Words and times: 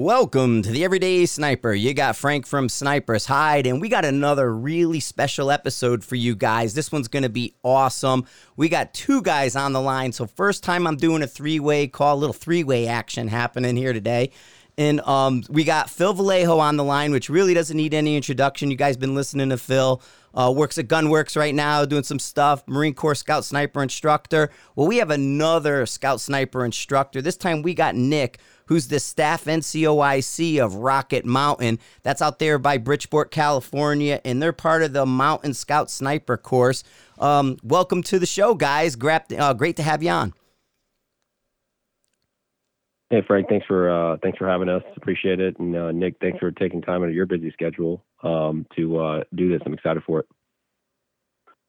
Welcome 0.00 0.62
to 0.62 0.70
the 0.70 0.82
Everyday 0.82 1.26
Sniper. 1.26 1.74
You 1.74 1.92
got 1.92 2.16
Frank 2.16 2.46
from 2.46 2.70
Sniper's 2.70 3.26
Hide, 3.26 3.66
and 3.66 3.82
we 3.82 3.90
got 3.90 4.06
another 4.06 4.50
really 4.50 4.98
special 4.98 5.50
episode 5.50 6.02
for 6.02 6.16
you 6.16 6.34
guys. 6.34 6.72
This 6.72 6.90
one's 6.90 7.06
going 7.06 7.24
to 7.24 7.28
be 7.28 7.54
awesome. 7.62 8.24
We 8.56 8.70
got 8.70 8.94
two 8.94 9.20
guys 9.20 9.56
on 9.56 9.74
the 9.74 9.80
line. 9.82 10.12
So, 10.12 10.26
first 10.26 10.64
time 10.64 10.86
I'm 10.86 10.96
doing 10.96 11.22
a 11.22 11.26
three 11.26 11.60
way 11.60 11.86
call, 11.86 12.14
a 12.14 12.18
little 12.18 12.32
three 12.32 12.64
way 12.64 12.86
action 12.86 13.28
happening 13.28 13.76
here 13.76 13.92
today. 13.92 14.30
And 14.78 15.02
um, 15.02 15.42
we 15.50 15.64
got 15.64 15.90
Phil 15.90 16.14
Velayo 16.14 16.58
on 16.58 16.78
the 16.78 16.84
line, 16.84 17.12
which 17.12 17.28
really 17.28 17.52
doesn't 17.52 17.76
need 17.76 17.92
any 17.92 18.16
introduction. 18.16 18.70
You 18.70 18.78
guys 18.78 18.96
been 18.96 19.14
listening 19.14 19.50
to 19.50 19.58
Phil. 19.58 20.00
Uh, 20.32 20.50
works 20.56 20.78
at 20.78 20.88
Gunwerks 20.88 21.36
right 21.36 21.54
now, 21.54 21.84
doing 21.84 22.04
some 22.04 22.18
stuff. 22.18 22.62
Marine 22.66 22.94
Corps 22.94 23.16
Scout 23.16 23.44
Sniper 23.44 23.82
instructor. 23.82 24.50
Well, 24.76 24.86
we 24.86 24.96
have 24.96 25.10
another 25.10 25.84
Scout 25.84 26.22
Sniper 26.22 26.64
instructor. 26.64 27.20
This 27.20 27.36
time 27.36 27.60
we 27.60 27.74
got 27.74 27.94
Nick, 27.94 28.38
who's 28.70 28.86
the 28.86 29.00
staff 29.00 29.46
NCOIC 29.46 30.64
of 30.64 30.76
Rocket 30.76 31.26
Mountain. 31.26 31.80
That's 32.04 32.22
out 32.22 32.38
there 32.38 32.56
by 32.56 32.78
Bridgeport, 32.78 33.32
California, 33.32 34.20
and 34.24 34.40
they're 34.40 34.52
part 34.52 34.82
of 34.82 34.92
the 34.92 35.04
Mountain 35.04 35.54
Scout 35.54 35.90
Sniper 35.90 36.36
course. 36.36 36.84
Um, 37.18 37.56
welcome 37.64 38.00
to 38.04 38.20
the 38.20 38.26
show, 38.26 38.54
guys. 38.54 38.96
Uh, 38.96 39.54
great 39.54 39.76
to 39.76 39.82
have 39.82 40.04
you 40.04 40.10
on. 40.10 40.34
Hey 43.10 43.22
Frank, 43.26 43.48
thanks 43.48 43.66
for 43.66 43.90
uh, 43.90 44.18
thanks 44.22 44.38
for 44.38 44.48
having 44.48 44.68
us. 44.68 44.84
Appreciate 44.96 45.40
it. 45.40 45.58
And 45.58 45.74
uh, 45.74 45.90
Nick, 45.90 46.14
thanks 46.20 46.38
for 46.38 46.52
taking 46.52 46.80
time 46.80 47.02
out 47.02 47.08
of 47.08 47.14
your 47.14 47.26
busy 47.26 47.50
schedule 47.50 48.04
um, 48.22 48.66
to 48.76 48.98
uh, 48.98 49.24
do 49.34 49.48
this. 49.48 49.60
I'm 49.66 49.74
excited 49.74 50.04
for 50.06 50.20
it. 50.20 50.26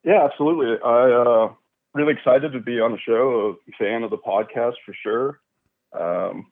Yeah, 0.04 0.24
absolutely. 0.24 0.76
I 0.86 1.12
uh, 1.12 1.54
really 1.96 2.14
excited 2.14 2.54
to 2.54 2.60
be 2.60 2.80
on 2.80 2.92
the 2.92 3.00
show. 3.04 3.56
A 3.68 3.84
fan 3.84 4.04
of 4.04 4.12
the 4.12 4.20
podcast 4.20 4.76
for 4.86 4.94
sure. 5.02 5.40
Um, 6.00 6.46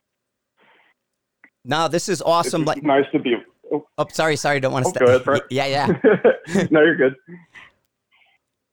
no, 1.70 1.88
this 1.88 2.10
is 2.10 2.22
awesome. 2.24 2.66
Like 2.66 2.82
nice 2.84 3.06
to 3.12 3.20
be. 3.20 3.36
Oh, 3.72 3.88
oh 4.00 4.08
sorry, 4.12 4.36
sorry. 4.36 4.60
Don't 4.60 4.74
want 4.74 4.86
to. 4.86 5.04
Oh, 5.04 5.20
go 5.20 5.32
ahead. 5.34 5.44
Yeah, 5.52 5.68
yeah. 5.68 5.88
no, 6.72 6.82
you're 6.82 6.96
good. 6.96 7.16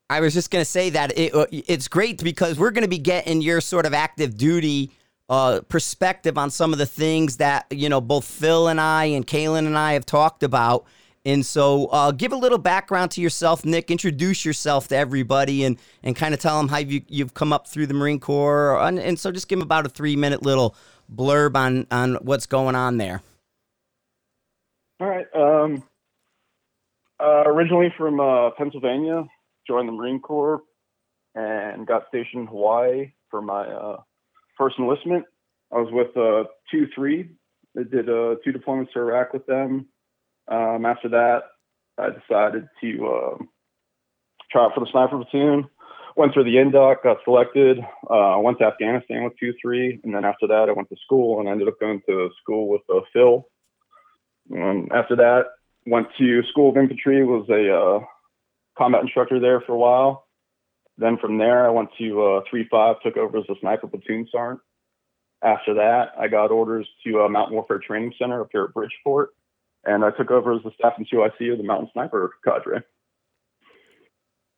I 0.08 0.20
was 0.20 0.32
just 0.32 0.50
going 0.50 0.62
to 0.62 0.70
say 0.70 0.90
that 0.90 1.18
it, 1.18 1.34
uh, 1.34 1.46
it's 1.50 1.88
great 1.88 2.22
because 2.22 2.58
we're 2.58 2.70
going 2.70 2.84
to 2.84 2.88
be 2.88 2.98
getting 2.98 3.42
your 3.42 3.60
sort 3.60 3.86
of 3.86 3.92
active 3.92 4.36
duty 4.36 4.92
uh, 5.28 5.60
perspective 5.68 6.38
on 6.38 6.48
some 6.48 6.72
of 6.72 6.78
the 6.78 6.86
things 6.86 7.38
that 7.38 7.66
you 7.70 7.88
know 7.88 8.00
both 8.00 8.24
Phil 8.24 8.68
and 8.68 8.80
I 8.80 9.06
and 9.06 9.26
Kaylin 9.26 9.66
and 9.66 9.76
I 9.76 9.92
have 9.92 10.06
talked 10.06 10.42
about. 10.42 10.86
And 11.26 11.44
so, 11.44 11.86
uh, 11.86 12.12
give 12.12 12.32
a 12.32 12.36
little 12.36 12.56
background 12.56 13.10
to 13.12 13.20
yourself, 13.20 13.64
Nick. 13.64 13.90
Introduce 13.90 14.44
yourself 14.44 14.86
to 14.88 14.96
everybody, 14.96 15.64
and 15.64 15.76
and 16.04 16.14
kind 16.14 16.32
of 16.32 16.40
tell 16.40 16.56
them 16.56 16.68
how 16.68 16.78
you, 16.78 17.02
you've 17.08 17.34
come 17.34 17.52
up 17.52 17.66
through 17.66 17.88
the 17.88 17.94
Marine 17.94 18.20
Corps. 18.20 18.80
And, 18.80 19.00
and 19.00 19.18
so, 19.18 19.32
just 19.32 19.48
give 19.48 19.58
them 19.58 19.66
about 19.66 19.84
a 19.84 19.88
three 19.88 20.14
minute 20.14 20.44
little 20.44 20.76
blurb 21.12 21.56
on 21.56 21.86
on 21.90 22.14
what's 22.22 22.46
going 22.46 22.74
on 22.74 22.98
there. 22.98 23.22
All 25.00 25.06
right. 25.06 25.26
Um, 25.34 25.82
uh, 27.20 27.44
originally 27.46 27.92
from 27.96 28.20
uh, 28.20 28.50
Pennsylvania, 28.56 29.24
joined 29.66 29.88
the 29.88 29.92
Marine 29.92 30.20
Corps, 30.20 30.60
and 31.34 31.86
got 31.86 32.04
stationed 32.08 32.42
in 32.42 32.46
Hawaii 32.46 33.12
for 33.30 33.42
my 33.42 33.64
uh, 33.64 34.00
first 34.56 34.76
enlistment. 34.78 35.24
I 35.72 35.76
was 35.76 35.88
with 35.92 36.16
uh, 36.16 36.48
two 36.70 36.86
three. 36.94 37.30
I 37.78 37.82
did 37.82 38.08
uh, 38.08 38.36
two 38.44 38.52
deployments 38.52 38.92
to 38.92 39.00
Iraq 39.00 39.32
with 39.32 39.46
them. 39.46 39.86
Um, 40.48 40.86
after 40.86 41.08
that, 41.10 41.42
I 41.98 42.08
decided 42.10 42.68
to 42.80 43.06
uh, 43.06 43.44
try 44.50 44.64
out 44.64 44.72
for 44.74 44.80
the 44.80 44.88
sniper 44.90 45.22
platoon. 45.22 45.68
Went 46.16 46.32
through 46.32 46.44
the 46.44 46.56
indoc, 46.56 47.02
got 47.02 47.18
selected. 47.24 47.78
Uh, 48.08 48.38
went 48.40 48.58
to 48.58 48.64
Afghanistan 48.64 49.22
with 49.22 49.34
two 49.38 49.52
three, 49.60 50.00
and 50.02 50.14
then 50.14 50.24
after 50.24 50.46
that, 50.46 50.68
I 50.68 50.72
went 50.72 50.88
to 50.88 50.96
school 51.04 51.40
and 51.40 51.48
I 51.48 51.52
ended 51.52 51.68
up 51.68 51.78
going 51.78 52.00
to 52.08 52.30
school 52.40 52.68
with 52.68 52.80
uh, 52.88 53.00
Phil. 53.12 53.46
Um, 54.54 54.88
after 54.94 55.16
that, 55.16 55.44
went 55.84 56.08
to 56.18 56.42
School 56.50 56.70
of 56.70 56.76
Infantry. 56.76 57.24
Was 57.24 57.48
a 57.50 57.74
uh, 57.74 58.06
combat 58.78 59.02
instructor 59.02 59.40
there 59.40 59.60
for 59.60 59.72
a 59.72 59.78
while. 59.78 60.26
Then 60.98 61.18
from 61.18 61.38
there, 61.38 61.66
I 61.66 61.70
went 61.70 61.90
to 61.98 62.22
uh, 62.22 62.40
3 62.48 62.66
5, 62.70 62.96
took 63.02 63.16
over 63.16 63.38
as 63.38 63.44
a 63.50 63.54
sniper 63.60 63.86
platoon 63.86 64.26
sergeant. 64.32 64.60
After 65.42 65.74
that, 65.74 66.12
I 66.18 66.28
got 66.28 66.50
orders 66.50 66.88
to 67.06 67.22
uh, 67.22 67.28
Mountain 67.28 67.54
Warfare 67.54 67.78
Training 67.78 68.14
Center 68.18 68.40
up 68.40 68.48
here 68.50 68.64
at 68.64 68.72
Bridgeport, 68.72 69.30
and 69.84 70.02
I 70.02 70.10
took 70.10 70.30
over 70.30 70.54
as 70.54 70.62
the 70.62 70.70
staff 70.78 70.94
NCOIC 70.98 71.52
of 71.52 71.58
the 71.58 71.64
Mountain 71.64 71.90
Sniper 71.92 72.32
Cadre. 72.42 72.82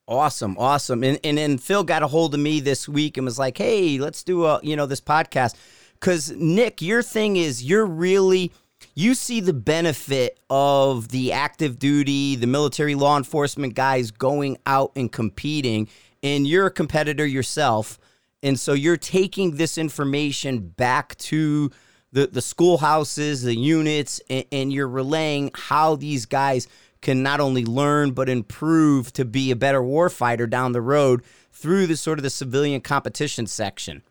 Awesome, 0.09 0.57
awesome. 0.59 1.05
And 1.05 1.21
and 1.23 1.37
then 1.37 1.59
Phil 1.59 1.85
got 1.85 2.03
a 2.03 2.07
hold 2.07 2.33
of 2.33 2.41
me 2.41 2.61
this 2.61 2.89
week 2.89 3.19
and 3.19 3.27
was 3.27 3.39
like, 3.39 3.59
"Hey, 3.59 3.99
let's 3.99 4.25
do 4.25 4.47
a 4.47 4.59
you 4.63 4.75
know 4.75 4.87
this 4.87 5.03
podcast." 5.03 5.55
Because 6.01 6.31
Nick, 6.33 6.81
your 6.81 7.03
thing 7.03 7.37
is 7.37 7.63
you're 7.63 7.85
really 7.85 8.51
you 8.95 9.15
see 9.15 9.41
the 9.41 9.53
benefit 9.53 10.41
of 10.49 11.09
the 11.09 11.33
active 11.33 11.79
duty, 11.79 12.37
the 12.37 12.47
military 12.47 12.95
law 12.95 13.17
enforcement 13.17 13.75
guys 13.75 14.11
going 14.11 14.57
out 14.67 14.93
and 14.97 15.13
competing 15.13 15.89
and 16.23 16.47
you're 16.47 16.67
a 16.67 16.71
competitor 16.71 17.27
yourself. 17.27 17.99
And 18.43 18.59
so 18.59 18.73
you're 18.73 18.97
taking 18.97 19.57
this 19.57 19.79
information 19.79 20.61
back 20.61 21.17
to 21.19 21.71
the, 22.13 22.27
the 22.27 22.41
schoolhouses, 22.41 23.43
the 23.43 23.55
units, 23.55 24.21
and, 24.31 24.45
and 24.51 24.73
you're 24.73 24.89
relaying 24.89 25.51
how 25.55 25.97
these 25.97 26.27
guys 26.27 26.69
can 27.01 27.23
not 27.23 27.41
only 27.41 27.65
learn 27.65 28.13
but 28.13 28.29
improve 28.29 29.13
to 29.13 29.25
be 29.25 29.51
a 29.51 29.57
better 29.57 29.81
warfighter 29.81 30.49
down 30.49 30.73
the 30.73 30.81
road 30.81 31.23
through 31.53 31.87
the 31.87 31.97
sort 31.97 32.19
of 32.19 32.23
the 32.23 32.31
civilian 32.31 32.81
competition 32.81 33.47
section. 33.47 34.03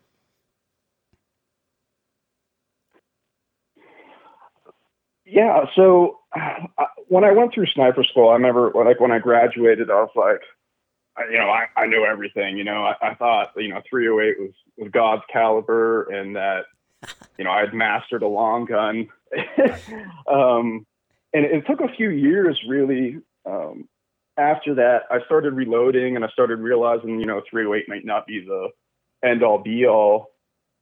Yeah, 5.24 5.66
so 5.76 6.20
uh, 6.34 6.84
when 7.08 7.24
I 7.24 7.32
went 7.32 7.52
through 7.52 7.66
sniper 7.66 8.02
school, 8.02 8.30
I 8.30 8.34
remember 8.34 8.72
like 8.74 8.98
when 8.98 9.12
I 9.12 9.18
graduated, 9.18 9.90
I 9.90 9.94
was 9.94 10.10
like, 10.16 10.40
you 11.30 11.38
know, 11.38 11.50
I, 11.50 11.66
I 11.76 11.86
knew 11.86 12.04
everything. 12.04 12.56
You 12.56 12.64
know, 12.64 12.84
I, 12.84 12.94
I 13.02 13.14
thought, 13.14 13.52
you 13.56 13.68
know, 13.68 13.82
308 13.90 14.40
was, 14.40 14.54
was 14.76 14.90
God's 14.90 15.22
caliber 15.30 16.04
and 16.04 16.36
that, 16.36 16.64
you 17.36 17.44
know, 17.44 17.50
I 17.50 17.60
had 17.60 17.74
mastered 17.74 18.22
a 18.22 18.28
long 18.28 18.64
gun. 18.64 19.08
um, 20.30 20.86
and 21.32 21.44
it 21.44 21.66
took 21.66 21.80
a 21.80 21.94
few 21.94 22.10
years 22.10 22.58
really. 22.68 23.18
Um, 23.46 23.88
after 24.38 24.74
that, 24.76 25.02
I 25.10 25.18
started 25.24 25.54
reloading 25.54 26.14
and 26.14 26.24
I 26.24 26.28
started 26.28 26.60
realizing, 26.60 27.18
you 27.18 27.26
know, 27.26 27.42
308 27.50 27.88
might 27.88 28.04
not 28.04 28.26
be 28.26 28.40
the 28.40 28.68
end 29.24 29.42
all 29.42 29.58
be 29.58 29.84
all. 29.84 30.28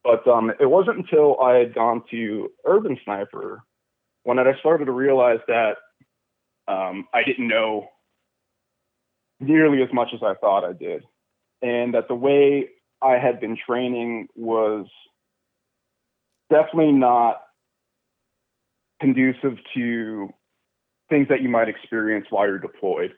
But 0.04 0.28
um, 0.28 0.52
it 0.60 0.66
wasn't 0.66 0.98
until 0.98 1.40
I 1.40 1.54
had 1.54 1.74
gone 1.74 2.02
to 2.10 2.50
Urban 2.64 2.98
Sniper 3.02 3.62
when 4.24 4.38
I 4.38 4.44
started 4.60 4.84
to 4.84 4.92
realize 4.92 5.40
that 5.48 5.76
um, 6.68 7.06
I 7.14 7.22
didn't 7.24 7.48
know 7.48 7.88
nearly 9.40 9.82
as 9.82 9.88
much 9.92 10.08
as 10.14 10.20
I 10.22 10.34
thought 10.34 10.64
I 10.64 10.72
did. 10.72 11.02
And 11.62 11.94
that 11.94 12.08
the 12.08 12.14
way 12.14 12.68
I 13.02 13.14
had 13.14 13.40
been 13.40 13.56
training 13.56 14.28
was 14.36 14.86
definitely 16.50 16.92
not 16.92 17.40
conducive 19.00 19.58
to 19.74 20.32
things 21.08 21.28
that 21.28 21.42
you 21.42 21.48
might 21.48 21.68
experience 21.68 22.26
while 22.30 22.46
you're 22.46 22.58
deployed. 22.58 23.12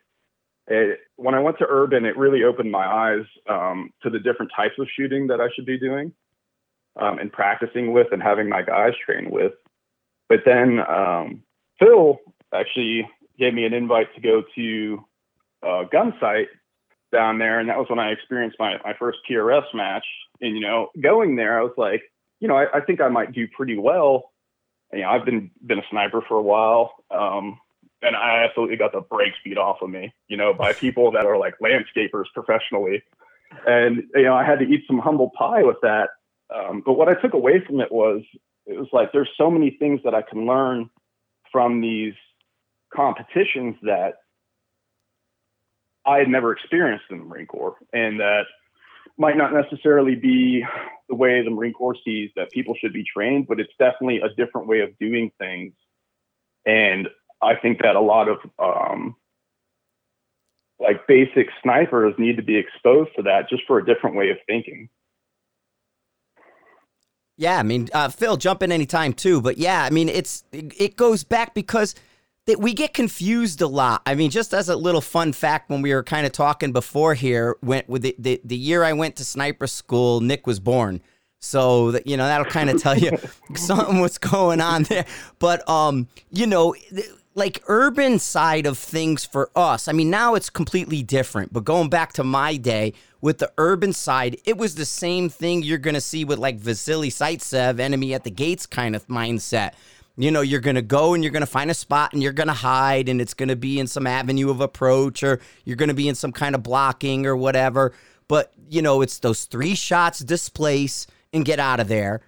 It, 0.66 1.00
when 1.16 1.34
I 1.34 1.40
went 1.40 1.58
to 1.58 1.66
urban, 1.68 2.04
it 2.04 2.16
really 2.16 2.44
opened 2.44 2.70
my 2.70 2.86
eyes 2.86 3.24
um, 3.48 3.90
to 4.02 4.10
the 4.10 4.18
different 4.18 4.52
types 4.54 4.74
of 4.78 4.86
shooting 4.94 5.28
that 5.28 5.40
I 5.40 5.48
should 5.54 5.64
be 5.64 5.78
doing 5.78 6.12
um, 7.00 7.18
and 7.18 7.32
practicing 7.32 7.92
with 7.92 8.08
and 8.12 8.22
having 8.22 8.48
my 8.48 8.62
guys 8.62 8.92
train 9.04 9.30
with. 9.30 9.52
But 10.28 10.40
then 10.44 10.80
um, 10.80 11.42
Phil 11.78 12.18
actually 12.52 13.08
gave 13.38 13.54
me 13.54 13.64
an 13.64 13.72
invite 13.72 14.14
to 14.14 14.20
go 14.20 14.42
to 14.54 15.04
uh, 15.62 15.84
Gunsight 15.92 16.46
down 17.12 17.38
there, 17.38 17.58
and 17.58 17.68
that 17.68 17.78
was 17.78 17.86
when 17.88 17.98
I 17.98 18.10
experienced 18.10 18.58
my 18.58 18.76
my 18.84 18.94
first 18.98 19.18
PRS 19.28 19.64
match. 19.74 20.04
And 20.40 20.54
you 20.54 20.60
know, 20.60 20.88
going 21.00 21.36
there, 21.36 21.58
I 21.58 21.62
was 21.62 21.72
like, 21.76 22.02
you 22.40 22.48
know, 22.48 22.56
I, 22.56 22.66
I 22.74 22.80
think 22.80 23.00
I 23.00 23.08
might 23.08 23.32
do 23.32 23.46
pretty 23.48 23.78
well. 23.78 24.32
You 24.92 25.02
know, 25.02 25.10
I've 25.10 25.24
been 25.24 25.50
been 25.64 25.78
a 25.78 25.88
sniper 25.90 26.22
for 26.26 26.36
a 26.36 26.42
while, 26.42 26.94
um, 27.10 27.58
and 28.02 28.16
I 28.16 28.44
absolutely 28.44 28.76
got 28.76 28.92
the 28.92 29.00
brakes 29.00 29.36
beat 29.44 29.58
off 29.58 29.82
of 29.82 29.90
me, 29.90 30.12
you 30.28 30.36
know, 30.36 30.54
by 30.54 30.72
people 30.72 31.10
that 31.12 31.26
are 31.26 31.38
like 31.38 31.54
landscapers 31.58 32.24
professionally. 32.34 33.02
And 33.66 34.04
you 34.14 34.24
know, 34.24 34.34
I 34.34 34.44
had 34.44 34.58
to 34.60 34.64
eat 34.64 34.84
some 34.86 34.98
humble 34.98 35.30
pie 35.30 35.62
with 35.62 35.78
that. 35.82 36.10
Um, 36.54 36.82
but 36.84 36.94
what 36.94 37.08
I 37.08 37.14
took 37.14 37.34
away 37.34 37.62
from 37.66 37.80
it 37.80 37.92
was 37.92 38.22
it 38.66 38.78
was 38.78 38.88
like 38.92 39.12
there's 39.12 39.30
so 39.36 39.50
many 39.50 39.70
things 39.70 40.00
that 40.04 40.14
I 40.14 40.22
can 40.22 40.46
learn 40.46 40.88
from 41.52 41.80
these 41.80 42.14
competitions 42.94 43.76
that 43.82 44.14
I 46.06 46.18
had 46.18 46.28
never 46.28 46.52
experienced 46.52 47.04
in 47.10 47.18
the 47.18 47.24
Marine 47.24 47.46
Corps, 47.46 47.76
and 47.92 48.20
that 48.20 48.44
might 49.18 49.36
not 49.36 49.52
necessarily 49.52 50.14
be 50.14 50.64
the 51.08 51.14
way 51.14 51.42
the 51.42 51.50
Marine 51.50 51.72
Corps 51.72 51.96
sees 52.04 52.30
that 52.36 52.50
people 52.50 52.74
should 52.80 52.92
be 52.92 53.04
trained, 53.04 53.46
but 53.48 53.58
it's 53.58 53.72
definitely 53.78 54.20
a 54.20 54.28
different 54.34 54.68
way 54.68 54.80
of 54.80 54.96
doing 54.98 55.30
things. 55.38 55.72
And 56.64 57.08
I 57.42 57.56
think 57.56 57.80
that 57.82 57.96
a 57.96 58.00
lot 58.00 58.28
of 58.28 58.38
um, 58.58 59.16
like 60.78 61.06
basic 61.06 61.48
snipers 61.62 62.14
need 62.18 62.36
to 62.36 62.42
be 62.42 62.56
exposed 62.56 63.10
to 63.16 63.22
that 63.22 63.48
just 63.48 63.64
for 63.66 63.78
a 63.78 63.84
different 63.84 64.16
way 64.16 64.30
of 64.30 64.38
thinking. 64.46 64.88
Yeah, 67.36 67.58
I 67.58 67.62
mean, 67.62 67.88
uh, 67.92 68.08
Phil, 68.08 68.36
jump 68.36 68.62
in 68.62 68.72
anytime 68.72 69.12
too. 69.12 69.40
But 69.40 69.58
yeah, 69.58 69.84
I 69.84 69.90
mean, 69.90 70.08
it's 70.08 70.44
it 70.52 70.96
goes 70.96 71.22
back 71.24 71.54
because 71.54 71.94
that 72.48 72.58
we 72.58 72.72
get 72.72 72.94
confused 72.94 73.60
a 73.60 73.66
lot. 73.66 74.00
I 74.06 74.14
mean, 74.14 74.30
just 74.30 74.54
as 74.54 74.70
a 74.70 74.74
little 74.74 75.02
fun 75.02 75.34
fact, 75.34 75.68
when 75.68 75.82
we 75.82 75.92
were 75.92 76.02
kind 76.02 76.24
of 76.24 76.32
talking 76.32 76.72
before 76.72 77.12
here, 77.12 77.58
went 77.62 77.90
with 77.90 78.00
the, 78.00 78.16
the, 78.18 78.40
the 78.42 78.56
year 78.56 78.84
I 78.84 78.94
went 78.94 79.16
to 79.16 79.24
sniper 79.24 79.66
school, 79.66 80.22
Nick 80.22 80.46
was 80.46 80.58
born. 80.58 81.02
So 81.40 81.92
that 81.92 82.06
you 82.06 82.16
know 82.16 82.26
that'll 82.26 82.50
kind 82.50 82.68
of 82.68 82.82
tell 82.82 82.98
you 82.98 83.16
something 83.54 84.00
what's 84.00 84.18
going 84.18 84.62
on 84.62 84.84
there. 84.84 85.04
But 85.38 85.68
um, 85.68 86.08
you 86.32 86.46
know, 86.46 86.74
like 87.34 87.62
urban 87.68 88.18
side 88.18 88.66
of 88.66 88.78
things 88.78 89.26
for 89.26 89.50
us. 89.54 89.86
I 89.86 89.92
mean, 89.92 90.10
now 90.10 90.34
it's 90.34 90.50
completely 90.50 91.02
different. 91.02 91.52
But 91.52 91.64
going 91.64 91.90
back 91.90 92.14
to 92.14 92.24
my 92.24 92.56
day 92.56 92.94
with 93.20 93.38
the 93.38 93.52
urban 93.58 93.92
side, 93.92 94.38
it 94.46 94.56
was 94.56 94.74
the 94.74 94.86
same 94.86 95.28
thing 95.28 95.62
you're 95.62 95.78
gonna 95.78 96.00
see 96.00 96.24
with 96.24 96.38
like 96.38 96.56
Vasily 96.56 97.10
Zaitsev, 97.10 97.78
enemy 97.78 98.14
at 98.14 98.24
the 98.24 98.32
gates 98.32 98.64
kind 98.64 98.96
of 98.96 99.06
mindset 99.06 99.74
you 100.18 100.32
know, 100.32 100.40
you're 100.40 100.60
going 100.60 100.76
to 100.76 100.82
go 100.82 101.14
and 101.14 101.22
you're 101.22 101.32
going 101.32 101.42
to 101.42 101.46
find 101.46 101.70
a 101.70 101.74
spot 101.74 102.12
and 102.12 102.22
you're 102.22 102.32
going 102.32 102.48
to 102.48 102.52
hide 102.52 103.08
and 103.08 103.20
it's 103.20 103.34
going 103.34 103.48
to 103.48 103.56
be 103.56 103.78
in 103.78 103.86
some 103.86 104.06
avenue 104.06 104.50
of 104.50 104.60
approach 104.60 105.22
or 105.22 105.40
you're 105.64 105.76
going 105.76 105.88
to 105.88 105.94
be 105.94 106.08
in 106.08 106.16
some 106.16 106.32
kind 106.32 106.54
of 106.54 106.62
blocking 106.62 107.24
or 107.24 107.36
whatever. 107.36 107.92
But, 108.26 108.52
you 108.68 108.82
know, 108.82 109.00
it's 109.00 109.20
those 109.20 109.44
three 109.44 109.76
shots, 109.76 110.18
displace 110.18 111.06
and 111.32 111.44
get 111.44 111.60
out 111.60 111.78
of 111.78 111.88
there. 111.88 112.20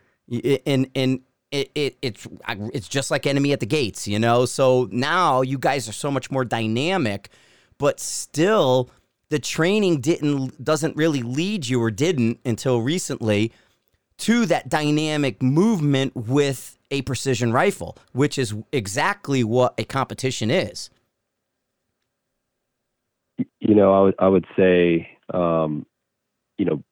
And, 0.64 0.88
and, 0.94 1.20
it, 1.50 1.70
it 1.74 1.96
it's 2.00 2.28
it's 2.72 2.88
just 2.88 3.10
like 3.10 3.26
enemy 3.26 3.52
at 3.52 3.58
the 3.58 3.66
gates, 3.66 4.06
you 4.06 4.20
know. 4.20 4.46
So 4.46 4.88
now 4.92 5.42
you 5.42 5.58
guys 5.58 5.88
are 5.88 5.92
so 5.92 6.08
much 6.08 6.30
more 6.30 6.44
dynamic, 6.44 7.28
but 7.76 7.98
still 7.98 8.88
the 9.30 9.40
training 9.40 10.00
didn't 10.00 10.62
doesn't 10.62 10.96
really 10.96 11.22
lead 11.22 11.66
you 11.66 11.82
or 11.82 11.90
didn't 11.90 12.38
until 12.44 12.80
recently 12.80 13.52
to 14.18 14.46
that 14.46 14.68
dynamic 14.68 15.42
movement 15.42 16.14
with 16.14 16.78
a 16.90 17.02
precision 17.02 17.52
rifle, 17.52 17.96
which 18.12 18.38
is 18.38 18.54
exactly 18.72 19.44
what 19.44 19.74
a 19.78 19.84
competition 19.84 20.50
is. 20.50 20.90
You 23.60 23.74
know, 23.74 23.94
I 23.94 24.00
would 24.00 24.14
I 24.18 24.28
would 24.28 24.46
say, 24.56 25.08
um, 25.32 25.86
you 26.58 26.64
know, 26.64 26.82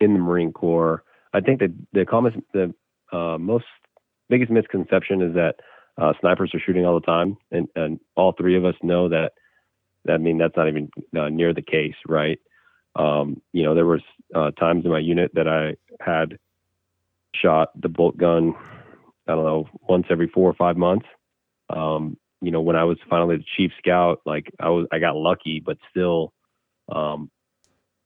in 0.00 0.14
the 0.14 0.18
Marine 0.18 0.52
Corps, 0.52 1.04
I 1.32 1.40
think 1.40 1.60
that 1.60 1.72
the 1.92 2.04
common, 2.04 2.42
the 2.52 2.74
uh, 3.12 3.38
most 3.38 3.64
biggest 4.28 4.50
misconception 4.50 5.22
is 5.22 5.34
that 5.34 5.56
uh, 5.98 6.12
snipers 6.20 6.52
are 6.54 6.60
shooting 6.60 6.84
all 6.84 6.98
the 6.98 7.06
time, 7.06 7.36
and 7.50 7.68
and 7.76 8.00
all 8.16 8.32
three 8.32 8.56
of 8.56 8.64
us 8.64 8.74
know 8.82 9.08
that. 9.08 9.32
I 10.08 10.16
mean, 10.16 10.38
that's 10.38 10.56
not 10.56 10.68
even 10.68 10.90
uh, 11.18 11.28
near 11.28 11.52
the 11.52 11.62
case, 11.62 11.94
right? 12.08 12.38
Um, 12.96 13.42
you 13.52 13.62
know, 13.62 13.74
there 13.74 13.86
was 13.86 14.00
uh, 14.34 14.50
times 14.52 14.84
in 14.84 14.90
my 14.90 14.98
unit 14.98 15.30
that 15.34 15.46
I 15.46 15.76
had 16.02 16.38
shot 17.34 17.70
the 17.80 17.88
bolt 17.88 18.16
gun 18.16 18.54
I 19.30 19.34
don't 19.34 19.44
know, 19.44 19.68
once 19.88 20.06
every 20.10 20.28
four 20.28 20.50
or 20.50 20.54
five 20.54 20.76
months. 20.76 21.06
Um, 21.68 22.16
you 22.40 22.50
know, 22.50 22.60
when 22.60 22.76
I 22.76 22.84
was 22.84 22.98
finally 23.08 23.36
the 23.36 23.44
chief 23.56 23.70
scout, 23.78 24.20
like 24.26 24.50
I 24.58 24.70
was, 24.70 24.86
I 24.92 24.98
got 24.98 25.16
lucky, 25.16 25.62
but 25.64 25.78
still, 25.90 26.32
um, 26.90 27.30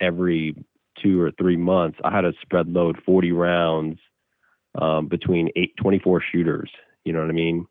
every 0.01 0.55
two 1.03 1.21
or 1.21 1.31
three 1.33 1.57
months, 1.57 1.99
I 2.05 2.11
had 2.11 2.23
to 2.23 2.33
spread 2.43 2.69
load 2.69 3.01
40 3.07 3.33
rounds, 3.33 3.99
um, 4.81 5.07
between 5.09 5.51
eight, 5.57 5.75
24 5.81 6.23
shooters. 6.33 6.71
You 7.05 7.13
know 7.13 7.21
what 7.21 7.31
I 7.31 7.33
mean? 7.33 7.67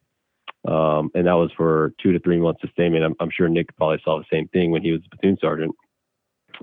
Um, 0.67 1.11
and 1.13 1.27
that 1.27 1.33
was 1.33 1.51
for 1.57 1.93
two 2.01 2.13
to 2.13 2.19
three 2.19 2.39
months 2.39 2.61
sustainment. 2.61 3.03
I'm, 3.03 3.15
I'm 3.19 3.29
sure 3.29 3.49
Nick 3.49 3.75
probably 3.75 4.01
saw 4.03 4.17
the 4.17 4.25
same 4.31 4.47
thing 4.49 4.71
when 4.71 4.81
he 4.81 4.91
was 4.91 5.01
a 5.05 5.15
platoon 5.15 5.37
sergeant. 5.41 5.75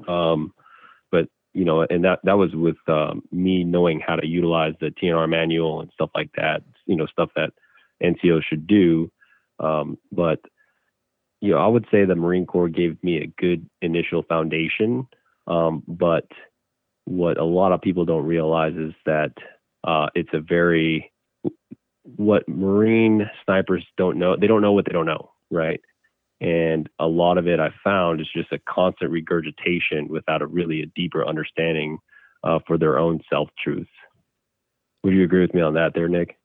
Um, 0.09 0.55
but 1.11 1.29
you 1.53 1.65
know, 1.65 1.83
and 1.83 2.05
that 2.05 2.21
that 2.25 2.39
was 2.39 2.55
with 2.55 2.77
um, 2.89 3.23
me 3.31 3.65
knowing 3.65 4.01
how 4.01 4.17
to 4.17 4.27
utilize 4.27 4.75
the 4.81 4.91
T&R 4.91 5.27
manual 5.27 5.81
and 5.81 5.91
stuff 5.93 6.11
like 6.15 6.31
that. 6.37 6.63
You 6.91 6.97
know, 6.97 7.07
stuff 7.07 7.31
that 7.37 7.53
NCO 8.03 8.43
should 8.43 8.67
do. 8.67 9.11
Um, 9.59 9.97
but 10.11 10.41
you 11.41 11.53
know, 11.53 11.59
I 11.59 11.67
would 11.67 11.87
say 11.91 12.05
the 12.05 12.15
Marine 12.15 12.47
Corps 12.47 12.69
gave 12.69 13.03
me 13.03 13.19
a 13.19 13.33
good 13.41 13.69
initial 13.81 14.23
foundation. 14.23 15.07
Um, 15.47 15.83
but 15.89 16.27
what 17.05 17.39
a 17.39 17.45
lot 17.45 17.73
of 17.73 17.81
people 17.81 18.05
don't 18.05 18.27
realize 18.27 18.75
is 18.75 18.93
that 19.07 19.33
uh, 19.85 20.09
it's 20.15 20.31
a 20.35 20.41
very 20.41 21.13
what 22.17 22.49
Marine 22.49 23.29
snipers 23.45 23.85
don't 23.97 24.19
know. 24.19 24.37
They 24.37 24.47
don't 24.47 24.63
know 24.63 24.73
what 24.73 24.87
they 24.87 24.93
don't 24.93 25.07
know, 25.07 25.31
right? 25.51 25.81
And 26.41 26.89
a 26.99 27.07
lot 27.07 27.39
of 27.39 27.47
it 27.47 27.61
I 27.61 27.71
found 27.85 28.21
is 28.21 28.29
just 28.35 28.53
a 28.53 28.59
constant 28.69 29.11
regurgitation 29.11 30.09
without 30.09 30.43
a 30.43 30.47
really 30.47 30.83
a 30.83 30.87
deeper 30.87 31.27
understanding 31.27 31.99
uh, 32.45 32.59
for 32.67 32.79
their 32.79 32.99
own 32.99 33.21
self 33.31 33.49
truths. 33.63 33.91
Would 35.05 35.15
you 35.15 35.25
agree 35.25 35.43
with 35.43 35.55
me 35.55 35.61
on 35.63 35.75
that 35.75 35.93
there, 35.95 36.09
Nick? 36.09 36.40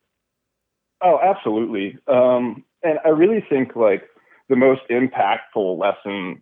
Oh, 1.04 1.20
absolutely. 1.22 1.98
Um, 2.08 2.64
and 2.84 3.00
I 3.04 3.10
really 3.10 3.44
think 3.48 3.76
like 3.76 4.04
the 4.50 4.56
most 4.56 4.82
impactful 4.90 5.78
lesson 5.80 6.42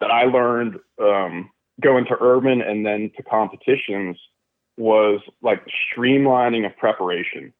that 0.00 0.10
I 0.10 0.24
learned 0.24 0.76
um, 1.02 1.50
going 1.80 2.04
to 2.06 2.16
urban 2.20 2.60
and 2.60 2.84
then 2.84 3.10
to 3.16 3.22
competitions 3.22 4.18
was 4.76 5.20
like 5.42 5.62
streamlining 5.66 6.66
of 6.66 6.76
preparation. 6.76 7.52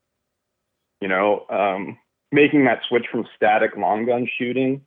You 1.01 1.09
know, 1.09 1.47
um, 1.51 1.99
making 2.33 2.65
that 2.65 2.81
switch 2.89 3.07
from 3.11 3.27
static 3.37 3.77
long 3.77 4.07
gun 4.07 4.29
shooting 4.39 4.83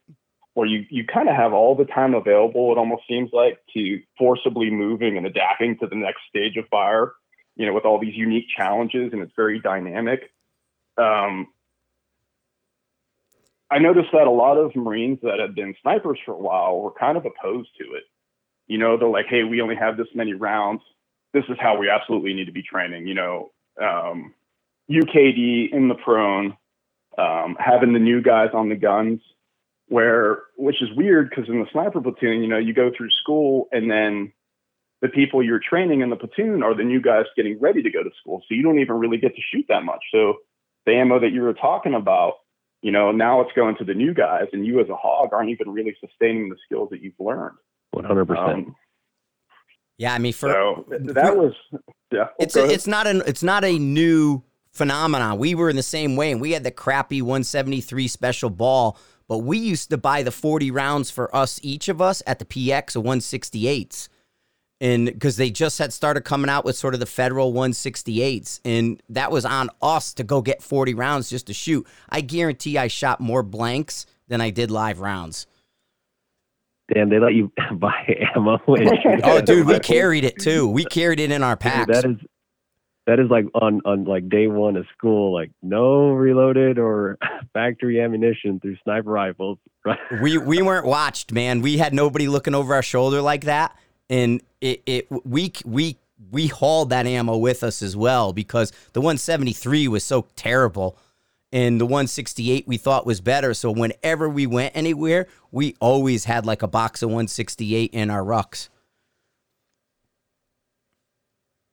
where 0.54 0.68
you, 0.68 0.86
you 0.90 1.06
kind 1.06 1.30
of 1.30 1.36
have 1.36 1.54
all 1.54 1.76
the 1.76 1.86
time 1.86 2.14
available, 2.14 2.72
it 2.72 2.78
almost 2.78 3.04
seems 3.08 3.30
like, 3.32 3.60
to 3.74 4.02
forcibly 4.18 4.70
moving 4.70 5.16
and 5.16 5.26
adapting 5.26 5.78
to 5.78 5.88
the 5.88 5.96
next 5.96 6.20
stage 6.28 6.58
of 6.58 6.68
fire, 6.70 7.14
you 7.56 7.66
know, 7.66 7.74
with 7.74 7.86
all 7.86 8.00
these 8.00 8.16
unique 8.16 8.48
challenges 8.58 9.14
and 9.14 9.22
it's 9.22 9.32
very 9.36 9.60
dynamic. 9.60 10.32
Um, 11.00 11.48
I 13.72 13.78
noticed 13.80 14.10
that 14.14 14.28
a 14.28 14.32
lot 14.32 14.58
of 14.58 14.76
Marines 14.76 15.20
that 15.22 15.40
have 15.40 15.56
been 15.56 15.76
snipers 15.82 16.20
for 16.26 16.34
a 16.34 16.40
while 16.40 16.80
were 16.80 16.92
kind 16.92 17.18
of 17.18 17.26
opposed 17.26 17.70
to 17.80 17.84
it. 17.96 18.04
You 18.68 18.78
know, 18.78 18.98
they're 18.98 19.08
like, 19.08 19.28
hey, 19.30 19.44
we 19.44 19.62
only 19.62 19.76
have 19.76 19.98
this 19.98 20.08
many 20.14 20.34
rounds. 20.34 20.82
This 21.34 21.44
is 21.50 21.58
how 21.60 21.78
we 21.78 21.90
absolutely 21.90 22.34
need 22.34 22.46
to 22.46 22.52
be 22.52 22.64
training. 22.64 23.08
You 23.08 23.14
know, 23.14 23.52
um, 23.82 24.34
UKD 24.90 25.72
in 25.72 25.88
the 25.88 25.96
prone, 25.96 26.58
um, 27.18 27.56
having 27.60 27.94
the 27.94 28.00
new 28.00 28.22
guys 28.22 28.50
on 28.54 28.70
the 28.70 28.76
guns 28.76 29.22
where 29.88 30.44
which 30.56 30.82
is 30.82 30.90
weird 30.96 31.30
because 31.30 31.50
in 31.50 31.60
the 31.60 31.66
sniper 31.72 32.00
platoon, 32.00 32.42
you 32.42 32.48
know, 32.48 32.58
you 32.58 32.74
go 32.74 32.92
through 32.96 33.10
school 33.10 33.68
and 33.72 33.90
then 33.90 34.32
the 35.02 35.10
people 35.10 35.44
you're 35.44 35.60
training 35.60 36.02
in 36.02 36.10
the 36.10 36.16
platoon 36.16 36.62
are 36.62 36.76
the 36.76 36.84
new 36.84 37.02
guys 37.02 37.26
getting 37.36 37.60
ready 37.60 37.82
to 37.82 37.90
go 37.90 38.04
to 38.04 38.10
school. 38.20 38.44
So 38.48 38.56
you 38.56 38.64
don't 38.64 38.80
even 38.80 38.98
really 38.98 39.18
get 39.18 39.36
to 39.36 39.42
shoot 39.42 39.66
that 39.70 39.84
much. 39.84 40.02
So 40.12 40.36
the 40.90 40.96
ammo 40.96 41.20
that 41.20 41.32
you 41.32 41.42
were 41.42 41.54
talking 41.54 41.94
about, 41.94 42.34
you 42.82 42.92
know, 42.92 43.12
now 43.12 43.42
it's 43.42 43.52
going 43.56 43.76
to 43.78 43.84
the 43.84 43.94
new 43.94 44.14
guys, 44.14 44.46
and 44.54 44.66
you 44.66 44.80
as 44.80 44.90
a 44.90 44.96
hog 44.96 45.30
aren't 45.34 45.50
even 45.50 45.70
really 45.70 45.96
sustaining 46.00 46.50
the 46.50 46.56
skills 46.66 46.90
that 46.92 47.02
you've 47.02 47.20
learned. 47.20 47.58
One 47.92 48.06
hundred 48.06 48.26
percent. 48.26 48.68
Um, 48.68 48.76
yeah, 49.98 50.14
I 50.14 50.18
mean, 50.18 50.34
for 50.34 50.50
so 50.50 50.86
that 50.90 51.36
was 51.36 51.54
yeah. 52.12 52.28
It's 52.40 52.56
a, 52.56 52.66
it's 52.66 52.88
not 52.88 53.06
an 53.08 53.22
it's 53.26 53.44
not 53.44 53.64
a 53.66 53.78
new 53.78 54.44
phenomenon. 54.72 55.38
We 55.38 55.56
were 55.56 55.70
in 55.70 55.76
the 55.76 55.84
same 55.84 56.16
way, 56.16 56.32
and 56.32 56.40
we 56.40 56.52
had 56.52 56.64
the 56.64 56.72
crappy 56.72 57.22
173 57.22 58.08
special 58.08 58.50
ball 58.50 58.98
but 59.30 59.38
we 59.40 59.60
used 59.60 59.92
to 59.92 59.98
buy 59.98 60.24
the 60.24 60.32
40 60.32 60.72
rounds 60.72 61.12
for 61.12 61.34
us, 61.34 61.60
each 61.62 61.88
of 61.88 62.02
us, 62.02 62.24
at 62.26 62.40
the 62.40 62.46
PX 62.46 62.96
of 62.96 63.04
168s. 63.04 64.10
And 64.82 65.08
because 65.08 65.36
they 65.36 65.50
just 65.52 65.78
had 65.78 65.92
started 65.92 66.22
coming 66.22 66.50
out 66.50 66.64
with 66.64 66.78
sort 66.78 66.94
of 66.94 67.02
the 67.02 67.06
federal 67.06 67.52
168s. 67.52 68.62
And 68.64 69.02
that 69.10 69.32
was 69.32 69.44
on 69.46 69.70
us 69.82 70.14
to 70.14 70.24
go 70.24 70.42
get 70.42 70.62
40 70.64 70.94
rounds 70.94 71.30
just 71.30 71.48
to 71.48 71.54
shoot. 71.54 71.86
I 72.10 72.22
guarantee 72.22 72.78
I 72.78 72.88
shot 72.88 73.20
more 73.20 73.44
blanks 73.44 74.06
than 74.30 74.40
I 74.40 74.52
did 74.52 74.72
live 74.72 75.02
rounds. 75.02 75.48
Damn, 76.94 77.10
they 77.10 77.20
let 77.20 77.34
you 77.34 77.52
buy 77.74 78.18
ammo. 78.36 78.60
oh, 79.24 79.42
dude, 79.42 79.68
we 79.68 79.80
carried 79.82 80.24
it 80.24 80.40
too. 80.40 80.68
We 80.68 80.86
carried 80.86 81.20
it 81.20 81.32
in 81.32 81.44
our 81.44 81.58
packs. 81.58 81.88
Dude, 81.88 81.96
that 81.96 82.06
is 82.06 82.28
that 83.08 83.20
is 83.20 83.30
like 83.30 83.46
on 83.56 83.82
on 83.86 84.06
like 84.06 84.30
day 84.30 84.48
one 84.48 84.76
of 84.76 84.86
school, 84.96 85.34
like 85.34 85.52
no 85.62 86.12
reloaded 86.12 86.78
or 86.78 87.18
factory 87.54 88.00
ammunition 88.02 88.60
through 88.60 88.78
sniper 88.84 89.10
rifles. 89.10 89.58
we 90.22 90.38
we 90.38 90.62
weren't 90.62 90.86
watched, 90.86 91.32
man. 91.32 91.62
We 91.62 91.78
had 91.78 91.94
nobody 91.94 92.28
looking 92.28 92.56
over 92.56 92.76
our 92.76 92.84
shoulder 92.84 93.22
like 93.22 93.46
that, 93.46 93.76
and 94.10 94.42
it 94.62 94.82
it 94.86 95.08
we 95.26 95.54
we 95.66 95.98
we 96.32 96.48
hauled 96.48 96.90
that 96.90 97.06
ammo 97.06 97.38
with 97.38 97.64
us 97.64 97.82
as 97.82 97.96
well 97.96 98.34
because 98.34 98.72
the 98.94 99.02
173 99.02 99.88
was 99.88 100.04
so 100.04 100.28
terrible. 100.36 100.98
And 101.52 101.82
the 101.82 101.86
168 101.86 102.68
we 102.68 102.78
thought 102.78 103.08
was 103.08 103.22
better. 103.22 103.56
So 103.56 103.72
whenever 103.72 104.30
we 104.30 104.46
went 104.46 104.76
anywhere, 104.76 105.26
we 105.52 105.76
always 105.80 106.26
had 106.26 106.46
like 106.46 106.62
a 106.62 106.68
box 106.68 107.02
of 107.02 107.10
168 107.10 107.92
in 107.92 108.12
our 108.12 108.24
rucks. 108.24 108.70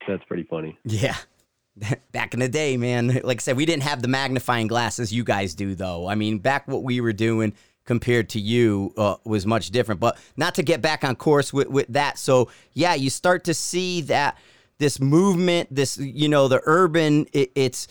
That's 0.09 0.25
pretty 0.25 0.45
funny. 0.45 0.78
Yeah. 0.85 1.16
Back 2.12 2.33
in 2.33 2.40
the 2.40 2.49
day, 2.49 2.78
man. 2.78 3.21
Like 3.23 3.38
I 3.38 3.43
said, 3.43 3.57
we 3.57 3.66
didn't 3.66 3.83
have 3.83 4.00
the 4.00 4.09
magnifying 4.09 4.66
glasses 4.66 5.12
you 5.12 5.25
guys 5.25 5.55
do, 5.55 5.75
though. 5.75 6.09
I 6.09 6.14
mean, 6.14 6.38
back 6.38 6.66
what 6.69 6.83
we 6.83 7.02
were 7.02 7.12
doing 7.12 7.52
compared 7.87 8.28
to 8.31 8.40
you 8.40 8.93
uh, 8.97 9.16
was 9.25 9.47
much 9.47 9.71
different. 9.71 10.00
But 10.00 10.19
not 10.37 10.55
to 10.57 10.62
get 10.62 10.83
back 10.83 11.05
on 11.05 11.16
course 11.16 11.52
with, 11.52 11.69
with 11.69 11.87
that. 11.88 12.19
So, 12.19 12.50
yeah, 12.75 12.95
you 12.95 13.09
start 13.09 13.45
to 13.45 13.55
see 13.55 14.02
that 14.02 14.37
this 14.78 15.00
movement, 15.00 15.75
this 15.75 15.97
you 15.97 16.28
know 16.28 16.49
the 16.49 16.61
urban. 16.64 17.26
It, 17.33 17.52
it's 17.55 17.88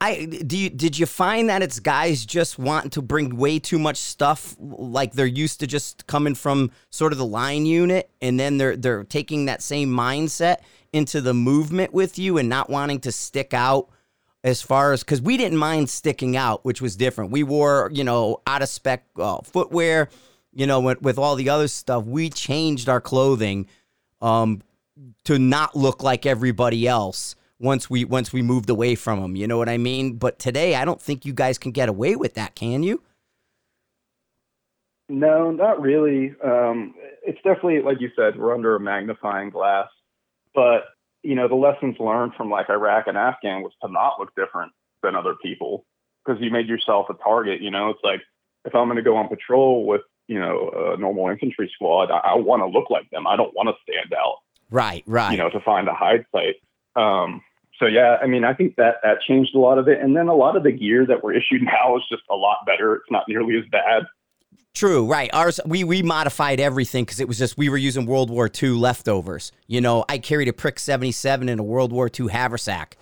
I 0.00 0.24
do 0.24 0.56
you 0.56 0.70
did 0.70 0.98
you 0.98 1.06
find 1.06 1.48
that 1.48 1.62
it's 1.62 1.80
guys 1.80 2.26
just 2.26 2.58
wanting 2.58 2.90
to 2.90 3.02
bring 3.02 3.36
way 3.36 3.58
too 3.58 3.78
much 3.78 3.96
stuff 3.96 4.56
like 4.58 5.12
they're 5.12 5.26
used 5.26 5.60
to 5.60 5.66
just 5.66 6.06
coming 6.06 6.34
from 6.34 6.70
sort 6.90 7.12
of 7.12 7.18
the 7.18 7.26
line 7.26 7.64
unit 7.64 8.10
and 8.20 8.38
then 8.38 8.58
they're 8.58 8.76
they're 8.76 9.04
taking 9.04 9.46
that 9.46 9.62
same 9.62 9.88
mindset 9.88 10.56
into 10.92 11.20
the 11.20 11.34
movement 11.34 11.92
with 11.92 12.18
you 12.18 12.38
and 12.38 12.48
not 12.48 12.68
wanting 12.68 13.00
to 13.00 13.12
stick 13.12 13.54
out 13.54 13.88
as 14.44 14.60
far 14.60 14.92
as 14.92 15.02
because 15.02 15.22
we 15.22 15.36
didn't 15.36 15.58
mind 15.58 15.88
sticking 15.88 16.36
out, 16.36 16.64
which 16.64 16.80
was 16.80 16.94
different. 16.94 17.32
We 17.32 17.42
wore 17.42 17.90
you 17.92 18.04
know 18.04 18.42
out 18.46 18.62
of 18.62 18.68
spec 18.68 19.04
uh, 19.16 19.40
footwear, 19.42 20.10
you 20.52 20.66
know 20.66 20.80
with, 20.80 21.02
with 21.02 21.18
all 21.18 21.34
the 21.34 21.48
other 21.48 21.66
stuff. 21.66 22.04
We 22.04 22.30
changed 22.30 22.88
our 22.88 23.00
clothing 23.00 23.66
um, 24.20 24.62
to 25.24 25.38
not 25.38 25.74
look 25.74 26.02
like 26.02 26.26
everybody 26.26 26.86
else 26.86 27.34
once 27.58 27.88
we 27.88 28.04
once 28.04 28.32
we 28.32 28.42
moved 28.42 28.70
away 28.70 28.94
from 28.94 29.20
them. 29.20 29.34
You 29.34 29.48
know 29.48 29.56
what 29.56 29.68
I 29.68 29.78
mean? 29.78 30.16
But 30.16 30.38
today, 30.38 30.76
I 30.76 30.84
don't 30.84 31.00
think 31.00 31.24
you 31.24 31.32
guys 31.32 31.58
can 31.58 31.72
get 31.72 31.88
away 31.88 32.14
with 32.14 32.34
that, 32.34 32.54
can 32.54 32.82
you? 32.82 33.02
No, 35.08 35.50
not 35.50 35.80
really. 35.80 36.34
Um, 36.44 36.94
it's 37.22 37.40
definitely 37.42 37.80
like 37.82 38.00
you 38.00 38.10
said, 38.14 38.38
we're 38.38 38.54
under 38.54 38.76
a 38.76 38.80
magnifying 38.80 39.50
glass. 39.50 39.88
But 40.54 40.82
you 41.24 41.34
know, 41.34 41.48
the 41.48 41.54
lessons 41.54 41.96
learned 41.98 42.34
from 42.34 42.50
like 42.50 42.68
Iraq 42.68 43.06
and 43.06 43.16
Afghan 43.16 43.62
was 43.62 43.72
to 43.82 43.90
not 43.90 44.20
look 44.20 44.34
different 44.36 44.72
than 45.02 45.16
other 45.16 45.34
people 45.34 45.84
because 46.24 46.40
you 46.40 46.50
made 46.50 46.68
yourself 46.68 47.06
a 47.10 47.14
target. 47.14 47.60
You 47.60 47.70
know, 47.70 47.90
it's 47.90 48.00
like 48.04 48.20
if 48.64 48.74
I'm 48.74 48.86
going 48.86 48.96
to 48.96 49.02
go 49.02 49.16
on 49.16 49.28
patrol 49.28 49.86
with 49.86 50.02
you 50.28 50.38
know 50.38 50.94
a 50.94 50.96
normal 50.98 51.28
infantry 51.28 51.70
squad, 51.74 52.10
I, 52.10 52.18
I 52.18 52.34
want 52.36 52.62
to 52.62 52.66
look 52.66 52.90
like 52.90 53.10
them. 53.10 53.26
I 53.26 53.36
don't 53.36 53.54
want 53.54 53.68
to 53.68 53.74
stand 53.82 54.12
out. 54.12 54.36
Right, 54.70 55.02
right. 55.06 55.32
You 55.32 55.38
know, 55.38 55.50
to 55.50 55.60
find 55.60 55.88
a 55.88 55.94
hide 55.94 56.26
site. 56.32 56.56
Um, 56.96 57.42
so 57.78 57.86
yeah, 57.86 58.18
I 58.22 58.26
mean, 58.26 58.44
I 58.44 58.54
think 58.54 58.76
that 58.76 58.96
that 59.02 59.20
changed 59.26 59.54
a 59.54 59.58
lot 59.58 59.78
of 59.78 59.88
it, 59.88 60.00
and 60.00 60.16
then 60.16 60.28
a 60.28 60.34
lot 60.34 60.56
of 60.56 60.62
the 60.62 60.72
gear 60.72 61.06
that 61.06 61.24
we're 61.24 61.34
issued 61.34 61.62
now 61.64 61.96
is 61.96 62.02
just 62.10 62.22
a 62.30 62.36
lot 62.36 62.58
better. 62.66 62.96
It's 62.96 63.10
not 63.10 63.24
nearly 63.28 63.56
as 63.56 63.64
bad. 63.70 64.04
True, 64.74 65.06
right. 65.06 65.30
Ours 65.32 65.60
we 65.64 65.84
we 65.84 66.02
modified 66.02 66.58
everything 66.58 67.04
because 67.04 67.20
it 67.20 67.28
was 67.28 67.38
just 67.38 67.56
we 67.56 67.68
were 67.68 67.76
using 67.76 68.06
World 68.06 68.28
War 68.28 68.50
II 68.62 68.70
leftovers. 68.70 69.52
You 69.68 69.80
know, 69.80 70.04
I 70.08 70.18
carried 70.18 70.48
a 70.48 70.52
Prick 70.52 70.80
seventy 70.80 71.12
seven 71.12 71.48
in 71.48 71.60
a 71.60 71.62
World 71.62 71.92
War 71.92 72.10
II 72.18 72.28
haversack. 72.28 72.96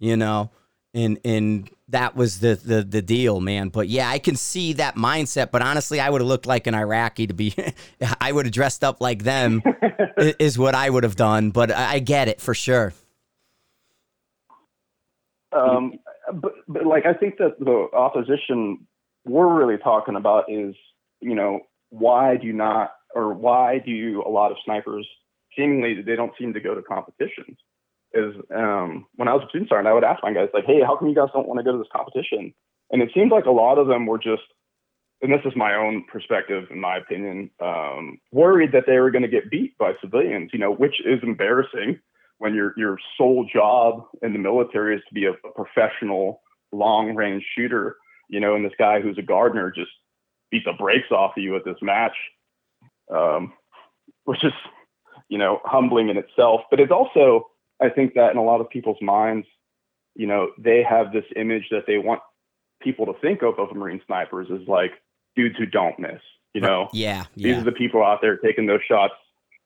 You 0.00 0.16
know, 0.16 0.50
and 0.94 1.20
and 1.24 1.70
that 1.88 2.16
was 2.16 2.40
the 2.40 2.56
the 2.56 2.82
the 2.82 3.02
deal, 3.02 3.40
man. 3.40 3.68
But 3.68 3.86
yeah, 3.88 4.08
I 4.08 4.18
can 4.18 4.34
see 4.34 4.72
that 4.74 4.96
mindset. 4.96 5.52
But 5.52 5.62
honestly, 5.62 6.00
I 6.00 6.10
would 6.10 6.20
have 6.20 6.28
looked 6.28 6.46
like 6.46 6.66
an 6.66 6.74
Iraqi 6.74 7.28
to 7.28 7.34
be. 7.34 7.54
I 8.20 8.32
would 8.32 8.46
have 8.46 8.52
dressed 8.52 8.82
up 8.82 9.00
like 9.00 9.22
them. 9.22 9.62
is 10.18 10.58
what 10.58 10.74
I 10.74 10.90
would 10.90 11.04
have 11.04 11.16
done. 11.16 11.50
But 11.50 11.70
I 11.70 12.00
get 12.00 12.28
it 12.28 12.40
for 12.40 12.54
sure. 12.54 12.92
Um, 15.52 15.98
but, 16.32 16.52
but 16.66 16.86
like 16.86 17.06
I 17.06 17.12
think 17.14 17.36
that 17.38 17.58
the 17.58 17.88
opposition 17.92 18.86
we're 19.24 19.52
really 19.52 19.78
talking 19.78 20.16
about 20.16 20.50
is, 20.50 20.74
you 21.22 21.34
know, 21.34 21.60
why 21.90 22.36
do 22.36 22.46
you 22.46 22.52
not, 22.52 22.92
or 23.14 23.32
why 23.32 23.78
do 23.78 24.22
a 24.26 24.30
lot 24.30 24.50
of 24.50 24.58
snipers 24.64 25.06
seemingly 25.56 26.02
they 26.02 26.16
don't 26.16 26.32
seem 26.38 26.52
to 26.54 26.60
go 26.60 26.74
to 26.74 26.82
competitions? 26.82 27.58
Is 28.14 28.34
um, 28.54 29.06
when 29.14 29.28
I 29.28 29.34
was 29.34 29.44
a 29.44 29.48
student 29.48 29.70
sergeant, 29.70 29.88
I 29.88 29.94
would 29.94 30.04
ask 30.04 30.22
my 30.22 30.34
guys 30.34 30.48
like, 30.52 30.66
"Hey, 30.66 30.80
how 30.84 30.96
come 30.96 31.08
you 31.08 31.14
guys 31.14 31.28
don't 31.32 31.48
want 31.48 31.58
to 31.58 31.64
go 31.64 31.72
to 31.72 31.78
this 31.78 31.92
competition?" 31.92 32.52
And 32.90 33.00
it 33.00 33.10
seemed 33.14 33.30
like 33.30 33.46
a 33.46 33.50
lot 33.50 33.78
of 33.78 33.86
them 33.86 34.04
were 34.04 34.18
just, 34.18 34.42
and 35.22 35.32
this 35.32 35.40
is 35.46 35.56
my 35.56 35.74
own 35.74 36.04
perspective, 36.12 36.64
in 36.70 36.78
my 36.78 36.98
opinion, 36.98 37.50
um, 37.60 38.18
worried 38.32 38.72
that 38.72 38.84
they 38.86 38.98
were 38.98 39.10
going 39.10 39.22
to 39.22 39.28
get 39.28 39.50
beat 39.50 39.78
by 39.78 39.92
civilians. 40.02 40.50
You 40.52 40.58
know, 40.58 40.74
which 40.74 41.00
is 41.06 41.20
embarrassing 41.22 42.00
when 42.36 42.54
your 42.54 42.74
your 42.76 42.98
sole 43.16 43.46
job 43.50 44.04
in 44.20 44.34
the 44.34 44.38
military 44.38 44.96
is 44.96 45.02
to 45.08 45.14
be 45.14 45.24
a, 45.24 45.32
a 45.32 45.52
professional 45.54 46.42
long 46.72 47.14
range 47.14 47.44
shooter, 47.56 47.96
you 48.28 48.40
know, 48.40 48.54
and 48.54 48.64
this 48.64 48.72
guy 48.78 49.00
who's 49.00 49.18
a 49.18 49.22
gardener 49.22 49.70
just 49.70 49.90
beat 50.52 50.64
the 50.64 50.72
brakes 50.72 51.10
off 51.10 51.32
of 51.36 51.42
you 51.42 51.56
at 51.56 51.64
this 51.64 51.78
match, 51.82 52.14
um, 53.12 53.52
which 54.24 54.44
is, 54.44 54.52
you 55.28 55.38
know, 55.38 55.60
humbling 55.64 56.08
in 56.08 56.16
itself. 56.16 56.60
But 56.70 56.78
it's 56.78 56.92
also, 56.92 57.48
I 57.80 57.88
think 57.88 58.14
that 58.14 58.30
in 58.30 58.36
a 58.36 58.44
lot 58.44 58.60
of 58.60 58.70
people's 58.70 59.02
minds, 59.02 59.48
you 60.14 60.28
know, 60.28 60.50
they 60.58 60.84
have 60.88 61.12
this 61.12 61.24
image 61.34 61.68
that 61.72 61.84
they 61.88 61.98
want 61.98 62.20
people 62.80 63.06
to 63.06 63.14
think 63.20 63.42
of 63.42 63.58
of 63.58 63.74
Marine 63.74 64.00
snipers 64.06 64.46
as 64.52 64.68
like 64.68 64.92
dudes 65.34 65.56
who 65.58 65.66
don't 65.66 65.98
miss. 65.98 66.20
You 66.54 66.60
know, 66.60 66.90
yeah, 66.92 67.24
yeah. 67.34 67.48
these 67.48 67.62
are 67.62 67.64
the 67.64 67.72
people 67.72 68.04
out 68.04 68.20
there 68.20 68.36
taking 68.36 68.66
those 68.66 68.82
shots 68.86 69.14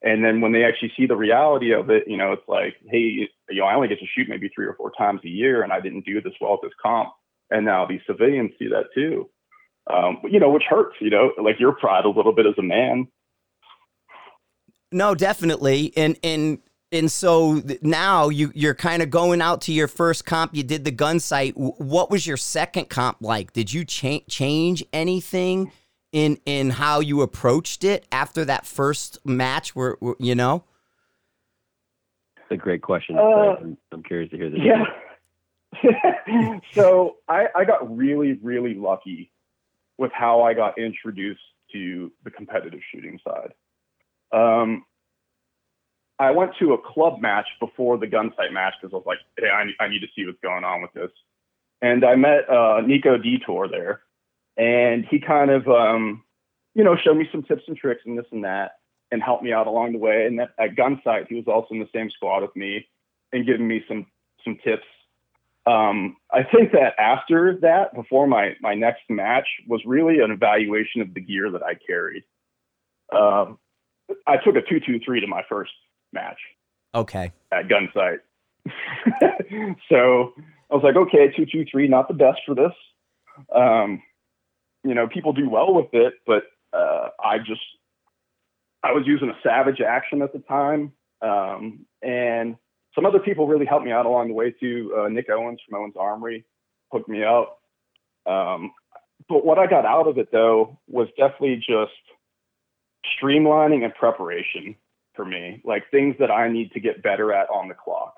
and 0.03 0.25
then 0.25 0.41
when 0.41 0.53
they 0.53 0.65
actually 0.65 0.93
see 0.97 1.07
the 1.07 1.17
reality 1.17 1.73
of 1.73 1.91
it, 1.91 2.05
you 2.07 2.17
know, 2.17 2.33
it's 2.33 2.47
like, 2.49 2.77
hey, 2.91 2.99
you 2.99 3.29
know, 3.51 3.65
I 3.65 3.75
only 3.75 3.89
get 3.89 3.99
to 4.01 4.07
shoot 4.07 4.29
maybe 4.29 4.51
three 4.55 4.67
or 4.67 4.75
four 4.75 4.93
times 4.97 5.21
a 5.25 5.29
year, 5.29 5.63
and 5.63 5.73
I 5.73 5.81
didn't 5.81 6.05
do 6.05 6.21
this 6.21 6.35
well 6.41 6.55
at 6.55 6.61
this 6.63 6.73
comp. 6.81 7.11
And 7.51 7.65
now 7.65 7.87
these 7.87 8.01
civilians 8.07 8.53
see 8.59 8.69
that 8.69 8.87
too, 8.95 9.31
um, 9.93 10.19
you 10.25 10.41
know, 10.41 10.51
which 10.51 10.65
hurts. 10.69 10.97
You 11.01 11.11
know, 11.11 11.33
like 11.43 11.59
your 11.59 11.73
pride 11.73 12.05
a 12.05 12.09
little 12.09 12.33
bit 12.33 12.47
as 12.47 12.55
a 12.59 12.63
man. 12.63 13.09
No, 14.93 15.15
definitely, 15.15 15.93
and 15.97 16.19
and 16.23 16.59
and 16.93 17.11
so 17.11 17.63
now 17.83 18.29
you 18.29 18.53
you're 18.55 18.75
kind 18.75 19.03
of 19.03 19.11
going 19.11 19.41
out 19.41 19.61
to 19.63 19.73
your 19.73 19.89
first 19.89 20.25
comp. 20.25 20.55
You 20.55 20.63
did 20.63 20.85
the 20.85 20.93
Gunsight. 20.93 21.53
What 21.57 22.11
was 22.11 22.27
your 22.27 22.37
second 22.37 22.89
comp 22.89 23.19
like? 23.21 23.53
Did 23.53 23.73
you 23.73 23.85
cha- 23.85 24.25
change 24.29 24.85
anything? 24.93 25.73
in 26.13 26.39
in 26.47 26.71
how 26.71 27.01
you 27.01 27.21
approached 27.21 27.85
it 27.85 28.07
after 28.11 28.45
that 28.47 28.67
first 28.67 29.19
match? 29.27 29.77
Where, 29.77 29.97
where 30.01 30.15
you 30.19 30.35
know. 30.35 30.65
It's 32.39 32.53
a 32.53 32.57
great 32.57 32.81
question. 32.81 33.19
Uh, 33.19 33.57
I'm, 33.61 33.77
I'm, 33.93 34.03
curious 34.03 34.31
to 34.31 34.37
hear 34.37 34.51
this. 34.51 34.61
Yeah. 34.63 34.85
so 36.73 37.17
I, 37.29 37.47
I 37.57 37.65
got 37.65 37.95
really, 37.95 38.39
really 38.41 38.75
lucky 38.75 39.33
with 39.99 40.13
how 40.13 40.43
I 40.43 40.55
got 40.55 40.79
introduced 40.79 41.41
to 41.73 42.13
the 42.25 42.31
competitive 42.31 42.81
shooting 42.93 43.19
side. 43.27 43.53
Um, 44.33 44.85
I 46.19 46.31
went 46.31 46.53
to 46.61 46.73
a 46.73 46.79
club 46.79 47.21
match 47.21 47.47
before 47.61 47.99
the 47.99 48.07
Gunsight 48.07 48.53
match 48.53 48.75
because 48.81 48.95
I 48.95 48.97
was 48.97 49.07
like, 49.07 49.19
hey, 49.39 49.49
I, 49.49 49.85
I 49.85 49.89
need 49.89 50.01
to 50.01 50.07
see 50.17 50.25
what's 50.25 50.41
going 50.41 50.65
on 50.65 50.83
with 50.83 50.93
this. 50.93 51.11
And 51.83 52.05
I 52.05 52.17
met 52.17 52.49
uh, 52.49 52.81
Nico 52.81 53.19
Detour 53.19 53.69
there 53.69 54.01
and 54.57 55.05
he 55.05 55.19
kind 55.19 55.51
of 55.51 55.69
um, 55.69 56.23
you 56.75 56.85
know 56.85 56.97
showed 56.97 57.17
me 57.17 57.29
some 57.31 57.43
tips 57.43 57.65
and 57.69 57.77
tricks 57.77 58.03
and 58.07 58.19
this 58.19 58.27
and 58.33 58.45
that 58.45 58.73
and 59.11 59.23
helped 59.23 59.45
me 59.45 59.53
out 59.53 59.67
along 59.67 59.93
the 59.93 59.99
way 59.99 60.27
and 60.27 60.39
that, 60.39 60.51
at 60.59 60.75
gunsight 60.75 61.29
he 61.29 61.35
was 61.35 61.45
also 61.47 61.69
in 61.73 61.81
the 61.81 61.89
same 61.95 62.11
squad 62.11 62.43
with 62.43 62.55
me 62.57 62.87
and 63.33 63.47
giving 63.47 63.69
me 63.69 63.85
some 63.89 64.07
some 64.45 64.57
tips 64.65 64.87
um, 65.67 66.17
i 66.33 66.43
think 66.43 66.73
that 66.73 66.95
after 66.99 67.59
that 67.61 67.95
before 67.95 68.27
my 68.27 68.53
my 68.61 68.75
next 68.75 69.03
match 69.09 69.47
was 69.69 69.81
really 69.85 70.21
an 70.21 70.31
evaluation 70.31 71.01
of 71.01 71.13
the 71.15 71.21
gear 71.21 71.51
that 71.51 71.63
i 71.63 71.75
carried. 71.87 72.25
Um, 73.15 73.59
i 74.27 74.37
took 74.37 74.57
a 74.57 74.63
223 74.63 75.21
to 75.21 75.27
my 75.27 75.43
first 75.49 75.73
match. 76.13 76.39
Okay. 76.95 77.33
At 77.53 77.69
gunsight. 77.69 78.19
So 79.89 80.33
i 80.71 80.75
was 80.75 80.83
like 80.83 80.97
okay 80.97 81.29
223 81.29 81.89
not 81.89 82.09
the 82.09 82.15
best 82.15 82.41
for 82.45 82.55
this. 82.55 82.73
Um, 83.55 84.03
you 84.87 84.95
know, 84.95 85.09
people 85.09 85.33
do 85.33 85.49
well 85.51 85.75
with 85.75 85.93
it, 85.93 86.15
but 86.27 86.45
uh, 86.73 87.09
I 87.23 87.39
just 87.39 87.61
I 88.83 88.93
was 88.93 89.05
using 89.07 89.29
a 89.29 89.39
Savage 89.43 89.81
action 89.81 90.23
at 90.23 90.33
the 90.33 90.39
time, 90.39 90.93
um, 91.21 91.87
and 92.03 92.57
some 92.97 93.07
other 93.07 93.21
people 93.21 93.47
really 93.47 93.67
helped 93.67 93.85
me 93.85 93.93
out 93.93 94.07
along 94.07 94.29
the 94.29 94.35
way 94.35 94.51
too. 94.51 94.93
Uh, 94.99 95.09
Nick 95.09 95.31
Owens 95.31 95.61
from 95.69 95.79
Owens 95.79 95.95
Armory 95.97 96.45
hooked 96.91 97.09
me 97.09 97.23
up. 97.23 97.61
Um, 98.27 98.73
but 99.29 99.45
what 99.45 99.59
I 99.59 99.67
got 99.67 99.85
out 99.85 100.09
of 100.09 100.19
it 100.19 100.33
though 100.33 100.79
was 100.89 101.07
definitely 101.17 101.57
just 101.57 101.93
streamlining 103.23 103.85
and 103.85 103.95
preparation 103.95 104.75
for 105.15 105.25
me, 105.25 105.61
like 105.65 105.91
things 105.91 106.17
that 106.19 106.31
I 106.31 106.49
need 106.49 106.73
to 106.73 106.81
get 106.81 107.03
better 107.03 107.33
at 107.33 107.49
on 107.51 107.69
the 107.69 107.75
clock. 107.75 108.15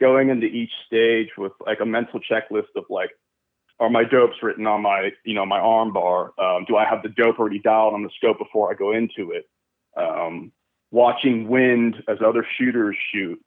Going 0.00 0.30
into 0.30 0.46
each 0.46 0.72
stage 0.86 1.28
with 1.38 1.52
like 1.64 1.80
a 1.80 1.86
mental 1.86 2.20
checklist 2.20 2.74
of 2.74 2.84
like, 2.90 3.10
are 3.78 3.90
my 3.90 4.04
dopes 4.04 4.36
written 4.42 4.66
on 4.66 4.82
my, 4.82 5.10
you 5.24 5.34
know, 5.34 5.44
my 5.44 5.58
arm 5.58 5.92
bar? 5.92 6.32
Um, 6.38 6.64
do 6.66 6.76
I 6.76 6.86
have 6.86 7.02
the 7.02 7.10
dope 7.10 7.38
already 7.38 7.58
dialed 7.58 7.94
on 7.94 8.02
the 8.02 8.10
scope 8.16 8.38
before 8.38 8.70
I 8.70 8.74
go 8.74 8.92
into 8.92 9.32
it? 9.32 9.48
Um, 9.96 10.52
watching 10.90 11.48
wind 11.48 11.96
as 12.08 12.18
other 12.24 12.46
shooters 12.56 12.96
shoot, 13.12 13.38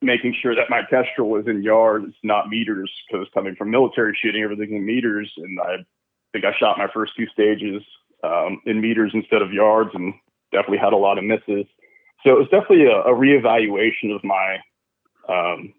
making 0.00 0.34
sure 0.40 0.54
that 0.54 0.70
my 0.70 0.82
kestrel 0.88 1.36
is 1.36 1.46
in 1.46 1.62
yards, 1.62 2.14
not 2.22 2.48
meters, 2.48 2.90
because 3.10 3.26
coming 3.34 3.56
from 3.56 3.70
military 3.70 4.16
shooting, 4.20 4.42
everything 4.42 4.74
in 4.74 4.86
meters. 4.86 5.30
And 5.36 5.58
I 5.60 5.76
think 6.32 6.44
I 6.44 6.52
shot 6.58 6.78
my 6.78 6.86
first 6.92 7.12
two 7.16 7.26
stages 7.26 7.82
um, 8.22 8.60
in 8.64 8.80
meters 8.80 9.10
instead 9.14 9.42
of 9.42 9.52
yards 9.52 9.90
and 9.94 10.14
definitely 10.52 10.78
had 10.78 10.92
a 10.92 10.96
lot 10.96 11.18
of 11.18 11.24
misses. 11.24 11.66
So 12.24 12.30
it 12.30 12.38
was 12.38 12.48
definitely 12.50 12.86
a, 12.86 13.00
a 13.00 13.14
reevaluation 13.14 14.14
of 14.14 14.22
my 14.24 14.58
um, 15.28 15.74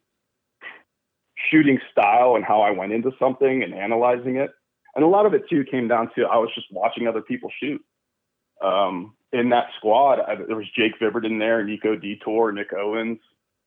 shooting 1.50 1.80
style 1.92 2.36
and 2.36 2.46
how 2.46 2.62
I 2.62 2.72
went 2.72 2.92
into 2.92 3.12
something 3.20 3.64
and 3.64 3.74
analyzing 3.74 4.36
it. 4.36 4.52
And 4.96 5.04
a 5.04 5.08
lot 5.08 5.26
of 5.26 5.34
it 5.34 5.44
too 5.50 5.64
came 5.70 5.88
down 5.88 6.10
to 6.16 6.26
I 6.26 6.38
was 6.38 6.50
just 6.54 6.68
watching 6.72 7.08
other 7.08 7.22
people 7.22 7.50
shoot. 7.62 7.82
Um, 8.62 9.16
in 9.32 9.50
that 9.50 9.68
squad, 9.78 10.20
I, 10.20 10.36
there 10.36 10.56
was 10.56 10.66
Jake 10.76 11.00
Vibbert 11.00 11.26
in 11.26 11.40
there, 11.40 11.64
Nico 11.64 11.96
Detour, 11.96 12.52
Nick 12.52 12.74
Owens, 12.74 13.20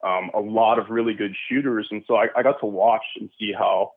um, 0.03 0.31
a 0.35 0.41
lot 0.41 0.79
of 0.79 0.91
really 0.91 1.15
good 1.15 1.35
shooters. 1.49 1.89
And 1.91 2.03
so 2.07 2.17
I, 2.17 2.27
I 2.37 2.43
got 2.43 2.59
to 2.61 2.67
watch 2.67 3.05
and 3.21 3.31
see 3.39 3.53
how 3.53 3.93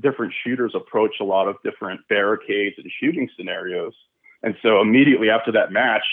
different 0.00 0.32
shooters 0.44 0.72
approach 0.74 1.16
a 1.20 1.24
lot 1.24 1.48
of 1.48 1.56
different 1.64 2.00
barricades 2.08 2.76
and 2.78 2.90
shooting 3.00 3.28
scenarios. 3.36 3.94
And 4.42 4.54
so 4.62 4.80
immediately 4.80 5.30
after 5.30 5.50
that 5.52 5.72
match, 5.72 6.04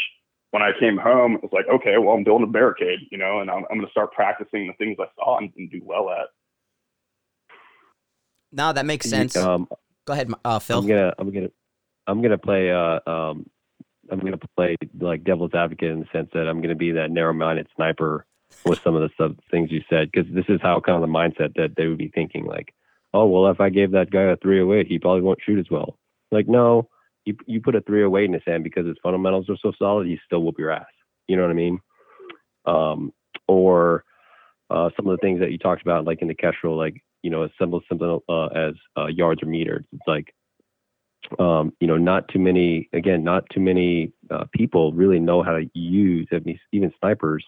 when 0.52 0.64
I 0.64 0.72
came 0.80 0.98
home, 0.98 1.36
it 1.36 1.44
was 1.44 1.52
like, 1.52 1.66
okay, 1.68 1.98
well, 1.98 2.16
I'm 2.16 2.24
building 2.24 2.48
a 2.48 2.52
barricade, 2.52 3.00
you 3.12 3.18
know, 3.18 3.42
and 3.42 3.50
I'm, 3.50 3.66
I'm 3.70 3.78
going 3.78 3.86
to 3.86 3.92
start 3.92 4.14
practicing 4.14 4.68
the 4.68 4.74
things 4.74 4.98
I 5.00 5.06
saw 5.16 5.40
and, 5.40 5.52
and 5.58 5.70
do 5.70 5.82
well 5.84 6.10
at. 6.10 6.28
No, 8.52 8.72
that 8.72 8.86
makes 8.86 9.10
sense. 9.10 9.36
Um, 9.36 9.68
Go 10.06 10.14
ahead, 10.14 10.32
uh, 10.46 10.60
Phil. 10.60 10.80
I'm 10.80 10.88
gonna, 10.88 11.14
I'm 11.18 11.32
gonna, 11.32 11.50
I'm 12.08 12.22
gonna 12.22 12.38
play. 12.38 12.72
Uh, 12.72 13.00
um, 13.10 13.50
I'm 14.12 14.20
gonna 14.20 14.38
play 14.56 14.76
like 15.00 15.24
devil's 15.24 15.54
advocate 15.54 15.92
in 15.92 16.02
the 16.02 16.06
sense 16.12 16.30
that 16.34 16.48
I'm 16.48 16.62
gonna 16.62 16.76
be 16.76 16.92
that 16.92 17.10
narrow-minded 17.10 17.68
sniper 17.76 18.26
with 18.66 18.80
some 18.84 18.96
of 18.96 19.02
the 19.02 19.10
sub 19.18 19.38
things 19.52 19.72
you 19.72 19.82
said, 19.90 20.12
because 20.12 20.32
this 20.34 20.46
is 20.50 20.60
how 20.62 20.80
kind 20.80 21.02
of 21.02 21.08
the 21.08 21.14
mindset 21.14 21.54
that 21.56 21.76
they 21.76 21.88
would 21.88 21.98
be 21.98 22.12
thinking. 22.14 22.46
Like, 22.46 22.74
oh 23.14 23.26
well, 23.26 23.50
if 23.52 23.60
I 23.60 23.70
gave 23.70 23.92
that 23.92 24.12
guy 24.12 24.24
a 24.24 24.38
308, 24.38 24.88
he 24.88 25.00
probably 25.00 25.22
won't 25.22 25.40
shoot 25.46 25.60
as 25.60 25.70
well. 25.70 25.98
Like, 26.32 26.48
no, 26.48 26.90
you 27.26 27.36
you 27.46 27.62
put 27.62 27.76
a 27.76 27.82
308 27.82 28.26
in 28.26 28.34
his 28.34 28.44
hand 28.46 28.64
because 28.64 28.86
his 28.86 28.98
fundamentals 29.04 29.50
are 29.50 29.58
so 29.62 29.72
solid, 29.78 30.08
he 30.08 30.20
still 30.26 30.42
whoop 30.42 30.60
your 30.60 30.72
ass. 30.72 30.86
You 31.28 31.36
know 31.36 31.44
what 31.44 31.52
I 31.52 31.56
mean? 31.56 31.80
Um, 32.66 33.14
or 33.48 34.04
uh, 34.70 34.90
some 34.96 35.08
of 35.08 35.18
the 35.18 35.22
things 35.22 35.40
that 35.40 35.52
you 35.52 35.58
talked 35.58 35.82
about, 35.82 36.06
like 36.06 36.22
in 36.22 36.28
the 36.28 36.36
Kestrel, 36.36 36.78
like 36.78 37.02
you 37.22 37.30
know, 37.30 37.44
as 37.44 37.52
simple 37.58 37.82
something 37.88 38.20
uh, 38.30 38.48
as 38.48 38.74
uh, 38.98 39.08
yards 39.08 39.42
or 39.42 39.46
meters. 39.46 39.86
It's 39.94 40.04
like, 40.06 40.34
um, 41.40 41.74
you 41.80 41.88
know, 41.88 41.98
not 41.98 42.28
too 42.28 42.40
many. 42.40 42.90
Again, 42.94 43.24
not 43.24 43.46
too 43.52 43.62
many 43.62 44.12
uh, 44.30 44.44
people 44.54 44.92
really 44.94 45.20
know 45.20 45.42
how 45.42 45.54
to 45.54 45.70
use. 45.74 46.28
Even 46.72 46.94
snipers, 47.00 47.46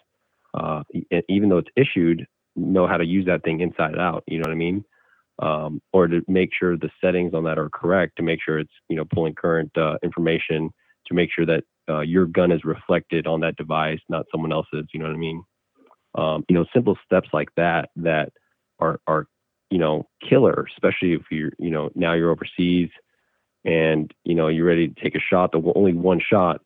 uh, 0.56 0.84
even 1.30 1.50
though 1.50 1.60
it's 1.60 1.70
issued, 1.76 2.26
know 2.56 2.88
how 2.88 2.98
to 2.98 3.06
use 3.06 3.26
that 3.26 3.44
thing 3.44 3.60
inside 3.60 3.98
out. 3.98 4.24
You 4.28 4.40
know 4.40 4.44
what 4.44 4.54
I 4.54 4.56
mean? 4.56 4.86
Um, 5.40 5.82
or 5.92 6.08
to 6.08 6.22
make 6.28 6.52
sure 6.58 6.78
the 6.78 6.90
settings 7.04 7.34
on 7.34 7.44
that 7.44 7.60
are 7.60 7.70
correct, 7.70 8.14
to 8.18 8.24
make 8.24 8.40
sure 8.44 8.58
it's 8.58 8.72
you 8.90 8.96
know 8.96 9.06
pulling 9.14 9.36
current 9.36 9.72
uh, 9.78 9.98
information, 10.04 10.70
to 11.08 11.14
make 11.14 11.30
sure 11.34 11.46
that 11.46 11.64
uh, 11.90 12.02
your 12.02 12.26
gun 12.26 12.52
is 12.52 12.64
reflected 12.64 13.28
on 13.28 13.42
that 13.42 13.58
device, 13.58 14.00
not 14.10 14.26
someone 14.32 14.54
else's. 14.54 14.86
You 14.94 15.00
know 15.00 15.08
what 15.08 15.16
I 15.16 15.20
mean? 15.20 15.44
Um, 16.16 16.46
you 16.48 16.56
know, 16.56 16.66
simple 16.74 16.98
steps 17.06 17.30
like 17.34 17.50
that 17.58 17.90
that 17.98 18.32
are 18.80 19.00
are 19.08 19.28
you 19.70 19.78
know, 19.78 20.08
killer, 20.28 20.66
especially 20.74 21.14
if 21.14 21.24
you're, 21.32 21.52
you 21.60 21.70
know, 21.70 21.90
now 21.96 22.14
you're 22.14 22.32
overseas 22.32 22.90
and, 23.64 24.12
you 24.24 24.36
know, 24.36 24.48
you're 24.48 24.66
ready 24.66 24.88
to 24.88 25.02
take 25.02 25.16
a 25.16 25.20
shot, 25.20 25.52
the 25.52 25.74
only 25.76 25.94
one 25.94 26.22
shot 26.22 26.62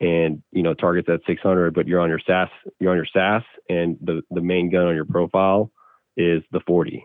and, 0.00 0.42
you 0.52 0.62
know, 0.62 0.74
targets 0.74 1.08
at 1.08 1.20
600, 1.26 1.74
but 1.74 1.86
you're 1.86 2.00
on 2.00 2.08
your 2.08 2.20
SAS, 2.26 2.48
you're 2.78 2.90
on 2.90 2.96
your 2.96 3.06
SAS 3.12 3.42
and 3.68 3.98
the, 4.00 4.22
the 4.30 4.40
main 4.40 4.70
gun 4.70 4.86
on 4.86 4.94
your 4.94 5.04
profile 5.04 5.70
is 6.16 6.42
the 6.52 6.60
40. 6.66 7.04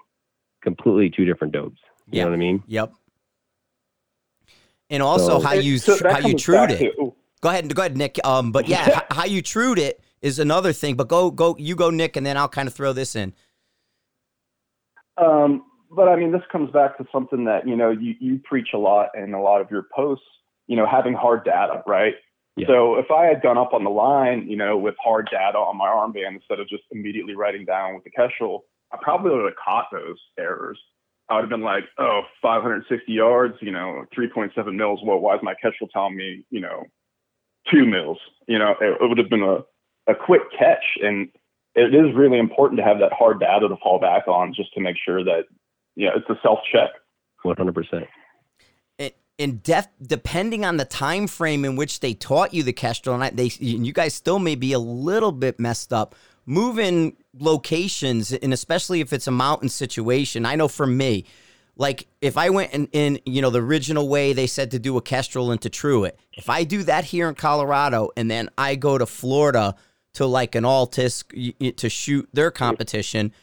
Completely 0.64 1.12
two 1.16 1.26
different 1.26 1.54
dopes. 1.54 1.80
You 2.10 2.22
know 2.22 2.30
what 2.30 2.36
I 2.36 2.38
mean? 2.38 2.64
Yep. 2.68 2.94
And 4.90 5.02
also 5.02 5.40
so, 5.40 5.46
how 5.46 5.54
you 5.54 5.78
so 5.80 5.98
how 6.08 6.20
you 6.20 6.36
trued 6.36 6.72
it. 6.72 6.96
To, 6.96 7.14
go 7.42 7.50
ahead, 7.50 7.74
go 7.74 7.82
ahead, 7.82 7.98
Nick. 7.98 8.20
Um, 8.24 8.52
but 8.52 8.68
yeah, 8.68 9.02
how 9.12 9.26
you 9.26 9.42
trued 9.42 9.80
it 9.80 10.02
is 10.22 10.38
another 10.38 10.74
thing. 10.74 10.96
But 10.96 11.08
go, 11.08 11.32
go, 11.32 11.56
you 11.58 11.76
go, 11.76 11.90
Nick, 11.90 12.16
and 12.16 12.26
then 12.26 12.38
I'll 12.38 12.48
kind 12.48 12.68
of 12.68 12.74
throw 12.74 12.94
this 12.94 13.16
in. 13.16 13.34
Um, 15.18 15.66
but 15.92 16.08
I 16.08 16.16
mean, 16.16 16.32
this 16.32 16.42
comes 16.52 16.72
back 16.72 16.98
to 16.98 17.06
something 17.12 17.46
that 17.46 17.68
you 17.68 17.76
know 17.76 17.90
you 17.90 18.16
you 18.20 18.40
preach 18.44 18.70
a 18.74 18.78
lot 18.78 19.10
in 19.16 19.34
a 19.34 19.42
lot 19.42 19.62
of 19.62 19.72
your 19.72 19.88
posts. 19.96 20.26
You 20.68 20.76
know, 20.76 20.86
having 20.90 21.14
hard 21.14 21.46
data, 21.46 21.84
right? 21.88 22.14
Yeah. 22.58 22.68
So 22.68 22.96
if 22.96 23.12
I 23.12 23.26
had 23.26 23.42
gone 23.42 23.58
up 23.58 23.74
on 23.74 23.84
the 23.84 23.90
line, 23.90 24.48
you 24.48 24.56
know, 24.56 24.78
with 24.78 24.96
hard 25.04 25.28
data 25.32 25.58
on 25.58 25.78
my 25.78 25.88
armband 25.88 26.36
instead 26.36 26.60
of 26.60 26.70
just 26.70 26.84
immediately 26.92 27.36
writing 27.36 27.66
down 27.66 27.96
with 27.96 28.04
the 28.06 28.12
Kestrel, 28.12 28.64
I 28.94 28.98
probably 29.02 29.32
would 29.32 29.46
have 29.46 29.56
caught 29.64 29.88
those 29.92 30.18
errors. 30.40 30.80
I 31.30 31.36
would 31.36 31.42
have 31.42 31.50
been 31.50 31.62
like, 31.62 31.84
oh, 31.98 32.22
560 32.42 33.12
yards, 33.12 33.56
you 33.60 33.72
know, 33.72 34.06
3.7 34.18 34.76
mils. 34.76 35.00
Well, 35.04 35.20
why 35.20 35.36
is 35.36 35.42
my 35.44 35.56
Kestrel 35.62 35.90
telling 35.92 36.16
me, 36.16 36.46
you 36.50 36.62
know, 36.62 36.84
two 37.72 37.86
mils? 37.86 38.20
You 38.48 38.60
know, 38.60 38.76
it, 38.80 39.02
it 39.02 39.10
would 39.10 39.18
have 39.18 39.30
been 39.30 39.44
a, 39.44 40.12
a 40.12 40.16
quick 40.16 40.44
catch. 40.58 40.84
And 41.02 41.30
it 41.76 41.94
is 41.94 42.16
really 42.16 42.40
important 42.40 42.80
to 42.80 42.86
have 42.86 43.00
that 43.00 43.12
hard 43.12 43.40
data 43.40 43.68
to 43.68 43.76
fall 43.84 44.00
back 44.00 44.28
on 44.28 44.54
just 44.54 44.74
to 44.76 44.82
make 44.82 44.96
sure 45.04 45.24
that 45.24 45.44
yeah, 45.96 46.10
it's 46.16 46.30
a 46.30 46.40
self 46.42 46.60
check. 46.72 46.90
One 47.44 47.56
hundred 47.58 47.76
percent. 47.76 48.06
In 49.38 49.58
depth, 49.58 49.90
depending 50.02 50.64
on 50.64 50.78
the 50.78 50.86
time 50.86 51.28
frame 51.28 51.66
in 51.66 51.76
which 51.76 52.00
they 52.00 52.14
taught 52.14 52.54
you 52.54 52.64
the 52.64 52.72
Kestrel, 52.72 53.16
and 53.16 53.24
I, 53.24 53.30
they, 53.32 53.52
you 53.60 53.92
guys 53.92 54.14
still 54.14 54.40
may 54.40 54.56
be 54.56 54.72
a 54.72 54.80
little 54.80 55.34
bit 55.34 55.60
messed 55.60 55.92
up 55.92 56.16
moving 56.46 57.18
locations, 57.38 58.32
and 58.32 58.54
especially 58.54 59.02
if 59.02 59.12
it's 59.12 59.28
a 59.28 59.32
mountain 59.32 59.70
situation. 59.70 60.46
I 60.46 60.56
know 60.56 60.68
for 60.68 60.88
me, 60.88 61.26
like 61.76 62.08
if 62.22 62.38
I 62.38 62.50
went 62.50 62.74
in, 62.74 62.88
in 62.94 63.20
you 63.26 63.42
know 63.42 63.50
the 63.50 63.62
original 63.62 64.08
way 64.08 64.34
they 64.34 64.48
said 64.48 64.72
to 64.72 64.80
do 64.80 64.98
a 64.98 65.02
Kestrel 65.02 65.52
into 65.52 65.70
Truett, 65.70 66.18
if 66.34 66.50
I 66.50 66.64
do 66.64 66.84
that 66.84 67.06
here 67.06 67.28
in 67.28 67.36
Colorado 67.36 68.10
and 68.16 68.30
then 68.30 68.50
I 68.58 68.76
go 68.76 68.98
to 68.98 69.06
Florida 69.06 69.76
to 70.14 70.26
like 70.26 70.56
an 70.56 70.64
Altus 70.64 71.76
to 71.76 71.90
shoot 71.90 72.30
their 72.32 72.52
competition, 72.52 73.34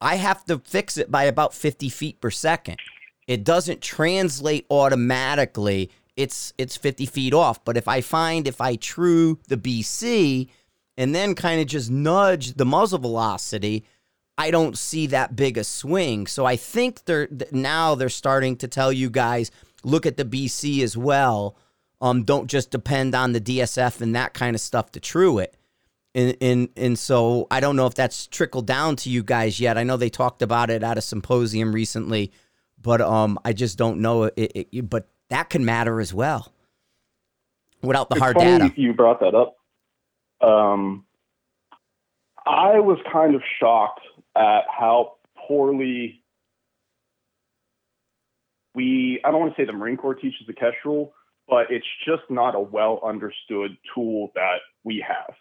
I 0.00 0.16
have 0.16 0.44
to 0.46 0.58
fix 0.58 0.96
it 0.96 1.10
by 1.10 1.24
about 1.24 1.52
50 1.54 1.88
feet 1.90 2.20
per 2.20 2.30
second. 2.30 2.78
It 3.26 3.44
doesn't 3.44 3.80
translate 3.80 4.66
automatically. 4.70 5.90
It's 6.16 6.52
it's 6.58 6.76
50 6.76 7.06
feet 7.06 7.34
off. 7.34 7.64
But 7.64 7.76
if 7.76 7.88
I 7.88 8.00
find 8.00 8.46
if 8.46 8.60
I 8.60 8.76
true 8.76 9.38
the 9.48 9.56
BC 9.56 10.48
and 10.96 11.14
then 11.14 11.34
kind 11.34 11.60
of 11.60 11.66
just 11.66 11.90
nudge 11.90 12.54
the 12.54 12.64
muzzle 12.64 12.98
velocity, 12.98 13.84
I 14.36 14.50
don't 14.50 14.78
see 14.78 15.06
that 15.08 15.36
big 15.36 15.58
a 15.58 15.64
swing. 15.64 16.26
So 16.26 16.44
I 16.44 16.56
think 16.56 17.04
they're 17.04 17.28
now 17.50 17.94
they're 17.94 18.08
starting 18.08 18.56
to 18.56 18.68
tell 18.68 18.92
you 18.92 19.10
guys 19.10 19.50
look 19.82 20.06
at 20.06 20.16
the 20.16 20.24
BC 20.24 20.82
as 20.82 20.96
well. 20.96 21.56
Um, 22.00 22.24
don't 22.24 22.48
just 22.48 22.70
depend 22.70 23.14
on 23.14 23.32
the 23.32 23.40
DSF 23.40 24.00
and 24.00 24.14
that 24.14 24.34
kind 24.34 24.54
of 24.54 24.60
stuff 24.60 24.92
to 24.92 25.00
true 25.00 25.38
it 25.38 25.56
and 26.14 26.36
and 26.40 26.68
and 26.76 26.98
so 26.98 27.46
I 27.50 27.60
don't 27.60 27.76
know 27.76 27.86
if 27.86 27.94
that's 27.94 28.26
trickled 28.26 28.66
down 28.66 28.96
to 28.96 29.10
you 29.10 29.22
guys 29.22 29.58
yet. 29.58 29.76
I 29.76 29.82
know 29.82 29.96
they 29.96 30.10
talked 30.10 30.42
about 30.42 30.70
it 30.70 30.82
at 30.82 30.98
a 30.98 31.02
symposium 31.02 31.74
recently, 31.74 32.32
but 32.84 33.00
um, 33.00 33.40
I 33.44 33.52
just 33.52 33.76
don't 33.76 33.98
know 33.98 34.24
it. 34.24 34.68
it 34.72 34.88
but 34.88 35.08
that 35.30 35.50
can 35.50 35.64
matter 35.64 36.00
as 36.00 36.14
well 36.14 36.52
without 37.82 38.08
the 38.10 38.16
it's 38.16 38.22
hard 38.22 38.36
data. 38.36 38.72
You 38.76 38.92
brought 38.92 39.18
that 39.20 39.34
up. 39.34 39.56
Um, 40.40 41.06
I 42.46 42.78
was 42.78 42.98
kind 43.10 43.34
of 43.34 43.42
shocked 43.58 44.02
at 44.36 44.64
how 44.68 45.14
poorly 45.48 46.22
we. 48.74 49.20
I 49.24 49.32
don't 49.32 49.40
want 49.40 49.56
to 49.56 49.60
say 49.60 49.66
the 49.66 49.72
Marine 49.72 49.96
Corps 49.96 50.14
teaches 50.14 50.46
the 50.46 50.52
Kestrel, 50.52 51.14
but 51.48 51.70
it's 51.70 51.86
just 52.06 52.22
not 52.28 52.54
a 52.54 52.60
well 52.60 53.00
understood 53.04 53.76
tool 53.94 54.30
that 54.36 54.58
we 54.84 55.04
have 55.08 55.34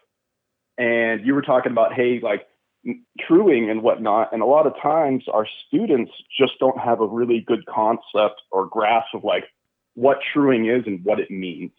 and 0.78 1.26
you 1.26 1.34
were 1.34 1.42
talking 1.42 1.72
about 1.72 1.94
hey 1.94 2.20
like 2.22 2.48
truing 3.20 3.70
and 3.70 3.82
whatnot 3.82 4.34
and 4.34 4.42
a 4.42 4.46
lot 4.46 4.68
of 4.68 4.74
times 4.82 5.24
our 5.34 5.48
students 5.68 6.12
just 6.38 6.52
don't 6.60 6.80
have 6.80 7.00
a 7.00 7.08
really 7.08 7.40
good 7.40 7.66
concept 7.66 8.42
or 8.52 8.66
grasp 8.66 9.08
of 9.14 9.24
like 9.24 9.46
what 9.96 10.18
truing 10.34 10.68
is 10.68 10.84
and 10.86 11.04
what 11.06 11.20
it 11.20 11.32
means 11.32 11.72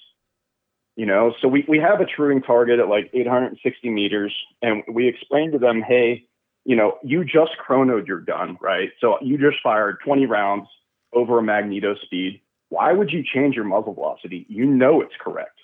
you 0.97 1.07
know? 1.07 1.35
So 1.43 1.49
we, 1.49 1.65
we 1.69 1.79
have 1.79 2.01
a 2.01 2.05
truing 2.05 2.41
target 2.41 2.79
at 2.79 2.89
like 2.89 3.11
860 3.13 3.91
meters 3.91 4.35
and 4.63 4.83
we 4.91 5.09
explain 5.09 5.53
to 5.53 5.59
them 5.59 5.83
hey 5.83 6.27
you 6.65 6.77
know 6.77 6.99
you 7.03 7.25
just 7.25 7.53
chronoed 7.67 8.07
your 8.07 8.21
gun 8.21 8.57
right? 8.61 8.91
So 9.01 9.19
you 9.21 9.37
just 9.37 9.63
fired 9.63 9.99
20 10.05 10.27
rounds 10.27 10.69
over 11.13 11.39
a 11.39 11.43
MagnetoSpeed. 11.43 12.41
Why 12.71 12.93
would 12.93 13.11
you 13.13 13.23
change 13.23 13.55
your 13.55 13.65
muzzle 13.65 13.95
velocity? 13.95 14.47
You 14.49 14.65
know 14.67 15.01
it's 15.01 15.15
correct. 15.21 15.59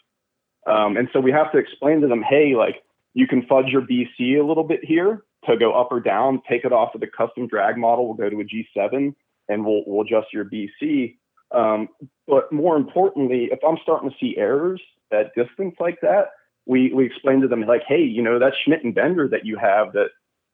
Um, 0.67 0.97
and 0.97 1.09
so 1.13 1.21
we 1.21 1.33
have 1.33 1.51
to 1.53 1.59
explain 1.59 2.03
to 2.03 2.09
them 2.09 2.23
hey 2.23 2.55
like 2.55 2.83
you 3.15 3.27
can 3.27 3.47
fudge 3.47 3.67
your 3.69 3.83
BC 3.83 4.39
a 4.39 4.47
little 4.47 4.65
bit 4.65 4.85
here 4.85 5.25
to 5.47 5.57
go 5.57 5.73
up 5.73 5.89
or 5.91 6.01
down, 6.01 6.43
take 6.49 6.65
it 6.65 6.73
off 6.73 6.95
of 6.95 7.01
the 7.01 7.07
custom 7.07 7.47
drag 7.47 7.77
model. 7.77 8.07
We'll 8.07 8.17
go 8.17 8.29
to 8.29 8.41
a 8.41 8.45
G7 8.45 9.15
and 9.49 9.65
we'll, 9.65 9.83
we'll 9.87 10.03
adjust 10.03 10.29
your 10.33 10.45
BC. 10.45 11.17
Um, 11.53 11.89
but 12.27 12.53
more 12.53 12.77
importantly, 12.77 13.49
if 13.51 13.59
I'm 13.67 13.79
starting 13.83 14.11
to 14.11 14.17
see 14.21 14.37
errors 14.37 14.81
at 15.13 15.35
distance 15.35 15.75
like 15.81 16.01
that, 16.03 16.31
we, 16.67 16.93
we 16.93 17.07
explain 17.07 17.41
to 17.41 17.49
them 17.49 17.63
like, 17.63 17.83
hey, 17.89 18.03
you 18.03 18.23
know, 18.23 18.39
that 18.39 18.53
Schmidt 18.65 18.85
and 18.85 18.95
Bender 18.95 19.27
that 19.29 19.45
you 19.45 19.57
have 19.57 19.93
that 19.95 20.11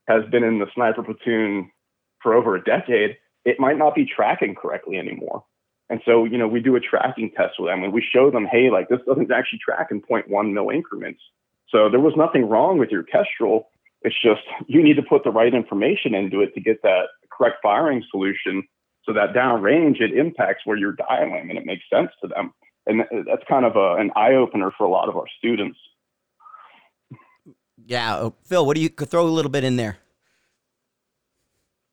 has 0.08 0.22
been 0.30 0.44
in 0.44 0.58
the 0.60 0.66
sniper 0.74 1.02
platoon 1.02 1.70
for 2.22 2.34
over 2.34 2.56
a 2.56 2.64
decade, 2.64 3.16
it 3.44 3.60
might 3.60 3.76
not 3.76 3.94
be 3.94 4.06
tracking 4.06 4.54
correctly 4.54 4.98
anymore. 4.98 5.44
And 5.88 6.00
so, 6.04 6.24
you 6.24 6.38
know, 6.38 6.48
we 6.48 6.60
do 6.60 6.74
a 6.74 6.80
tracking 6.80 7.30
test 7.36 7.54
with 7.58 7.70
them 7.70 7.84
and 7.84 7.92
we 7.92 8.02
show 8.02 8.30
them, 8.30 8.46
hey, 8.50 8.70
like 8.70 8.88
this 8.88 9.00
doesn't 9.06 9.30
actually 9.30 9.60
track 9.64 9.88
in 9.90 10.00
0.1 10.00 10.52
mil 10.52 10.70
increments. 10.70 11.20
So 11.68 11.88
there 11.88 12.00
was 12.00 12.14
nothing 12.16 12.48
wrong 12.48 12.78
with 12.78 12.90
your 12.90 13.02
Kestrel. 13.02 13.68
It's 14.06 14.14
just 14.22 14.42
you 14.68 14.84
need 14.84 14.94
to 14.94 15.02
put 15.02 15.24
the 15.24 15.30
right 15.30 15.52
information 15.52 16.14
into 16.14 16.40
it 16.40 16.54
to 16.54 16.60
get 16.60 16.80
that 16.82 17.06
correct 17.28 17.56
firing 17.60 18.04
solution 18.08 18.62
so 19.04 19.12
that 19.12 19.34
downrange 19.34 20.00
it 20.00 20.16
impacts 20.16 20.62
where 20.64 20.76
you're 20.76 20.92
dialing 20.92 21.48
and 21.50 21.58
it 21.58 21.66
makes 21.66 21.82
sense 21.92 22.10
to 22.22 22.28
them. 22.28 22.52
And 22.86 23.02
that's 23.26 23.42
kind 23.48 23.64
of 23.64 23.74
a, 23.74 23.96
an 23.96 24.12
eye 24.14 24.34
opener 24.34 24.70
for 24.78 24.84
a 24.84 24.88
lot 24.88 25.08
of 25.08 25.16
our 25.16 25.26
students. 25.38 25.76
Yeah. 27.84 28.16
Oh, 28.18 28.34
Phil, 28.44 28.64
what 28.64 28.76
do 28.76 28.80
you 28.80 28.88
throw 28.88 29.26
a 29.26 29.28
little 29.28 29.50
bit 29.50 29.64
in 29.64 29.74
there? 29.74 29.98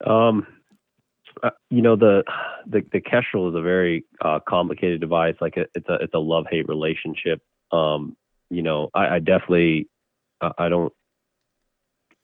Um, 0.06 0.46
uh, 1.42 1.50
you 1.68 1.82
know 1.82 1.96
the 1.96 2.22
the 2.66 2.82
the 2.92 3.00
Kestrel 3.00 3.48
is 3.48 3.56
a 3.56 3.60
very 3.60 4.04
uh, 4.24 4.38
complicated 4.48 5.00
device. 5.00 5.34
Like 5.40 5.56
it, 5.56 5.68
it's 5.74 5.88
a 5.88 5.94
it's 5.94 6.14
a 6.14 6.18
love 6.18 6.46
hate 6.48 6.68
relationship. 6.68 7.42
Um, 7.72 8.16
you 8.50 8.62
know, 8.62 8.90
I, 8.94 9.16
I 9.16 9.18
definitely 9.18 9.88
uh, 10.40 10.52
I 10.58 10.68
don't 10.68 10.92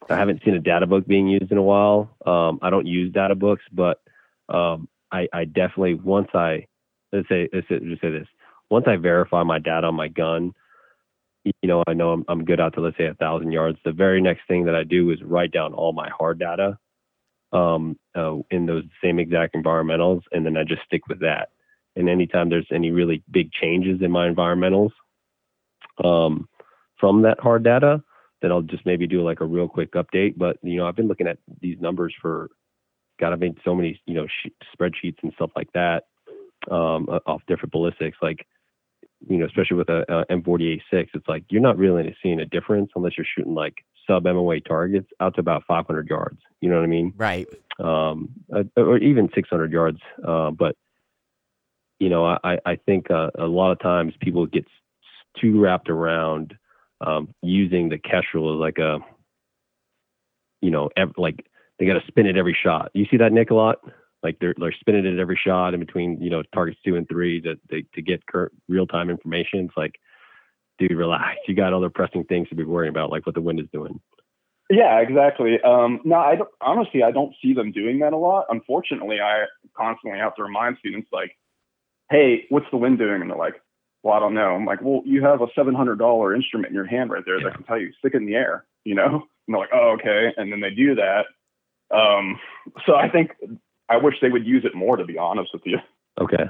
I 0.09 0.17
haven't 0.17 0.43
seen 0.45 0.55
a 0.55 0.61
data 0.61 0.87
book 0.87 1.07
being 1.07 1.29
used 1.29 1.53
in 1.53 1.59
a 1.59 1.63
while. 1.63 2.17
Um, 2.27 2.59
I 2.63 2.71
don't 2.71 2.87
use 2.87 3.13
data 3.13 3.35
books, 3.35 3.63
but 3.73 4.01
um, 4.49 4.89
I, 5.13 5.29
I 5.33 5.45
definitely 5.45 5.95
once 5.95 6.29
I 6.35 6.67
let's 7.13 7.29
say 7.29 7.49
let's 7.53 7.69
just 7.69 8.01
say 8.01 8.11
this 8.11 8.27
once 8.71 8.87
I 8.89 8.97
verify 8.97 9.43
my 9.43 9.59
data 9.59 9.89
on 9.89 9.95
my 9.95 10.09
gun, 10.09 10.55
you 11.45 11.53
know 11.69 11.83
I 11.87 11.93
know 11.93 12.13
I'm 12.13 12.25
I'm 12.29 12.45
good 12.45 12.61
out 12.61 12.75
to 12.75 12.81
let's 12.81 12.97
say 12.97 13.07
a 13.07 13.15
thousand 13.15 13.53
yards. 13.53 13.79
The 13.85 13.93
very 13.93 14.21
next 14.21 14.43
thing 14.49 14.65
that 14.65 14.75
I 14.75 14.85
do 14.85 15.11
is 15.11 15.23
write 15.23 15.53
down 15.53 15.75
all 15.75 15.93
my 15.93 16.09
hard 16.09 16.39
data 16.39 16.79
um, 17.53 17.99
uh, 18.17 18.37
in 18.51 18.67
those 18.67 18.85
same 19.03 19.19
exact 19.19 19.55
environmentals, 19.55 20.23
and 20.33 20.47
then 20.47 20.57
I 20.57 20.65
just 20.65 20.83
stick 20.83 21.07
with 21.09 21.21
that. 21.21 21.51
And 21.97 22.09
anytime 22.09 22.49
there's 22.49 22.69
any 22.73 22.91
really 22.91 23.23
big 23.31 23.53
changes 23.53 24.01
in 24.01 24.11
my 24.11 24.29
environmentals 24.29 24.93
um, 26.03 26.49
from 26.99 27.23
that 27.23 27.41
hard 27.41 27.65
data, 27.65 28.03
then 28.43 28.53
I'll 28.53 28.63
just 28.63 28.87
maybe 28.87 29.07
do 29.07 29.23
like 29.23 29.41
a 29.41 29.45
real 29.47 29.69
quick 29.69 29.93
update. 29.93 30.35
But 30.37 30.59
you 30.63 30.77
know, 30.77 30.87
I've 30.87 30.97
been 30.97 31.09
looking 31.09 31.27
at 31.27 31.39
these 31.61 31.81
numbers 31.81 32.15
for 32.21 32.51
God, 33.21 33.33
I've 33.33 33.41
made 33.41 33.59
so 33.65 33.75
many 33.75 34.01
you 34.07 34.15
know 34.15 34.27
sh- 34.27 34.51
spreadsheets 34.75 35.23
and 35.23 35.33
stuff 35.35 35.51
like 35.55 35.73
that 35.75 36.05
um, 36.71 37.07
off 37.27 37.43
different 37.47 37.73
ballistics. 37.73 38.19
Like 38.23 38.47
you 39.29 39.37
know, 39.37 39.47
especially 39.47 39.77
with 39.77 39.91
a, 39.91 40.05
a 40.09 40.27
M48-6, 40.35 40.81
it's 40.93 41.29
like 41.29 41.45
you're 41.51 41.61
not 41.61 41.77
really 41.77 42.17
seeing 42.23 42.41
a 42.41 42.47
difference 42.47 42.91
unless 42.97 43.13
you're 43.19 43.27
shooting 43.37 43.55
like 43.55 43.75
sub 44.07 44.25
MOA 44.25 44.61
targets 44.61 45.09
out 45.21 45.35
to 45.35 45.41
about 45.41 45.65
500 45.69 46.09
yards. 46.09 46.39
You 46.61 46.71
know 46.71 46.77
what 46.77 46.85
I 46.85 46.89
mean? 46.89 47.13
Right. 47.17 47.47
Um, 47.79 48.31
uh, 48.55 48.65
or 48.77 48.97
even 48.99 49.29
600 49.35 49.73
yards. 49.73 49.99
Uh, 50.27 50.51
but 50.51 50.77
you 51.99 52.09
know, 52.09 52.25
I 52.25 52.59
I 52.65 52.77
think 52.77 53.11
uh, 53.11 53.31
a 53.39 53.47
lot 53.47 53.73
of 53.73 53.81
times 53.81 54.15
people 54.21 54.47
get 54.47 54.67
too 55.41 55.61
wrapped 55.61 55.91
around 55.91 56.55
um, 57.01 57.35
using 57.43 57.89
the 57.89 57.99
Kestrel 57.99 58.55
as 58.55 58.61
like 58.61 58.79
a, 58.79 58.99
you 60.61 60.71
know, 60.71 60.91
ev- 60.97 61.15
like 61.17 61.47
they 61.79 61.87
got 61.87 61.95
to 61.95 62.07
spin 62.07 62.27
it 62.27 62.37
every 62.37 62.57
shot. 62.61 62.91
You 62.95 63.07
see 63.11 63.17
that 63.17 63.33
Nick 63.33 63.51
a 63.51 63.55
lot? 63.55 63.79
Like 64.23 64.39
they're 64.41 64.55
they're 64.59 64.75
spinning 64.79 65.07
it 65.07 65.19
every 65.19 65.41
shot 65.43 65.73
in 65.73 65.81
between, 65.81 66.21
you 66.21 66.29
know, 66.29 66.43
targets 66.55 66.79
two 66.85 66.97
and 66.97 67.09
three 67.09 67.41
to 67.41 67.57
to, 67.71 67.83
to 67.95 68.03
get 68.03 68.27
current 68.27 68.53
real 68.69 68.87
time 68.87 69.09
information. 69.09 69.61
It's 69.61 69.77
like, 69.77 69.95
dude, 70.79 70.93
relax. 70.93 71.39
You 71.49 71.55
got 71.55 71.73
other 71.73 71.91
pressing 71.91 72.25
things 72.25 72.49
to 72.51 72.55
be 72.55 72.65
worrying 72.65 72.91
about, 72.91 73.11
like 73.11 73.25
what 73.25 73.35
the 73.35 73.41
wind 73.41 73.61
is 73.61 73.67
doing. 73.73 73.99
Yeah, 74.69 75.01
exactly. 75.01 75.59
Um, 75.63 76.01
no, 76.05 76.17
I 76.17 76.37
don't, 76.37 76.51
honestly 76.61 77.03
I 77.03 77.11
don't 77.11 77.35
see 77.43 77.55
them 77.55 77.73
doing 77.73 77.99
that 78.01 78.13
a 78.13 78.17
lot. 78.17 78.47
Unfortunately, 78.51 79.21
I 79.21 79.47
constantly 79.77 80.21
have 80.21 80.37
to 80.37 80.45
remind 80.45 80.77
students 80.79 81.09
like, 81.13 81.37
hey, 82.11 82.45
what's 82.51 82.71
the 82.71 82.77
wind 82.77 82.99
doing? 82.99 83.21
And 83.21 83.31
they're 83.31 83.39
like, 83.39 83.61
well, 84.03 84.15
I 84.15 84.21
don't 84.21 84.35
know. 84.35 84.55
I'm 84.55 84.65
like, 84.65 84.81
well, 84.83 85.03
you 85.05 85.23
have 85.25 85.41
a 85.43 85.47
$700 85.49 86.37
instrument 86.37 86.71
in 86.71 86.75
your 86.75 86.87
hand 86.87 87.11
right 87.11 87.23
there 87.25 87.39
yeah. 87.39 87.45
that 87.45 87.55
can 87.55 87.65
tell 87.65 87.79
you, 87.79 87.93
stick 87.99 88.15
it 88.15 88.19
in 88.19 88.27
the 88.27 88.35
air, 88.35 88.65
you 88.85 88.95
know? 88.95 89.27
And 89.47 89.55
they're 89.55 89.59
like, 89.59 89.71
oh, 89.75 89.97
okay. 89.99 90.33
And 90.37 90.51
then 90.51 90.61
they 90.61 90.71
do 90.71 90.95
that. 90.95 91.25
Um, 91.95 92.39
so 92.87 92.95
I 92.95 93.09
think 93.09 93.33
I 93.89 93.97
wish 93.97 94.15
they 94.23 94.31
would 94.31 94.47
use 94.47 94.65
it 94.65 94.75
more, 94.75 94.97
to 94.97 95.05
be 95.05 95.19
honest 95.19 95.51
with 95.53 95.63
you. 95.65 95.79
Okay. 96.21 96.49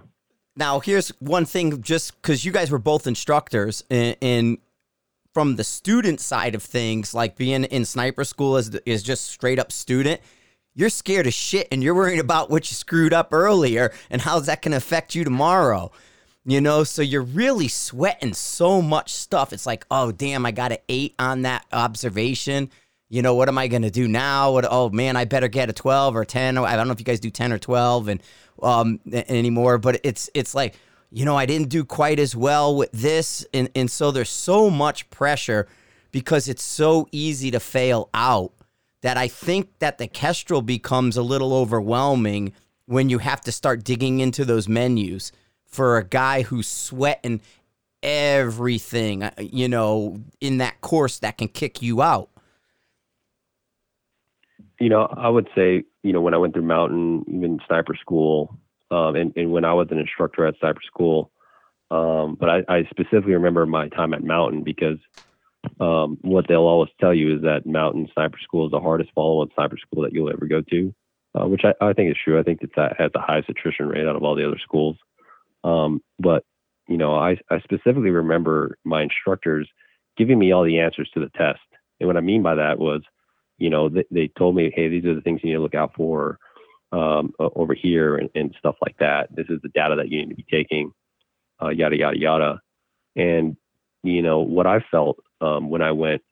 Now, 0.57 0.81
here's 0.81 1.09
one 1.21 1.45
thing 1.45 1.81
just 1.83 2.21
because 2.21 2.45
you 2.45 2.53
guys 2.53 2.71
were 2.71 2.79
both 2.79 3.07
instructors, 3.07 3.85
and, 3.91 4.59
from 5.33 5.55
the 5.55 5.63
student 5.63 6.21
side 6.21 6.57
of 6.57 6.63
things, 6.63 7.15
like 7.15 7.37
being 7.37 7.63
in 7.63 7.85
sniper 7.85 8.25
school 8.25 8.57
is, 8.57 8.75
is 8.85 9.01
just 9.05 9.29
straight 9.29 9.61
up 9.61 9.71
student 9.71 10.21
you're 10.75 10.89
scared 10.89 11.27
of 11.27 11.35
shit 11.35 11.69
and 11.73 11.83
you're 11.83 11.95
worrying 11.95 12.21
about 12.21 12.51
what 12.51 12.71
you 12.71 12.75
screwed 12.75 13.13
up 13.13 13.33
earlier 13.33 13.93
and 14.09 14.23
how's 14.23 14.47
that 14.47 14.63
going 14.63 14.71
to 14.71 14.77
affect 14.77 15.15
you 15.15 15.25
tomorrow 15.25 15.91
you 16.44 16.61
know 16.61 16.85
so 16.85 17.03
you're 17.03 17.22
really 17.22 17.68
sweating 17.68 18.35
so 18.35 18.81
much 18.81 19.12
stuff. 19.12 19.53
It's 19.53 19.66
like 19.66 19.85
oh 19.90 20.12
damn 20.12 20.46
i 20.46 20.50
got 20.50 20.72
an 20.72 20.79
eight 20.88 21.14
on 21.18 21.42
that 21.42 21.66
observation. 21.72 22.70
You 23.09 23.22
know 23.22 23.35
what 23.35 23.48
am 23.48 23.59
i 23.59 23.68
going 23.68 23.83
to 23.83 23.90
do 23.90 24.09
now? 24.09 24.53
What 24.53 24.66
oh 24.68 24.90
man 24.90 25.16
i 25.16 25.24
better 25.24 25.48
get 25.48 25.68
a 25.68 25.72
12 25.72 26.16
or 26.16 26.24
10 26.24 26.59
i 26.59 26.76
don't 26.76 26.87
know 26.87 26.92
if 26.92 27.00
you 27.00 27.05
guys 27.05 27.20
do 27.20 27.31
10 27.31 27.53
or 27.53 27.59
12 27.59 28.09
and 28.09 28.22
um 28.62 29.00
anymore 29.12 29.79
but 29.79 30.00
it's 30.05 30.29
it's 30.35 30.55
like 30.55 30.76
you 31.11 31.24
know 31.24 31.37
i 31.37 31.46
didn't 31.46 31.68
do 31.68 31.85
quite 31.85 32.18
as 32.18 32.35
well 32.37 32.74
with 32.76 32.92
this. 32.92 33.44
And 33.53 33.68
and 33.74 33.90
so 33.90 34.11
there's 34.11 34.31
so 34.31 34.70
much 34.70 35.11
pressure 35.11 35.68
because 36.11 36.48
it's 36.48 36.62
so 36.62 37.07
easy 37.12 37.50
to 37.50 37.61
fail 37.61 38.09
out 38.14 38.53
that 39.03 39.16
i 39.18 39.29
think 39.29 39.79
that 39.79 39.98
the 39.98 40.07
kestrel 40.07 40.62
becomes 40.62 41.16
a 41.16 41.22
little 41.22 41.53
overwhelming 41.53 42.55
when 42.87 43.09
you 43.09 43.18
have 43.18 43.40
to 43.42 43.53
start 43.53 43.85
digging 43.85 44.20
into 44.20 44.44
those 44.44 44.68
menus 44.68 45.33
for 45.70 45.98
a 45.98 46.04
guy 46.04 46.42
who's 46.42 46.68
sweating 46.68 47.40
everything, 48.02 49.22
uh, 49.22 49.30
you 49.38 49.68
know, 49.68 50.20
in 50.40 50.59
that 50.59 50.80
course 50.80 51.18
that 51.20 51.38
can 51.38 51.48
kick 51.48 51.83
you 51.83 52.02
out? 52.02 52.28
You 54.78 54.88
know, 54.88 55.02
I 55.16 55.28
would 55.28 55.48
say, 55.54 55.85
you 56.02 56.12
know, 56.12 56.20
when 56.20 56.35
I 56.35 56.38
went 56.38 56.54
through 56.54 56.62
mountain, 56.62 57.24
even 57.28 57.61
sniper 57.66 57.94
school, 57.94 58.59
um, 58.90 59.14
and, 59.14 59.33
and 59.37 59.52
when 59.52 59.64
I 59.64 59.74
was 59.74 59.88
an 59.90 59.98
instructor 59.98 60.46
at 60.46 60.54
sniper 60.59 60.80
school, 60.87 61.30
um, 61.90 62.37
but 62.38 62.48
I, 62.48 62.62
I, 62.68 62.85
specifically 62.85 63.35
remember 63.35 63.66
my 63.66 63.88
time 63.88 64.14
at 64.14 64.22
mountain 64.22 64.62
because 64.62 64.98
um, 65.80 66.18
what 66.22 66.46
they'll 66.48 66.61
always 66.61 66.90
tell 67.00 67.12
you 67.12 67.37
is 67.37 67.42
that 67.42 67.66
mountain 67.66 68.09
sniper 68.14 68.38
school 68.42 68.66
is 68.66 68.70
the 68.70 68.80
hardest 68.80 69.11
follow-on 69.12 69.50
sniper 69.54 69.76
school 69.76 70.04
that 70.04 70.12
you'll 70.12 70.30
ever 70.30 70.46
go 70.46 70.62
to, 70.70 70.94
uh, 71.35 71.46
which 71.48 71.62
I, 71.64 71.74
I, 71.85 71.92
think 71.92 72.11
is 72.11 72.16
true. 72.22 72.38
I 72.38 72.44
think 72.44 72.61
it's 72.62 72.78
at, 72.78 73.00
at 73.00 73.12
the 73.12 73.18
highest 73.18 73.48
attrition 73.48 73.88
rate 73.88 74.06
out 74.06 74.14
of 74.14 74.22
all 74.22 74.37
the 74.37 74.46
other 74.46 74.59
schools. 74.62 74.96
Um, 75.64 76.01
but 76.18 76.44
you 76.90 76.96
know, 76.96 77.14
I, 77.14 77.37
I 77.51 77.61
specifically 77.61 78.11
remember 78.11 78.77
my 78.85 79.03
instructors 79.03 79.68
giving 80.16 80.40
me 80.40 80.53
all 80.53 80.64
the 80.64 80.81
answers 80.81 81.09
to 81.14 81.20
the 81.20 81.31
test. 81.37 81.61
And 82.01 82.09
what 82.09 82.16
I 82.16 82.20
mean 82.20 82.42
by 82.42 82.57
that 82.57 82.81
was, 82.81 83.03
you 83.59 83.70
know, 83.70 83.88
they, 83.88 84.05
they 84.11 84.31
told 84.37 84.57
me, 84.57 84.73
hey, 84.75 84.88
these 84.88 85.05
are 85.05 85.14
the 85.14 85.20
things 85.20 85.40
you 85.42 85.51
need 85.51 85.57
to 85.57 85.62
look 85.62 85.77
out 85.77 85.92
for 85.94 86.38
um, 86.90 87.33
over 87.38 87.75
here 87.75 88.16
and, 88.16 88.29
and, 88.35 88.53
stuff 88.59 88.75
like 88.83 88.96
that. 88.99 89.29
This 89.31 89.46
is 89.49 89.61
the 89.62 89.68
data 89.68 89.94
that 89.96 90.09
you 90.09 90.18
need 90.18 90.31
to 90.31 90.35
be 90.35 90.46
taking, 90.51 90.90
uh, 91.62 91.68
yada, 91.68 91.96
yada, 91.96 92.18
yada. 92.18 92.61
And, 93.14 93.57
you 94.03 94.23
know, 94.23 94.40
what 94.40 94.66
I 94.66 94.85
felt 94.90 95.18
um, 95.40 95.70
when 95.70 95.83
I 95.83 95.92
went 95.92 96.23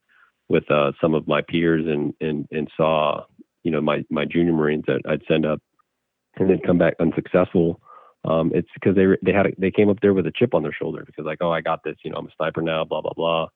with 0.48 0.68
uh, 0.72 0.90
some 1.00 1.14
of 1.14 1.28
my 1.28 1.40
peers 1.40 1.86
and, 1.86 2.12
and, 2.20 2.48
and 2.50 2.68
saw, 2.76 3.22
you 3.62 3.70
know, 3.70 3.80
my, 3.80 4.02
my 4.10 4.24
junior 4.24 4.52
Marines 4.52 4.84
that 4.88 5.02
I'd 5.08 5.22
send 5.28 5.46
up 5.46 5.60
and 6.34 6.50
then 6.50 6.58
come 6.66 6.78
back 6.78 6.94
unsuccessful 6.98 7.80
um, 8.28 8.52
it's 8.54 8.68
because 8.74 8.94
they 8.94 9.06
they 9.22 9.32
had 9.32 9.46
a, 9.46 9.50
they 9.58 9.70
came 9.70 9.88
up 9.88 10.00
there 10.00 10.12
with 10.12 10.26
a 10.26 10.32
chip 10.32 10.54
on 10.54 10.62
their 10.62 10.72
shoulder 10.72 11.02
because 11.04 11.24
like 11.24 11.38
oh 11.40 11.50
I 11.50 11.60
got 11.60 11.82
this 11.82 11.96
you 12.02 12.10
know 12.10 12.18
I'm 12.18 12.26
a 12.26 12.30
sniper 12.36 12.60
now 12.60 12.84
blah 12.84 13.00
blah 13.00 13.14
blah. 13.14 13.48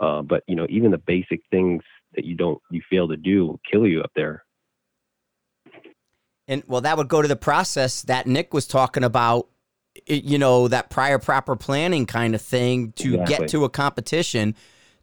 Uh, 0.00 0.22
but 0.22 0.42
you 0.48 0.56
know 0.56 0.66
even 0.68 0.90
the 0.90 0.98
basic 0.98 1.40
things 1.50 1.82
that 2.14 2.24
you 2.24 2.34
don't 2.34 2.60
you 2.70 2.82
fail 2.90 3.06
to 3.08 3.16
do 3.16 3.46
will 3.46 3.60
kill 3.70 3.86
you 3.86 4.02
up 4.02 4.10
there. 4.16 4.44
And 6.48 6.64
well, 6.66 6.80
that 6.80 6.96
would 6.96 7.08
go 7.08 7.22
to 7.22 7.28
the 7.28 7.36
process 7.36 8.02
that 8.02 8.26
Nick 8.26 8.52
was 8.52 8.66
talking 8.66 9.04
about. 9.04 9.48
You 10.06 10.38
know 10.38 10.68
that 10.68 10.90
prior 10.90 11.18
proper 11.18 11.54
planning 11.54 12.06
kind 12.06 12.34
of 12.34 12.40
thing 12.40 12.92
to 12.92 13.14
exactly. 13.14 13.36
get 13.36 13.48
to 13.50 13.64
a 13.64 13.68
competition, 13.68 14.56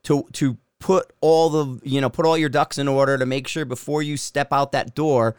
to 0.03 0.25
to 0.33 0.57
put 0.79 1.13
all 1.21 1.49
the 1.49 1.79
you 1.83 2.01
know 2.01 2.09
put 2.09 2.25
all 2.25 2.37
your 2.37 2.49
ducks 2.49 2.77
in 2.77 2.87
order 2.87 3.17
to 3.17 3.25
make 3.25 3.47
sure 3.47 3.65
before 3.65 4.01
you 4.01 4.17
step 4.17 4.51
out 4.51 4.71
that 4.71 4.95
door 4.95 5.35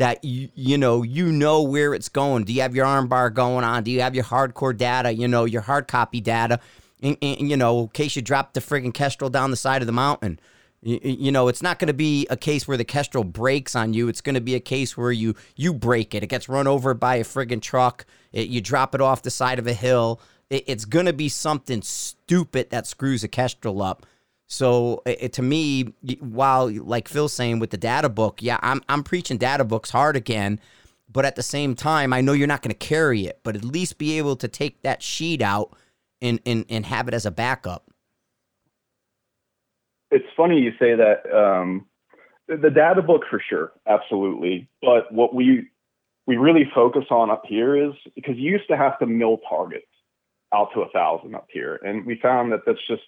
that 0.00 0.24
you 0.24 0.48
you 0.54 0.78
know 0.78 1.02
you 1.02 1.30
know 1.30 1.62
where 1.62 1.92
it's 1.92 2.08
going. 2.08 2.44
Do 2.44 2.54
you 2.54 2.62
have 2.62 2.74
your 2.74 2.86
armbar 2.86 3.32
going 3.34 3.64
on? 3.64 3.84
Do 3.84 3.90
you 3.90 4.00
have 4.00 4.14
your 4.14 4.24
hardcore 4.24 4.74
data? 4.74 5.12
You 5.12 5.28
know 5.28 5.44
your 5.44 5.60
hard 5.60 5.88
copy 5.88 6.22
data. 6.22 6.58
You 7.02 7.56
know, 7.56 7.82
in 7.82 7.88
case 7.88 8.16
you 8.16 8.22
drop 8.22 8.54
the 8.54 8.60
friggin' 8.60 8.94
Kestrel 8.94 9.28
down 9.28 9.50
the 9.50 9.58
side 9.58 9.82
of 9.82 9.86
the 9.86 9.92
mountain. 9.92 10.40
You, 10.82 11.00
you 11.02 11.32
know, 11.32 11.48
it's 11.48 11.62
not 11.62 11.78
going 11.78 11.88
to 11.88 11.94
be 11.94 12.26
a 12.30 12.36
case 12.36 12.66
where 12.66 12.78
the 12.78 12.84
Kestrel 12.84 13.24
breaks 13.24 13.76
on 13.76 13.92
you. 13.92 14.08
It's 14.08 14.22
going 14.22 14.34
to 14.34 14.40
be 14.40 14.54
a 14.54 14.60
case 14.60 14.96
where 14.96 15.12
you 15.12 15.34
you 15.54 15.74
break 15.74 16.14
it. 16.14 16.22
It 16.22 16.28
gets 16.28 16.48
run 16.48 16.66
over 16.66 16.94
by 16.94 17.16
a 17.16 17.24
friggin' 17.24 17.60
truck. 17.60 18.06
It, 18.32 18.48
you 18.48 18.62
drop 18.62 18.94
it 18.94 19.02
off 19.02 19.20
the 19.20 19.30
side 19.30 19.58
of 19.58 19.66
a 19.66 19.74
hill. 19.74 20.18
It, 20.48 20.64
it's 20.66 20.86
going 20.86 21.06
to 21.06 21.12
be 21.12 21.28
something 21.28 21.82
stupid 21.82 22.70
that 22.70 22.86
screws 22.86 23.22
a 23.22 23.28
Kestrel 23.28 23.82
up. 23.82 24.06
So 24.50 25.00
it, 25.06 25.32
to 25.34 25.42
me, 25.42 25.94
while 26.18 26.68
like 26.82 27.06
Phil's 27.06 27.32
saying 27.32 27.60
with 27.60 27.70
the 27.70 27.76
data 27.76 28.08
book, 28.08 28.42
yeah, 28.42 28.58
I'm 28.62 28.82
I'm 28.88 29.04
preaching 29.04 29.38
data 29.38 29.64
books 29.64 29.90
hard 29.90 30.16
again, 30.16 30.58
but 31.08 31.24
at 31.24 31.36
the 31.36 31.42
same 31.42 31.76
time, 31.76 32.12
I 32.12 32.20
know 32.20 32.32
you're 32.32 32.48
not 32.48 32.60
going 32.60 32.72
to 32.72 32.86
carry 32.86 33.26
it, 33.26 33.38
but 33.44 33.54
at 33.54 33.64
least 33.64 33.96
be 33.96 34.18
able 34.18 34.34
to 34.34 34.48
take 34.48 34.82
that 34.82 35.04
sheet 35.04 35.40
out 35.40 35.76
and 36.20 36.40
and 36.44 36.64
and 36.68 36.84
have 36.84 37.06
it 37.06 37.14
as 37.14 37.24
a 37.24 37.30
backup. 37.30 37.88
It's 40.10 40.26
funny 40.36 40.58
you 40.58 40.72
say 40.80 40.96
that. 40.96 41.32
Um, 41.32 41.86
the 42.48 42.70
data 42.70 43.02
book 43.02 43.22
for 43.30 43.40
sure, 43.48 43.70
absolutely. 43.86 44.68
But 44.82 45.12
what 45.12 45.32
we 45.32 45.68
we 46.26 46.38
really 46.38 46.68
focus 46.74 47.04
on 47.12 47.30
up 47.30 47.44
here 47.46 47.76
is 47.76 47.92
because 48.16 48.34
you 48.36 48.50
used 48.50 48.66
to 48.68 48.76
have 48.76 48.98
to 48.98 49.06
mill 49.06 49.38
targets 49.48 49.86
out 50.52 50.70
to 50.74 50.80
a 50.80 50.88
thousand 50.88 51.36
up 51.36 51.46
here, 51.52 51.78
and 51.84 52.04
we 52.04 52.18
found 52.20 52.50
that 52.50 52.62
that's 52.66 52.84
just 52.88 53.02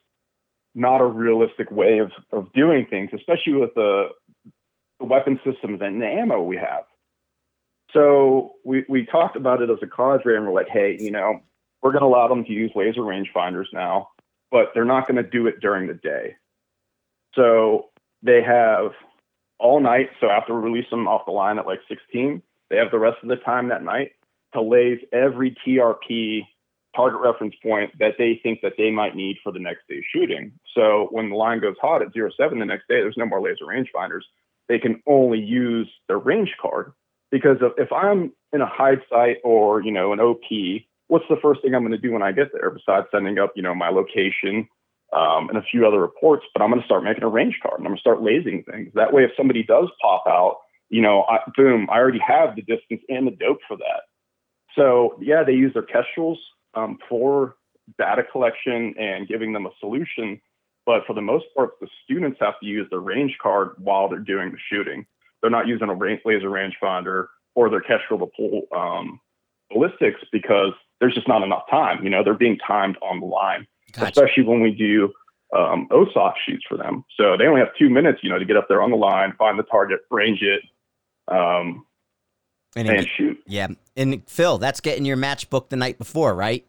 not 0.75 1.01
a 1.01 1.07
realistic 1.07 1.71
way 1.71 1.99
of, 1.99 2.11
of 2.33 2.53
doing 2.53 2.87
things, 2.89 3.11
especially 3.13 3.55
with 3.55 3.75
the 3.75 4.09
the 5.03 5.07
weapon 5.07 5.39
systems 5.45 5.81
and 5.83 6.01
the 6.01 6.07
ammo 6.07 6.41
we 6.41 6.57
have. 6.57 6.85
So 7.93 8.53
we, 8.65 8.85
we 8.89 9.05
talked 9.05 9.37
about 9.37 9.61
it 9.61 9.69
as 9.69 9.79
a 9.83 9.87
cadre 9.87 10.37
and 10.37 10.47
we're 10.47 10.53
like, 10.53 10.69
hey, 10.69 10.97
you 10.99 11.11
know, 11.11 11.41
we're 11.83 11.91
going 11.91 12.03
to 12.03 12.07
allow 12.07 12.29
them 12.29 12.45
to 12.45 12.53
use 12.53 12.71
laser 12.75 13.01
rangefinders 13.01 13.67
now, 13.73 14.09
but 14.51 14.69
they're 14.73 14.85
not 14.85 15.09
going 15.09 15.23
to 15.23 15.29
do 15.29 15.47
it 15.49 15.61
during 15.61 15.89
the 15.89 15.95
day. 15.95 16.37
So 17.35 17.89
they 18.23 18.43
have 18.43 18.93
all 19.59 19.81
night. 19.81 20.11
So 20.21 20.29
after 20.29 20.55
we 20.55 20.71
release 20.71 20.89
them 20.91 21.09
off 21.09 21.27
the 21.27 21.33
line 21.33 21.59
at 21.59 21.67
like 21.67 21.81
16, 21.89 22.41
they 22.71 22.77
have 22.77 22.91
the 22.91 22.99
rest 22.99 23.19
of 23.23 23.29
the 23.29 23.37
time 23.37 23.69
that 23.69 23.83
night 23.83 24.13
to 24.55 24.63
laze 24.63 25.01
every 25.13 25.57
TRP 25.67 26.43
target 26.95 27.21
reference 27.21 27.55
point 27.63 27.91
that 27.99 28.15
they 28.19 28.41
think 28.43 28.61
that 28.63 28.75
they 28.77 28.91
might 28.91 29.17
need 29.17 29.39
for 29.43 29.53
the 29.53 29.59
next 29.59 29.83
day's 29.89 30.05
shooting. 30.13 30.53
So 30.75 31.09
when 31.11 31.31
the 31.31 31.37
line 31.37 31.61
goes 31.61 31.77
hot 31.81 32.03
at 32.03 32.13
zero 32.13 32.31
seven 32.37 32.59
the 32.59 32.65
next 32.65 32.89
day, 32.89 33.01
there's 33.01 33.17
no 33.17 33.27
more 33.27 33.41
laser 33.41 33.65
rangefinders. 33.65 34.23
They 34.69 34.79
can 34.79 35.03
only 35.07 35.39
use 35.39 35.89
their 36.09 36.19
range 36.19 36.55
card 36.61 36.93
because 37.31 37.59
if 37.79 37.93
I'm 37.93 38.33
in 38.53 38.61
a 38.61 38.67
hide 38.67 39.01
site 39.11 39.39
or, 39.43 39.83
you 39.83 39.91
know, 39.91 40.13
an 40.13 40.21
OP, 40.21 40.45
what's 41.09 41.25
the 41.29 41.37
first 41.43 41.63
thing 41.63 41.75
I'm 41.75 41.83
going 41.83 41.93
to 41.93 41.99
do 41.99 42.13
when 42.13 42.23
I 42.23 42.33
get 42.33 42.53
there 42.53 42.71
besides 42.71 43.07
sending 43.11 43.39
up, 43.39 43.53
you 43.57 43.63
know, 43.63 43.75
my 43.75 43.89
location 43.89 44.69
um, 45.13 45.49
and 45.49 45.59
a 45.59 45.63
few 45.63 45.87
other 45.87 46.01
reports, 46.01 46.45
but 46.55 46.63
I'm 46.63 46.71
going 46.71 46.81
to 46.81 46.87
start 46.87 47.05
making 47.05 47.25
a 47.25 47.29
range 47.29 47.59
card 47.63 47.79
and 47.79 47.87
I'm 47.87 47.91
going 47.91 47.99
to 47.99 48.01
start 48.01 48.23
lasing 48.23 48.65
things. 48.71 48.93
That 48.95 49.13
way, 49.13 49.25
if 49.25 49.31
somebody 49.37 49.63
does 49.63 49.89
pop 50.01 50.25
out, 50.27 50.59
you 50.89 51.01
know, 51.01 51.23
I, 51.23 51.39
boom, 51.57 51.89
I 51.91 51.97
already 51.97 52.21
have 52.27 52.55
the 52.55 52.63
distance 52.63 53.03
and 53.09 53.27
the 53.27 53.31
dope 53.31 53.59
for 53.67 53.77
that. 53.79 54.03
So 54.77 55.19
yeah, 55.21 55.43
they 55.45 55.53
use 55.53 55.73
their 55.75 55.83
kestrels 55.83 56.39
um, 56.75 56.99
for 57.09 57.57
data 57.99 58.23
collection 58.31 58.95
and 58.99 59.29
giving 59.29 59.53
them 59.53 59.67
a 59.67 59.71
solution. 59.81 60.41
But 60.85 61.07
for 61.07 61.15
the 61.15 61.23
most 61.23 61.47
part, 61.57 61.71
the 61.81 61.89
students 62.05 62.39
have 62.41 62.59
to 62.61 62.67
use 62.67 62.89
their 62.91 63.01
range 63.01 63.37
card 63.41 63.75
while 63.79 64.09
they're 64.09 64.19
doing 64.19 64.51
the 64.51 64.59
shooting. 64.71 65.07
They're 65.41 65.51
not 65.51 65.67
using 65.67 65.89
a 65.89 65.95
range, 65.95 66.21
laser 66.25 66.49
rangefinder 66.49 67.27
or 67.55 67.71
their 67.71 67.81
kestrel 67.81 68.19
to 68.21 68.27
pull 68.37 68.63
um, 68.77 69.21
ballistics 69.71 70.21
because 70.33 70.73
there's 71.01 71.15
just 71.15 71.29
not 71.29 71.43
enough 71.43 71.65
time. 71.71 72.03
You 72.03 72.11
know, 72.11 72.25
they're 72.25 72.35
being 72.35 72.59
timed 72.67 72.97
on 73.03 73.21
the 73.21 73.27
line, 73.27 73.67
gotcha. 73.93 74.07
especially 74.07 74.45
when 74.45 74.61
we 74.61 74.71
do 74.71 75.13
um, 75.57 75.89
OSOK 75.91 76.35
shoots 76.47 76.65
for 76.69 76.79
them. 76.79 77.05
So 77.17 77.37
they 77.37 77.47
only 77.47 77.61
have 77.61 77.71
two 77.79 77.91
minutes, 77.91 78.21
you 78.23 78.31
know, 78.31 78.39
to 78.39 78.45
get 78.45 78.57
up 78.57 78.69
there 78.69 78.83
on 78.83 78.91
the 78.91 78.97
line, 78.97 79.35
find 79.39 79.59
the 79.59 79.65
target, 79.65 80.01
range 80.11 80.41
it, 80.43 80.63
um, 81.29 81.85
and, 82.77 82.89
and 82.89 83.09
shoot. 83.09 83.43
Yeah. 83.47 83.69
And 83.97 84.23
Phil, 84.29 84.59
that's 84.59 84.81
getting 84.81 85.05
your 85.05 85.17
match 85.17 85.51
book 85.51 85.69
the 85.69 85.77
night 85.77 85.99
before, 85.99 86.35
right? 86.35 86.67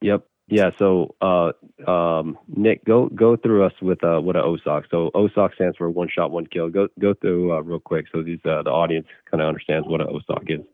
Yep. 0.00 0.26
Yeah. 0.48 0.70
So, 0.78 1.14
uh, 1.20 1.52
um, 1.90 2.38
Nick, 2.48 2.84
go 2.84 3.08
go 3.08 3.36
through 3.36 3.64
us 3.64 3.72
with 3.80 4.02
uh, 4.04 4.20
what 4.20 4.36
a 4.36 4.42
OSOK. 4.42 4.84
So 4.90 5.10
OSOK 5.14 5.54
stands 5.54 5.76
for 5.76 5.88
one 5.88 6.08
shot, 6.14 6.30
one 6.30 6.46
kill. 6.46 6.68
Go 6.68 6.88
go 7.00 7.14
through 7.14 7.56
uh, 7.56 7.60
real 7.60 7.80
quick 7.80 8.06
so 8.12 8.22
these 8.22 8.40
uh, 8.44 8.62
the 8.62 8.70
audience 8.70 9.06
kind 9.30 9.42
of 9.42 9.48
understands 9.48 9.86
what 9.88 10.00
a 10.00 10.04
OSOK 10.04 10.60
is. 10.60 10.66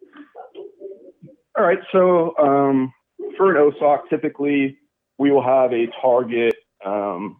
All 1.56 1.64
right. 1.64 1.78
So 1.92 2.36
um, 2.38 2.92
for 3.36 3.56
an 3.56 3.72
OSOK, 3.72 4.08
typically 4.08 4.78
we 5.18 5.30
will 5.30 5.42
have 5.42 5.72
a 5.72 5.86
target 6.00 6.54
um, 6.84 7.36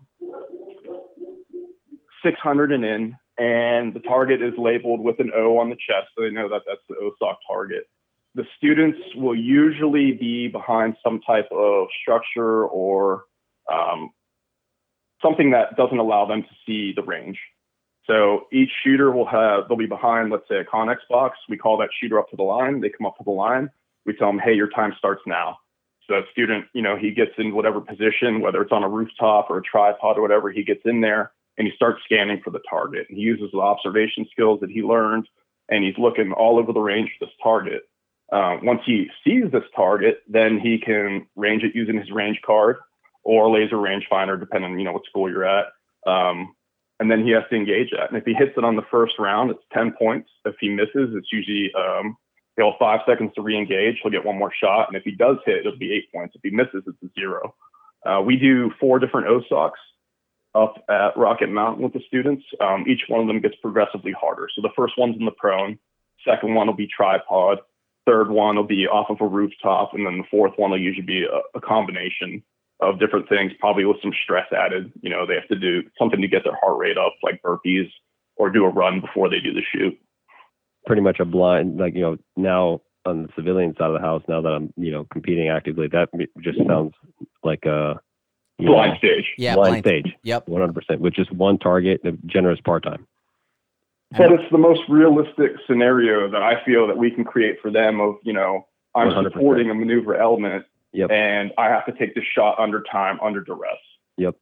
600 2.23 2.73
and 2.73 2.85
in, 2.85 3.17
and 3.41 3.95
the 3.95 4.01
target 4.01 4.43
is 4.43 4.53
labeled 4.59 5.01
with 5.01 5.19
an 5.19 5.31
O 5.35 5.57
on 5.57 5.71
the 5.71 5.77
chest, 5.77 6.09
so 6.15 6.23
they 6.23 6.31
know 6.31 6.49
that 6.51 6.61
that's 6.67 6.83
the 6.91 6.95
OSOK 6.97 7.37
target. 7.49 7.89
The 8.35 8.45
students 8.59 8.99
will 9.17 9.35
usually 9.35 10.13
be 10.13 10.49
behind 10.49 10.97
some 11.03 11.21
type 11.23 11.49
of 11.51 11.89
structure 12.03 12.67
or 12.67 13.25
um, 13.73 14.11
something 15.23 15.53
that 15.53 15.75
doesn't 15.77 15.99
allow 15.99 16.27
them 16.27 16.43
to 16.43 16.49
see 16.67 16.93
the 16.95 17.03
range. 17.03 17.39
So 18.05 18.47
each 18.53 18.71
shooter 18.85 19.11
will 19.11 19.27
have, 19.27 19.69
they'll 19.69 19.79
be 19.79 19.87
behind, 19.87 20.31
let's 20.31 20.47
say, 20.47 20.57
a 20.57 20.65
Connex 20.65 20.99
box. 21.09 21.39
We 21.49 21.57
call 21.57 21.79
that 21.79 21.89
shooter 21.99 22.19
up 22.19 22.29
to 22.31 22.37
the 22.37 22.43
line. 22.43 22.83
They 22.83 22.91
come 22.91 23.07
up 23.07 23.17
to 23.19 23.25
the 23.25 23.31
line. 23.31 23.71
We 24.05 24.15
tell 24.15 24.29
them, 24.29 24.39
hey, 24.39 24.53
your 24.53 24.69
time 24.69 24.93
starts 24.99 25.23
now. 25.27 25.57
So 26.07 26.17
that 26.17 26.25
student, 26.31 26.67
you 26.75 26.83
know, 26.83 26.97
he 26.97 27.11
gets 27.11 27.33
in 27.39 27.55
whatever 27.55 27.81
position, 27.81 28.43
whether 28.43 28.61
it's 28.61 28.73
on 28.73 28.83
a 28.83 28.89
rooftop 28.89 29.49
or 29.49 29.59
a 29.59 29.63
tripod 29.63 30.19
or 30.19 30.23
whatever, 30.23 30.51
he 30.51 30.63
gets 30.63 30.83
in 30.85 31.01
there 31.01 31.33
and 31.61 31.69
he 31.69 31.77
starts 31.77 32.01
scanning 32.07 32.41
for 32.43 32.49
the 32.49 32.63
target. 32.71 33.07
He 33.11 33.17
uses 33.17 33.51
the 33.53 33.59
observation 33.59 34.27
skills 34.33 34.61
that 34.61 34.71
he 34.71 34.81
learned, 34.81 35.29
and 35.69 35.85
he's 35.85 35.99
looking 35.99 36.33
all 36.33 36.59
over 36.59 36.73
the 36.73 36.81
range 36.81 37.11
for 37.19 37.27
this 37.27 37.35
target. 37.43 37.83
Uh, 38.33 38.57
once 38.63 38.81
he 38.87 39.09
sees 39.23 39.45
this 39.53 39.65
target, 39.77 40.23
then 40.27 40.59
he 40.59 40.79
can 40.79 41.27
range 41.37 41.63
it 41.63 41.75
using 41.75 41.99
his 41.99 42.11
range 42.11 42.41
card 42.47 42.77
or 43.25 43.51
laser 43.51 43.77
rangefinder, 43.77 44.41
depending 44.41 44.73
on 44.73 44.79
you 44.79 44.87
know 44.87 44.93
what 44.93 45.05
school 45.05 45.31
you're 45.31 45.45
at. 45.45 45.67
Um, 46.07 46.55
and 46.99 47.11
then 47.11 47.27
he 47.27 47.33
has 47.33 47.45
to 47.51 47.57
engage 47.57 47.91
that. 47.91 48.09
And 48.09 48.17
if 48.17 48.25
he 48.25 48.33
hits 48.33 48.53
it 48.57 48.65
on 48.65 48.77
the 48.77 48.87
first 48.91 49.19
round, 49.19 49.51
it's 49.51 49.61
10 49.75 49.93
points. 49.99 50.31
If 50.47 50.55
he 50.61 50.71
misses, 50.71 51.15
it's 51.15 51.31
usually 51.31 51.71
um, 51.75 52.17
he'll 52.57 52.71
have 52.71 52.79
five 52.79 53.01
seconds 53.07 53.33
to 53.35 53.43
re-engage. 53.43 53.99
He'll 54.03 54.13
get 54.13 54.25
one 54.25 54.39
more 54.39 54.53
shot, 54.63 54.89
and 54.89 54.97
if 54.97 55.03
he 55.03 55.11
does 55.11 55.37
hit, 55.45 55.67
it'll 55.67 55.77
be 55.77 55.93
eight 55.93 56.11
points. 56.11 56.35
If 56.35 56.41
he 56.43 56.57
misses, 56.57 56.85
it's 56.87 57.03
a 57.05 57.21
zero. 57.21 57.55
Uh, 58.07 58.23
we 58.25 58.37
do 58.37 58.73
four 58.81 58.99
different 58.99 59.27
OSOKs 59.27 59.73
up 60.55 60.85
at 60.89 61.17
Rocket 61.17 61.49
Mountain 61.49 61.83
with 61.83 61.93
the 61.93 62.01
students. 62.07 62.45
Um, 62.61 62.85
each 62.89 63.03
one 63.09 63.21
of 63.21 63.27
them 63.27 63.41
gets 63.41 63.55
progressively 63.63 64.13
harder. 64.13 64.49
So 64.55 64.63
the 64.63 64.71
first 64.77 64.95
one's 64.99 65.17
in 65.19 65.25
the 65.25 65.31
prone, 65.33 65.79
second 66.27 66.55
one 66.55 66.67
will 66.67 66.75
be 66.75 66.89
tripod, 66.89 67.59
third 68.07 68.31
one 68.31 68.57
will 68.57 68.65
be 68.65 68.87
off 68.87 69.11
of 69.11 69.21
a 69.21 69.27
rooftop, 69.27 69.95
and 69.95 70.07
then 70.07 70.19
the 70.19 70.25
fourth 70.31 70.53
one 70.57 70.71
will 70.71 70.81
usually 70.81 71.07
be 71.07 71.25
a, 71.25 71.59
a 71.59 71.61
combination 71.61 72.43
of 72.81 72.99
different 72.99 73.29
things, 73.29 73.53
probably 73.61 73.85
with 73.85 73.99
some 74.03 74.13
stress 74.25 74.47
added. 74.53 74.93
You 75.03 75.11
know, 75.11 75.27
they 75.27 75.35
have 75.35 75.49
to 75.49 75.59
do 75.59 75.83
something 75.99 76.21
to 76.21 76.29
get 76.29 76.45
their 76.45 76.57
heart 76.61 76.79
rate 76.79 76.99
up, 76.99 77.13
like 77.23 77.43
burpees, 77.43 77.91
or 78.37 78.51
do 78.51 78.65
a 78.65 78.71
run 78.71 79.01
before 79.01 79.29
they 79.29 79.41
do 79.41 79.53
the 79.53 79.63
shoot. 79.73 79.99
Pretty 80.87 81.03
much 81.03 81.21
a 81.21 81.25
blind, 81.25 81.79
like 81.79 81.95
you 81.95 82.01
know, 82.01 82.17
now 82.37 82.81
on 83.05 83.25
the 83.25 83.29
civilian 83.37 83.75
side 83.75 83.91
of 83.91 83.95
the 83.95 84.01
house, 84.01 84.23
now 84.29 84.41
that 84.41 84.49
I'm 84.49 84.73
you 84.77 84.91
know 84.91 85.07
competing 85.13 85.49
actively, 85.49 85.89
that 85.89 86.09
just 86.41 86.59
sounds 86.67 86.95
like 87.45 87.65
a 87.67 88.01
blind 88.67 88.99
stage. 88.99 89.25
Yeah, 89.37 89.55
blind, 89.55 89.83
blind 89.83 90.03
stage. 90.05 90.17
Yep. 90.23 90.47
100%, 90.47 90.99
with 90.99 91.15
just 91.15 91.33
one 91.33 91.59
target, 91.59 92.01
the 92.03 92.17
generous 92.27 92.61
part 92.61 92.83
time. 92.83 93.07
But 94.17 94.33
it's 94.33 94.51
the 94.51 94.59
most 94.59 94.81
realistic 94.89 95.53
scenario 95.67 96.29
that 96.31 96.43
I 96.43 96.65
feel 96.65 96.89
that 96.89 96.97
we 96.97 97.13
can 97.13 97.25
create 97.25 97.61
for 97.63 97.71
them 97.71 98.01
of, 98.01 98.17
you 98.23 98.33
know, 98.33 98.67
I'm 98.95 99.09
100%. 99.09 99.33
supporting 99.33 99.71
a 99.71 99.75
maneuver 99.75 100.17
element 100.17 100.65
yep. 100.93 101.11
and 101.11 101.53
I 101.57 101.69
have 101.69 101.87
to 101.87 101.93
take 101.93 102.15
the 102.15 102.23
shot 102.35 102.59
under 102.59 102.83
time, 102.91 103.21
under 103.23 103.41
duress. 103.41 103.79
Yep. 104.17 104.35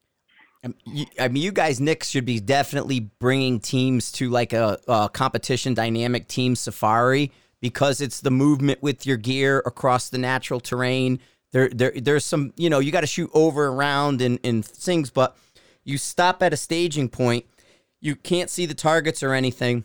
Um, 0.65 0.75
I 1.21 1.29
mean, 1.29 1.43
you 1.43 1.53
guys, 1.53 1.81
Knicks, 1.81 2.09
should 2.09 2.25
be 2.25 2.41
definitely 2.41 3.01
bringing 3.01 3.61
teams 3.61 4.11
to 4.13 4.31
like 4.31 4.53
a, 4.55 4.79
a 4.89 5.11
competition 5.13 5.75
dynamic 5.75 6.29
team 6.29 6.57
safari 6.57 7.31
because 7.61 8.01
it's 8.01 8.21
the 8.21 8.31
movement 8.31 8.83
with 8.83 9.07
your 9.07 9.17
gear 9.17 9.59
across 9.67 10.09
the 10.09 10.19
natural 10.19 10.61
terrain 10.61 11.21
there, 11.53 11.69
there, 11.69 11.93
there's 11.95 12.25
some, 12.25 12.53
you 12.57 12.69
know, 12.71 12.79
you 12.79 12.93
got 12.93 13.01
to 13.01 13.07
shoot 13.07 13.31
over, 13.33 13.69
around, 13.69 14.21
and, 14.21 14.39
and 14.45 14.65
things, 14.65 15.11
but 15.11 15.37
you 15.85 15.99
stop 15.99 16.43
at 16.43 16.53
a 16.53 16.57
staging 16.57 17.09
point. 17.09 17.47
You 18.01 18.15
can't 18.15 18.51
see 18.51 18.67
the 18.67 18.75
targets 18.75 19.23
or 19.23 19.33
anything. 19.33 19.85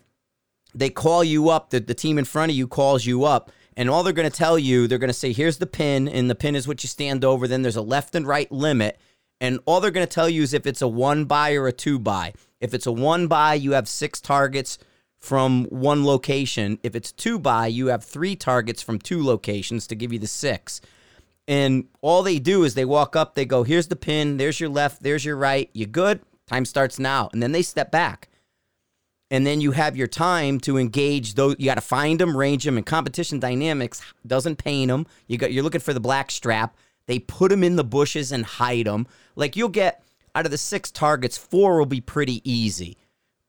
They 0.76 0.90
call 0.90 1.24
you 1.24 1.50
up. 1.50 1.70
The, 1.70 1.80
the 1.80 1.94
team 1.94 2.18
in 2.18 2.26
front 2.26 2.52
of 2.52 2.58
you 2.58 2.68
calls 2.68 3.06
you 3.06 3.24
up. 3.24 3.52
And 3.76 3.90
all 3.90 4.04
they're 4.04 4.14
going 4.14 4.30
to 4.30 4.38
tell 4.38 4.60
you, 4.60 4.88
they're 4.88 5.00
going 5.00 5.08
to 5.08 5.14
say, 5.14 5.34
here's 5.34 5.58
the 5.58 5.66
pin, 5.66 6.08
and 6.08 6.30
the 6.30 6.36
pin 6.36 6.56
is 6.56 6.68
what 6.68 6.84
you 6.84 6.88
stand 6.88 7.26
over. 7.26 7.48
Then 7.48 7.64
there's 7.64 7.76
a 7.76 7.82
left 7.82 8.14
and 8.14 8.28
right 8.28 8.52
limit. 8.52 9.00
And 9.42 9.60
all 9.66 9.82
they're 9.82 9.92
going 9.92 10.06
to 10.06 10.14
tell 10.14 10.30
you 10.30 10.44
is 10.44 10.54
if 10.54 10.68
it's 10.68 10.82
a 10.82 10.88
one 10.88 11.26
by 11.26 11.54
or 11.54 11.68
a 11.68 11.72
two 11.72 11.98
by. 11.98 12.34
If 12.60 12.74
it's 12.74 12.86
a 12.86 12.92
one 12.92 13.28
by, 13.28 13.56
you 13.56 13.72
have 13.72 13.88
six 13.88 14.22
targets 14.22 14.78
from 15.20 15.66
one 15.66 16.06
location. 16.06 16.78
If 16.84 16.96
it's 16.96 17.12
two 17.12 17.40
by, 17.40 17.68
you 17.68 17.88
have 17.88 18.04
three 18.04 18.36
targets 18.36 18.82
from 18.82 19.00
two 19.00 19.24
locations 19.24 19.88
to 19.88 19.96
give 19.96 20.14
you 20.14 20.20
the 20.20 20.28
six. 20.28 20.82
And 21.48 21.88
all 22.02 22.24
they 22.24 22.40
do 22.40 22.64
is 22.64 22.74
they 22.74 22.86
walk 22.86 23.16
up, 23.16 23.36
they 23.36 23.46
go, 23.46 23.64
here's 23.64 23.88
the 23.88 23.96
pin, 23.96 24.38
there's 24.38 24.60
your 24.60 24.70
left, 24.70 25.04
there's 25.04 25.26
your 25.26 25.36
right. 25.36 25.70
You 25.74 25.86
good? 25.86 26.22
Time 26.48 26.66
starts 26.66 27.00
now. 27.00 27.30
And 27.34 27.44
then 27.44 27.52
they 27.52 27.62
step 27.62 27.92
back. 27.92 28.30
And 29.30 29.48
then 29.48 29.62
you 29.62 29.72
have 29.72 29.98
your 29.98 30.08
time 30.08 30.60
to 30.62 30.78
engage 30.78 31.34
those. 31.34 31.56
You 31.58 31.66
got 31.66 31.76
to 31.76 31.82
find 31.82 32.20
them, 32.20 32.38
range 32.38 32.66
them, 32.66 32.78
and 32.78 32.86
competition 32.86 33.40
dynamics 33.40 34.02
doesn't 34.28 34.58
paint 34.58 34.90
them. 34.90 35.08
You 35.28 35.38
got 35.38 35.52
you're 35.52 35.64
looking 35.64 35.82
for 35.82 35.94
the 35.94 36.00
black 36.00 36.30
strap. 36.30 36.78
They 37.08 37.20
put 37.20 37.50
them 37.50 37.64
in 37.64 37.76
the 37.76 37.84
bushes 37.84 38.32
and 38.32 38.46
hide 38.46 38.86
them. 38.86 39.08
Like 39.36 39.56
you'll 39.56 39.70
get 39.70 40.04
out 40.36 40.46
of 40.46 40.52
the 40.52 40.58
six 40.58 40.92
targets, 40.92 41.38
four 41.38 41.78
will 41.78 41.86
be 41.86 42.02
pretty 42.02 42.48
easy, 42.50 42.98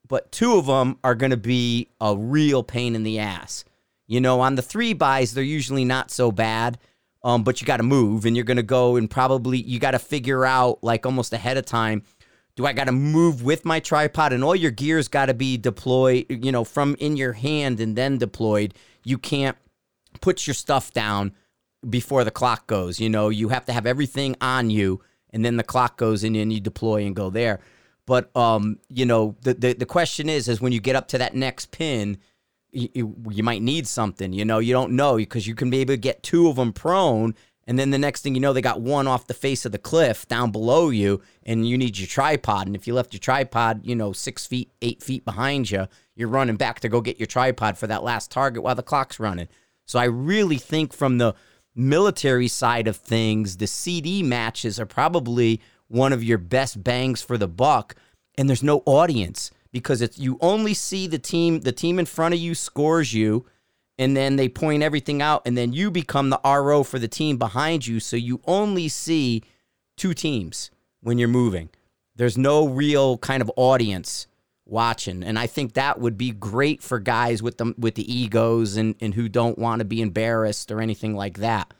but 0.07 0.31
two 0.31 0.55
of 0.55 0.67
them 0.67 0.97
are 1.03 1.15
going 1.15 1.31
to 1.31 1.37
be 1.37 1.89
a 1.99 2.15
real 2.15 2.63
pain 2.63 2.95
in 2.95 3.03
the 3.03 3.19
ass. 3.19 3.65
You 4.07 4.21
know, 4.21 4.39
on 4.41 4.55
the 4.55 4.61
three 4.61 4.93
buys, 4.93 5.33
they're 5.33 5.43
usually 5.43 5.85
not 5.85 6.11
so 6.11 6.31
bad 6.31 6.77
um, 7.25 7.43
but 7.43 7.59
you 7.59 7.67
got 7.67 7.77
to 7.77 7.83
move 7.83 8.25
and 8.25 8.37
you're 8.37 8.45
going 8.45 8.55
to 8.55 8.63
go 8.63 8.95
and 8.95 9.09
probably 9.09 9.57
you 9.57 9.79
got 9.79 9.91
to 9.91 9.99
figure 9.99 10.45
out 10.45 10.81
like 10.81 11.05
almost 11.05 11.33
ahead 11.33 11.57
of 11.57 11.65
time 11.65 12.03
do 12.55 12.65
I 12.65 12.73
got 12.73 12.85
to 12.85 12.91
move 12.91 13.43
with 13.43 13.65
my 13.65 13.79
tripod 13.79 14.31
and 14.31 14.43
all 14.43 14.55
your 14.55 14.71
gears 14.71 15.07
got 15.07 15.25
to 15.25 15.33
be 15.33 15.57
deployed, 15.57 16.25
you 16.29 16.51
know, 16.51 16.63
from 16.63 16.95
in 16.99 17.17
your 17.17 17.33
hand 17.33 17.81
and 17.81 17.97
then 17.97 18.17
deployed. 18.17 18.73
You 19.03 19.17
can't 19.17 19.57
put 20.21 20.47
your 20.47 20.53
stuff 20.53 20.93
down 20.93 21.33
before 21.87 22.23
the 22.23 22.31
clock 22.31 22.65
goes. 22.65 22.99
You 22.99 23.09
know, 23.09 23.27
you 23.27 23.49
have 23.49 23.65
to 23.65 23.73
have 23.73 23.85
everything 23.85 24.37
on 24.39 24.69
you 24.69 25.01
and 25.31 25.43
then 25.43 25.57
the 25.57 25.63
clock 25.63 25.97
goes 25.97 26.23
and 26.23 26.35
you 26.35 26.61
deploy 26.61 27.05
and 27.05 27.15
go 27.15 27.29
there. 27.29 27.59
But 28.05 28.35
um, 28.37 28.79
you 28.89 29.05
know, 29.05 29.35
the, 29.41 29.53
the 29.53 29.73
the 29.73 29.85
question 29.85 30.29
is, 30.29 30.47
is 30.47 30.61
when 30.61 30.71
you 30.71 30.79
get 30.79 30.95
up 30.95 31.07
to 31.09 31.17
that 31.17 31.35
next 31.35 31.71
pin, 31.71 32.19
you, 32.75 33.15
you 33.29 33.43
might 33.43 33.61
need 33.61 33.87
something. 33.87 34.33
You 34.33 34.45
know, 34.45 34.59
you 34.59 34.73
don't 34.73 34.91
know 34.91 35.15
because 35.17 35.47
you 35.47 35.55
can 35.55 35.69
be 35.69 35.79
able 35.79 35.93
to 35.93 35.97
get 35.97 36.23
two 36.23 36.49
of 36.49 36.57
them 36.57 36.73
prone, 36.73 37.35
and 37.67 37.79
then 37.79 37.89
the 37.89 37.97
next 37.97 38.21
thing 38.21 38.35
you 38.35 38.41
know, 38.41 38.53
they 38.53 38.61
got 38.61 38.81
one 38.81 39.07
off 39.07 39.27
the 39.27 39.33
face 39.33 39.65
of 39.65 39.71
the 39.71 39.79
cliff 39.79 40.27
down 40.27 40.51
below 40.51 40.89
you, 40.89 41.21
and 41.43 41.67
you 41.67 41.77
need 41.77 41.97
your 41.97 42.07
tripod. 42.07 42.67
And 42.67 42.75
if 42.75 42.85
you 42.85 42.93
left 42.93 43.13
your 43.13 43.19
tripod, 43.19 43.81
you 43.83 43.95
know, 43.95 44.13
six 44.13 44.45
feet, 44.45 44.71
eight 44.81 45.01
feet 45.01 45.25
behind 45.25 45.71
you, 45.71 45.87
you're 46.15 46.27
running 46.27 46.57
back 46.57 46.79
to 46.81 46.89
go 46.89 47.01
get 47.01 47.19
your 47.19 47.27
tripod 47.27 47.77
for 47.77 47.87
that 47.87 48.03
last 48.03 48.29
target 48.29 48.61
while 48.61 48.75
the 48.75 48.83
clock's 48.83 49.19
running. 49.19 49.47
So 49.85 49.97
I 49.97 50.05
really 50.05 50.57
think 50.57 50.93
from 50.93 51.17
the 51.17 51.33
military 51.75 52.47
side 52.47 52.87
of 52.87 52.97
things, 52.97 53.57
the 53.57 53.67
CD 53.67 54.21
matches 54.21 54.79
are 54.79 54.85
probably 54.85 55.59
one 55.87 56.13
of 56.13 56.23
your 56.23 56.37
best 56.37 56.83
bangs 56.83 57.21
for 57.21 57.37
the 57.37 57.47
buck, 57.47 57.95
and 58.37 58.47
there's 58.47 58.63
no 58.63 58.83
audience 58.85 59.49
because 59.75 60.01
it's 60.01 60.17
you 60.17 60.37
only 60.39 60.73
see 60.73 61.05
the 61.05 61.19
team 61.19 61.59
the 61.59 61.71
team 61.73 61.99
in 61.99 62.05
front 62.05 62.33
of 62.33 62.39
you 62.39 62.55
scores 62.55 63.13
you 63.13 63.45
and 63.97 64.15
then 64.15 64.37
they 64.37 64.47
point 64.47 64.81
everything 64.81 65.21
out 65.21 65.41
and 65.45 65.57
then 65.57 65.73
you 65.73 65.91
become 65.91 66.29
the 66.29 66.39
RO 66.45 66.81
for 66.81 66.97
the 66.97 67.09
team 67.09 67.35
behind 67.35 67.85
you. 67.85 67.99
So 67.99 68.15
you 68.15 68.39
only 68.45 68.87
see 68.87 69.43
two 69.97 70.13
teams 70.13 70.71
when 71.01 71.17
you're 71.17 71.27
moving. 71.27 71.67
There's 72.15 72.37
no 72.37 72.69
real 72.69 73.17
kind 73.17 73.41
of 73.41 73.51
audience 73.57 74.27
watching. 74.65 75.21
And 75.21 75.37
I 75.37 75.45
think 75.45 75.73
that 75.73 75.99
would 75.99 76.17
be 76.17 76.31
great 76.31 76.81
for 76.81 76.97
guys 76.97 77.43
with 77.43 77.57
the 77.57 77.73
with 77.77 77.95
the 77.95 78.09
egos 78.09 78.77
and 78.77 78.95
and 79.01 79.13
who 79.13 79.27
don't 79.27 79.59
want 79.59 79.79
to 79.79 79.85
be 79.85 80.01
embarrassed 80.01 80.71
or 80.71 80.79
anything 80.79 81.17
like 81.17 81.39
that 81.39 81.73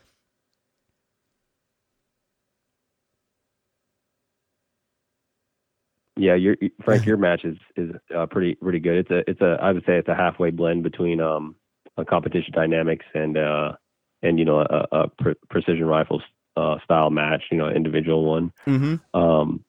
Yeah, 6.17 6.35
your 6.35 6.55
Frank, 6.83 7.05
your 7.05 7.17
match 7.17 7.43
is 7.43 7.57
is 7.75 7.91
uh, 8.15 8.25
pretty 8.25 8.55
pretty 8.55 8.79
good. 8.79 8.97
It's 8.97 9.11
a 9.11 9.29
it's 9.29 9.41
a 9.41 9.57
I 9.61 9.71
would 9.71 9.83
say 9.85 9.97
it's 9.97 10.07
a 10.07 10.15
halfway 10.15 10.51
blend 10.51 10.83
between 10.83 11.21
um 11.21 11.55
a 11.97 12.05
competition 12.05 12.53
dynamics 12.53 13.05
and 13.13 13.37
uh 13.37 13.73
and 14.21 14.39
you 14.39 14.45
know 14.45 14.59
a, 14.59 14.87
a 14.91 15.07
pre- 15.07 15.35
precision 15.49 15.85
rifle 15.85 16.21
uh, 16.57 16.77
style 16.83 17.09
match. 17.09 17.43
You 17.51 17.57
know, 17.57 17.69
individual 17.69 18.25
one. 18.25 18.51
mm-hmm. 18.67 19.19
Um, 19.19 19.63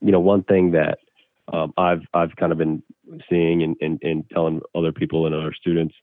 you 0.00 0.12
know, 0.12 0.20
one 0.20 0.42
thing 0.42 0.72
that 0.72 0.98
um, 1.52 1.72
I've 1.76 2.02
I've 2.12 2.36
kind 2.36 2.52
of 2.52 2.58
been 2.58 2.82
seeing 3.28 3.62
and, 3.62 3.76
and, 3.80 3.98
and 4.02 4.28
telling 4.30 4.60
other 4.74 4.92
people 4.92 5.26
and 5.26 5.34
other 5.34 5.54
students 5.54 5.94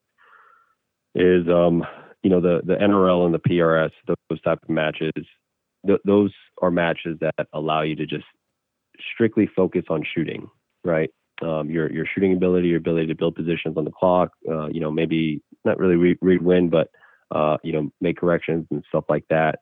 is 1.14 1.48
um 1.48 1.86
you 2.24 2.30
know 2.30 2.40
the 2.40 2.62
the 2.64 2.76
NRL 2.76 3.26
and 3.26 3.34
the 3.34 3.40
PRS 3.40 3.92
those 4.08 4.42
type 4.42 4.60
of 4.64 4.70
matches. 4.70 5.12
Th- 5.86 6.00
those 6.06 6.32
are 6.62 6.72
matches 6.72 7.18
that 7.22 7.48
allow 7.54 7.82
you 7.82 7.96
to 7.96 8.06
just 8.06 8.26
strictly 9.14 9.48
focus 9.56 9.84
on 9.90 10.04
shooting, 10.14 10.50
right? 10.84 11.10
Um, 11.42 11.70
your 11.70 11.92
your 11.92 12.06
shooting 12.06 12.34
ability, 12.34 12.68
your 12.68 12.78
ability 12.78 13.08
to 13.08 13.16
build 13.16 13.36
positions 13.36 13.76
on 13.78 13.86
the 13.86 13.92
clock, 13.92 14.30
uh, 14.50 14.68
you 14.68 14.80
know, 14.80 14.92
maybe 14.92 15.42
not 15.66 15.80
really 15.80 15.96
read, 15.96 16.18
read 16.22 16.42
wind, 16.42 16.72
but 16.72 16.90
uh, 17.32 17.58
you 17.64 17.74
know, 17.74 17.90
make 18.00 18.18
corrections 18.18 18.68
and 18.72 18.84
stuff 18.90 19.06
like 19.10 19.26
that. 19.30 19.60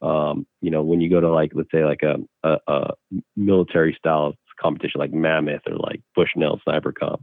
Um, 0.00 0.46
you 0.62 0.70
know, 0.70 0.82
when 0.82 1.00
you 1.00 1.10
go 1.10 1.20
to 1.20 1.30
like 1.30 1.52
let's 1.54 1.70
say 1.72 1.84
like 1.84 2.02
a, 2.02 2.16
a, 2.42 2.58
a 2.66 2.90
military 3.36 3.94
style 3.98 4.34
competition 4.60 4.98
like 4.98 5.12
Mammoth 5.12 5.62
or 5.66 5.76
like 5.76 6.00
Bushnell 6.14 6.60
Sniper 6.64 6.92
Comp, 6.92 7.22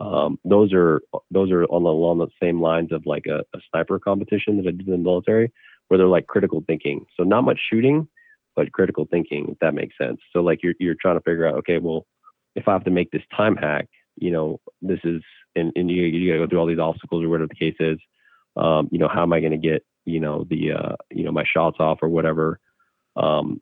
um, 0.00 0.38
those 0.44 0.72
are 0.72 1.02
those 1.30 1.50
are 1.50 1.64
on 1.64 1.82
the, 1.82 1.90
along 1.90 2.18
the 2.18 2.28
same 2.42 2.60
lines 2.60 2.92
of 2.92 3.04
like 3.06 3.24
a, 3.26 3.40
a 3.54 3.60
sniper 3.70 3.98
competition 3.98 4.56
that 4.56 4.68
I 4.68 4.70
did 4.70 4.86
in 4.86 4.92
the 4.92 4.98
military, 4.98 5.52
where 5.88 5.98
they're 5.98 6.06
like 6.06 6.26
critical 6.26 6.62
thinking. 6.66 7.06
So 7.16 7.22
not 7.22 7.42
much 7.42 7.60
shooting, 7.70 8.08
but 8.56 8.72
critical 8.72 9.06
thinking, 9.08 9.50
if 9.50 9.58
that 9.60 9.74
makes 9.74 9.96
sense. 9.98 10.18
So 10.32 10.40
like 10.40 10.62
you're 10.62 10.74
you're 10.80 10.96
trying 11.00 11.16
to 11.16 11.22
figure 11.22 11.46
out, 11.46 11.54
okay, 11.56 11.78
well, 11.78 12.06
if 12.56 12.66
I 12.66 12.72
have 12.72 12.84
to 12.84 12.90
make 12.90 13.10
this 13.10 13.22
time 13.36 13.54
hack, 13.54 13.86
you 14.16 14.30
know, 14.30 14.58
this 14.80 14.98
is 15.04 15.22
and, 15.54 15.70
and 15.76 15.90
you 15.90 16.02
you 16.02 16.32
gotta 16.32 16.44
go 16.44 16.48
through 16.48 16.58
all 16.58 16.66
these 16.66 16.78
obstacles 16.78 17.22
or 17.22 17.28
whatever 17.28 17.48
the 17.48 17.54
case 17.54 17.76
is. 17.78 17.98
Um, 18.56 18.88
you 18.90 18.98
know, 18.98 19.08
how 19.08 19.22
am 19.22 19.32
I 19.32 19.40
gonna 19.40 19.58
get, 19.58 19.84
you 20.06 20.18
know, 20.18 20.46
the 20.48 20.72
uh, 20.72 20.96
you 21.10 21.24
know, 21.24 21.32
my 21.32 21.44
shots 21.44 21.76
off 21.78 21.98
or 22.02 22.08
whatever. 22.08 22.58
Um, 23.14 23.60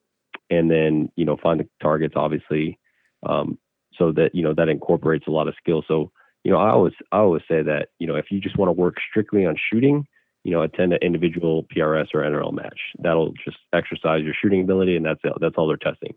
and 0.50 0.70
then, 0.70 1.10
you 1.16 1.24
know, 1.24 1.36
find 1.42 1.60
the 1.60 1.68
targets 1.82 2.14
obviously. 2.16 2.78
Um, 3.26 3.58
so 3.98 4.12
that, 4.12 4.34
you 4.34 4.42
know, 4.42 4.54
that 4.54 4.68
incorporates 4.68 5.26
a 5.26 5.30
lot 5.30 5.48
of 5.48 5.54
skill. 5.58 5.84
So, 5.86 6.10
you 6.42 6.52
know, 6.52 6.58
I 6.58 6.70
always 6.70 6.94
I 7.10 7.18
always 7.18 7.42
say 7.48 7.62
that, 7.62 7.88
you 7.98 8.06
know, 8.06 8.16
if 8.16 8.26
you 8.30 8.40
just 8.40 8.58
want 8.58 8.68
to 8.68 8.72
work 8.72 8.96
strictly 9.10 9.46
on 9.46 9.56
shooting, 9.70 10.06
you 10.44 10.52
know, 10.52 10.62
attend 10.62 10.92
an 10.92 11.00
individual 11.02 11.64
PRS 11.74 12.08
or 12.14 12.20
NRL 12.20 12.52
match. 12.52 12.78
That'll 12.98 13.32
just 13.44 13.56
exercise 13.72 14.22
your 14.22 14.34
shooting 14.40 14.60
ability, 14.60 14.96
and 14.96 15.04
that's. 15.04 15.20
That's 15.40 15.54
all 15.56 15.66
they're 15.66 15.76
testing. 15.76 16.14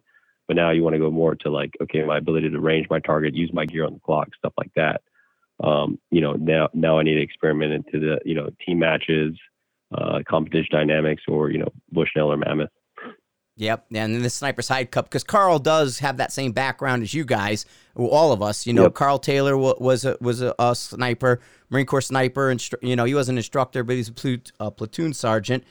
But 0.47 0.55
now 0.55 0.71
you 0.71 0.83
want 0.83 0.93
to 0.93 0.99
go 0.99 1.09
more 1.11 1.35
to 1.35 1.49
like, 1.49 1.73
okay, 1.81 2.03
my 2.03 2.17
ability 2.17 2.49
to 2.49 2.59
range 2.59 2.87
my 2.89 2.99
target, 2.99 3.35
use 3.35 3.51
my 3.53 3.65
gear 3.65 3.85
on 3.85 3.93
the 3.93 3.99
clock, 3.99 4.29
stuff 4.37 4.53
like 4.57 4.71
that. 4.75 5.01
Um, 5.63 5.99
you 6.11 6.21
know, 6.21 6.33
now 6.33 6.69
now 6.73 6.99
I 6.99 7.03
need 7.03 7.15
to 7.15 7.21
experiment 7.21 7.73
into 7.73 7.99
the 7.99 8.19
you 8.25 8.35
know 8.35 8.49
team 8.65 8.79
matches, 8.79 9.35
uh, 9.91 10.19
competition 10.27 10.69
dynamics, 10.71 11.23
or 11.27 11.49
you 11.49 11.57
know 11.57 11.71
Bushnell 11.91 12.31
or 12.31 12.37
Mammoth. 12.37 12.69
Yep, 13.59 13.87
and 13.91 14.13
then 14.13 14.21
the 14.21 14.29
Sniper 14.29 14.61
Side 14.61 14.91
Cup 14.91 15.05
because 15.05 15.23
Carl 15.23 15.57
does 15.57 15.97
have 15.99 16.17
that 16.17 16.31
same 16.31 16.51
background 16.51 17.01
as 17.01 17.15
you 17.15 17.25
guys, 17.25 17.65
all 17.95 18.31
of 18.31 18.39
us. 18.43 18.67
You 18.67 18.73
know, 18.73 18.83
yep. 18.83 18.93
Carl 18.93 19.17
Taylor 19.17 19.57
was 19.57 20.05
a 20.05 20.15
was 20.21 20.43
a, 20.43 20.53
a, 20.59 20.75
sniper, 20.75 21.39
Marine 21.71 21.87
Corps 21.87 22.01
sniper, 22.01 22.51
and 22.51 22.63
you 22.83 22.95
know 22.95 23.05
he 23.05 23.15
was 23.15 23.29
an 23.29 23.37
instructor, 23.37 23.83
but 23.83 23.95
he's 23.95 24.09
a 24.09 24.13
platoon, 24.13 24.43
a 24.59 24.69
platoon 24.69 25.13
sergeant. 25.13 25.63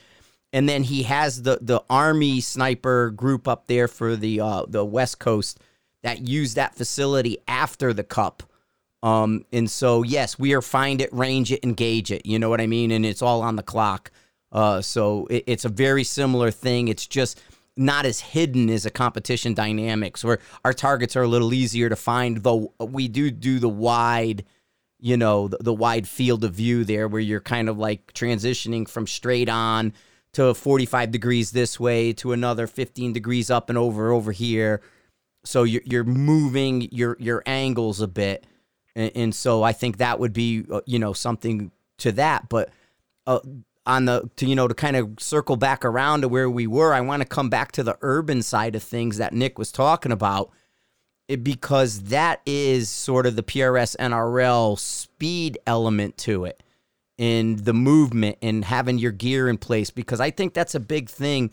And 0.52 0.68
then 0.68 0.82
he 0.82 1.04
has 1.04 1.42
the 1.42 1.58
the 1.60 1.80
Army 1.88 2.40
sniper 2.40 3.10
group 3.10 3.46
up 3.46 3.68
there 3.68 3.86
for 3.86 4.16
the 4.16 4.40
uh, 4.40 4.64
the 4.66 4.84
West 4.84 5.20
Coast 5.20 5.60
that 6.02 6.26
use 6.26 6.54
that 6.54 6.74
facility 6.74 7.38
after 7.46 7.92
the 7.92 8.04
Cup. 8.04 8.42
Um, 9.04 9.44
and 9.52 9.70
so 9.70 10.02
yes, 10.02 10.40
we 10.40 10.54
are 10.54 10.62
find 10.62 11.00
it, 11.00 11.12
range 11.12 11.52
it, 11.52 11.62
engage 11.62 12.10
it. 12.10 12.26
You 12.26 12.40
know 12.40 12.50
what 12.50 12.60
I 12.60 12.66
mean? 12.66 12.90
And 12.90 13.06
it's 13.06 13.22
all 13.22 13.42
on 13.42 13.54
the 13.54 13.62
clock. 13.62 14.10
Uh, 14.50 14.80
so 14.80 15.26
it, 15.26 15.44
it's 15.46 15.64
a 15.64 15.68
very 15.68 16.02
similar 16.02 16.50
thing. 16.50 16.88
It's 16.88 17.06
just 17.06 17.40
not 17.76 18.06
as 18.06 18.20
hidden 18.20 18.70
as 18.70 18.86
a 18.86 18.90
competition 18.90 19.54
dynamics 19.54 20.24
where 20.24 20.38
our 20.64 20.72
targets 20.72 21.16
are 21.16 21.22
a 21.22 21.28
little 21.28 21.52
easier 21.52 21.88
to 21.88 21.96
find 21.96 22.42
though 22.42 22.72
we 22.80 23.06
do 23.08 23.30
do 23.30 23.58
the 23.58 23.68
wide 23.68 24.44
you 24.98 25.16
know 25.16 25.48
the, 25.48 25.58
the, 25.58 25.74
wide 25.74 26.08
field 26.08 26.42
of 26.42 26.54
view 26.54 26.84
there 26.84 27.06
where 27.06 27.20
you're 27.20 27.40
kind 27.40 27.68
of 27.68 27.78
like 27.78 28.12
transitioning 28.14 28.88
from 28.88 29.06
straight 29.06 29.48
on 29.48 29.92
to 30.36 30.52
45 30.52 31.10
degrees 31.10 31.50
this 31.52 31.80
way 31.80 32.12
to 32.12 32.32
another 32.32 32.66
15 32.66 33.14
degrees 33.14 33.50
up 33.50 33.70
and 33.70 33.78
over 33.78 34.12
over 34.12 34.32
here. 34.32 34.82
So 35.44 35.62
you're, 35.62 35.80
you're 35.86 36.04
moving 36.04 36.88
your 36.92 37.16
your 37.18 37.42
angles 37.46 38.02
a 38.02 38.06
bit. 38.06 38.46
And, 38.94 39.12
and 39.14 39.34
so 39.34 39.62
i 39.62 39.72
think 39.72 39.96
that 39.96 40.18
would 40.20 40.34
be 40.34 40.66
uh, 40.70 40.82
you 40.84 40.98
know 40.98 41.14
something 41.14 41.72
to 41.98 42.12
that. 42.12 42.50
But 42.50 42.68
uh, 43.26 43.40
on 43.86 44.04
the 44.04 44.28
to 44.36 44.46
you 44.46 44.54
know 44.54 44.68
to 44.68 44.74
kind 44.74 44.96
of 44.96 45.14
circle 45.18 45.56
back 45.56 45.84
around 45.84 46.22
to 46.22 46.28
where 46.28 46.50
we 46.50 46.66
were 46.66 46.92
i 46.92 47.00
want 47.00 47.22
to 47.22 47.28
come 47.28 47.48
back 47.48 47.72
to 47.72 47.82
the 47.82 47.96
urban 48.02 48.42
side 48.42 48.74
of 48.74 48.82
things 48.82 49.18
that 49.18 49.32
nick 49.32 49.58
was 49.58 49.70
talking 49.70 50.12
about 50.12 50.50
it, 51.28 51.42
because 51.42 52.04
that 52.04 52.40
is 52.44 52.90
sort 52.90 53.26
of 53.26 53.36
the 53.36 53.42
prs 53.42 53.96
nrl 53.96 54.78
speed 54.78 55.58
element 55.66 56.16
to 56.18 56.44
it 56.44 56.62
and 57.18 57.60
the 57.60 57.72
movement 57.72 58.36
and 58.42 58.64
having 58.64 58.98
your 58.98 59.12
gear 59.12 59.48
in 59.48 59.56
place 59.56 59.90
because 59.90 60.20
i 60.20 60.30
think 60.30 60.52
that's 60.52 60.74
a 60.74 60.80
big 60.80 61.08
thing 61.08 61.50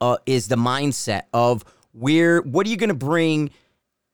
uh, 0.00 0.16
is 0.26 0.48
the 0.48 0.56
mindset 0.56 1.22
of 1.32 1.64
where 1.92 2.42
what 2.42 2.66
are 2.66 2.70
you 2.70 2.76
going 2.76 2.88
to 2.88 2.94
bring 2.94 3.50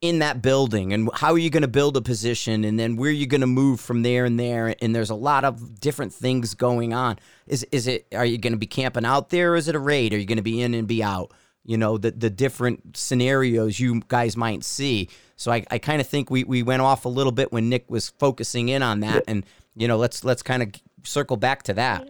in 0.02 0.18
that 0.18 0.42
building 0.42 0.92
and 0.92 1.08
how 1.14 1.32
are 1.32 1.38
you 1.38 1.48
going 1.48 1.62
to 1.62 1.68
build 1.68 1.96
a 1.96 2.00
position 2.02 2.64
and 2.64 2.78
then 2.78 2.96
where 2.96 3.08
are 3.08 3.12
you 3.12 3.24
going 3.24 3.40
to 3.40 3.46
move 3.46 3.80
from 3.80 4.02
there 4.02 4.24
and 4.24 4.38
there 4.38 4.74
and 4.82 4.94
there's 4.94 5.10
a 5.10 5.14
lot 5.14 5.44
of 5.44 5.80
different 5.80 6.12
things 6.12 6.54
going 6.54 6.92
on. 6.92 7.16
Is 7.46 7.64
is 7.70 7.86
it 7.86 8.08
are 8.12 8.26
you 8.26 8.36
going 8.36 8.52
to 8.52 8.58
be 8.58 8.66
camping 8.66 9.04
out 9.04 9.30
there 9.30 9.54
is 9.54 9.68
it 9.68 9.76
a 9.76 9.78
raid? 9.78 10.12
Are 10.12 10.18
you 10.18 10.26
going 10.26 10.36
to 10.36 10.42
be 10.42 10.60
in 10.60 10.74
and 10.74 10.88
be 10.88 11.04
out? 11.04 11.32
You 11.64 11.78
know 11.78 11.98
the 11.98 12.10
the 12.10 12.30
different 12.30 12.96
scenarios 12.96 13.78
you 13.78 14.02
guys 14.08 14.36
might 14.36 14.64
see. 14.64 15.08
So 15.36 15.52
i, 15.52 15.64
I 15.70 15.78
kind 15.78 16.00
of 16.00 16.08
think 16.08 16.30
we, 16.30 16.42
we 16.42 16.64
went 16.64 16.82
off 16.82 17.04
a 17.04 17.08
little 17.08 17.32
bit 17.32 17.52
when 17.52 17.68
nick 17.68 17.88
was 17.88 18.08
focusing 18.08 18.68
in 18.68 18.82
on 18.82 19.00
that 19.00 19.22
and 19.28 19.46
you 19.76 19.86
know 19.86 19.98
let's 19.98 20.24
let's 20.24 20.42
kind 20.42 20.64
of 20.64 20.70
circle 21.04 21.36
back 21.36 21.62
to 21.64 21.74
that. 21.74 22.08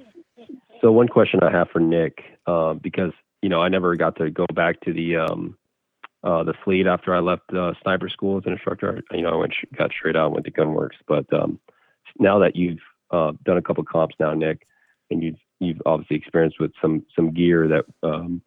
So 0.80 0.90
one 0.90 1.08
question 1.08 1.40
i 1.42 1.50
have 1.50 1.68
for 1.70 1.78
nick 1.80 2.22
uh, 2.46 2.72
because 2.72 3.12
you 3.42 3.50
know 3.50 3.60
i 3.60 3.68
never 3.68 3.94
got 3.96 4.16
to 4.16 4.30
go 4.30 4.46
back 4.54 4.80
to 4.80 4.94
the 4.94 5.18
um, 5.18 5.58
uh, 6.24 6.44
the 6.44 6.54
fleet 6.64 6.86
after 6.86 7.14
I 7.14 7.20
left 7.20 7.52
uh, 7.52 7.72
sniper 7.82 8.08
school 8.08 8.38
as 8.38 8.44
an 8.46 8.52
instructor. 8.52 9.02
You 9.10 9.22
know, 9.22 9.30
I 9.30 9.36
went 9.36 9.54
got 9.76 9.90
straight 9.90 10.16
out 10.16 10.26
and 10.26 10.34
went 10.34 10.46
to 10.46 10.52
Gunwerks. 10.52 11.00
But 11.06 11.32
um, 11.32 11.58
now 12.18 12.38
that 12.38 12.54
you've 12.54 12.78
uh, 13.10 13.32
done 13.44 13.56
a 13.56 13.62
couple 13.62 13.84
comps 13.84 14.14
now, 14.20 14.32
Nick, 14.32 14.66
and 15.10 15.22
you've 15.22 15.38
you've 15.58 15.82
obviously 15.84 16.16
experienced 16.16 16.60
with 16.60 16.72
some 16.80 17.04
some 17.14 17.32
gear 17.32 17.68
that 17.68 17.84
um, 18.02 18.42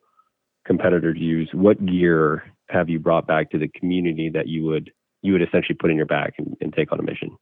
competitors 0.65 1.17
use. 1.19 1.49
What 1.53 1.85
gear 1.85 2.43
have 2.69 2.89
you 2.89 2.99
brought 2.99 3.27
back 3.27 3.51
to 3.51 3.57
the 3.57 3.67
community 3.67 4.29
that 4.29 4.47
you 4.47 4.63
would 4.65 4.91
you 5.21 5.33
would 5.33 5.41
essentially 5.41 5.75
put 5.75 5.89
in 5.89 5.97
your 5.97 6.05
back 6.05 6.35
and, 6.37 6.55
and 6.61 6.73
take 6.73 6.91
on 6.91 6.99
a 6.99 7.03
mission? 7.03 7.37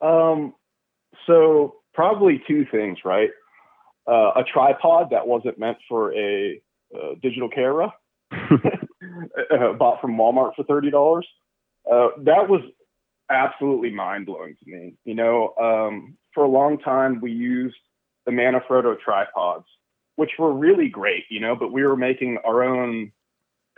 Um, 0.00 0.54
so 1.26 1.76
probably 1.92 2.42
two 2.48 2.64
things, 2.70 2.98
right? 3.04 3.30
Uh, 4.08 4.32
a 4.34 4.44
tripod 4.50 5.10
that 5.10 5.26
wasn't 5.26 5.58
meant 5.58 5.76
for 5.88 6.12
a 6.14 6.60
uh, 6.94 7.14
digital 7.22 7.48
camera 7.48 7.92
uh, 9.50 9.72
bought 9.74 10.00
from 10.00 10.16
Walmart 10.16 10.54
for 10.56 10.64
thirty 10.64 10.90
dollars. 10.90 11.26
Uh, 11.90 12.08
that 12.18 12.48
was 12.48 12.62
absolutely 13.30 13.90
mind 13.90 14.26
blowing 14.26 14.56
to 14.62 14.70
me. 14.70 14.94
You 15.04 15.14
know, 15.14 15.54
um, 15.60 16.16
for 16.34 16.44
a 16.44 16.48
long 16.48 16.78
time 16.78 17.20
we 17.20 17.32
used 17.32 17.76
the 18.26 18.32
Manfrotto 18.32 18.98
tripods, 19.00 19.66
which 20.16 20.32
were 20.38 20.52
really 20.52 20.88
great. 20.88 21.24
You 21.30 21.40
know, 21.40 21.56
but 21.56 21.72
we 21.72 21.84
were 21.84 21.96
making 21.96 22.38
our 22.44 22.62
own 22.62 23.12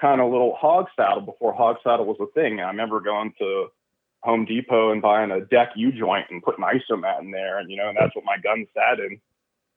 kind 0.01 0.21
of 0.21 0.31
little 0.31 0.55
hog 0.55 0.87
saddle 0.97 1.23
before 1.23 1.53
hog 1.53 1.77
saddle 1.83 2.07
was 2.07 2.19
a 2.21 2.27
thing. 2.39 2.61
I 2.61 2.69
remember 2.69 3.01
going 3.01 3.33
to 3.39 3.69
Home 4.23 4.45
Depot 4.45 4.91
and 4.91 5.03
buying 5.03 5.31
a 5.31 5.41
deck 5.41 5.71
U 5.77 5.93
joint 5.93 6.27
and 6.31 6.43
putting 6.43 6.65
isomat 6.65 7.21
in 7.21 7.31
there, 7.31 7.59
and 7.59 7.71
you 7.71 7.77
know, 7.77 7.89
and 7.89 7.97
that's 7.99 8.15
what 8.17 8.25
my 8.25 8.39
gun 8.39 8.67
sat 8.75 8.99
in. 8.99 9.21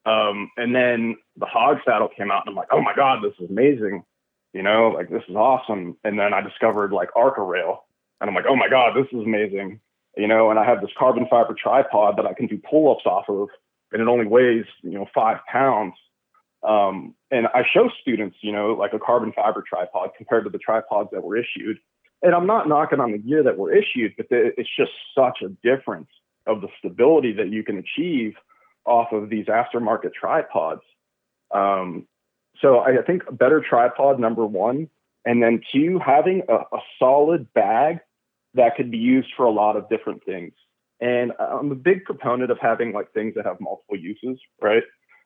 Um, 0.06 0.50
and 0.56 0.74
then 0.74 1.16
the 1.36 1.46
hog 1.46 1.78
saddle 1.84 2.08
came 2.08 2.30
out, 2.30 2.44
and 2.46 2.50
I'm 2.50 2.56
like, 2.56 2.68
oh 2.72 2.80
my 2.80 2.94
god, 2.94 3.22
this 3.22 3.34
is 3.38 3.50
amazing, 3.50 4.04
you 4.52 4.62
know, 4.62 4.92
like 4.94 5.10
this 5.10 5.22
is 5.28 5.36
awesome. 5.36 5.96
And 6.04 6.18
then 6.18 6.32
I 6.32 6.40
discovered 6.40 6.92
like 6.92 7.10
Arca 7.16 7.42
Rail, 7.42 7.84
and 8.20 8.28
I'm 8.28 8.34
like, 8.34 8.46
oh 8.48 8.56
my 8.56 8.68
god, 8.68 8.94
this 8.96 9.06
is 9.12 9.24
amazing, 9.24 9.80
you 10.16 10.26
know. 10.26 10.50
And 10.50 10.58
I 10.58 10.64
have 10.64 10.80
this 10.80 10.90
carbon 10.98 11.26
fiber 11.28 11.54
tripod 11.60 12.16
that 12.16 12.26
I 12.26 12.34
can 12.34 12.46
do 12.46 12.58
pull 12.58 12.92
ups 12.92 13.06
off 13.06 13.28
of, 13.28 13.48
and 13.92 14.02
it 14.02 14.08
only 14.08 14.26
weighs 14.26 14.64
you 14.82 14.92
know 14.92 15.06
five 15.14 15.38
pounds. 15.50 15.94
Um, 16.66 17.14
and 17.30 17.46
I 17.54 17.62
show 17.72 17.88
students, 18.00 18.36
you 18.40 18.50
know, 18.50 18.72
like 18.72 18.92
a 18.92 18.98
carbon 18.98 19.32
fiber 19.32 19.62
tripod 19.66 20.10
compared 20.16 20.44
to 20.44 20.50
the 20.50 20.58
tripods 20.58 21.10
that 21.12 21.22
were 21.22 21.36
issued. 21.36 21.78
And 22.20 22.34
I'm 22.34 22.46
not 22.46 22.68
knocking 22.68 22.98
on 22.98 23.12
the 23.12 23.18
gear 23.18 23.44
that 23.44 23.56
were 23.56 23.72
issued, 23.72 24.14
but 24.16 24.26
it's 24.30 24.68
just 24.76 24.90
such 25.16 25.38
a 25.42 25.50
difference 25.62 26.08
of 26.48 26.60
the 26.60 26.68
stability 26.78 27.32
that 27.34 27.50
you 27.50 27.62
can 27.62 27.78
achieve 27.78 28.34
off 28.84 29.12
of 29.12 29.28
these 29.28 29.46
aftermarket 29.46 30.14
tripods. 30.14 30.82
Um, 31.54 32.08
so 32.60 32.80
I 32.80 33.02
think 33.06 33.22
a 33.28 33.32
better 33.32 33.62
tripod, 33.66 34.18
number 34.18 34.46
one. 34.46 34.88
And 35.24 35.42
then 35.42 35.60
two, 35.72 36.00
having 36.04 36.42
a, 36.48 36.54
a 36.54 36.80
solid 36.98 37.52
bag 37.52 37.98
that 38.54 38.76
could 38.76 38.90
be 38.90 38.98
used 38.98 39.28
for 39.36 39.44
a 39.44 39.50
lot 39.50 39.76
of 39.76 39.88
different 39.88 40.24
things. 40.24 40.52
And 41.00 41.32
I'm 41.38 41.70
a 41.70 41.76
big 41.76 42.04
proponent 42.04 42.50
of 42.50 42.58
having 42.60 42.92
like 42.92 43.12
things 43.12 43.34
that 43.36 43.44
have 43.44 43.60
multiple 43.60 43.96
uses, 43.96 44.40
right? 44.60 44.82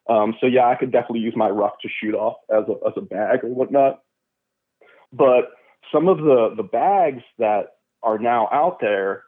Um, 0.09 0.35
so 0.41 0.47
yeah, 0.47 0.67
I 0.69 0.75
could 0.75 0.93
definitely 0.93 1.21
use 1.21 1.35
my 1.37 1.49
ruck 1.49 1.81
to 1.81 1.89
shoot 1.89 2.15
off 2.15 2.37
as 2.51 2.65
a 2.69 2.87
as 2.87 2.93
a 2.97 3.01
bag 3.01 3.45
or 3.45 3.49
whatnot. 3.49 4.01
But 5.13 5.51
some 5.93 6.09
of 6.09 6.19
the 6.19 6.53
the 6.57 6.63
bags 6.63 7.23
that 7.39 7.77
are 8.03 8.19
now 8.19 8.49
out 8.53 8.79
there 8.81 9.25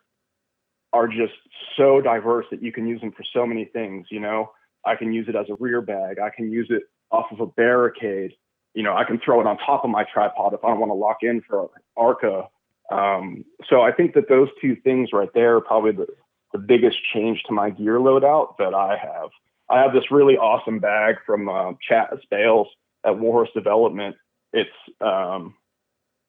are 0.93 1.07
just 1.07 1.35
so 1.77 2.01
diverse 2.01 2.47
that 2.51 2.63
you 2.63 2.73
can 2.73 2.87
use 2.87 3.01
them 3.01 3.13
for 3.13 3.25
so 3.33 3.47
many 3.47 3.65
things. 3.67 4.09
You 4.11 4.21
know, 4.21 4.51
I 4.85 4.97
can 4.97 5.13
use 5.13 5.29
it 5.29 5.37
as 5.37 5.47
a 5.49 5.57
rear 5.59 5.81
bag. 5.81 6.19
I 6.19 6.31
can 6.35 6.51
use 6.51 6.67
it 6.71 6.83
off 7.11 7.27
of 7.33 7.41
a 7.41 7.47
barricade. 7.47 8.33
You 8.75 8.83
know, 8.83 8.97
I 8.97 9.05
can 9.05 9.21
throw 9.25 9.41
it 9.41 9.47
on 9.47 9.57
top 9.59 9.85
of 9.85 9.91
my 9.91 10.05
tripod 10.05 10.53
if 10.53 10.65
I 10.65 10.73
want 10.73 10.91
to 10.91 10.95
lock 10.95 11.19
in 11.23 11.43
for 11.49 11.71
Arca. 11.97 12.49
Um, 12.91 13.45
so 13.69 13.83
I 13.83 13.93
think 13.93 14.15
that 14.15 14.29
those 14.29 14.49
two 14.61 14.77
things 14.77 15.11
right 15.13 15.31
there 15.33 15.57
are 15.57 15.61
probably 15.61 15.93
the, 15.93 16.07
the 16.53 16.59
biggest 16.59 16.99
change 17.13 17.43
to 17.45 17.53
my 17.53 17.71
gear 17.71 17.99
loadout 17.99 18.57
that 18.59 18.75
I 18.75 18.97
have. 18.97 19.31
I 19.71 19.81
have 19.81 19.93
this 19.93 20.11
really 20.11 20.37
awesome 20.37 20.79
bag 20.79 21.17
from 21.25 21.49
uh, 21.49 21.73
Chaz 21.89 22.19
Bales 22.31 22.69
at 23.05 23.19
Warhorse 23.19 23.51
Development. 23.55 24.17
It's 24.53 24.71
um, 25.01 25.55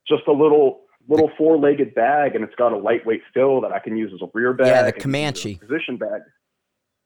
just 0.07 0.23
a 0.27 0.31
little 0.31 0.81
little 1.07 1.29
four 1.37 1.57
legged 1.57 1.93
bag, 1.93 2.35
and 2.35 2.43
it's 2.43 2.55
got 2.55 2.73
a 2.73 2.77
lightweight 2.77 3.21
fill 3.33 3.61
that 3.61 3.71
I 3.71 3.79
can 3.79 3.95
use 3.95 4.11
as 4.13 4.21
a 4.21 4.29
rear 4.33 4.53
bag. 4.53 4.67
Yeah, 4.67 4.83
the 4.83 4.91
Comanche 4.91 5.55
position 5.55 5.97
bag. 5.97 6.21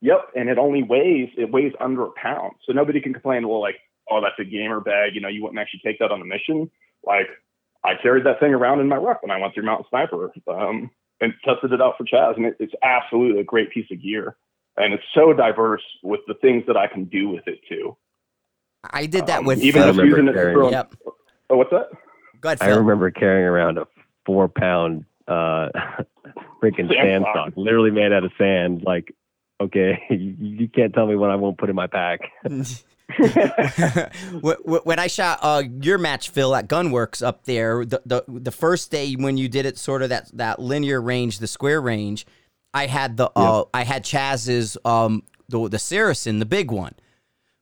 Yep, 0.01 0.31
and 0.35 0.49
it 0.49 0.57
only 0.57 0.83
weighs 0.83 1.29
it 1.37 1.51
weighs 1.51 1.73
under 1.79 2.03
a 2.05 2.11
pound, 2.11 2.53
so 2.65 2.73
nobody 2.73 3.01
can 3.01 3.13
complain. 3.13 3.47
Well, 3.47 3.61
like, 3.61 3.75
oh, 4.09 4.21
that's 4.21 4.39
a 4.39 4.49
gamer 4.49 4.79
bag. 4.79 5.13
You 5.13 5.21
know, 5.21 5.27
you 5.27 5.43
wouldn't 5.43 5.59
actually 5.59 5.81
take 5.83 5.99
that 5.99 6.11
on 6.11 6.21
a 6.21 6.25
mission. 6.25 6.71
Like, 7.05 7.27
I 7.83 7.93
carried 8.01 8.25
that 8.25 8.39
thing 8.39 8.53
around 8.53 8.79
in 8.79 8.87
my 8.87 8.95
ruck 8.95 9.21
when 9.21 9.31
I 9.31 9.37
went 9.37 9.53
through 9.53 9.65
Mountain 9.65 9.87
Sniper 9.89 10.31
um, 10.47 10.89
and 11.19 11.33
tested 11.43 11.73
it 11.73 11.81
out 11.81 11.95
for 11.97 12.05
Chaz, 12.05 12.37
and 12.37 12.45
it, 12.45 12.55
it's 12.59 12.73
absolutely 12.81 13.41
a 13.41 13.43
great 13.43 13.71
piece 13.71 13.87
of 13.91 14.01
gear 14.01 14.37
and 14.79 14.93
it's 14.93 15.03
so 15.13 15.33
diverse 15.33 15.83
with 16.01 16.21
the 16.27 16.33
things 16.35 16.63
that 16.67 16.77
I 16.77 16.87
can 16.87 17.05
do 17.05 17.29
with 17.29 17.47
it 17.47 17.59
too. 17.67 17.95
I 18.89 19.05
did 19.05 19.27
that 19.27 19.39
um, 19.39 19.45
with 19.45 19.61
even 19.61 19.83
just 19.83 19.99
using 19.99 20.27
it 20.29 20.33
for. 20.33 20.71
Yep. 20.71 20.95
Oh, 21.49 21.57
what's 21.57 21.71
that? 21.71 21.89
Go 22.39 22.49
ahead, 22.49 22.61
I 22.61 22.69
remember 22.69 23.11
carrying 23.11 23.45
around 23.45 23.77
a 23.77 23.85
four 24.25 24.47
pound 24.47 25.03
uh, 25.27 25.69
freaking 26.63 26.91
sand, 26.93 27.25
stock, 27.29 27.53
literally 27.57 27.91
made 27.91 28.13
out 28.13 28.23
of 28.23 28.31
sand. 28.37 28.83
Like, 28.85 29.13
okay, 29.59 30.01
you, 30.09 30.67
can't 30.67 30.93
tell 30.93 31.07
me 31.07 31.15
what 31.15 31.29
I 31.29 31.35
won't 31.35 31.57
put 31.57 31.69
in 31.69 31.75
my 31.75 31.87
pack. 31.87 32.21
when 34.41 34.99
I 34.99 35.07
shot 35.07 35.39
uh, 35.41 35.63
your 35.81 35.97
match, 35.97 36.29
Phil, 36.29 36.53
at 36.55 36.67
Gunwerks 36.67 37.25
up 37.25 37.45
there, 37.45 37.83
the, 37.83 38.01
the 38.05 38.23
the 38.27 38.51
first 38.51 38.91
day 38.91 39.13
when 39.13 39.35
you 39.35 39.49
did 39.49 39.65
it, 39.65 39.79
sort 39.79 40.03
of 40.03 40.09
that 40.09 40.29
that 40.33 40.59
linear 40.59 41.01
range, 41.01 41.39
the 41.39 41.47
square 41.47 41.81
range, 41.81 42.27
I 42.73 42.85
had 42.85 43.17
the 43.17 43.31
uh, 43.35 43.63
I 43.73 43.83
had 43.83 44.03
Chaz's 44.03 44.77
um 44.85 45.23
the 45.47 45.67
the 45.67 45.79
Saracen, 45.79 46.37
the 46.37 46.45
big 46.45 46.69
one. 46.71 46.93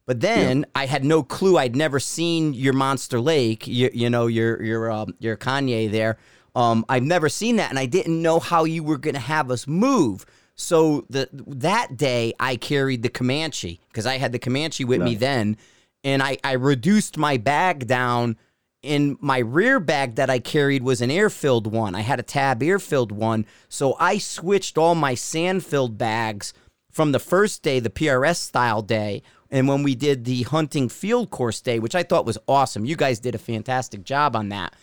But 0.06 0.22
then 0.22 0.66
I 0.74 0.86
had 0.86 1.04
no 1.04 1.22
clue. 1.22 1.58
I'd 1.58 1.76
never 1.76 2.00
seen 2.00 2.54
your 2.54 2.74
Monster 2.74 3.20
Lake. 3.20 3.68
You, 3.68 3.90
you 3.94 4.10
know 4.10 4.28
your 4.28 4.62
your 4.62 4.92
um, 4.92 5.16
your 5.20 5.38
Kanye 5.38 5.90
there. 5.90 6.18
Um, 6.56 6.86
I've 6.90 7.04
never 7.04 7.30
seen 7.30 7.58
that, 7.58 7.70
and 7.70 7.78
I 7.78 7.86
didn't 7.86 8.22
know 8.22 8.40
how 8.40 8.64
you 8.64 8.84
were 8.84 8.98
going 8.98 9.14
to 9.14 9.20
have 9.20 9.52
us 9.52 9.68
move. 9.68 10.26
So 10.58 11.06
the 11.10 11.30
that 11.32 11.96
day 11.96 12.34
I 12.40 12.56
carried 12.56 13.04
the 13.04 13.10
Comanche 13.10 13.80
because 13.88 14.06
I 14.06 14.18
had 14.18 14.32
the 14.32 14.40
Comanche 14.40 14.84
with 14.84 15.00
nice. 15.00 15.10
me 15.10 15.16
then, 15.16 15.58
and 16.04 16.22
I 16.22 16.38
I 16.44 16.54
reduced 16.54 17.16
my 17.16 17.38
bag 17.38 17.88
down 17.88 18.38
in 18.82 19.18
my 19.22 19.38
rear 19.38 19.80
bag 19.80 20.16
that 20.16 20.30
I 20.30 20.40
carried 20.40 20.82
was 20.82 21.02
an 21.02 21.12
air 21.12 21.30
filled 21.30 21.68
one. 21.68 21.94
I 21.94 22.02
had 22.02 22.20
a 22.20 22.24
tab 22.24 22.64
air 22.64 22.80
filled 22.80 23.12
one. 23.12 23.46
So 23.70 23.96
I 24.00 24.18
switched 24.18 24.78
all 24.78 24.96
my 24.96 25.14
sand 25.14 25.66
filled 25.66 25.98
bags 25.98 26.54
from 26.92 27.12
the 27.12 27.20
first 27.20 27.62
day, 27.62 27.80
the 27.80 27.90
PRS 27.90 28.38
style 28.38 28.82
day, 28.82 29.22
and 29.52 29.68
when 29.68 29.84
we 29.84 29.94
did 29.94 30.26
the 30.26 30.44
hunting 30.44 30.90
field 30.90 31.30
course 31.30 31.62
day, 31.62 31.80
which 31.80 31.96
I 31.96 32.04
thought 32.04 32.26
was 32.26 32.38
awesome. 32.48 32.86
You 32.86 32.96
guys 32.96 33.20
did 33.20 33.36
a 33.36 33.40
fantastic 33.40 34.04
job 34.04 34.36
on 34.36 34.50
that. 34.50 34.74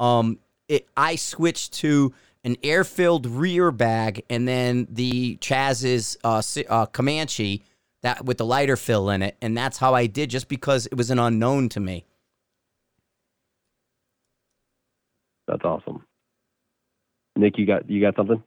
Um, 0.00 0.38
it, 0.68 0.88
I 0.96 1.16
switched 1.16 1.74
to 1.74 2.12
an 2.44 2.56
air 2.62 2.84
filled 2.84 3.26
rear 3.26 3.70
bag 3.70 4.24
and 4.28 4.46
then 4.48 4.86
the 4.90 5.36
Chaz's 5.36 6.16
uh, 6.24 6.42
uh, 6.68 6.86
Comanche 6.86 7.62
that 8.02 8.24
with 8.24 8.38
the 8.38 8.44
lighter 8.44 8.76
fill 8.76 9.10
in 9.10 9.22
it, 9.22 9.36
and 9.40 9.56
that's 9.56 9.78
how 9.78 9.94
I 9.94 10.06
did 10.06 10.28
just 10.30 10.48
because 10.48 10.86
it 10.86 10.96
was 10.96 11.10
an 11.10 11.18
unknown 11.18 11.68
to 11.70 11.80
me. 11.80 12.04
That's 15.46 15.64
awesome. 15.64 16.04
Nick, 17.36 17.58
you 17.58 17.66
got 17.66 17.88
you 17.88 18.00
got 18.00 18.16
something? 18.16 18.42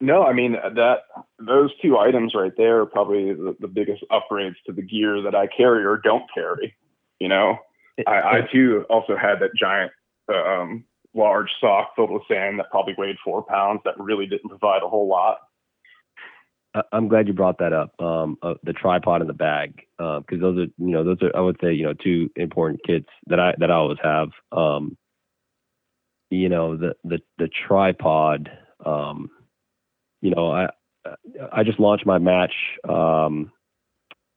No, 0.00 0.24
I 0.24 0.32
mean 0.32 0.52
that 0.52 0.98
those 1.38 1.70
two 1.80 1.98
items 1.98 2.34
right 2.34 2.52
there 2.56 2.80
are 2.80 2.86
probably 2.86 3.32
the, 3.34 3.56
the 3.60 3.68
biggest 3.68 4.04
upgrades 4.10 4.56
to 4.66 4.72
the 4.72 4.82
gear 4.82 5.22
that 5.22 5.34
I 5.34 5.46
carry 5.46 5.84
or 5.84 5.96
don't 5.96 6.24
carry. 6.34 6.74
You 7.20 7.28
know, 7.28 7.58
I, 8.06 8.12
I 8.12 8.40
too 8.52 8.84
also 8.90 9.16
had 9.16 9.36
that 9.40 9.50
giant, 9.56 9.92
um, 10.28 10.84
large 11.14 11.48
sock 11.60 11.92
filled 11.94 12.10
with 12.10 12.22
sand 12.28 12.58
that 12.58 12.70
probably 12.70 12.94
weighed 12.96 13.16
four 13.24 13.42
pounds 13.42 13.80
that 13.84 13.98
really 13.98 14.26
didn't 14.26 14.48
provide 14.48 14.82
a 14.82 14.88
whole 14.88 15.08
lot. 15.08 15.38
I'm 16.90 17.08
glad 17.08 17.28
you 17.28 17.34
brought 17.34 17.58
that 17.58 17.74
up. 17.74 18.00
Um, 18.00 18.38
uh, 18.42 18.54
the 18.62 18.72
tripod 18.72 19.20
and 19.20 19.28
the 19.28 19.34
bag, 19.34 19.82
because 19.98 20.24
uh, 20.32 20.40
those 20.40 20.58
are, 20.58 20.66
you 20.78 20.92
know, 20.92 21.04
those 21.04 21.18
are, 21.20 21.36
I 21.36 21.40
would 21.40 21.58
say, 21.62 21.74
you 21.74 21.84
know, 21.84 21.92
two 21.92 22.30
important 22.34 22.80
kits 22.86 23.08
that 23.26 23.38
I 23.38 23.52
that 23.58 23.70
I 23.70 23.74
always 23.74 23.98
have. 24.02 24.30
Um, 24.52 24.96
you 26.32 26.48
know 26.48 26.76
the 26.76 26.94
the 27.04 27.18
the 27.38 27.48
tripod 27.66 28.50
um 28.84 29.28
you 30.22 30.30
know 30.30 30.50
i 30.50 30.66
i 31.52 31.62
just 31.62 31.78
launched 31.78 32.06
my 32.06 32.18
match 32.18 32.54
um 32.88 33.52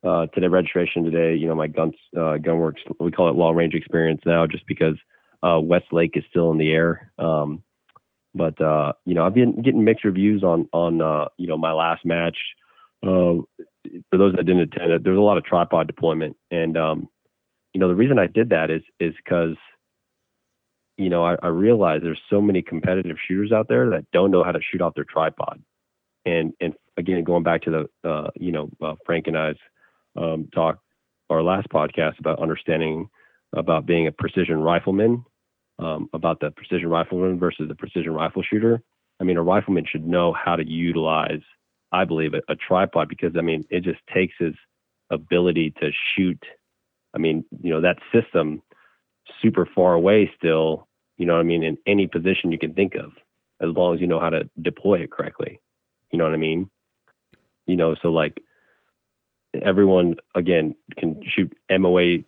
uh 0.06 0.26
today 0.28 0.48
registration 0.48 1.04
today 1.04 1.36
you 1.36 1.48
know 1.48 1.56
my 1.56 1.68
guns 1.68 1.94
uh 2.18 2.38
Gunwerks 2.38 2.82
we 3.00 3.12
call 3.12 3.30
it 3.30 3.36
long 3.36 3.56
range 3.56 3.74
experience 3.74 4.22
now 4.26 4.46
just 4.46 4.68
because 4.68 4.96
uh 5.44 5.60
westlake 5.60 6.16
is 6.16 6.24
still 6.30 6.52
in 6.52 6.58
the 6.58 6.72
air. 6.72 7.12
Um 7.18 7.64
but 8.34 8.60
uh 8.62 8.94
you 9.06 9.14
know 9.14 9.26
i've 9.26 9.34
been 9.34 9.62
getting 9.62 9.84
mixed 9.84 10.04
reviews 10.04 10.44
on 10.44 10.68
on 10.74 11.02
uh 11.02 11.26
you 11.38 11.48
know 11.48 11.58
my 11.58 11.74
last 11.74 12.06
match. 12.06 12.38
Uh, 13.06 13.38
for 14.10 14.18
those 14.18 14.34
that 14.36 14.46
didn't 14.46 14.74
attend 14.74 14.92
it 14.92 15.04
there's 15.04 15.18
a 15.18 15.22
lot 15.22 15.38
of 15.38 15.46
tripod 15.46 15.88
deployment. 15.88 16.36
And 16.52 16.78
um 16.78 17.10
you 17.74 17.80
know 17.80 17.88
the 17.88 17.96
reason 17.96 18.20
i 18.20 18.28
did 18.28 18.50
that 18.50 18.72
is 18.72 18.82
is 19.00 19.14
because 19.24 19.56
you 20.98 21.10
know, 21.10 21.26
I, 21.26 21.36
I 21.44 21.48
realize 21.48 22.02
there's 22.02 22.22
so 22.30 22.42
many 22.42 22.62
competitive 22.62 23.18
shooters 23.28 23.52
out 23.52 23.68
there 23.68 23.90
that 23.90 24.06
don't 24.12 24.32
know 24.32 24.44
how 24.44 24.52
to 24.52 24.60
shoot 24.62 24.82
off 24.82 24.96
their 24.96 25.04
tripod. 25.06 25.62
And 26.26 26.54
and 26.60 26.74
again, 26.98 27.24
going 27.24 27.44
back 27.44 27.64
to 27.64 27.88
the 28.04 28.10
uh, 28.10 28.30
you 28.36 28.52
know 28.52 28.70
uh, 28.82 28.96
Frank 29.06 29.28
and 29.28 29.38
I's 29.38 29.56
um, 30.16 30.48
talk 30.54 30.80
our 31.30 31.42
last 31.44 31.68
podcast 31.70 32.20
about 32.20 32.42
understanding 32.42 33.10
about 33.56 33.86
being 33.86 34.08
a 34.08 34.12
precision 34.12 34.60
rifleman, 34.60 35.24
um, 35.80 36.10
about 36.14 36.40
the 36.40 36.52
precision 36.52 36.90
rifleman 36.90 37.40
versus 37.40 37.68
the 37.68 37.76
precision 37.76 38.14
rifle 38.14 38.44
shooter. 38.44 38.82
I 39.20 39.24
mean, 39.24 39.38
a 39.38 39.44
rifleman 39.44 39.86
should 39.90 40.06
know 40.06 40.34
how 40.34 40.56
to 40.56 40.68
utilize, 40.68 41.42
I 41.92 42.06
believe, 42.06 42.34
a, 42.34 42.42
a 42.52 42.56
tripod 42.56 43.10
because 43.10 43.34
I 43.38 43.42
mean, 43.42 43.66
it 43.70 43.84
just 43.84 44.00
takes 44.14 44.34
his 44.38 44.54
ability 45.10 45.74
to 45.82 45.92
shoot. 46.16 46.44
I 47.14 47.18
mean, 47.18 47.46
you 47.62 47.72
know, 47.72 47.82
that 47.82 47.98
system 48.14 48.62
super 49.42 49.68
far 49.74 49.94
away 49.94 50.32
still. 50.38 50.88
You 51.18 51.26
know 51.26 51.34
what 51.34 51.40
I 51.40 51.44
mean? 51.44 51.64
In 51.64 51.78
any 51.88 52.08
position 52.08 52.52
you 52.52 52.60
can 52.60 52.74
think 52.74 52.96
of, 52.96 53.12
as 53.62 53.70
long 53.76 53.96
as 53.96 54.02
you 54.02 54.08
know 54.08 54.20
how 54.20 54.30
to 54.30 54.50
deploy 54.62 55.00
it 55.00 55.12
correctly. 55.12 55.62
You 56.12 56.20
know 56.20 56.26
what 56.26 56.34
I 56.34 56.38
mean? 56.38 56.70
You 57.68 57.78
know, 57.78 57.96
so 58.02 58.10
like 58.10 58.42
everyone 59.62 60.16
again 60.36 60.76
can 60.98 61.22
shoot 61.26 61.56
MOA 61.70 62.20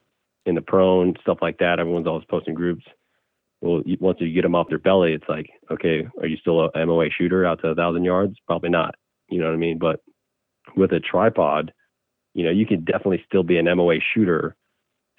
in 0.47 0.55
the 0.55 0.61
prone 0.61 1.13
stuff 1.21 1.39
like 1.41 1.59
that. 1.59 1.79
Everyone's 1.79 2.07
always 2.07 2.25
posting 2.29 2.55
groups. 2.55 2.83
Well, 3.61 3.81
you, 3.85 3.97
once 3.99 4.17
you 4.21 4.33
get 4.33 4.43
them 4.43 4.55
off 4.55 4.69
their 4.69 4.79
belly, 4.79 5.13
it's 5.13 5.27
like, 5.27 5.49
okay, 5.69 6.07
are 6.19 6.27
you 6.27 6.37
still 6.37 6.69
a 6.73 6.85
MOA 6.85 7.09
shooter 7.09 7.45
out 7.45 7.61
to 7.61 7.69
a 7.69 7.75
thousand 7.75 8.03
yards? 8.03 8.35
Probably 8.45 8.69
not. 8.69 8.95
You 9.29 9.39
know 9.39 9.47
what 9.47 9.53
I 9.53 9.57
mean? 9.57 9.77
But 9.77 9.99
with 10.75 10.91
a 10.93 10.99
tripod, 10.99 11.73
you 12.33 12.43
know, 12.43 12.51
you 12.51 12.65
can 12.65 12.83
definitely 12.83 13.23
still 13.27 13.43
be 13.43 13.57
an 13.57 13.65
MOA 13.65 13.97
shooter, 14.13 14.55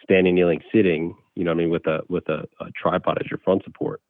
standing, 0.02 0.34
kneeling, 0.34 0.62
sitting. 0.72 1.16
You 1.34 1.44
know 1.44 1.50
what 1.50 1.56
I 1.56 1.58
mean? 1.58 1.70
With 1.70 1.86
a 1.86 2.00
with 2.08 2.28
a, 2.28 2.44
a 2.60 2.70
tripod 2.80 3.18
as 3.20 3.30
your 3.30 3.38
front 3.38 3.64
support. 3.64 4.00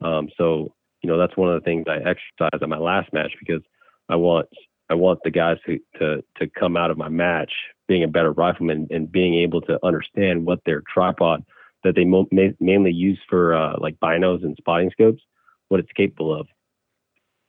Um, 0.00 0.28
so 0.36 0.72
you 1.02 1.10
know 1.10 1.18
that's 1.18 1.36
one 1.36 1.52
of 1.52 1.60
the 1.60 1.64
things 1.64 1.86
I 1.88 1.96
exercise 1.96 2.60
at 2.60 2.68
my 2.68 2.78
last 2.78 3.12
match 3.12 3.32
because 3.38 3.62
I 4.08 4.16
want 4.16 4.48
I 4.88 4.94
want 4.94 5.20
the 5.24 5.30
guys 5.30 5.58
to 5.66 5.78
to 5.98 6.24
to 6.38 6.50
come 6.58 6.76
out 6.76 6.90
of 6.90 6.98
my 6.98 7.08
match 7.08 7.52
being 7.88 8.04
a 8.04 8.08
better 8.08 8.32
rifleman 8.32 8.88
and 8.90 9.10
being 9.10 9.34
able 9.34 9.60
to 9.62 9.78
understand 9.84 10.44
what 10.44 10.60
their 10.66 10.82
tripod 10.92 11.44
that 11.84 11.94
they 11.94 12.04
mo- 12.04 12.28
ma- 12.32 12.56
mainly 12.60 12.92
use 12.92 13.18
for 13.28 13.54
uh, 13.54 13.74
like 13.78 13.98
binos 14.00 14.42
and 14.42 14.56
spotting 14.58 14.90
scopes, 14.90 15.22
what 15.68 15.80
it's 15.80 15.92
capable 15.92 16.38
of. 16.38 16.46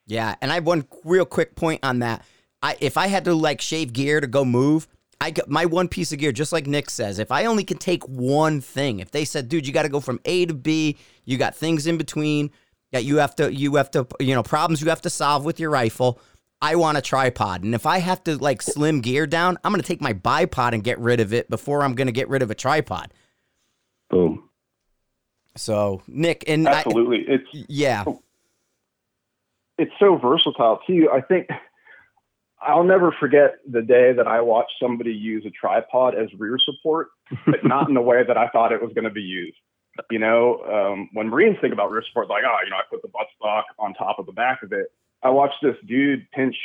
Yeah, 0.05 0.35
and 0.41 0.51
I 0.51 0.55
have 0.55 0.65
one 0.65 0.85
real 1.03 1.25
quick 1.25 1.55
point 1.55 1.81
on 1.83 1.99
that. 1.99 2.23
I 2.61 2.77
if 2.79 2.97
I 2.97 3.07
had 3.07 3.25
to 3.25 3.33
like 3.33 3.61
shave 3.61 3.93
gear 3.93 4.21
to 4.21 4.27
go 4.27 4.45
move, 4.45 4.88
I 5.19 5.33
my 5.47 5.65
one 5.65 5.88
piece 5.88 6.11
of 6.11 6.19
gear, 6.19 6.31
just 6.31 6.53
like 6.53 6.67
Nick 6.67 6.89
says. 6.89 7.19
If 7.19 7.31
I 7.31 7.45
only 7.45 7.63
could 7.63 7.79
take 7.79 8.03
one 8.07 8.61
thing, 8.61 8.99
if 8.99 9.11
they 9.11 9.25
said, 9.25 9.49
"Dude, 9.49 9.67
you 9.67 9.73
got 9.73 9.83
to 9.83 9.89
go 9.89 9.99
from 9.99 10.19
A 10.25 10.45
to 10.45 10.53
B," 10.53 10.97
you 11.25 11.38
got 11.38 11.55
things 11.55 11.88
in 11.88 11.97
between 11.97 12.51
that 12.91 13.03
you 13.03 13.17
have 13.17 13.35
to, 13.35 13.53
you 13.53 13.75
have 13.75 13.91
to, 13.91 14.07
you 14.19 14.33
know, 14.33 14.43
problems 14.43 14.81
you 14.81 14.89
have 14.89 15.01
to 15.01 15.09
solve 15.09 15.43
with 15.43 15.59
your 15.59 15.69
rifle. 15.69 16.19
I 16.61 16.75
want 16.75 16.97
a 16.97 17.01
tripod, 17.01 17.63
and 17.63 17.75
if 17.75 17.85
I 17.85 17.99
have 17.99 18.23
to 18.23 18.37
like 18.37 18.61
slim 18.61 19.01
gear 19.01 19.27
down, 19.27 19.57
I'm 19.63 19.71
gonna 19.71 19.83
take 19.83 20.01
my 20.01 20.13
bipod 20.13 20.73
and 20.73 20.83
get 20.83 20.99
rid 20.99 21.19
of 21.19 21.33
it 21.33 21.49
before 21.49 21.83
I'm 21.83 21.93
gonna 21.93 22.11
get 22.11 22.29
rid 22.29 22.41
of 22.41 22.49
a 22.49 22.55
tripod. 22.55 23.13
Boom. 24.09 24.49
So 25.55 26.01
Nick 26.07 26.43
and 26.47 26.67
absolutely, 26.67 27.25
I, 27.29 27.33
it's 27.35 27.69
yeah, 27.69 28.05
it's 29.77 29.91
so 29.99 30.15
versatile 30.17 30.79
too. 30.87 31.09
I 31.13 31.21
think 31.21 31.47
I'll 32.61 32.83
never 32.83 33.11
forget 33.19 33.59
the 33.69 33.81
day 33.81 34.13
that 34.13 34.27
I 34.27 34.41
watched 34.41 34.73
somebody 34.81 35.11
use 35.11 35.45
a 35.45 35.51
tripod 35.51 36.15
as 36.15 36.27
rear 36.37 36.57
support, 36.59 37.09
but 37.45 37.63
not 37.63 37.87
in 37.87 37.93
the 37.93 38.01
way 38.01 38.23
that 38.27 38.37
I 38.37 38.47
thought 38.49 38.71
it 38.71 38.81
was 38.81 38.91
going 38.93 39.05
to 39.05 39.11
be 39.11 39.21
used. 39.21 39.57
You 40.11 40.19
know, 40.19 40.63
um, 40.63 41.09
when 41.13 41.27
Marines 41.27 41.57
think 41.59 41.73
about 41.73 41.91
rear 41.91 42.03
support, 42.07 42.29
like, 42.29 42.43
oh, 42.45 42.57
you 42.63 42.69
know, 42.69 42.77
I 42.77 42.81
put 42.89 43.01
the 43.01 43.07
buttstock 43.07 43.63
on 43.79 43.93
top 43.93 44.19
of 44.19 44.25
the 44.25 44.31
back 44.31 44.63
of 44.63 44.71
it. 44.71 44.91
I 45.24 45.30
watched 45.30 45.61
this 45.61 45.76
dude 45.88 46.30
pinch 46.32 46.55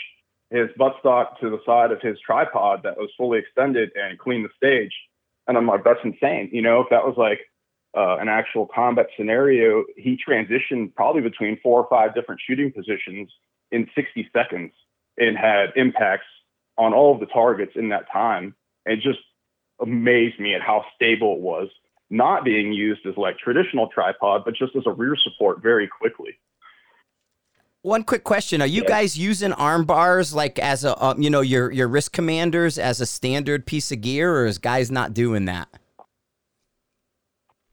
his 0.50 0.68
buttstock 0.78 1.38
to 1.40 1.48
the 1.48 1.60
side 1.64 1.92
of 1.92 2.00
his 2.02 2.18
tripod 2.20 2.82
that 2.84 2.98
was 2.98 3.10
fully 3.16 3.38
extended 3.38 3.90
and 3.96 4.18
clean 4.18 4.42
the 4.42 4.50
stage. 4.56 4.92
And 5.48 5.56
I'm 5.56 5.66
like, 5.66 5.82
that's 5.82 6.04
insane. 6.04 6.50
You 6.52 6.60
know, 6.60 6.80
if 6.80 6.88
that 6.90 7.04
was 7.04 7.14
like 7.16 7.40
uh, 7.96 8.18
an 8.18 8.28
actual 8.28 8.66
combat 8.66 9.06
scenario, 9.16 9.84
he 9.96 10.16
transitioned 10.16 10.94
probably 10.94 11.22
between 11.22 11.58
four 11.62 11.82
or 11.82 11.88
five 11.88 12.14
different 12.14 12.40
shooting 12.46 12.70
positions 12.70 13.32
in 13.70 13.88
60 13.94 14.28
seconds 14.32 14.72
and 15.16 15.36
had 15.36 15.70
impacts 15.74 16.26
on 16.76 16.92
all 16.92 17.14
of 17.14 17.20
the 17.20 17.26
targets 17.26 17.72
in 17.74 17.88
that 17.88 18.10
time. 18.12 18.54
It 18.84 19.00
just 19.00 19.20
amazed 19.80 20.38
me 20.38 20.54
at 20.54 20.60
how 20.60 20.84
stable 20.94 21.34
it 21.34 21.40
was, 21.40 21.68
not 22.10 22.44
being 22.44 22.72
used 22.72 23.06
as 23.06 23.16
like 23.16 23.38
traditional 23.38 23.88
tripod, 23.88 24.42
but 24.44 24.54
just 24.54 24.76
as 24.76 24.84
a 24.86 24.92
rear 24.92 25.16
support 25.16 25.62
very 25.62 25.88
quickly. 25.88 26.38
One 27.82 28.04
quick 28.04 28.22
question: 28.22 28.62
Are 28.62 28.66
you 28.66 28.82
yeah. 28.82 28.88
guys 28.88 29.18
using 29.18 29.52
arm 29.52 29.84
bars 29.84 30.32
like 30.32 30.58
as 30.60 30.84
a 30.84 31.02
um, 31.04 31.20
you 31.20 31.28
know 31.28 31.40
your 31.40 31.70
your 31.72 31.88
risk 31.88 32.12
commanders 32.12 32.78
as 32.78 33.00
a 33.00 33.06
standard 33.06 33.66
piece 33.66 33.90
of 33.90 34.00
gear, 34.00 34.32
or 34.36 34.46
is 34.46 34.58
guys 34.58 34.90
not 34.90 35.14
doing 35.14 35.46
that? 35.46 35.68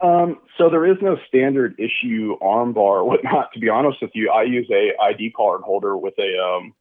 Um, 0.02 0.40
so 0.58 0.70
there 0.70 0.90
is 0.90 0.98
no 1.02 1.18
standard 1.28 1.80
issue 1.80 2.36
arm 2.42 2.74
bar 2.74 3.00
or 3.00 3.04
whatnot. 3.06 3.52
To 3.54 3.60
be 3.60 3.70
honest 3.70 3.98
with 4.02 4.12
you, 4.16 4.32
I 4.32 4.44
use 4.44 4.70
a 4.72 4.94
ID 5.02 5.32
card 5.32 5.62
holder 5.62 5.96
with 5.96 6.16
a 6.18 6.42
um, 6.42 6.74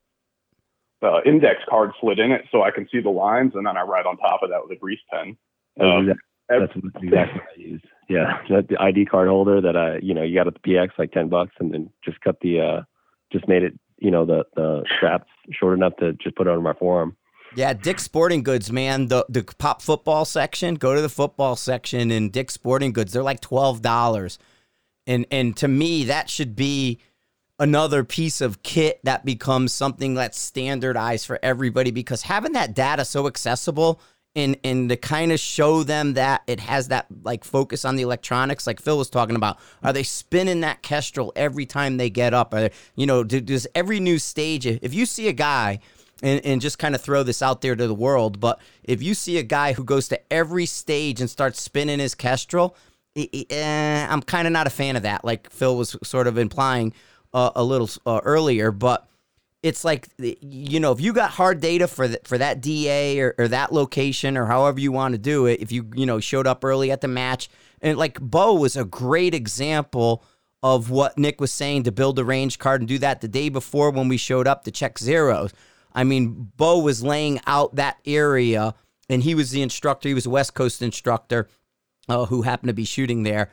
uh, 1.02 1.20
index 1.26 1.60
card 1.68 1.92
slid 2.00 2.18
in 2.18 2.32
it, 2.32 2.46
so 2.50 2.62
I 2.62 2.70
can 2.70 2.88
see 2.90 3.00
the 3.00 3.10
lines, 3.10 3.52
and 3.54 3.66
then 3.66 3.76
I 3.76 3.82
write 3.82 4.06
on 4.06 4.16
top 4.16 4.42
of 4.42 4.50
that 4.50 4.60
with 4.62 4.76
a 4.76 4.80
grease 4.80 5.00
pen. 5.12 5.36
Um, 5.80 6.12
that's 6.48 6.72
exactly 6.74 7.40
what 7.40 7.48
I 7.56 7.60
use. 7.60 7.82
Yeah, 8.08 8.38
that 8.48 8.68
the 8.68 8.80
ID 8.80 9.04
card 9.04 9.28
holder 9.28 9.60
that 9.60 9.76
I, 9.76 9.98
you 9.98 10.14
know, 10.14 10.22
you 10.22 10.34
got 10.34 10.46
at 10.46 10.54
the 10.54 10.60
PX 10.60 10.90
like 10.98 11.12
ten 11.12 11.28
bucks, 11.28 11.52
and 11.60 11.74
then 11.74 11.90
just 12.02 12.20
cut 12.22 12.40
the 12.40 12.60
uh, 12.60 12.82
just 13.32 13.48
made 13.48 13.62
it, 13.62 13.78
you 13.98 14.10
know, 14.10 14.24
the 14.24 14.44
the 14.56 14.84
straps 14.96 15.28
short 15.50 15.76
enough 15.76 15.94
to 16.00 16.12
just 16.14 16.36
put 16.36 16.46
it 16.46 16.50
on 16.50 16.62
my 16.62 16.74
forearm. 16.74 17.16
Yeah, 17.54 17.72
Dick's 17.72 18.02
Sporting 18.02 18.42
Goods, 18.42 18.70
man. 18.70 19.06
The 19.06 19.24
the 19.28 19.42
pop 19.42 19.82
football 19.82 20.24
section. 20.24 20.74
Go 20.74 20.94
to 20.94 21.00
the 21.00 21.08
football 21.08 21.56
section 21.56 22.10
in 22.10 22.30
Dick's 22.30 22.54
Sporting 22.54 22.92
Goods. 22.92 23.12
They're 23.12 23.22
like 23.22 23.40
twelve 23.40 23.82
dollars, 23.82 24.38
and 25.06 25.26
and 25.30 25.56
to 25.56 25.68
me 25.68 26.04
that 26.04 26.28
should 26.28 26.54
be 26.54 27.00
another 27.58 28.04
piece 28.04 28.40
of 28.40 28.62
kit 28.62 29.00
that 29.02 29.24
becomes 29.24 29.72
something 29.72 30.14
that's 30.14 30.38
standardized 30.38 31.26
for 31.26 31.40
everybody 31.42 31.90
because 31.90 32.22
having 32.22 32.52
that 32.52 32.74
data 32.74 33.04
so 33.04 33.26
accessible 33.26 34.00
and 34.38 34.56
and 34.62 34.88
to 34.88 34.96
kind 34.96 35.32
of 35.32 35.40
show 35.40 35.82
them 35.82 36.14
that 36.14 36.42
it 36.46 36.60
has 36.60 36.88
that 36.88 37.06
like 37.24 37.44
focus 37.44 37.84
on 37.84 37.96
the 37.96 38.02
electronics 38.02 38.66
like 38.66 38.80
phil 38.80 38.96
was 38.96 39.10
talking 39.10 39.34
about 39.34 39.58
are 39.82 39.92
they 39.92 40.04
spinning 40.04 40.60
that 40.60 40.80
kestrel 40.82 41.32
every 41.34 41.66
time 41.66 41.96
they 41.96 42.08
get 42.08 42.32
up? 42.32 42.54
Are 42.54 42.60
they, 42.60 42.70
you 42.94 43.06
know 43.06 43.24
does 43.24 43.66
every 43.74 44.00
new 44.00 44.18
stage 44.18 44.64
if 44.66 44.94
you 44.94 45.06
see 45.06 45.28
a 45.28 45.32
guy 45.32 45.80
and, 46.22 46.44
and 46.44 46.60
just 46.60 46.78
kind 46.78 46.94
of 46.94 47.00
throw 47.00 47.22
this 47.22 47.42
out 47.42 47.60
there 47.60 47.74
to 47.74 47.86
the 47.86 47.94
world 47.94 48.38
but 48.40 48.60
if 48.84 49.02
you 49.02 49.14
see 49.14 49.38
a 49.38 49.42
guy 49.42 49.72
who 49.72 49.84
goes 49.84 50.08
to 50.08 50.32
every 50.32 50.66
stage 50.66 51.20
and 51.20 51.28
starts 51.28 51.60
spinning 51.60 51.98
his 51.98 52.14
kestrel 52.14 52.76
eh, 53.16 54.06
i'm 54.08 54.22
kind 54.22 54.46
of 54.46 54.52
not 54.52 54.66
a 54.66 54.70
fan 54.70 54.94
of 54.96 55.02
that 55.02 55.24
like 55.24 55.50
phil 55.50 55.76
was 55.76 55.96
sort 56.04 56.26
of 56.26 56.38
implying 56.38 56.92
uh, 57.34 57.50
a 57.56 57.62
little 57.64 57.90
uh, 58.06 58.20
earlier 58.24 58.70
but 58.70 59.08
it's 59.62 59.84
like 59.84 60.08
you 60.18 60.78
know 60.78 60.92
if 60.92 61.00
you 61.00 61.12
got 61.12 61.30
hard 61.30 61.60
data 61.60 61.88
for 61.88 62.08
the, 62.08 62.20
for 62.24 62.38
that 62.38 62.60
DA 62.60 63.20
or, 63.20 63.34
or 63.38 63.48
that 63.48 63.72
location 63.72 64.36
or 64.36 64.46
however 64.46 64.78
you 64.78 64.92
want 64.92 65.12
to 65.12 65.18
do 65.18 65.46
it 65.46 65.60
if 65.60 65.72
you 65.72 65.90
you 65.94 66.06
know 66.06 66.20
showed 66.20 66.46
up 66.46 66.64
early 66.64 66.90
at 66.90 67.00
the 67.00 67.08
match 67.08 67.48
and 67.80 67.98
like 67.98 68.20
Bo 68.20 68.54
was 68.54 68.76
a 68.76 68.84
great 68.84 69.34
example 69.34 70.22
of 70.62 70.90
what 70.90 71.16
Nick 71.18 71.40
was 71.40 71.52
saying 71.52 71.84
to 71.84 71.92
build 71.92 72.18
a 72.18 72.24
range 72.24 72.58
card 72.58 72.80
and 72.80 72.88
do 72.88 72.98
that 72.98 73.20
the 73.20 73.28
day 73.28 73.48
before 73.48 73.90
when 73.90 74.08
we 74.08 74.16
showed 74.16 74.46
up 74.48 74.64
to 74.64 74.70
check 74.70 74.98
zeros. 74.98 75.52
I 75.94 76.04
mean, 76.04 76.50
Bo 76.56 76.80
was 76.80 77.02
laying 77.02 77.40
out 77.46 77.76
that 77.76 77.98
area 78.04 78.74
and 79.08 79.22
he 79.22 79.34
was 79.34 79.50
the 79.50 79.62
instructor. 79.62 80.08
He 80.08 80.14
was 80.14 80.26
a 80.26 80.30
West 80.30 80.54
Coast 80.54 80.82
instructor 80.82 81.48
uh, 82.08 82.26
who 82.26 82.42
happened 82.42 82.68
to 82.68 82.74
be 82.74 82.84
shooting 82.84 83.22
there 83.22 83.50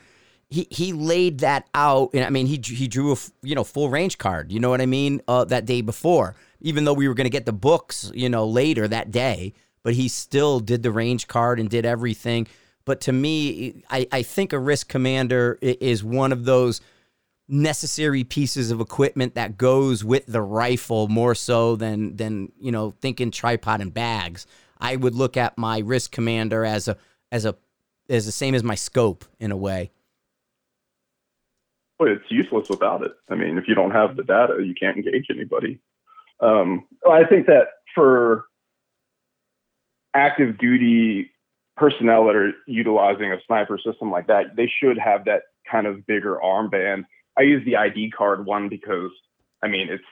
he 0.49 0.67
he 0.69 0.93
laid 0.93 1.39
that 1.39 1.67
out, 1.73 2.11
and 2.13 2.23
I 2.23 2.29
mean 2.29 2.45
he 2.45 2.61
he 2.63 2.87
drew 2.87 3.13
a 3.13 3.17
you 3.41 3.55
know 3.55 3.63
full 3.63 3.89
range 3.89 4.17
card. 4.17 4.51
You 4.51 4.59
know 4.59 4.69
what 4.69 4.81
I 4.81 4.85
mean? 4.85 5.21
Uh, 5.27 5.45
that 5.45 5.65
day 5.65 5.81
before, 5.81 6.35
even 6.61 6.85
though 6.85 6.93
we 6.93 7.07
were 7.07 7.13
going 7.13 7.25
to 7.25 7.31
get 7.31 7.45
the 7.45 7.53
books, 7.53 8.11
you 8.13 8.29
know, 8.29 8.45
later 8.45 8.87
that 8.87 9.11
day, 9.11 9.53
but 9.83 9.93
he 9.93 10.07
still 10.07 10.59
did 10.59 10.83
the 10.83 10.91
range 10.91 11.27
card 11.27 11.59
and 11.59 11.69
did 11.69 11.85
everything. 11.85 12.47
But 12.85 13.01
to 13.01 13.11
me, 13.11 13.83
I 13.89 14.07
I 14.11 14.21
think 14.21 14.53
a 14.53 14.59
risk 14.59 14.87
commander 14.87 15.57
is 15.61 16.03
one 16.03 16.31
of 16.31 16.45
those 16.45 16.81
necessary 17.47 18.23
pieces 18.23 18.71
of 18.71 18.79
equipment 18.79 19.35
that 19.35 19.57
goes 19.57 20.03
with 20.03 20.25
the 20.25 20.41
rifle 20.41 21.07
more 21.07 21.35
so 21.35 21.75
than 21.75 22.15
than 22.15 22.51
you 22.59 22.71
know 22.71 22.93
thinking 23.01 23.31
tripod 23.31 23.81
and 23.81 23.93
bags. 23.93 24.45
I 24.79 24.95
would 24.95 25.15
look 25.15 25.37
at 25.37 25.57
my 25.57 25.79
risk 25.79 26.11
commander 26.11 26.65
as 26.65 26.87
a 26.87 26.97
as 27.31 27.45
a 27.45 27.55
as 28.09 28.25
the 28.25 28.31
same 28.31 28.53
as 28.53 28.63
my 28.63 28.75
scope 28.75 29.25
in 29.39 29.51
a 29.51 29.57
way. 29.57 29.91
Well, 31.99 32.11
it's 32.11 32.29
useless 32.29 32.69
without 32.69 33.03
it. 33.03 33.13
I 33.29 33.35
mean, 33.35 33.57
if 33.57 33.67
you 33.67 33.75
don't 33.75 33.91
have 33.91 34.15
the 34.15 34.23
data, 34.23 34.55
you 34.63 34.73
can't 34.73 34.97
engage 34.97 35.27
anybody. 35.29 35.79
Um, 36.41 36.85
I 37.09 37.23
think 37.23 37.47
that 37.47 37.67
for 37.93 38.45
active 40.13 40.57
duty 40.57 41.31
personnel 41.77 42.25
that 42.25 42.35
are 42.35 42.51
utilizing 42.67 43.31
a 43.31 43.37
sniper 43.47 43.77
system 43.77 44.11
like 44.11 44.27
that, 44.27 44.55
they 44.55 44.71
should 44.81 44.97
have 44.97 45.25
that 45.25 45.43
kind 45.69 45.87
of 45.87 46.05
bigger 46.05 46.39
armband. 46.43 47.05
I 47.37 47.43
use 47.43 47.63
the 47.65 47.77
ID 47.77 48.11
card 48.11 48.45
one 48.45 48.69
because, 48.69 49.11
I 49.63 49.67
mean, 49.67 49.87
it's 49.89 50.03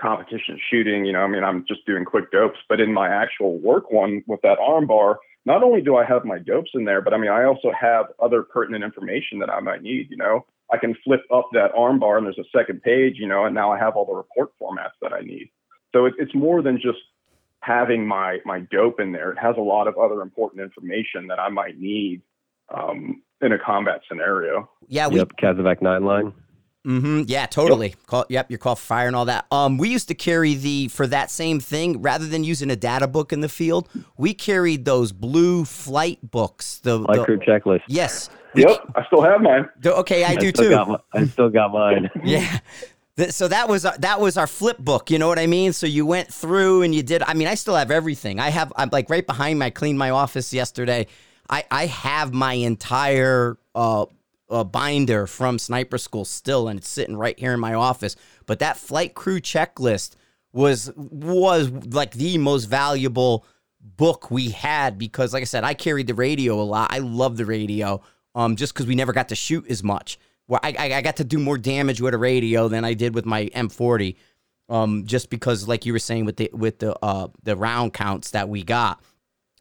competition 0.00 0.58
shooting. 0.70 1.04
You 1.04 1.12
know, 1.12 1.20
I 1.20 1.28
mean, 1.28 1.44
I'm 1.44 1.64
just 1.66 1.86
doing 1.86 2.04
quick 2.04 2.30
dopes, 2.30 2.58
but 2.68 2.80
in 2.80 2.92
my 2.92 3.08
actual 3.08 3.58
work 3.58 3.90
one 3.90 4.22
with 4.26 4.40
that 4.42 4.58
armbar, 4.58 5.16
not 5.46 5.62
only 5.62 5.82
do 5.82 5.96
I 5.96 6.04
have 6.04 6.24
my 6.24 6.38
dopes 6.38 6.70
in 6.74 6.84
there, 6.84 7.02
but 7.02 7.12
I 7.12 7.18
mean, 7.18 7.30
I 7.30 7.44
also 7.44 7.70
have 7.78 8.06
other 8.22 8.42
pertinent 8.42 8.82
information 8.82 9.38
that 9.40 9.50
I 9.50 9.60
might 9.60 9.82
need. 9.82 10.10
You 10.10 10.16
know, 10.16 10.46
I 10.74 10.78
can 10.78 10.94
flip 11.04 11.22
up 11.32 11.48
that 11.52 11.72
armbar 11.74 12.18
and 12.18 12.26
there's 12.26 12.38
a 12.38 12.58
second 12.58 12.82
page, 12.82 13.14
you 13.18 13.28
know, 13.28 13.44
and 13.44 13.54
now 13.54 13.72
I 13.72 13.78
have 13.78 13.96
all 13.96 14.06
the 14.06 14.14
report 14.14 14.50
formats 14.60 14.96
that 15.02 15.12
I 15.12 15.20
need. 15.20 15.50
So 15.92 16.06
it, 16.06 16.14
it's 16.18 16.34
more 16.34 16.62
than 16.62 16.76
just 16.76 16.98
having 17.60 18.06
my 18.06 18.38
my 18.44 18.60
dope 18.60 19.00
in 19.00 19.12
there. 19.12 19.30
It 19.32 19.38
has 19.38 19.56
a 19.56 19.62
lot 19.62 19.88
of 19.88 19.96
other 19.96 20.20
important 20.20 20.62
information 20.62 21.28
that 21.28 21.38
I 21.38 21.48
might 21.48 21.78
need. 21.78 22.22
Um, 22.74 23.22
in 23.44 23.52
a 23.52 23.58
combat 23.58 24.00
scenario. 24.08 24.68
Yeah, 24.88 25.08
we 25.08 25.16
yep, 25.16 25.32
Casevac 25.40 25.82
nine 25.82 26.04
line. 26.04 26.32
Mm-hmm. 26.86 27.22
Yeah, 27.26 27.46
totally. 27.46 27.88
Yep. 27.88 28.06
Call, 28.06 28.26
yep, 28.28 28.50
your 28.50 28.58
call 28.58 28.76
for 28.76 28.84
fire 28.84 29.06
and 29.06 29.16
all 29.16 29.24
that. 29.24 29.46
Um, 29.50 29.78
we 29.78 29.88
used 29.88 30.08
to 30.08 30.14
carry 30.14 30.54
the 30.54 30.88
for 30.88 31.06
that 31.06 31.30
same 31.30 31.60
thing 31.60 32.02
rather 32.02 32.26
than 32.26 32.44
using 32.44 32.70
a 32.70 32.76
data 32.76 33.08
book 33.08 33.32
in 33.32 33.40
the 33.40 33.48
field. 33.48 33.88
We 34.18 34.34
carried 34.34 34.84
those 34.84 35.12
blue 35.12 35.64
flight 35.64 36.18
books. 36.30 36.80
The 36.80 37.02
flight 37.02 37.24
crew 37.24 37.38
checklist. 37.38 37.82
Yes. 37.88 38.28
Yep, 38.54 38.92
I 38.94 39.06
still 39.06 39.22
have 39.22 39.40
mine. 39.40 39.68
Okay, 39.84 40.24
I, 40.24 40.30
I 40.30 40.34
do 40.36 40.52
too. 40.52 40.70
My, 40.70 40.98
I 41.12 41.26
still 41.26 41.50
got 41.50 41.72
mine. 41.72 42.10
yeah. 42.24 42.58
So 43.30 43.46
that 43.46 43.68
was 43.68 43.84
our, 43.84 43.96
that 43.98 44.20
was 44.20 44.36
our 44.36 44.48
flip 44.48 44.78
book, 44.78 45.10
you 45.10 45.18
know 45.18 45.28
what 45.28 45.38
I 45.38 45.46
mean? 45.46 45.72
So 45.72 45.86
you 45.86 46.04
went 46.04 46.32
through 46.32 46.82
and 46.82 46.92
you 46.92 47.02
did. 47.02 47.22
I 47.22 47.34
mean, 47.34 47.46
I 47.46 47.54
still 47.54 47.76
have 47.76 47.90
everything. 47.92 48.40
I 48.40 48.50
have. 48.50 48.72
I'm 48.76 48.88
like 48.90 49.08
right 49.08 49.26
behind 49.26 49.60
me. 49.60 49.66
I 49.66 49.70
cleaned 49.70 49.98
my 49.98 50.10
office 50.10 50.52
yesterday. 50.52 51.06
I 51.48 51.64
I 51.70 51.86
have 51.86 52.32
my 52.32 52.54
entire 52.54 53.56
uh 53.74 54.06
a 54.50 54.64
binder 54.64 55.26
from 55.26 55.58
sniper 55.58 55.98
school 55.98 56.24
still 56.24 56.68
and 56.68 56.78
it's 56.78 56.88
sitting 56.88 57.16
right 57.16 57.38
here 57.38 57.54
in 57.54 57.60
my 57.60 57.74
office 57.74 58.14
but 58.46 58.58
that 58.58 58.76
flight 58.76 59.14
crew 59.14 59.40
checklist 59.40 60.16
was 60.52 60.92
was 60.96 61.70
like 61.70 62.12
the 62.12 62.36
most 62.36 62.66
valuable 62.66 63.46
book 63.80 64.30
we 64.30 64.50
had 64.50 64.98
because 64.98 65.32
like 65.32 65.40
i 65.40 65.44
said 65.44 65.64
i 65.64 65.72
carried 65.72 66.06
the 66.06 66.14
radio 66.14 66.60
a 66.60 66.62
lot 66.62 66.92
i 66.92 66.98
love 66.98 67.36
the 67.36 67.46
radio 67.46 68.00
um 68.34 68.56
just 68.56 68.74
because 68.74 68.86
we 68.86 68.94
never 68.94 69.12
got 69.12 69.28
to 69.28 69.34
shoot 69.34 69.66
as 69.68 69.82
much 69.82 70.18
well 70.48 70.60
I, 70.62 70.74
I 70.94 71.02
got 71.02 71.16
to 71.16 71.24
do 71.24 71.38
more 71.38 71.58
damage 71.58 72.00
with 72.00 72.14
a 72.14 72.18
radio 72.18 72.68
than 72.68 72.84
i 72.84 72.94
did 72.94 73.14
with 73.14 73.26
my 73.26 73.46
m40 73.46 74.16
um 74.68 75.06
just 75.06 75.30
because 75.30 75.68
like 75.68 75.86
you 75.86 75.92
were 75.92 75.98
saying 75.98 76.24
with 76.24 76.36
the 76.36 76.50
with 76.52 76.78
the 76.78 76.96
uh 77.04 77.28
the 77.42 77.56
round 77.56 77.92
counts 77.92 78.30
that 78.30 78.48
we 78.48 78.62
got 78.62 79.02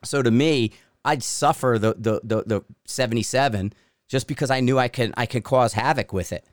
so 0.03 0.21
to 0.21 0.31
me 0.31 0.71
i'd 1.05 1.23
suffer 1.23 1.77
the 1.79 1.95
the 1.97 2.21
the, 2.23 2.43
the 2.45 2.63
77 2.85 3.73
just 4.13 4.27
because 4.27 4.51
I 4.51 4.59
knew 4.59 4.77
I 4.77 4.89
can 4.89 5.11
I 5.17 5.25
can 5.25 5.41
cause 5.41 5.73
havoc 5.73 6.13
with 6.13 6.31
it. 6.31 6.45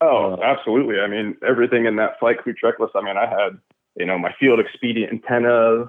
Oh, 0.00 0.36
absolutely. 0.42 0.98
I 0.98 1.06
mean, 1.06 1.36
everything 1.46 1.84
in 1.84 1.94
that 1.96 2.18
flight 2.18 2.38
crew 2.38 2.54
checklist. 2.54 2.90
I 2.96 3.02
mean, 3.02 3.16
I 3.16 3.26
had 3.26 3.58
you 3.96 4.06
know 4.06 4.18
my 4.18 4.34
field 4.40 4.58
expedient 4.58 5.12
antennas, 5.12 5.88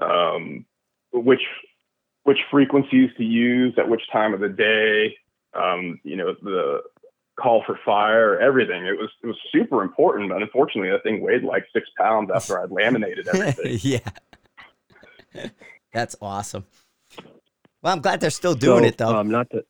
um, 0.00 0.64
which 1.12 1.42
which 2.28 2.40
frequencies 2.50 3.08
to 3.16 3.24
use 3.24 3.72
at 3.78 3.88
which 3.88 4.02
time 4.12 4.34
of 4.34 4.40
the 4.40 4.50
day, 4.50 5.16
um, 5.58 5.98
you 6.04 6.14
know 6.14 6.34
the 6.42 6.82
call 7.40 7.64
for 7.64 7.80
fire, 7.86 8.38
everything. 8.38 8.84
It 8.84 8.98
was 8.98 9.08
it 9.22 9.26
was 9.28 9.36
super 9.50 9.82
important, 9.82 10.28
but 10.28 10.42
unfortunately, 10.42 10.90
that 10.90 11.02
thing 11.02 11.22
weighed 11.22 11.42
like 11.42 11.64
six 11.72 11.88
pounds 11.96 12.30
after 12.34 12.60
I'd 12.60 12.70
laminated 12.70 13.28
everything. 13.32 13.78
yeah, 13.82 15.48
that's 15.94 16.16
awesome. 16.20 16.66
Well, 17.80 17.94
I'm 17.94 18.02
glad 18.02 18.20
they're 18.20 18.28
still 18.28 18.54
doing 18.54 18.82
so, 18.82 18.88
it 18.88 18.98
though. 18.98 19.16
Um, 19.16 19.30
not 19.30 19.48
to 19.52 19.64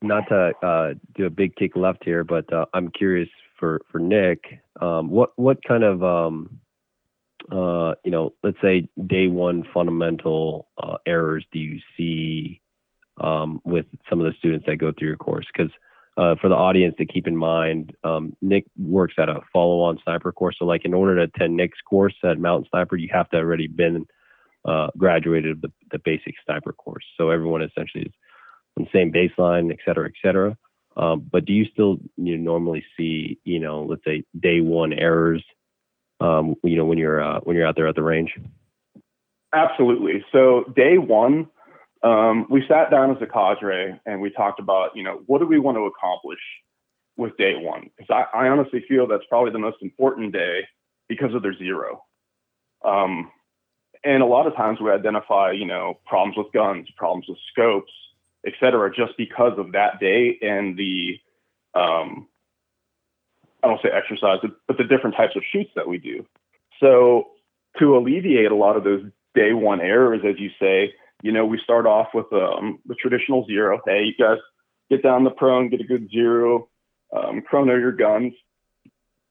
not 0.00 0.26
to 0.28 0.52
uh, 0.66 0.94
do 1.14 1.26
a 1.26 1.30
big 1.30 1.54
kick 1.56 1.76
left 1.76 2.04
here, 2.04 2.24
but 2.24 2.50
uh, 2.50 2.64
I'm 2.72 2.90
curious 2.90 3.28
for 3.58 3.82
for 3.90 3.98
Nick. 3.98 4.44
Um, 4.80 5.10
what 5.10 5.32
what 5.36 5.62
kind 5.62 5.84
of 5.84 6.02
um, 6.02 6.58
uh, 7.50 7.94
you 8.04 8.10
know, 8.10 8.34
let's 8.42 8.60
say 8.62 8.88
day 9.06 9.26
one 9.26 9.64
fundamental 9.72 10.68
uh, 10.82 10.98
errors 11.06 11.44
do 11.52 11.58
you 11.58 11.80
see 11.96 12.60
um, 13.20 13.60
with 13.64 13.86
some 14.08 14.20
of 14.20 14.26
the 14.26 14.38
students 14.38 14.66
that 14.66 14.76
go 14.76 14.92
through 14.92 15.08
your 15.08 15.16
course? 15.16 15.46
Because 15.52 15.72
uh, 16.16 16.34
for 16.40 16.48
the 16.48 16.54
audience 16.54 16.94
to 16.98 17.06
keep 17.06 17.26
in 17.26 17.36
mind, 17.36 17.94
um, 18.04 18.36
Nick 18.42 18.66
works 18.78 19.14
at 19.18 19.28
a 19.28 19.40
follow-on 19.52 19.98
sniper 20.04 20.32
course. 20.32 20.56
So, 20.58 20.66
like, 20.66 20.84
in 20.84 20.94
order 20.94 21.16
to 21.16 21.22
attend 21.22 21.56
Nick's 21.56 21.80
course 21.88 22.14
at 22.22 22.38
Mountain 22.38 22.68
Sniper, 22.70 22.96
you 22.96 23.08
have 23.12 23.30
to 23.30 23.38
already 23.38 23.66
been 23.66 24.06
uh, 24.64 24.88
graduated 24.96 25.60
the, 25.62 25.72
the 25.90 25.98
basic 26.04 26.34
sniper 26.44 26.72
course. 26.72 27.04
So 27.16 27.30
everyone 27.30 27.62
essentially 27.62 28.04
is 28.04 28.12
on 28.76 28.84
the 28.84 28.90
same 28.92 29.12
baseline, 29.12 29.72
et 29.72 29.78
cetera, 29.84 30.06
et 30.06 30.14
cetera. 30.22 30.56
Um, 30.96 31.26
but 31.30 31.46
do 31.46 31.52
you 31.52 31.64
still 31.72 31.98
you 32.16 32.36
normally 32.36 32.84
see, 32.96 33.38
you 33.44 33.58
know, 33.58 33.82
let's 33.82 34.04
say 34.04 34.24
day 34.38 34.60
one 34.60 34.92
errors, 34.92 35.42
um, 36.22 36.54
you 36.62 36.76
know, 36.76 36.84
when 36.84 36.98
you're 36.98 37.22
uh, 37.22 37.40
when 37.40 37.56
you're 37.56 37.66
out 37.66 37.76
there 37.76 37.88
at 37.88 37.94
the 37.94 38.02
range? 38.02 38.38
Absolutely. 39.54 40.24
So 40.32 40.64
day 40.74 40.96
one, 40.98 41.48
um, 42.02 42.46
we 42.48 42.64
sat 42.66 42.90
down 42.90 43.10
as 43.14 43.20
a 43.20 43.26
cadre 43.26 44.00
and 44.06 44.20
we 44.20 44.30
talked 44.30 44.60
about, 44.60 44.96
you 44.96 45.02
know, 45.02 45.22
what 45.26 45.40
do 45.40 45.46
we 45.46 45.58
want 45.58 45.76
to 45.76 45.84
accomplish 45.84 46.40
with 47.16 47.36
day 47.36 47.54
one? 47.56 47.90
Because 47.96 48.10
I, 48.34 48.44
I 48.44 48.48
honestly 48.48 48.82
feel 48.88 49.06
that's 49.06 49.26
probably 49.28 49.52
the 49.52 49.58
most 49.58 49.76
important 49.82 50.32
day 50.32 50.66
because 51.08 51.34
of 51.34 51.42
their 51.42 51.56
zero. 51.56 52.02
Um, 52.84 53.30
and 54.02 54.22
a 54.22 54.26
lot 54.26 54.46
of 54.46 54.56
times 54.56 54.80
we 54.80 54.90
identify, 54.90 55.52
you 55.52 55.66
know, 55.66 55.98
problems 56.06 56.36
with 56.36 56.52
guns, 56.52 56.88
problems 56.96 57.26
with 57.28 57.38
scopes, 57.52 57.92
et 58.46 58.54
cetera, 58.58 58.90
just 58.92 59.12
because 59.16 59.52
of 59.58 59.72
that 59.72 60.00
day 60.00 60.38
and 60.42 60.76
the, 60.76 61.20
um, 61.74 62.26
I 63.62 63.68
don't 63.68 63.80
say 63.82 63.90
exercise, 63.90 64.38
but 64.66 64.76
the 64.76 64.84
different 64.84 65.16
types 65.16 65.36
of 65.36 65.42
shoots 65.52 65.70
that 65.76 65.86
we 65.86 65.98
do. 65.98 66.26
So 66.80 67.28
to 67.78 67.96
alleviate 67.96 68.50
a 68.50 68.56
lot 68.56 68.76
of 68.76 68.84
those 68.84 69.04
day 69.34 69.52
one 69.52 69.80
errors, 69.80 70.22
as 70.28 70.38
you 70.38 70.50
say, 70.60 70.92
you 71.22 71.32
know, 71.32 71.46
we 71.46 71.60
start 71.62 71.86
off 71.86 72.08
with 72.12 72.26
um, 72.32 72.80
the 72.86 72.94
traditional 72.96 73.46
zero. 73.46 73.80
Hey, 73.86 74.04
you 74.04 74.14
guys 74.18 74.38
get 74.90 75.02
down 75.02 75.24
the 75.24 75.30
prone, 75.30 75.68
get 75.68 75.80
a 75.80 75.84
good 75.84 76.10
zero, 76.10 76.68
um, 77.16 77.42
chrono 77.42 77.76
your 77.76 77.92
guns. 77.92 78.32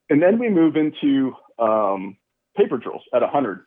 And 0.09 0.21
then 0.21 0.39
we 0.39 0.49
move 0.49 0.75
into 0.75 1.34
um, 1.59 2.17
paper 2.55 2.77
drills 2.77 3.03
at 3.13 3.21
100 3.21 3.65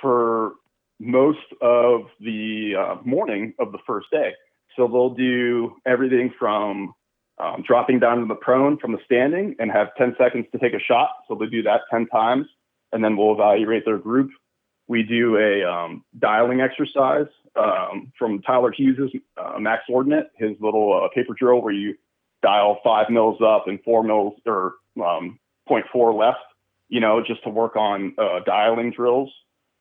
for 0.00 0.54
most 0.98 1.38
of 1.60 2.02
the 2.20 2.72
uh, 2.78 2.96
morning 3.04 3.54
of 3.58 3.72
the 3.72 3.78
first 3.86 4.08
day. 4.10 4.32
So 4.76 4.86
they'll 4.86 5.14
do 5.14 5.76
everything 5.86 6.32
from 6.38 6.94
um, 7.40 7.62
dropping 7.66 8.00
down 8.00 8.20
to 8.20 8.26
the 8.26 8.34
prone 8.34 8.78
from 8.78 8.92
the 8.92 8.98
standing 9.04 9.54
and 9.58 9.70
have 9.70 9.94
10 9.96 10.16
seconds 10.18 10.46
to 10.52 10.58
take 10.58 10.74
a 10.74 10.80
shot. 10.80 11.10
So 11.28 11.34
they 11.34 11.46
do 11.46 11.62
that 11.62 11.82
10 11.90 12.06
times, 12.06 12.46
and 12.92 13.02
then 13.02 13.16
we'll 13.16 13.32
evaluate 13.32 13.84
their 13.84 13.98
group. 13.98 14.30
We 14.86 15.02
do 15.02 15.36
a 15.36 15.64
um, 15.64 16.04
dialing 16.18 16.60
exercise 16.60 17.26
um, 17.56 18.12
from 18.18 18.40
Tyler 18.42 18.72
Hughes' 18.72 19.12
uh, 19.36 19.58
Max 19.58 19.82
Ordinate, 19.88 20.30
his 20.36 20.52
little 20.60 21.04
uh, 21.04 21.08
paper 21.14 21.34
drill 21.38 21.60
where 21.60 21.74
you 21.74 21.94
dial 22.42 22.78
five 22.82 23.10
mils 23.10 23.40
up 23.44 23.66
and 23.66 23.82
four 23.82 24.02
mils 24.02 24.34
or 24.46 24.74
um, 25.04 25.38
0.4 25.68 26.18
left, 26.18 26.38
you 26.88 27.00
know, 27.00 27.22
just 27.24 27.42
to 27.44 27.50
work 27.50 27.76
on 27.76 28.14
uh, 28.18 28.40
dialing 28.46 28.90
drills 28.90 29.30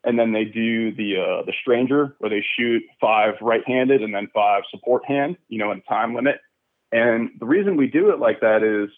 and 0.03 0.17
then 0.17 0.31
they 0.31 0.45
do 0.45 0.93
the 0.95 1.17
uh, 1.17 1.45
the 1.45 1.53
stranger 1.61 2.15
where 2.19 2.29
they 2.29 2.43
shoot 2.57 2.81
five 2.99 3.33
right-handed 3.41 4.01
and 4.01 4.15
then 4.15 4.29
five 4.33 4.63
support 4.71 5.03
hand, 5.05 5.37
you 5.49 5.59
know, 5.59 5.71
in 5.71 5.81
time 5.81 6.15
limit. 6.15 6.39
And 6.91 7.31
the 7.39 7.45
reason 7.45 7.77
we 7.77 7.87
do 7.87 8.11
it 8.11 8.19
like 8.19 8.39
that 8.41 8.63
is 8.63 8.89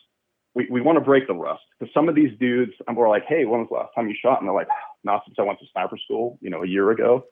we, 0.54 0.68
we 0.70 0.82
want 0.82 0.98
to 0.98 1.04
break 1.04 1.28
the 1.28 1.34
rust 1.34 1.64
because 1.78 1.94
some 1.94 2.10
of 2.10 2.16
these 2.16 2.38
dudes, 2.40 2.74
and 2.88 2.96
we're 2.98 3.10
like, 3.10 3.26
hey, 3.28 3.46
when 3.46 3.62
was 3.62 3.70
the 3.70 3.76
last 3.76 3.94
time 3.96 4.08
you 4.08 4.16
shot? 4.20 4.40
And 4.40 4.48
they're 4.48 4.56
like, 4.56 4.68
not 5.04 5.24
since 5.26 5.38
I 5.40 5.44
went 5.44 5.60
to 5.60 5.66
sniper 5.72 5.98
school, 5.98 6.38
you 6.42 6.50
know, 6.50 6.64
a 6.64 6.68
year 6.68 6.92
ago. 6.92 7.26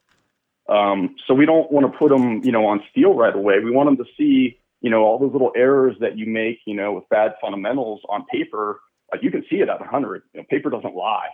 Um, 0.68 1.16
so 1.26 1.34
we 1.34 1.46
don't 1.46 1.70
want 1.72 1.90
to 1.90 1.98
put 1.98 2.10
them, 2.10 2.42
you 2.44 2.52
know, 2.52 2.66
on 2.66 2.82
steel 2.90 3.14
right 3.14 3.34
away. 3.34 3.60
We 3.62 3.70
want 3.70 3.88
them 3.88 3.96
to 4.04 4.10
see, 4.16 4.60
you 4.80 4.90
know, 4.90 5.02
all 5.02 5.18
those 5.18 5.32
little 5.32 5.52
errors 5.56 5.96
that 6.00 6.18
you 6.18 6.26
make, 6.26 6.60
you 6.66 6.74
know, 6.74 6.92
with 6.92 7.08
bad 7.08 7.32
fundamentals 7.40 8.00
on 8.08 8.26
paper. 8.26 8.80
Like 9.10 9.22
you 9.22 9.30
can 9.30 9.44
see 9.50 9.56
it 9.56 9.68
at 9.68 9.80
100. 9.80 10.22
You 10.34 10.40
know, 10.40 10.46
paper 10.48 10.70
doesn't 10.70 10.94
lie. 10.94 11.28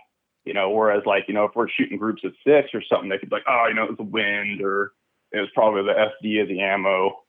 You 0.45 0.53
know, 0.53 0.69
whereas 0.69 1.03
like, 1.05 1.25
you 1.27 1.33
know, 1.33 1.45
if 1.45 1.51
we're 1.55 1.67
shooting 1.69 1.97
groups 1.97 2.21
at 2.23 2.31
six 2.45 2.69
or 2.73 2.81
something, 2.89 3.09
they 3.09 3.17
could 3.17 3.29
be 3.29 3.35
like, 3.35 3.45
oh, 3.47 3.65
you 3.67 3.73
know, 3.73 3.83
it 3.83 3.89
was 3.89 3.97
the 3.97 4.03
wind 4.03 4.61
or 4.61 4.93
it 5.31 5.39
was 5.39 5.49
probably 5.53 5.81
the 5.83 5.93
SD 5.93 6.41
of 6.41 6.47
the 6.47 6.61
ammo. 6.61 7.23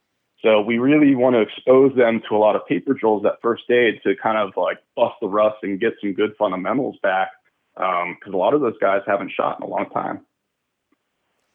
So 0.46 0.60
we 0.60 0.78
really 0.78 1.16
want 1.16 1.34
to 1.34 1.40
expose 1.40 1.96
them 1.96 2.22
to 2.28 2.36
a 2.36 2.38
lot 2.38 2.54
of 2.54 2.64
paper 2.68 2.94
drills 2.94 3.24
at 3.26 3.42
first 3.42 3.64
aid 3.68 4.00
to 4.04 4.14
kind 4.22 4.38
of 4.38 4.56
like 4.56 4.78
bust 4.94 5.16
the 5.20 5.26
rust 5.26 5.56
and 5.64 5.80
get 5.80 5.94
some 6.00 6.12
good 6.12 6.34
fundamentals 6.38 6.94
back. 7.02 7.30
Because 7.74 8.28
um, 8.28 8.34
a 8.34 8.36
lot 8.36 8.54
of 8.54 8.60
those 8.60 8.78
guys 8.80 9.00
haven't 9.08 9.32
shot 9.36 9.58
in 9.60 9.66
a 9.66 9.68
long 9.68 9.90
time. 9.90 10.20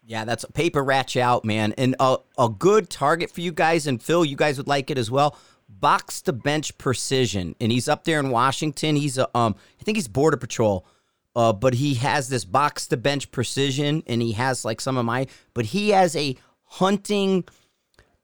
Yeah, 0.04 0.26
that's 0.26 0.44
a 0.44 0.52
paper 0.52 0.84
ratch 0.84 1.16
out, 1.16 1.46
man. 1.46 1.74
And 1.78 1.96
a, 2.02 2.18
a 2.38 2.50
good 2.50 2.90
target 2.90 3.32
for 3.32 3.40
you 3.40 3.54
guys, 3.54 3.88
and 3.88 4.04
Phil, 4.04 4.26
you 4.26 4.36
guys 4.36 4.58
would 4.58 4.68
like 4.68 4.92
it 4.92 4.98
as 4.98 5.10
well. 5.10 5.38
Box 5.70 6.22
to 6.24 6.34
bench 6.34 6.78
precision. 6.78 7.56
And 7.62 7.72
he's 7.72 7.88
up 7.88 8.04
there 8.04 8.20
in 8.20 8.30
Washington. 8.30 8.98
He's 8.98 9.18
a 9.18 9.26
um 9.38 9.56
I 9.80 9.84
think 9.86 9.96
he's 9.96 10.10
border 10.10 10.36
patrol. 10.36 10.86
Uh, 11.34 11.54
but 11.54 11.76
he 11.76 11.94
has 11.94 12.28
this 12.28 12.44
box 12.44 12.88
to 12.88 12.98
bench 12.98 13.32
precision, 13.32 14.04
and 14.06 14.22
he 14.22 14.34
has 14.34 14.66
like 14.66 14.82
some 14.82 14.98
of 14.98 15.06
my. 15.06 15.28
But 15.54 15.68
he 15.68 15.92
has 15.92 16.14
a 16.18 16.36
hunting 16.66 17.46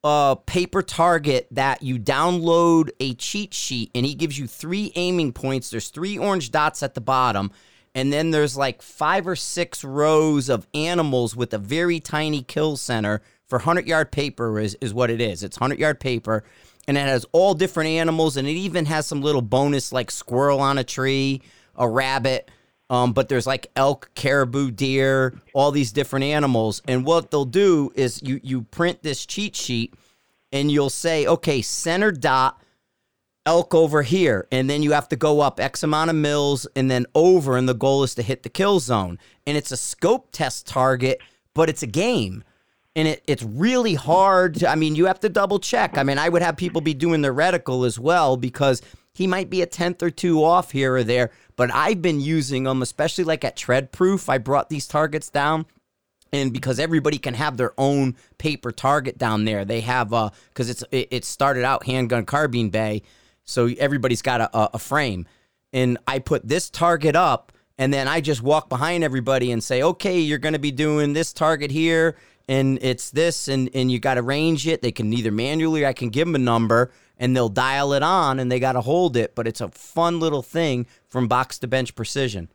uh, 0.08 0.36
paper 0.36 0.82
target 0.82 1.50
that 1.52 1.84
you 1.84 2.00
download 2.00 2.90
a 3.02 3.14
cheat 3.16 3.54
sheet, 3.54 3.92
and 3.94 4.06
he 4.06 4.16
gives 4.16 4.40
you 4.40 4.48
three 4.48 4.94
aiming 4.96 5.34
points. 5.34 5.70
There's 5.70 5.90
three 5.90 6.18
orange 6.18 6.50
dots 6.50 6.82
at 6.82 6.94
the 6.94 7.02
bottom, 7.02 7.52
and 7.94 8.14
then 8.14 8.32
there's 8.32 8.56
like 8.56 8.82
five 8.82 9.28
or 9.28 9.36
six 9.36 9.84
rows 9.84 10.48
of 10.48 10.66
animals 10.74 11.36
with 11.36 11.54
a 11.54 11.58
very 11.58 12.00
tiny 12.00 12.42
kill 12.42 12.78
center 12.78 13.22
for 13.48 13.58
100 13.58 13.86
yard 13.86 14.10
paper 14.14 14.62
is, 14.62 14.78
is 14.80 14.94
what 14.94 15.10
it 15.10 15.20
is. 15.20 15.44
It's 15.44 15.60
100 15.60 15.78
yard 15.78 16.00
paper, 16.00 16.46
and 16.88 16.98
it 16.98 17.02
has 17.02 17.26
all 17.34 17.54
different 17.54 17.90
animals, 17.90 18.38
and 18.38 18.48
it 18.48 18.52
even 18.52 18.86
has 18.86 19.06
some 19.06 19.22
little 19.22 19.42
bonus 19.42 19.92
like 19.92 20.10
squirrel 20.10 20.62
on 20.62 20.78
a 20.78 20.86
tree, 20.86 21.42
a 21.76 21.86
rabbit 21.86 22.50
Um, 22.90 23.12
but 23.12 23.28
there's 23.28 23.48
like 23.48 23.68
elk, 23.76 24.10
caribou, 24.16 24.72
deer, 24.72 25.34
all 25.54 25.72
these 25.72 25.92
different 25.92 26.24
animals. 26.24 26.82
And 26.88 27.06
what 27.06 27.32
they'll 27.32 27.46
do 27.46 27.92
is 27.96 28.22
you 28.24 28.40
you 28.44 28.62
print 28.62 29.04
this 29.04 29.26
cheat 29.26 29.56
sheet 29.56 29.94
and 30.52 30.72
you'll 30.72 30.90
say, 30.90 31.28
okay, 31.28 31.62
center 31.62 32.12
dot 32.12 32.62
elk 33.46 33.74
over 33.74 34.02
here, 34.02 34.46
and 34.52 34.70
then 34.70 34.84
you 34.84 34.92
have 34.92 35.08
to 35.08 35.16
go 35.16 35.40
up 35.40 35.60
X 35.60 35.82
amount 35.82 36.10
of 36.10 36.16
mills 36.16 36.68
and 36.76 36.92
then 36.92 37.06
over, 37.16 37.58
and 37.58 37.68
the 37.68 37.74
goal 37.74 38.04
is 38.04 38.14
to 38.16 38.22
hit 38.22 38.44
the 38.44 38.50
kill 38.50 38.80
zone. 38.80 39.18
And 39.46 39.58
it's 39.58 39.72
a 39.72 39.78
scope 39.78 40.30
test 40.32 40.68
target, 40.68 41.22
but 41.54 41.70
it's 41.70 41.82
a 41.82 41.88
game. 41.88 42.44
And 42.96 43.08
it, 43.08 43.24
it's 43.28 43.44
really 43.44 43.94
hard. 43.94 44.56
To, 44.56 44.70
I 44.70 44.76
mean, 44.76 44.96
you 44.96 45.06
have 45.06 45.20
to 45.22 45.30
double 45.30 45.60
check. 45.60 45.98
I 45.98 46.04
mean, 46.04 46.18
I 46.18 46.30
would 46.30 46.42
have 46.42 46.58
people 46.58 46.82
be 46.82 46.94
doing 46.94 47.22
the 47.22 47.30
reticle 47.30 47.86
as 47.86 48.00
well 48.00 48.38
because 48.38 48.82
he 49.18 49.28
might 49.28 49.50
be 49.50 49.62
a 49.62 49.66
tenth 49.66 50.02
or 50.04 50.10
two 50.10 50.44
off 50.44 50.72
here 50.72 50.96
or 50.96 51.04
there. 51.04 51.32
But 51.56 51.74
I've 51.74 52.02
been 52.02 52.20
using 52.20 52.64
them, 52.64 52.82
especially 52.82 53.24
like 53.24 53.44
at 53.44 53.58
tread 53.58 53.92
proof. 53.92 54.30
I 54.30 54.38
brought 54.38 54.70
these 54.70 54.88
targets 54.88 55.30
down 55.30 55.66
and 56.32 56.54
because 56.54 56.78
everybody 56.78 57.18
can 57.18 57.34
have 57.34 57.58
their 57.58 57.74
own 57.78 58.16
paper 58.38 58.70
target 58.70 59.18
down 59.18 59.46
there 59.46 59.64
they 59.64 59.80
have 59.80 60.12
uh 60.12 60.30
because 60.50 60.70
it's 60.70 60.84
it, 60.92 61.08
it, 61.10 61.24
started 61.24 61.64
out 61.64 61.86
handgun 61.86 62.26
carbine 62.26 62.70
bay 62.70 63.02
so 63.48 63.70
everybody's 63.80 64.22
got 64.22 64.42
a, 64.42 64.76
a 64.76 64.80
frame. 64.80 65.26
And 65.74 65.98
I 66.06 66.20
put 66.20 66.48
this 66.48 66.70
target 66.70 67.16
up, 67.16 67.52
and 67.78 67.94
then 67.94 68.08
I 68.08 68.22
just 68.22 68.44
walk 68.44 68.70
behind 68.70 69.04
everybody 69.04 69.52
and 69.52 69.64
say, 69.64 69.82
okay, 69.82 70.20
you're 70.20 70.38
going 70.38 70.54
to 70.54 70.60
be 70.60 70.72
doing 70.72 71.14
this 71.14 71.34
target 71.34 71.72
here, 71.72 72.18
and 72.48 72.78
it's 72.82 73.10
this, 73.12 73.48
and, 73.48 73.70
and 73.74 73.92
you 73.92 74.00
got 74.00 74.16
to 74.16 74.22
range 74.22 74.68
it. 74.68 74.82
They 74.82 74.92
can 74.92 75.12
either 75.14 75.32
manually, 75.32 75.86
I 75.86 75.94
can 75.94 76.10
give 76.10 76.28
them 76.28 76.36
a 76.36 76.40
number, 76.40 76.92
and 77.18 77.36
they'll 77.36 77.50
dial 77.50 77.94
it 77.94 78.04
on, 78.04 78.40
and 78.40 78.52
they 78.52 78.60
got 78.60 78.74
to 78.74 78.82
hold 78.82 79.18
it. 79.18 79.36
But 79.36 79.48
it's 79.48 79.62
a 79.62 79.70
fun 79.70 80.20
little 80.20 80.42
thing 80.42 80.86
from 81.10 81.28
box 81.28 81.58
to 81.60 81.68
bench 81.68 81.96
precision. 81.96 82.50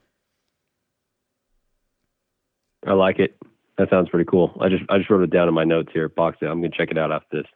I 2.87 2.93
like 2.93 3.19
it. 3.19 3.37
That 3.79 3.91
sounds 3.91 4.09
pretty 4.09 4.29
cool. 4.29 4.57
I 4.61 4.69
just 4.69 4.83
I 4.89 4.99
just 4.99 5.11
wrote 5.11 5.23
it 5.23 5.31
down 5.31 5.49
in 5.49 5.55
my 5.55 5.65
notes 5.65 5.91
here. 5.93 6.09
Box 6.09 6.39
it. 6.43 6.47
I'm 6.47 6.61
gonna 6.61 6.75
check 6.77 6.91
it 6.91 6.99
out 6.99 7.13
after 7.13 7.43
this. 7.43 7.47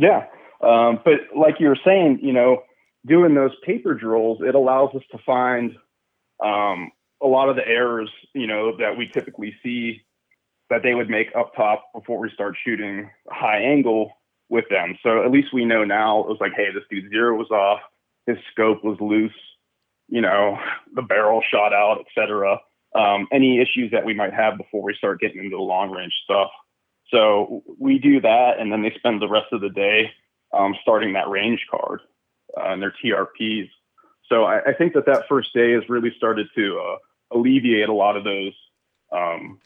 Yeah, 0.00 0.26
um, 0.60 1.00
but 1.04 1.36
like 1.36 1.56
you 1.58 1.68
were 1.68 1.78
saying, 1.84 2.20
you 2.22 2.32
know, 2.32 2.62
doing 3.06 3.34
those 3.34 3.50
paper 3.64 3.94
drills, 3.94 4.38
it 4.40 4.54
allows 4.54 4.94
us 4.94 5.02
to 5.12 5.18
find 5.24 5.72
um, 6.44 6.90
a 7.22 7.26
lot 7.26 7.48
of 7.48 7.56
the 7.56 7.66
errors, 7.66 8.10
you 8.34 8.46
know, 8.46 8.76
that 8.78 8.96
we 8.96 9.08
typically 9.12 9.54
see 9.62 10.02
that 10.70 10.82
they 10.82 10.94
would 10.94 11.08
make 11.08 11.28
up 11.36 11.54
top 11.56 11.84
before 11.94 12.18
we 12.18 12.30
start 12.34 12.54
shooting 12.64 13.10
high 13.28 13.60
angle 13.60 14.12
with 14.48 14.64
them. 14.70 14.96
So 15.02 15.24
at 15.24 15.30
least 15.30 15.52
we 15.52 15.64
know 15.64 15.84
now 15.84 16.20
it 16.20 16.28
was 16.28 16.38
like, 16.40 16.52
hey, 16.56 16.68
this 16.72 16.84
dude 16.90 17.10
zero 17.10 17.36
was 17.36 17.50
off, 17.50 17.80
his 18.26 18.38
scope 18.52 18.84
was 18.84 18.96
loose, 19.00 19.32
you 20.08 20.20
know, 20.20 20.58
the 20.94 21.02
barrel 21.02 21.42
shot 21.50 21.72
out, 21.72 22.04
etc. 22.06 22.58
Um, 22.94 23.28
any 23.32 23.60
issues 23.60 23.90
that 23.92 24.04
we 24.04 24.14
might 24.14 24.32
have 24.32 24.56
before 24.56 24.82
we 24.82 24.94
start 24.94 25.20
getting 25.20 25.44
into 25.44 25.56
the 25.56 25.62
long 25.62 25.90
range 25.90 26.14
stuff. 26.24 26.50
So 27.10 27.62
we 27.78 27.98
do 27.98 28.20
that, 28.20 28.58
and 28.58 28.72
then 28.72 28.82
they 28.82 28.92
spend 28.96 29.20
the 29.20 29.28
rest 29.28 29.52
of 29.52 29.60
the 29.60 29.70
day 29.70 30.10
um, 30.52 30.74
starting 30.82 31.14
that 31.14 31.28
range 31.28 31.66
card 31.70 32.00
uh, 32.56 32.72
and 32.72 32.82
their 32.82 32.94
TRPs. 33.02 33.70
So 34.28 34.44
I, 34.44 34.60
I, 34.60 34.74
think 34.74 34.92
that 34.94 35.06
that 35.06 35.24
first 35.28 35.54
day 35.54 35.72
has 35.72 35.88
really 35.88 36.12
started 36.16 36.48
to 36.54 36.78
uh, 36.78 36.96
alleviate 37.36 37.88
a 37.88 37.94
lot 37.94 38.16
of 38.16 38.24
those 38.24 38.52
um, 39.10 39.58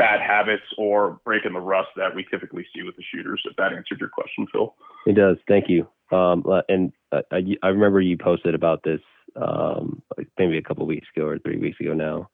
bad 0.00 0.20
habits 0.20 0.64
or 0.78 1.20
breaking 1.26 1.52
the 1.52 1.60
rust 1.60 1.88
that 1.96 2.14
we 2.14 2.24
typically 2.30 2.64
see 2.74 2.82
with 2.82 2.96
the 2.96 3.02
shooters. 3.14 3.42
If 3.44 3.54
that 3.56 3.74
answered 3.74 4.00
your 4.00 4.08
question, 4.08 4.46
Phil. 4.50 4.74
It 5.06 5.14
does. 5.14 5.36
Thank 5.46 5.66
you. 5.68 5.86
Um, 6.10 6.42
uh, 6.50 6.62
and 6.70 6.90
I, 7.12 7.42
I, 7.62 7.68
remember 7.68 8.00
you 8.00 8.16
posted 8.16 8.54
about 8.54 8.82
this 8.82 9.00
um, 9.36 10.02
maybe 10.38 10.56
a 10.56 10.62
couple 10.62 10.86
weeks 10.86 11.06
ago 11.14 11.26
or 11.26 11.38
three 11.38 11.58
weeks 11.58 11.78
ago 11.80 11.92
now 11.92 12.30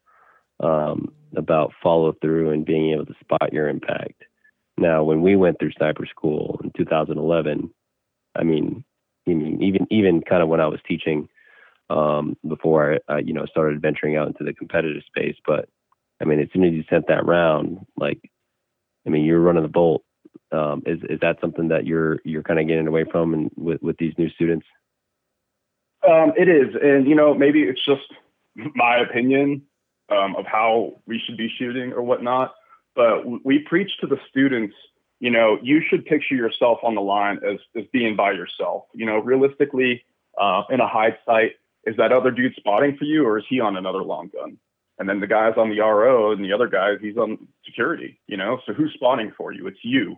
um, 0.61 1.13
about 1.35 1.73
follow 1.83 2.13
through 2.21 2.51
and 2.51 2.65
being 2.65 2.93
able 2.93 3.05
to 3.05 3.13
spot 3.19 3.51
your 3.51 3.67
impact. 3.67 4.23
Now, 4.77 5.03
when 5.03 5.21
we 5.21 5.35
went 5.35 5.59
through 5.59 5.73
sniper 5.73 6.05
school 6.05 6.59
in 6.63 6.71
2011, 6.77 7.69
I 8.35 8.43
mean, 8.43 8.83
I 9.27 9.31
mean, 9.31 9.61
even 9.61 9.87
even 9.91 10.21
kind 10.21 10.41
of 10.41 10.49
when 10.49 10.61
I 10.61 10.67
was 10.67 10.79
teaching 10.87 11.27
um, 11.89 12.37
before 12.47 12.93
I, 13.09 13.13
I, 13.13 13.17
you 13.19 13.33
know, 13.33 13.45
started 13.45 13.81
venturing 13.81 14.15
out 14.15 14.27
into 14.27 14.43
the 14.43 14.53
competitive 14.53 15.03
space. 15.05 15.35
But 15.45 15.67
I 16.21 16.25
mean, 16.25 16.39
as 16.39 16.47
soon 16.53 16.63
as 16.63 16.73
you 16.73 16.83
sent 16.89 17.07
that 17.07 17.25
round, 17.25 17.85
like, 17.95 18.19
I 19.05 19.09
mean, 19.09 19.25
you're 19.25 19.39
running 19.39 19.63
the 19.63 19.69
bolt. 19.69 20.03
Um, 20.51 20.83
is 20.85 20.99
is 21.09 21.19
that 21.21 21.39
something 21.41 21.67
that 21.69 21.85
you're 21.85 22.19
you're 22.23 22.43
kind 22.43 22.59
of 22.59 22.67
getting 22.67 22.87
away 22.87 23.03
from 23.11 23.33
and 23.33 23.51
with 23.55 23.81
with 23.81 23.97
these 23.97 24.13
new 24.17 24.29
students? 24.29 24.65
Um, 26.07 26.33
it 26.37 26.47
is, 26.47 26.75
and 26.81 27.07
you 27.07 27.15
know, 27.15 27.33
maybe 27.33 27.63
it's 27.63 27.83
just 27.85 28.13
my 28.75 28.97
opinion 28.97 29.63
um, 30.09 30.35
of 30.37 30.45
how 30.45 31.01
we 31.05 31.19
should 31.19 31.37
be 31.37 31.51
shooting 31.57 31.91
or 31.91 32.01
whatnot. 32.01 32.53
But 32.95 33.45
we 33.45 33.59
preach 33.59 33.91
to 34.01 34.07
the 34.07 34.19
students 34.29 34.73
you 35.19 35.31
know, 35.31 35.57
you 35.61 35.81
should 35.87 36.05
picture 36.05 36.35
yourself 36.35 36.79
on 36.83 36.95
the 36.95 37.01
line 37.01 37.39
as, 37.43 37.57
as 37.75 37.85
being 37.91 38.15
by 38.15 38.31
yourself. 38.31 38.85
You 38.93 39.05
know, 39.05 39.17
realistically, 39.17 40.03
uh, 40.39 40.63
in 40.69 40.79
a 40.79 40.87
hide 40.87 41.17
site, 41.25 41.53
is 41.85 41.97
that 41.97 42.11
other 42.11 42.31
dude 42.31 42.53
spotting 42.55 42.97
for 42.97 43.05
you 43.05 43.25
or 43.25 43.39
is 43.39 43.45
he 43.49 43.59
on 43.59 43.77
another 43.77 44.03
long 44.03 44.29
gun? 44.33 44.57
And 44.99 45.07
then 45.07 45.19
the 45.19 45.27
guy's 45.27 45.57
on 45.57 45.69
the 45.69 45.79
RO 45.79 46.31
and 46.31 46.43
the 46.43 46.53
other 46.53 46.67
guy, 46.67 46.93
he's 46.99 47.17
on 47.17 47.47
security, 47.65 48.19
you 48.27 48.37
know? 48.37 48.59
So 48.65 48.73
who's 48.73 48.93
spotting 48.95 49.31
for 49.37 49.51
you? 49.51 49.67
It's 49.67 49.77
you. 49.83 50.17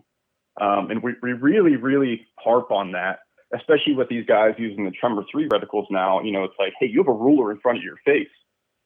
Um, 0.61 0.89
and 0.91 1.03
we, 1.03 1.13
we 1.21 1.33
really, 1.33 1.75
really 1.75 2.27
harp 2.37 2.71
on 2.71 2.91
that, 2.93 3.19
especially 3.53 3.95
with 3.95 4.09
these 4.09 4.25
guys 4.25 4.55
using 4.57 4.85
the 4.85 4.91
Tremor 4.91 5.23
3 5.31 5.49
reticles 5.49 5.87
now. 5.89 6.21
You 6.21 6.31
know, 6.31 6.43
it's 6.43 6.55
like, 6.59 6.73
hey, 6.79 6.87
you 6.87 6.99
have 6.99 7.07
a 7.07 7.13
ruler 7.13 7.51
in 7.51 7.59
front 7.59 7.77
of 7.77 7.83
your 7.83 7.97
face. 8.05 8.29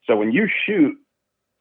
So 0.08 0.16
when 0.16 0.32
you 0.32 0.48
shoot, 0.66 0.98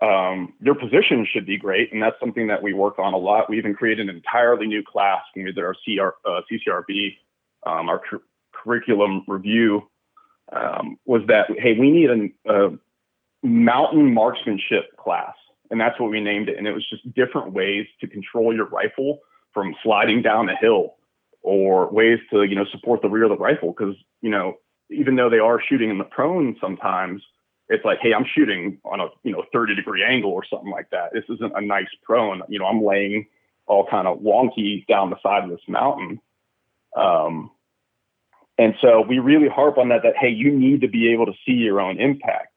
um, 0.02 0.54
your 0.60 0.74
position 0.74 1.26
should 1.32 1.46
be 1.46 1.56
great, 1.56 1.92
and 1.92 2.02
that's 2.02 2.18
something 2.18 2.48
that 2.48 2.62
we 2.62 2.72
work 2.72 2.98
on 2.98 3.14
a 3.14 3.16
lot. 3.16 3.48
We 3.48 3.56
even 3.58 3.74
created 3.74 4.08
an 4.08 4.16
entirely 4.16 4.66
new 4.66 4.82
class 4.82 5.22
when 5.34 5.44
we 5.44 5.52
did 5.52 5.62
our 5.62 5.74
CR, 5.74 6.28
uh, 6.28 6.40
CCRB, 6.50 7.16
um, 7.64 7.88
our 7.88 8.00
cu- 8.10 8.22
curriculum 8.52 9.24
review. 9.28 9.88
Um, 10.52 10.98
was 11.06 11.22
that 11.28 11.46
hey, 11.56 11.78
we 11.78 11.90
need 11.90 12.10
a, 12.10 12.52
a 12.52 12.70
mountain 13.42 14.12
marksmanship 14.12 14.96
class, 14.96 15.34
and 15.70 15.80
that's 15.80 15.98
what 15.98 16.10
we 16.10 16.20
named 16.20 16.48
it. 16.48 16.58
And 16.58 16.66
it 16.66 16.72
was 16.72 16.88
just 16.88 17.12
different 17.14 17.52
ways 17.52 17.86
to 18.00 18.06
control 18.06 18.54
your 18.54 18.66
rifle 18.66 19.20
from 19.52 19.74
sliding 19.82 20.22
down 20.22 20.48
a 20.48 20.56
hill, 20.56 20.94
or 21.42 21.90
ways 21.90 22.18
to 22.30 22.44
you 22.44 22.54
know 22.54 22.66
support 22.70 23.02
the 23.02 23.08
rear 23.08 23.24
of 23.24 23.30
the 23.30 23.36
rifle 23.36 23.74
because 23.76 23.94
you 24.20 24.30
know 24.30 24.54
even 24.90 25.16
though 25.16 25.30
they 25.30 25.38
are 25.38 25.60
shooting 25.60 25.90
in 25.90 25.98
the 25.98 26.04
prone 26.04 26.56
sometimes 26.60 27.22
it's 27.72 27.84
like, 27.86 28.00
hey, 28.02 28.12
I'm 28.12 28.26
shooting 28.34 28.78
on 28.84 29.00
a 29.00 29.06
you 29.22 29.32
know 29.32 29.44
30 29.52 29.74
degree 29.74 30.04
angle 30.04 30.30
or 30.30 30.44
something 30.44 30.70
like 30.70 30.90
that. 30.90 31.12
This 31.12 31.24
isn't 31.30 31.52
a 31.56 31.60
nice 31.60 31.88
prone. 32.02 32.42
You 32.48 32.58
know, 32.58 32.66
I'm 32.66 32.84
laying 32.84 33.26
all 33.66 33.86
kind 33.88 34.06
of 34.06 34.18
wonky 34.18 34.86
down 34.86 35.10
the 35.10 35.16
side 35.22 35.44
of 35.44 35.50
this 35.50 35.66
mountain. 35.66 36.20
Um, 36.96 37.50
and 38.58 38.74
so 38.82 39.00
we 39.00 39.18
really 39.18 39.48
harp 39.48 39.78
on 39.78 39.88
that. 39.88 40.02
That 40.02 40.16
hey, 40.18 40.28
you 40.28 40.50
need 40.52 40.82
to 40.82 40.88
be 40.88 41.12
able 41.12 41.26
to 41.26 41.32
see 41.46 41.52
your 41.52 41.80
own 41.80 41.98
impact. 41.98 42.51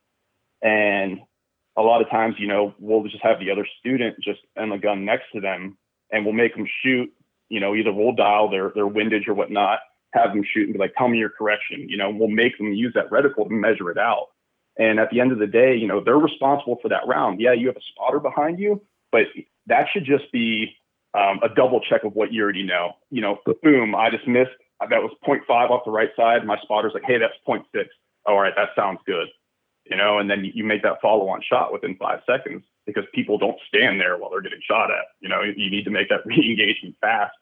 And 0.65 1.19
a 1.77 1.81
lot 1.81 2.01
of 2.01 2.09
times, 2.09 2.35
you 2.39 2.47
know, 2.47 2.73
we'll 2.79 3.03
just 3.03 3.23
have 3.23 3.39
the 3.39 3.51
other 3.51 3.67
student 3.79 4.15
just 4.19 4.39
and 4.55 4.71
the 4.71 4.77
gun 4.77 5.05
next 5.05 5.25
to 5.33 5.39
them, 5.39 5.77
and 6.11 6.25
we'll 6.25 6.33
make 6.33 6.55
them 6.55 6.65
shoot. 6.83 7.13
You 7.49 7.59
know, 7.59 7.75
either 7.75 7.93
we'll 7.93 8.15
dial 8.15 8.49
their 8.49 8.71
their 8.73 8.87
windage 8.87 9.27
or 9.27 9.35
whatnot, 9.35 9.79
have 10.13 10.33
them 10.33 10.43
shoot 10.43 10.63
and 10.63 10.73
be 10.73 10.79
like, 10.79 10.95
tell 10.97 11.07
me 11.07 11.19
your 11.19 11.29
correction. 11.29 11.87
You 11.87 11.97
know, 11.97 12.09
we'll 12.09 12.29
make 12.29 12.57
them 12.57 12.73
use 12.73 12.93
that 12.95 13.11
reticle 13.11 13.47
to 13.47 13.53
measure 13.53 13.91
it 13.91 13.99
out. 13.99 14.29
And 14.77 14.99
at 14.99 15.09
the 15.11 15.21
end 15.21 15.31
of 15.31 15.37
the 15.37 15.47
day, 15.47 15.75
you 15.75 15.87
know, 15.87 16.03
they're 16.03 16.17
responsible 16.17 16.79
for 16.81 16.89
that 16.89 17.07
round. 17.07 17.39
Yeah, 17.39 17.53
you 17.53 17.67
have 17.67 17.77
a 17.77 17.85
spotter 17.91 18.19
behind 18.19 18.59
you, 18.59 18.81
but 19.11 19.27
that 19.67 19.85
should 19.93 20.05
just 20.05 20.31
be 20.31 20.75
um, 21.13 21.39
a 21.43 21.49
double 21.53 21.79
check 21.79 22.03
of 22.03 22.15
what 22.15 22.33
you 22.33 22.41
already 22.41 22.63
know. 22.63 22.93
You 23.11 23.21
know, 23.21 23.37
boom, 23.61 23.95
I 23.95 24.09
just 24.09 24.27
missed. 24.27 24.51
That 24.81 25.01
was 25.01 25.11
0.5 25.25 25.47
off 25.69 25.85
the 25.85 25.91
right 25.91 26.09
side. 26.17 26.45
My 26.45 26.57
spotter's 26.63 26.93
like, 26.93 27.03
hey, 27.05 27.17
that's 27.19 27.33
0.6. 27.47 27.85
All 28.25 28.39
right, 28.39 28.53
that 28.57 28.69
sounds 28.75 28.99
good. 29.05 29.27
You 29.89 29.97
know, 29.97 30.19
and 30.19 30.29
then 30.29 30.49
you 30.53 30.63
make 30.63 30.83
that 30.83 31.01
follow 31.01 31.29
on 31.29 31.41
shot 31.47 31.71
within 31.71 31.95
five 31.97 32.19
seconds 32.25 32.63
because 32.85 33.03
people 33.13 33.37
don't 33.37 33.57
stand 33.67 33.99
there 33.99 34.17
while 34.17 34.31
they're 34.31 34.41
getting 34.41 34.61
shot 34.67 34.89
at. 34.91 35.05
You 35.19 35.29
know, 35.29 35.41
you 35.41 35.69
need 35.69 35.85
to 35.85 35.91
make 35.91 36.09
that 36.09 36.21
re 36.25 36.35
engagement 36.37 36.95
fast. 37.01 37.35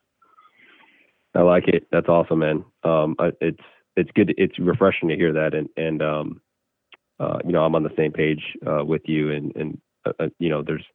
I 1.36 1.42
like 1.42 1.68
it. 1.68 1.88
That's 1.92 2.10
awesome, 2.10 2.40
man. 2.40 2.66
Um, 2.84 3.16
it's 3.42 3.64
it's 3.96 4.12
good. 4.12 4.34
It's 4.38 4.58
refreshing 4.60 5.10
to 5.10 5.16
hear 5.16 5.34
that, 5.34 5.54
and 5.54 5.70
and 5.78 6.02
um, 6.02 6.42
uh, 7.20 7.40
you 7.46 7.52
know, 7.52 7.64
I'm 7.64 7.76
on 7.76 7.84
the 7.84 7.94
same 7.98 8.12
page 8.12 8.42
uh, 8.66 8.84
with 8.84 9.04
you, 9.06 9.32
and 9.32 9.56
and 9.56 9.82
uh, 10.06 10.14
uh 10.20 10.30
you 10.40 10.50
know, 10.50 10.64
there's 10.66 10.86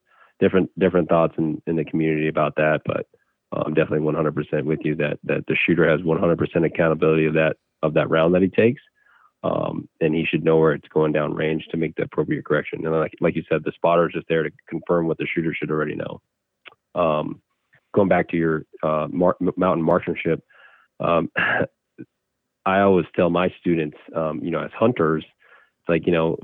different 0.40 0.70
different 0.78 1.08
thoughts 1.08 1.34
in 1.38 1.60
in 1.66 1.76
the 1.76 1.84
community 1.84 2.28
about 2.28 2.56
that, 2.56 2.82
but 2.84 3.06
uh, 3.52 3.62
I'm 3.66 3.74
definitely 3.74 4.06
100% 4.06 4.64
with 4.64 4.80
you 4.84 4.94
that 4.96 5.18
that 5.24 5.44
the 5.46 5.56
shooter 5.56 5.88
has 5.88 6.00
100% 6.00 6.66
accountability 6.66 7.26
of 7.26 7.34
that 7.34 7.56
of 7.82 7.94
that 7.94 8.10
round 8.10 8.34
that 8.34 8.42
he 8.42 8.48
takes, 8.48 8.82
um, 9.44 9.88
and 10.00 10.14
he 10.14 10.24
should 10.24 10.44
know 10.44 10.58
where 10.58 10.72
it's 10.72 10.88
going 10.88 11.12
down 11.12 11.34
range 11.34 11.66
to 11.70 11.76
make 11.76 11.94
the 11.96 12.02
appropriate 12.02 12.44
correction. 12.44 12.84
And 12.84 12.94
like 12.94 13.14
like 13.20 13.36
you 13.36 13.42
said, 13.48 13.62
the 13.64 13.72
spotter 13.72 14.08
is 14.08 14.14
just 14.14 14.28
there 14.28 14.42
to 14.42 14.50
confirm 14.68 15.06
what 15.06 15.18
the 15.18 15.26
shooter 15.26 15.54
should 15.54 15.70
already 15.70 15.94
know. 15.94 16.20
Um, 16.94 17.40
going 17.94 18.08
back 18.08 18.28
to 18.30 18.36
your 18.36 18.64
uh, 18.82 19.08
mar- 19.10 19.36
mountain 19.56 19.84
marksmanship, 19.84 20.42
um, 21.00 21.30
I 22.66 22.80
always 22.80 23.06
tell 23.16 23.30
my 23.30 23.48
students, 23.60 23.96
um, 24.14 24.40
you 24.42 24.50
know, 24.50 24.62
as 24.62 24.70
hunters, 24.78 25.24
it's 25.24 25.88
like 25.88 26.06
you 26.06 26.12
know 26.12 26.36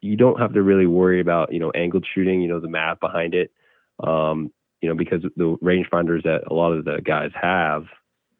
you 0.00 0.16
don't 0.16 0.40
have 0.40 0.54
to 0.54 0.62
really 0.62 0.86
worry 0.86 1.20
about 1.20 1.52
you 1.52 1.60
know 1.60 1.70
angled 1.70 2.06
shooting. 2.14 2.40
You 2.42 2.48
know 2.48 2.60
the 2.60 2.68
math 2.68 3.00
behind 3.00 3.34
it. 3.34 3.52
Um, 4.02 4.52
you 4.80 4.88
know 4.88 4.94
because 4.94 5.22
the 5.36 5.56
rangefinders 5.62 6.22
that 6.24 6.42
a 6.50 6.54
lot 6.54 6.72
of 6.72 6.84
the 6.84 7.00
guys 7.02 7.30
have, 7.40 7.84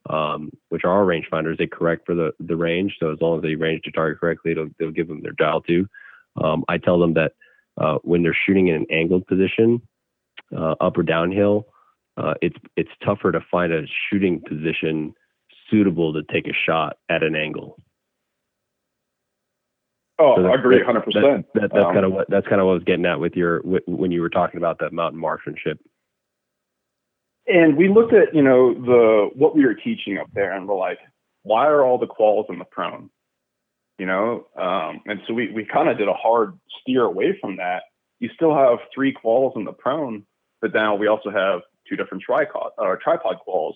um, 0.09 0.51
which 0.69 0.85
are 0.85 1.05
rangefinders, 1.05 1.59
they 1.59 1.67
correct 1.67 2.07
for 2.07 2.15
the 2.15 2.33
the 2.41 2.57
range. 2.57 2.97
So 3.01 3.13
as 3.13 3.21
long 3.21 3.39
as 3.39 3.43
they 3.43 3.55
range 3.55 3.83
the 3.85 3.93
target 3.93 4.21
correctly, 4.21 4.55
they'll, 4.55 4.69
they'll 4.79 4.91
give 4.91 5.09
them 5.09 5.23
their 5.23 5.33
dial 5.33 5.61
to. 5.63 5.87
Um, 6.43 6.65
I 6.69 6.79
tell 6.79 6.99
them 6.99 7.15
that 7.15 7.33
uh, 7.81 7.99
when 8.03 8.23
they're 8.23 8.37
shooting 8.47 8.69
in 8.69 8.77
an 8.77 8.87
angled 8.91 9.27
position, 9.27 9.83
uh, 10.57 10.75
up 10.81 10.97
or 10.97 11.03
downhill, 11.03 11.67
uh, 12.17 12.35
it's 12.43 12.57
it's 12.77 12.91
tougher 13.05 13.33
to 13.33 13.41
find 13.51 13.73
a 13.73 13.83
shooting 14.11 14.41
position 14.47 15.15
suitable 15.71 16.13
to 16.13 16.23
take 16.33 16.47
a 16.47 16.53
shot 16.67 16.97
at 17.09 17.23
an 17.23 17.37
angle. 17.37 17.77
Oh, 20.19 20.35
so 20.37 20.47
I 20.47 20.55
agree, 20.55 20.83
hundred 20.85 21.03
percent. 21.03 21.47
That, 21.55 21.61
that, 21.61 21.71
that's 21.73 21.85
um, 21.85 21.95
kind 21.95 22.05
of 22.05 22.13
what 22.13 22.29
that's 22.29 22.47
kind 22.49 22.61
of 22.61 22.67
what 22.67 22.73
I 22.73 22.75
was 22.75 22.85
getting 22.85 23.07
at 23.07 23.21
with 23.21 23.35
your 23.35 23.61
when 23.87 24.11
you 24.11 24.21
were 24.21 24.31
talking 24.31 24.59
about 24.59 24.79
that 24.81 24.93
mountain 24.93 25.21
marksmanship. 25.21 25.79
And 27.49 27.76
we 27.76 27.88
looked 27.88 28.12
at 28.12 28.34
you 28.34 28.42
know 28.42 28.74
the 28.74 29.30
what 29.34 29.57
we 29.57 29.64
were 29.64 29.74
teaching 29.74 30.18
up 30.18 30.28
there, 30.34 30.53
and 30.53 30.68
we're 30.68 30.76
like, 30.76 30.99
why 31.42 31.66
are 31.66 31.82
all 31.82 31.99
the 31.99 32.07
quals 32.07 32.51
in 32.51 32.59
the 32.59 32.64
prone? 32.64 33.11
You 33.99 34.07
know, 34.07 34.46
um, 34.57 35.01
and 35.07 35.20
so 35.26 35.34
we 35.34 35.51
we 35.51 35.64
kind 35.64 35.88
of 35.88 35.99
did 35.99 36.09
a 36.09 36.12
hard 36.12 36.59
steer 36.80 37.05
away 37.05 37.36
from 37.40 37.57
that. 37.57 37.84
You 38.20 38.28
still 38.34 38.55
have 38.55 38.78
three 38.94 39.14
quals 39.14 39.57
in 39.57 39.64
the 39.64 39.72
prone, 39.72 40.24
but 40.61 40.74
now 40.74 40.94
we 40.94 41.09
also 41.09 41.30
have 41.30 41.62
two 41.88 41.96
different 41.96 42.22
tripod 42.22 42.72
or 42.76 42.92
uh, 42.92 42.96
tripod 43.03 43.36
quals. 43.46 43.74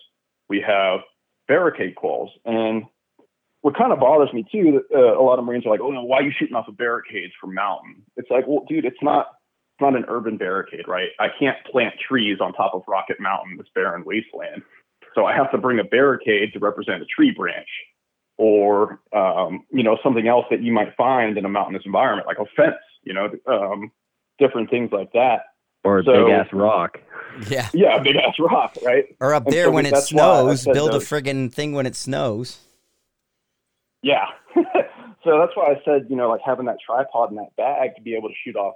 We 0.48 0.62
have 0.66 1.00
barricade 1.48 1.94
quals, 1.96 2.28
and 2.44 2.84
what 3.62 3.76
kind 3.76 3.92
of 3.92 4.00
bothers 4.00 4.32
me 4.32 4.44
too, 4.52 4.82
uh, 4.94 5.18
a 5.18 5.22
lot 5.22 5.38
of 5.38 5.44
Marines 5.44 5.64
are 5.64 5.70
like, 5.70 5.80
"Oh 5.80 5.90
no, 5.90 6.02
why 6.02 6.18
are 6.18 6.22
you 6.22 6.32
shooting 6.36 6.56
off 6.56 6.68
of 6.68 6.76
barricades 6.76 7.32
from 7.40 7.54
mountain?" 7.54 8.02
It's 8.16 8.30
like, 8.30 8.46
well, 8.46 8.64
dude, 8.68 8.84
it's 8.84 9.02
not 9.02 9.28
not 9.80 9.96
an 9.96 10.04
urban 10.08 10.36
barricade, 10.36 10.86
right? 10.86 11.08
I 11.18 11.28
can't 11.38 11.56
plant 11.70 11.94
trees 12.08 12.38
on 12.40 12.52
top 12.52 12.74
of 12.74 12.82
Rocket 12.86 13.20
Mountain, 13.20 13.56
this 13.56 13.66
barren 13.74 14.04
wasteland. 14.04 14.62
So 15.14 15.26
I 15.26 15.34
have 15.34 15.50
to 15.52 15.58
bring 15.58 15.78
a 15.78 15.84
barricade 15.84 16.52
to 16.52 16.58
represent 16.58 17.02
a 17.02 17.06
tree 17.06 17.32
branch, 17.36 17.68
or 18.38 19.00
um, 19.12 19.64
you 19.70 19.82
know 19.82 19.98
something 20.02 20.26
else 20.26 20.46
that 20.50 20.62
you 20.62 20.72
might 20.72 20.96
find 20.96 21.36
in 21.36 21.44
a 21.44 21.48
mountainous 21.48 21.82
environment, 21.84 22.26
like 22.26 22.38
a 22.38 22.46
fence, 22.56 22.76
you 23.02 23.12
know, 23.12 23.28
um, 23.46 23.90
different 24.38 24.70
things 24.70 24.90
like 24.92 25.12
that. 25.12 25.42
Or 25.84 25.98
a 25.98 26.04
so, 26.04 26.24
big 26.24 26.32
ass 26.32 26.48
rock. 26.52 26.98
Yeah. 27.48 27.68
Yeah, 27.74 27.98
big 27.98 28.16
ass 28.16 28.34
rock, 28.38 28.76
right? 28.84 29.04
Or 29.20 29.34
up 29.34 29.46
there 29.46 29.66
so 29.66 29.70
when 29.72 29.86
it 29.86 29.96
snows, 29.96 30.64
build 30.64 30.94
a 30.94 30.98
friggin' 30.98 31.52
thing 31.52 31.72
when 31.72 31.86
it 31.86 31.96
snows. 31.96 32.58
Yeah. 34.02 34.26
so 34.54 35.38
that's 35.38 35.56
why 35.56 35.72
I 35.72 35.82
said, 35.84 36.06
you 36.10 36.16
know, 36.16 36.28
like 36.28 36.40
having 36.44 36.66
that 36.66 36.76
tripod 36.84 37.30
in 37.30 37.36
that 37.36 37.56
bag 37.56 37.96
to 37.96 38.02
be 38.02 38.14
able 38.14 38.28
to 38.28 38.34
shoot 38.44 38.56
off 38.56 38.74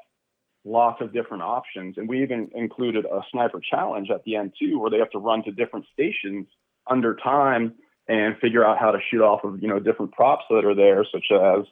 lots 0.67 1.01
of 1.01 1.13
different 1.13 1.43
options. 1.43 1.97
And 1.97 2.09
we 2.09 2.23
even 2.23 2.51
included 2.55 3.05
a 3.05 3.21
sniper 3.31 3.61
challenge 3.61 4.11
at 4.11 4.25
the 4.25 4.37
end 4.37 4.53
too, 4.59 4.79
where 4.79 4.91
they 4.91 4.99
have 4.99 5.11
to 5.11 5.19
run 5.19 5.45
to 5.45 5.53
different 5.53 5.87
stations 5.93 6.47
under 6.91 7.15
time 7.15 7.75
and 8.09 8.37
figure 8.39 8.65
out 8.65 8.79
how 8.79 8.91
to 8.91 8.99
shoot 9.11 9.23
off 9.23 9.45
of, 9.45 9.63
you 9.63 9.69
know, 9.69 9.79
different 9.79 10.13
props 10.13 10.45
that 10.51 10.65
are 10.65 10.75
there, 10.75 11.05
such 11.11 11.27
as, 11.33 11.65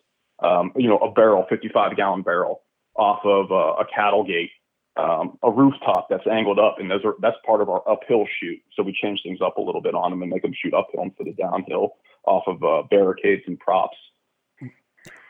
um, 0.42 0.72
you 0.76 0.88
know, 0.88 0.98
a 0.98 1.12
barrel, 1.12 1.44
55 1.48 1.96
gallon 1.96 2.22
barrel 2.22 2.62
off 2.96 3.20
of 3.24 3.50
uh, 3.50 3.82
a 3.82 3.84
cattle 3.94 4.24
gate, 4.24 4.50
um, 4.96 5.38
a 5.42 5.50
rooftop 5.50 6.06
that's 6.08 6.26
angled 6.30 6.58
up. 6.58 6.76
And 6.78 6.90
those 6.90 7.04
are, 7.04 7.14
that's 7.20 7.36
part 7.44 7.60
of 7.60 7.68
our 7.68 7.82
uphill 7.88 8.26
shoot. 8.40 8.60
So 8.76 8.82
we 8.82 8.96
change 9.00 9.20
things 9.22 9.40
up 9.44 9.58
a 9.58 9.60
little 9.60 9.82
bit 9.82 9.94
on 9.94 10.10
them 10.10 10.22
and 10.22 10.30
make 10.30 10.42
them 10.42 10.54
shoot 10.60 10.74
uphill 10.74 11.02
instead 11.02 11.28
of 11.28 11.36
downhill 11.36 11.94
off 12.26 12.44
of 12.46 12.62
uh, 12.62 12.86
barricades 12.90 13.42
and 13.46 13.58
props. 13.58 13.96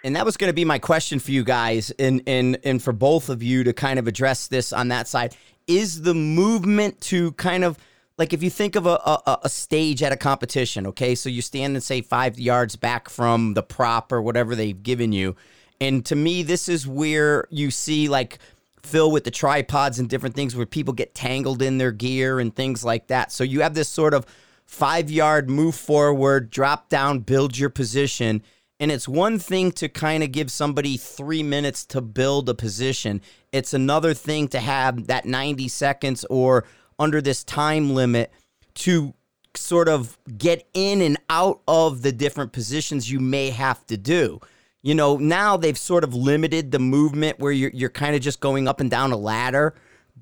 And 0.05 0.15
that 0.17 0.27
was 0.27 0.37
going 0.37 0.51
to 0.51 0.55
be 0.55 0.67
my 0.67 0.79
question 0.79 1.19
for 1.19 1.33
you 1.33 1.43
guys, 1.43 1.91
and 1.99 2.23
and 2.27 2.59
and 2.63 2.83
for 2.83 2.93
both 2.93 3.31
of 3.31 3.43
you 3.43 3.65
to 3.65 3.73
kind 3.73 3.99
of 3.99 4.07
address 4.07 4.47
this 4.47 4.73
on 4.73 4.89
that 4.89 5.09
side. 5.09 5.35
Is 5.67 6.03
the 6.03 6.15
movement 6.15 7.01
to 7.03 7.33
kind 7.33 7.65
of 7.65 7.79
like 8.19 8.35
if 8.35 8.43
you 8.43 8.51
think 8.51 8.77
of 8.77 8.87
a, 8.87 8.91
a, 8.91 9.39
a 9.45 9.49
stage 9.49 10.03
at 10.03 10.13
a 10.13 10.17
competition, 10.17 10.87
okay, 10.89 11.15
so 11.15 11.31
you 11.31 11.41
stand 11.41 11.75
and 11.75 11.83
say 11.83 12.03
five 12.03 12.39
yards 12.39 12.77
back 12.77 13.09
from 13.09 13.55
the 13.55 13.63
prop 13.63 14.13
or 14.13 14.21
whatever 14.21 14.55
they've 14.55 14.83
given 14.83 15.11
you, 15.13 15.37
and 15.81 16.05
to 16.05 16.15
me, 16.15 16.43
this 16.43 16.69
is 16.69 16.87
where 16.87 17.49
you 17.51 17.71
see 17.71 18.09
like 18.09 18.39
Phil 18.83 19.11
with 19.11 19.25
the 19.25 19.31
tripods 19.31 19.99
and 19.99 20.09
different 20.09 20.35
things 20.35 20.55
where 20.55 20.67
people 20.67 20.93
get 20.93 21.15
tangled 21.15 21.63
in 21.63 21.79
their 21.79 21.93
gear 21.93 22.41
and 22.41 22.55
things 22.55 22.85
like 22.85 23.07
that. 23.07 23.33
So 23.33 23.43
you 23.43 23.63
have 23.63 23.73
this 23.73 23.89
sort 23.89 24.13
of 24.13 24.27
five 24.67 25.11
yard 25.11 25.49
move 25.49 25.75
forward, 25.75 26.51
drop 26.51 26.91
down, 26.91 27.21
build 27.21 27.57
your 27.57 27.71
position. 27.71 28.43
And 28.85 28.93
it's 28.93 29.09
one 29.09 29.39
thing 29.39 29.73
to 29.73 29.89
kind 29.89 30.23
of 30.23 30.31
give 30.31 30.51
somebody 30.51 30.99
three 30.99 31.43
minutes 31.43 31.87
to 31.87 32.03
build 32.03 32.51
a 32.51 32.55
position. 32.55 33.23
It's 33.51 33.73
another 33.73 34.13
thing 34.13 34.47
to 34.49 34.61
have 34.61 35.07
that 35.07 35.25
90 35.25 35.69
seconds 35.69 36.27
or 36.29 36.67
under 36.99 37.23
this 37.23 37.43
time 37.45 37.95
limit 37.95 38.31
to 38.75 39.15
sort 39.57 39.89
of 39.89 40.19
get 40.37 40.69
in 40.75 41.01
and 41.01 41.17
out 41.31 41.63
of 41.67 42.03
the 42.03 42.13
different 42.13 42.53
positions 42.53 43.11
you 43.11 43.21
may 43.21 43.49
have 43.49 43.87
to 43.87 43.97
do. 43.97 44.39
You 44.83 44.95
know, 44.95 45.17
now 45.17 45.57
they've 45.57 45.79
sort 45.79 46.05
of 46.05 46.15
limited 46.15 46.71
the 46.71 46.79
movement 46.79 47.39
where 47.39 47.53
you're, 47.53 47.71
you're 47.73 47.89
kind 47.89 48.15
of 48.15 48.21
just 48.21 48.41
going 48.41 48.69
up 48.69 48.81
and 48.81 48.91
down 48.91 49.13
a 49.13 49.17
ladder 49.17 49.75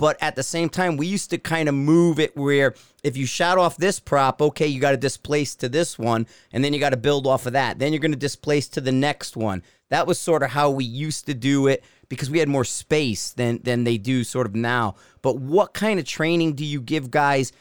but 0.03 0.21
at 0.21 0.35
the 0.35 0.43
same 0.43 0.69
time, 0.69 0.97
we 0.97 1.07
used 1.07 1.31
to 1.31 1.39
kind 1.39 1.69
of 1.69 1.77
move 1.77 2.19
it 2.19 2.37
where 2.37 2.75
if 3.05 3.17
you 3.17 3.25
shot 3.25 3.57
off 3.57 3.77
this 3.77 4.01
prop, 4.01 4.43
okay, 4.43 4.67
you 4.67 4.81
got 4.81 4.91
to 4.91 4.97
displace 4.97 5.55
to 5.55 5.69
this 5.69 5.97
one, 5.97 6.27
and 6.53 6.65
then 6.65 6.75
you 6.75 6.81
got 6.81 6.91
to 6.91 6.97
build 6.97 7.25
off 7.25 7.47
of 7.47 7.53
that. 7.53 7.79
Then 7.79 7.93
you're 7.93 8.01
going 8.01 8.11
to 8.11 8.19
displace 8.19 8.67
to 8.71 8.81
the 8.81 8.91
next 8.91 9.37
one. 9.37 9.63
That 9.91 10.09
was 10.09 10.19
sort 10.19 10.43
of 10.43 10.51
how 10.51 10.73
we 10.73 10.85
used 10.85 11.27
to 11.27 11.35
do 11.35 11.69
it 11.69 11.85
because 12.09 12.31
we 12.31 12.41
had 12.41 12.49
more 12.49 12.65
space 12.65 13.31
than 13.33 13.63
than 13.63 13.85
they 13.85 13.97
do 13.97 14.25
sort 14.25 14.49
of 14.49 14.57
now. 14.57 14.97
But 15.23 15.39
what 15.39 15.73
kind 15.73 16.01
of 16.01 16.05
training 16.05 16.55
do 16.57 16.65
you 16.65 16.81
give 16.81 17.13
guys 17.13 17.53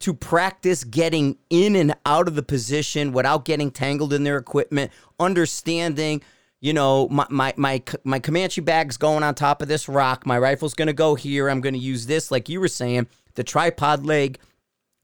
to 0.00 0.12
practice 0.12 0.84
getting 0.84 1.38
in 1.48 1.74
and 1.74 1.94
out 2.04 2.28
of 2.28 2.34
the 2.34 2.42
position 2.42 3.12
without 3.12 3.46
getting 3.46 3.70
tangled 3.70 4.12
in 4.12 4.24
their 4.24 4.36
equipment, 4.36 4.92
understanding 5.18 6.20
you 6.60 6.72
know, 6.72 7.08
my, 7.08 7.26
my, 7.30 7.54
my, 7.56 7.82
my 8.04 8.18
Comanche 8.18 8.60
bag's 8.60 8.96
going 8.96 9.22
on 9.22 9.34
top 9.34 9.62
of 9.62 9.68
this 9.68 9.88
rock. 9.88 10.26
My 10.26 10.38
rifle's 10.38 10.74
going 10.74 10.88
to 10.88 10.92
go 10.92 11.14
here. 11.14 11.48
I'm 11.48 11.60
going 11.60 11.74
to 11.74 11.80
use 11.80 12.06
this, 12.06 12.30
like 12.30 12.48
you 12.48 12.60
were 12.60 12.68
saying, 12.68 13.06
the 13.34 13.44
tripod 13.44 14.04
leg 14.04 14.38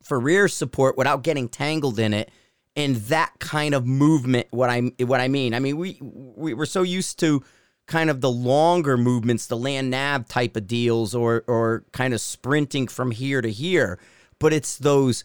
for 0.03 0.19
rear 0.19 0.49
support 0.49 0.97
without 0.97 1.23
getting 1.23 1.49
tangled 1.49 1.99
in 1.99 2.13
it. 2.13 2.31
And 2.77 2.97
that 2.97 3.33
kind 3.39 3.73
of 3.73 3.87
movement, 3.87 4.49
what 4.51 4.69
I 4.69 4.81
what 4.99 5.21
I 5.21 5.29
mean. 5.29 5.55
I 5.55 5.61
mean, 5.61 5.77
we, 5.77 5.97
we 6.01 6.55
we're 6.55 6.67
so 6.67 6.83
used 6.83 7.21
to 7.21 7.45
kind 7.87 8.11
of 8.11 8.21
the 8.21 8.31
longer 8.31 8.97
movements, 8.97 9.47
the 9.47 9.57
land 9.57 9.91
nav 9.91 10.27
type 10.27 10.57
of 10.57 10.67
deals, 10.67 11.15
or 11.15 11.45
or 11.47 11.85
kind 11.93 12.13
of 12.13 12.21
sprinting 12.21 12.89
from 12.89 13.13
here 13.13 13.41
to 13.41 13.49
here. 13.49 14.01
But 14.41 14.53
it's 14.53 14.77
those, 14.77 15.23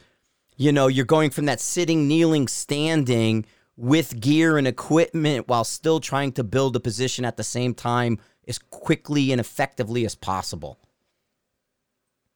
you 0.58 0.72
know, 0.72 0.86
you're 0.86 1.06
going 1.06 1.32
from 1.32 1.46
that 1.46 1.60
sitting, 1.60 2.08
kneeling, 2.08 2.48
standing 2.48 3.48
with 3.80 4.20
gear 4.20 4.58
and 4.58 4.68
equipment 4.68 5.48
while 5.48 5.64
still 5.64 6.02
trying 6.02 6.34
to 6.34 6.44
build 6.44 6.76
a 6.76 6.80
position 6.80 7.24
at 7.24 7.38
the 7.38 7.44
same 7.44 7.74
time 7.74 8.20
as 8.48 8.60
quickly 8.60 9.32
and 9.32 9.40
effectively 9.40 10.06
as 10.06 10.16
possible? 10.16 10.78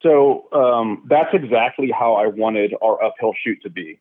So 0.01 0.47
um, 0.53 1.05
that's 1.09 1.33
exactly 1.33 1.91
how 1.91 2.15
I 2.15 2.27
wanted 2.27 2.73
our 2.81 3.03
uphill 3.03 3.33
shoot 3.43 3.59
to 3.63 3.69
be. 3.69 3.99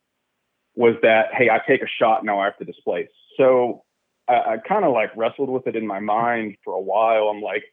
Was 0.74 0.95
that 1.03 1.34
hey, 1.36 1.51
I 1.51 1.61
take 1.68 1.82
a 1.82 1.86
shot 2.01 2.24
now 2.24 2.40
I 2.40 2.47
have 2.47 2.59
to 2.59 2.64
displace. 2.64 3.11
So 3.36 3.82
I, 4.28 4.34
I 4.34 4.57
kind 4.57 4.84
of 4.84 4.93
like 4.93 5.11
wrestled 5.16 5.51
with 5.51 5.66
it 5.66 5.76
in 5.76 5.86
my 5.86 6.01
mind 6.01 6.57
for 6.64 6.74
a 6.74 6.80
while. 6.80 7.28
I'm 7.28 7.43
like, 7.43 7.64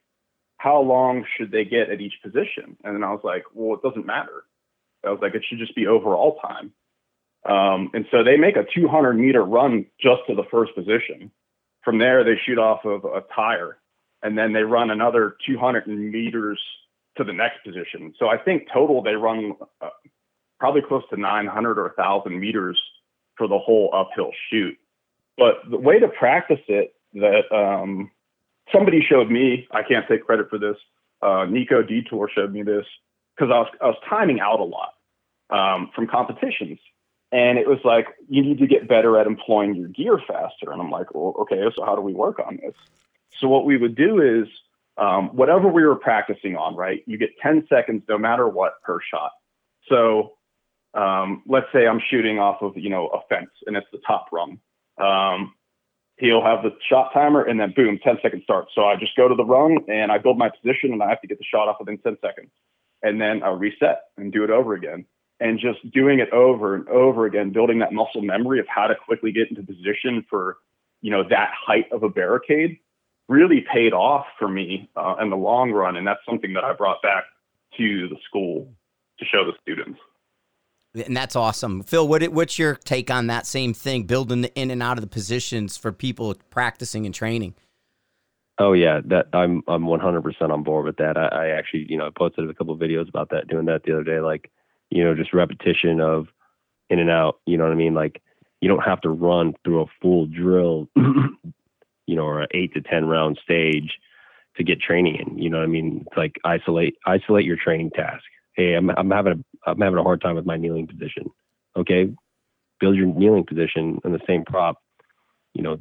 how 0.58 0.80
long 0.80 1.24
should 1.36 1.50
they 1.50 1.64
get 1.64 1.90
at 1.90 2.00
each 2.00 2.14
position? 2.22 2.76
And 2.84 2.94
then 2.94 3.04
I 3.04 3.12
was 3.12 3.22
like, 3.24 3.44
well, 3.54 3.78
it 3.78 3.82
doesn't 3.82 4.04
matter. 4.04 4.42
I 5.06 5.10
was 5.10 5.20
like, 5.22 5.34
it 5.34 5.44
should 5.48 5.58
just 5.58 5.74
be 5.74 5.86
overall 5.86 6.38
time. 6.46 6.72
Um, 7.44 7.90
and 7.94 8.04
so 8.10 8.22
they 8.22 8.36
make 8.36 8.56
a 8.56 8.64
200 8.74 9.14
meter 9.14 9.42
run 9.42 9.86
just 10.00 10.22
to 10.28 10.34
the 10.34 10.44
first 10.50 10.74
position. 10.74 11.30
From 11.82 11.98
there, 11.98 12.22
they 12.24 12.38
shoot 12.44 12.58
off 12.58 12.84
of 12.84 13.04
a 13.04 13.22
tire, 13.34 13.78
and 14.22 14.36
then 14.36 14.52
they 14.52 14.62
run 14.62 14.90
another 14.90 15.36
200 15.46 15.86
meters 15.86 16.60
to 17.16 17.24
the 17.24 17.32
next 17.32 17.64
position. 17.64 18.14
So 18.18 18.28
I 18.28 18.36
think 18.36 18.68
total 18.72 19.02
they 19.02 19.14
run 19.14 19.54
uh, 19.80 19.88
probably 20.58 20.82
close 20.82 21.02
to 21.10 21.16
900 21.16 21.78
or 21.78 21.94
1,000 21.96 22.38
meters 22.38 22.78
for 23.36 23.48
the 23.48 23.58
whole 23.58 23.90
uphill 23.94 24.32
shoot. 24.50 24.76
But 25.38 25.62
the 25.70 25.78
way 25.78 25.98
to 25.98 26.08
practice 26.08 26.60
it 26.68 26.94
that 27.14 27.50
um, 27.50 28.10
somebody 28.72 29.00
showed 29.00 29.30
me, 29.30 29.66
I 29.70 29.82
can't 29.82 30.06
take 30.06 30.26
credit 30.26 30.50
for 30.50 30.58
this. 30.58 30.76
Uh, 31.22 31.46
Nico 31.46 31.82
Detour 31.82 32.30
showed 32.34 32.52
me 32.52 32.62
this 32.62 32.84
because 33.34 33.50
I 33.50 33.58
was, 33.58 33.68
I 33.80 33.86
was 33.86 33.96
timing 34.08 34.40
out 34.40 34.60
a 34.60 34.64
lot 34.64 34.94
um, 35.48 35.90
from 35.94 36.06
competitions. 36.06 36.78
And 37.32 37.58
it 37.58 37.68
was 37.68 37.78
like, 37.84 38.06
you 38.28 38.42
need 38.42 38.58
to 38.58 38.66
get 38.66 38.88
better 38.88 39.18
at 39.18 39.26
employing 39.26 39.74
your 39.74 39.88
gear 39.88 40.18
faster. 40.26 40.72
And 40.72 40.80
I'm 40.80 40.90
like, 40.90 41.14
well, 41.14 41.34
okay, 41.40 41.62
so 41.76 41.84
how 41.84 41.94
do 41.94 42.02
we 42.02 42.12
work 42.12 42.40
on 42.44 42.58
this? 42.62 42.74
So 43.40 43.48
what 43.48 43.64
we 43.64 43.76
would 43.76 43.94
do 43.94 44.20
is 44.20 44.48
um, 44.98 45.28
whatever 45.28 45.68
we 45.68 45.84
were 45.84 45.96
practicing 45.96 46.56
on, 46.56 46.74
right? 46.74 47.02
You 47.06 47.18
get 47.18 47.30
10 47.42 47.66
seconds 47.68 48.02
no 48.08 48.18
matter 48.18 48.48
what 48.48 48.82
per 48.82 48.98
shot. 49.00 49.30
So 49.88 50.32
um, 50.94 51.42
let's 51.46 51.66
say 51.72 51.86
I'm 51.86 52.00
shooting 52.10 52.38
off 52.38 52.62
of, 52.62 52.76
you 52.76 52.90
know, 52.90 53.06
a 53.08 53.20
fence 53.28 53.50
and 53.66 53.76
it's 53.76 53.86
the 53.92 54.00
top 54.06 54.26
rung. 54.32 54.58
Um, 54.98 55.54
he'll 56.18 56.42
have 56.44 56.62
the 56.62 56.70
shot 56.88 57.12
timer 57.14 57.42
and 57.42 57.60
then 57.60 57.72
boom, 57.74 57.98
10 58.02 58.18
seconds 58.22 58.42
start. 58.42 58.66
So 58.74 58.84
I 58.84 58.96
just 58.96 59.16
go 59.16 59.28
to 59.28 59.34
the 59.34 59.44
rung 59.44 59.84
and 59.88 60.10
I 60.10 60.18
build 60.18 60.36
my 60.36 60.50
position 60.50 60.92
and 60.92 61.02
I 61.02 61.08
have 61.08 61.20
to 61.22 61.28
get 61.28 61.38
the 61.38 61.44
shot 61.44 61.68
off 61.68 61.76
within 61.78 61.98
10 61.98 62.18
seconds. 62.20 62.50
And 63.02 63.20
then 63.20 63.42
I'll 63.42 63.56
reset 63.56 64.02
and 64.18 64.32
do 64.32 64.44
it 64.44 64.50
over 64.50 64.74
again. 64.74 65.06
And 65.40 65.58
just 65.58 65.78
doing 65.92 66.20
it 66.20 66.30
over 66.32 66.74
and 66.74 66.86
over 66.88 67.24
again, 67.24 67.50
building 67.50 67.78
that 67.78 67.92
muscle 67.92 68.20
memory 68.20 68.60
of 68.60 68.66
how 68.68 68.86
to 68.86 68.94
quickly 68.94 69.32
get 69.32 69.48
into 69.48 69.62
position 69.62 70.24
for, 70.28 70.58
you 71.00 71.10
know, 71.10 71.22
that 71.30 71.50
height 71.54 71.86
of 71.92 72.02
a 72.02 72.10
barricade 72.10 72.78
really 73.28 73.64
paid 73.72 73.94
off 73.94 74.26
for 74.38 74.48
me 74.48 74.90
uh, 74.96 75.14
in 75.22 75.30
the 75.30 75.36
long 75.36 75.70
run. 75.72 75.96
And 75.96 76.06
that's 76.06 76.20
something 76.28 76.52
that 76.52 76.64
I 76.64 76.74
brought 76.74 77.00
back 77.00 77.24
to 77.78 78.08
the 78.08 78.16
school 78.28 78.70
to 79.18 79.24
show 79.24 79.44
the 79.44 79.52
students. 79.62 79.98
And 80.94 81.16
that's 81.16 81.36
awesome, 81.36 81.84
Phil. 81.84 82.06
What 82.06 82.24
what's 82.32 82.58
your 82.58 82.74
take 82.74 83.10
on 83.12 83.28
that 83.28 83.46
same 83.46 83.72
thing, 83.72 84.04
building 84.04 84.40
the 84.40 84.52
in 84.56 84.72
and 84.72 84.82
out 84.82 84.98
of 84.98 85.02
the 85.02 85.08
positions 85.08 85.76
for 85.76 85.92
people 85.92 86.34
practicing 86.50 87.06
and 87.06 87.14
training? 87.14 87.54
Oh 88.58 88.72
yeah, 88.72 89.00
that 89.04 89.28
I'm 89.32 89.62
I'm 89.68 89.84
100% 89.84 90.50
on 90.50 90.62
board 90.64 90.86
with 90.86 90.96
that. 90.96 91.16
I, 91.16 91.26
I 91.26 91.48
actually, 91.50 91.86
you 91.88 91.96
know, 91.96 92.08
I 92.08 92.10
posted 92.10 92.50
a 92.50 92.54
couple 92.54 92.74
of 92.74 92.80
videos 92.80 93.08
about 93.08 93.30
that, 93.30 93.46
doing 93.46 93.66
that 93.66 93.84
the 93.84 93.92
other 93.92 94.04
day. 94.04 94.18
Like, 94.18 94.50
you 94.90 95.04
know, 95.04 95.14
just 95.14 95.32
repetition 95.32 96.00
of 96.00 96.26
in 96.88 96.98
and 96.98 97.10
out. 97.10 97.40
You 97.46 97.56
know 97.56 97.64
what 97.64 97.72
I 97.72 97.76
mean? 97.76 97.94
Like, 97.94 98.22
you 98.60 98.68
don't 98.68 98.84
have 98.84 99.00
to 99.02 99.08
run 99.10 99.54
through 99.64 99.82
a 99.82 99.86
full 100.02 100.26
drill, 100.26 100.88
you 100.96 102.16
know, 102.16 102.24
or 102.24 102.42
an 102.42 102.48
eight 102.52 102.74
to 102.74 102.80
ten 102.80 103.06
round 103.06 103.38
stage 103.42 103.98
to 104.56 104.64
get 104.64 104.80
training 104.80 105.16
in. 105.16 105.38
You 105.38 105.50
know 105.50 105.58
what 105.58 105.64
I 105.64 105.68
mean? 105.68 106.04
It's 106.06 106.16
like 106.16 106.36
isolate 106.44 106.96
isolate 107.06 107.44
your 107.44 107.56
training 107.56 107.90
task 107.90 108.24
hey, 108.60 108.74
I'm 108.74 108.90
I'm 108.90 109.10
having 109.10 109.32
a 109.66 109.70
I'm 109.70 109.80
having 109.80 109.98
a 109.98 110.02
hard 110.02 110.20
time 110.20 110.36
with 110.36 110.46
my 110.46 110.56
kneeling 110.56 110.86
position. 110.86 111.30
Okay, 111.76 112.12
build 112.78 112.96
your 112.96 113.06
kneeling 113.06 113.46
position 113.46 113.98
in 114.04 114.12
the 114.12 114.20
same 114.26 114.44
prop, 114.44 114.76
you 115.54 115.62
know, 115.62 115.78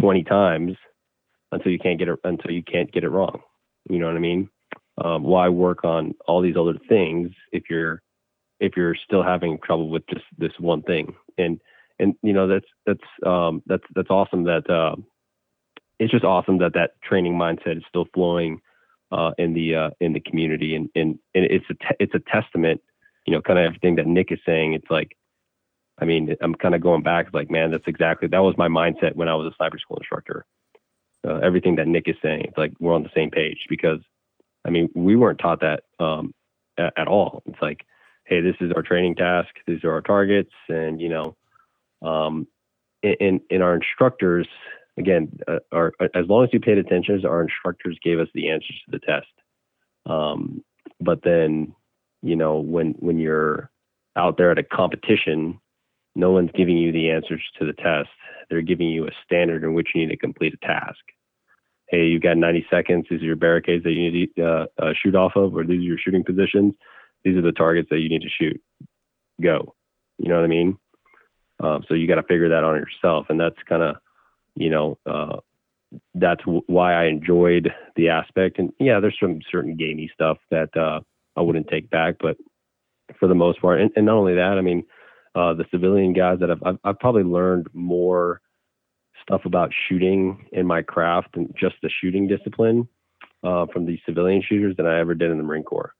20 0.00 0.22
times 0.24 0.76
until 1.52 1.72
you 1.72 1.78
can't 1.78 1.98
get 1.98 2.08
it 2.08 2.18
until 2.24 2.50
you 2.50 2.62
can't 2.62 2.92
get 2.92 3.04
it 3.04 3.10
wrong. 3.10 3.40
You 3.88 3.98
know 3.98 4.06
what 4.06 4.16
I 4.16 4.20
mean? 4.20 4.48
Um, 5.02 5.24
why 5.24 5.48
work 5.48 5.84
on 5.84 6.14
all 6.26 6.40
these 6.40 6.56
other 6.56 6.78
things 6.88 7.30
if 7.52 7.64
you're 7.68 8.00
if 8.64 8.76
you're 8.76 8.96
still 8.96 9.22
having 9.22 9.58
trouble 9.58 9.88
with 9.88 10.06
just 10.06 10.24
this 10.38 10.52
one 10.58 10.82
thing? 10.82 11.14
And 11.38 11.60
and 11.98 12.14
you 12.22 12.32
know 12.32 12.46
that's 12.46 12.66
that's 12.86 13.08
um, 13.24 13.62
that's 13.66 13.84
that's 13.94 14.10
awesome 14.10 14.44
that 14.44 14.68
uh, 14.68 14.96
it's 15.98 16.12
just 16.12 16.24
awesome 16.24 16.58
that 16.58 16.74
that 16.74 17.00
training 17.02 17.34
mindset 17.34 17.76
is 17.76 17.84
still 17.88 18.06
flowing 18.12 18.60
uh, 19.12 19.32
in 19.38 19.54
the 19.54 19.74
uh, 19.74 19.90
in 20.00 20.12
the 20.12 20.20
community, 20.20 20.74
and 20.74 20.88
and, 20.94 21.18
and 21.34 21.44
it's 21.44 21.66
a 21.70 21.74
te- 21.74 21.96
it's 22.00 22.14
a 22.14 22.20
testament, 22.20 22.80
you 23.26 23.32
know, 23.32 23.40
kind 23.40 23.58
of 23.58 23.64
everything 23.64 23.96
that 23.96 24.06
Nick 24.06 24.32
is 24.32 24.40
saying. 24.44 24.74
It's 24.74 24.90
like, 24.90 25.16
I 25.98 26.04
mean, 26.04 26.34
I'm 26.40 26.54
kind 26.54 26.74
of 26.74 26.80
going 26.80 27.02
back, 27.02 27.28
like, 27.32 27.50
man, 27.50 27.70
that's 27.70 27.86
exactly 27.86 28.28
that 28.28 28.42
was 28.42 28.56
my 28.58 28.68
mindset 28.68 29.14
when 29.14 29.28
I 29.28 29.34
was 29.34 29.52
a 29.52 29.56
sniper 29.56 29.78
school 29.78 29.98
instructor. 29.98 30.44
Uh, 31.26 31.38
everything 31.38 31.76
that 31.76 31.88
Nick 31.88 32.06
is 32.06 32.16
saying, 32.22 32.42
it's 32.44 32.58
like 32.58 32.72
we're 32.80 32.92
on 32.92 33.02
the 33.02 33.10
same 33.14 33.30
page 33.30 33.66
because, 33.70 34.00
I 34.66 34.70
mean, 34.70 34.90
we 34.94 35.16
weren't 35.16 35.38
taught 35.38 35.60
that 35.60 35.84
um, 35.98 36.34
at, 36.76 36.92
at 36.98 37.08
all. 37.08 37.42
It's 37.46 37.62
like, 37.62 37.86
hey, 38.24 38.40
this 38.40 38.56
is 38.60 38.72
our 38.74 38.82
training 38.82 39.16
task, 39.16 39.50
these 39.66 39.84
are 39.84 39.92
our 39.92 40.00
targets, 40.00 40.52
and 40.68 41.00
you 41.00 41.08
know, 41.08 41.36
um, 42.02 42.46
in 43.02 43.40
in 43.50 43.62
our 43.62 43.74
instructors 43.74 44.48
again, 44.98 45.38
uh, 45.48 45.58
our, 45.72 45.92
as 46.14 46.26
long 46.28 46.44
as 46.44 46.50
you 46.52 46.60
paid 46.60 46.78
attention, 46.78 47.24
our 47.26 47.42
instructors 47.42 47.98
gave 48.02 48.18
us 48.18 48.28
the 48.34 48.50
answers 48.50 48.80
to 48.84 48.90
the 48.90 48.98
test. 49.00 49.26
Um, 50.06 50.62
but 51.00 51.22
then, 51.22 51.74
you 52.22 52.36
know, 52.36 52.58
when 52.58 52.92
when 52.98 53.18
you're 53.18 53.70
out 54.16 54.36
there 54.36 54.50
at 54.50 54.58
a 54.58 54.62
competition, 54.62 55.60
no 56.14 56.30
one's 56.30 56.50
giving 56.54 56.78
you 56.78 56.92
the 56.92 57.10
answers 57.10 57.42
to 57.58 57.66
the 57.66 57.72
test. 57.72 58.10
They're 58.48 58.62
giving 58.62 58.88
you 58.88 59.06
a 59.06 59.10
standard 59.24 59.64
in 59.64 59.74
which 59.74 59.88
you 59.94 60.02
need 60.02 60.12
to 60.12 60.16
complete 60.16 60.54
a 60.54 60.66
task. 60.66 61.00
Hey, 61.88 62.06
you've 62.06 62.22
got 62.22 62.36
90 62.36 62.66
seconds. 62.70 63.06
These 63.10 63.22
are 63.22 63.26
your 63.26 63.36
barricades 63.36 63.84
that 63.84 63.92
you 63.92 64.10
need 64.10 64.28
to 64.36 64.46
uh, 64.46 64.66
uh, 64.78 64.92
shoot 65.02 65.14
off 65.14 65.32
of, 65.36 65.54
or 65.56 65.64
these 65.64 65.80
are 65.80 65.82
your 65.82 65.98
shooting 65.98 66.24
positions. 66.24 66.74
These 67.24 67.36
are 67.36 67.42
the 67.42 67.52
targets 67.52 67.88
that 67.90 68.00
you 68.00 68.08
need 68.08 68.22
to 68.22 68.28
shoot. 68.28 68.60
Go. 69.42 69.74
You 70.18 70.28
know 70.28 70.36
what 70.36 70.44
I 70.44 70.48
mean? 70.48 70.78
Um, 71.62 71.84
so 71.88 71.94
you 71.94 72.06
got 72.06 72.16
to 72.16 72.22
figure 72.22 72.48
that 72.50 72.56
out 72.56 72.64
on 72.64 72.76
yourself, 72.76 73.26
and 73.28 73.40
that's 73.40 73.56
kind 73.68 73.82
of 73.82 73.96
you 74.56 74.70
know, 74.70 74.98
uh, 75.06 75.36
that's 76.14 76.42
w- 76.44 76.62
why 76.66 76.94
I 76.94 77.06
enjoyed 77.06 77.72
the 77.96 78.08
aspect. 78.08 78.58
And 78.58 78.72
yeah, 78.78 79.00
there's 79.00 79.16
some 79.20 79.40
certain 79.50 79.76
gamey 79.76 80.10
stuff 80.12 80.38
that 80.50 80.76
uh, 80.76 81.00
I 81.36 81.40
wouldn't 81.40 81.68
take 81.68 81.90
back, 81.90 82.16
but 82.20 82.36
for 83.18 83.28
the 83.28 83.34
most 83.34 83.60
part, 83.60 83.80
and, 83.80 83.90
and 83.96 84.06
not 84.06 84.16
only 84.16 84.34
that, 84.34 84.56
I 84.58 84.60
mean, 84.60 84.84
uh, 85.34 85.54
the 85.54 85.64
civilian 85.70 86.12
guys 86.12 86.38
that 86.40 86.50
I've, 86.50 86.62
I've, 86.64 86.78
I've 86.84 86.98
probably 86.98 87.24
learned 87.24 87.66
more 87.72 88.40
stuff 89.22 89.42
about 89.44 89.72
shooting 89.88 90.46
in 90.52 90.66
my 90.66 90.82
craft 90.82 91.36
and 91.36 91.52
just 91.58 91.76
the 91.82 91.90
shooting 92.00 92.28
discipline 92.28 92.88
uh, 93.42 93.66
from 93.72 93.86
these 93.86 93.98
civilian 94.06 94.42
shooters 94.46 94.76
than 94.76 94.86
I 94.86 95.00
ever 95.00 95.14
did 95.14 95.30
in 95.30 95.38
the 95.38 95.42
Marine 95.42 95.64
Corps. 95.64 95.93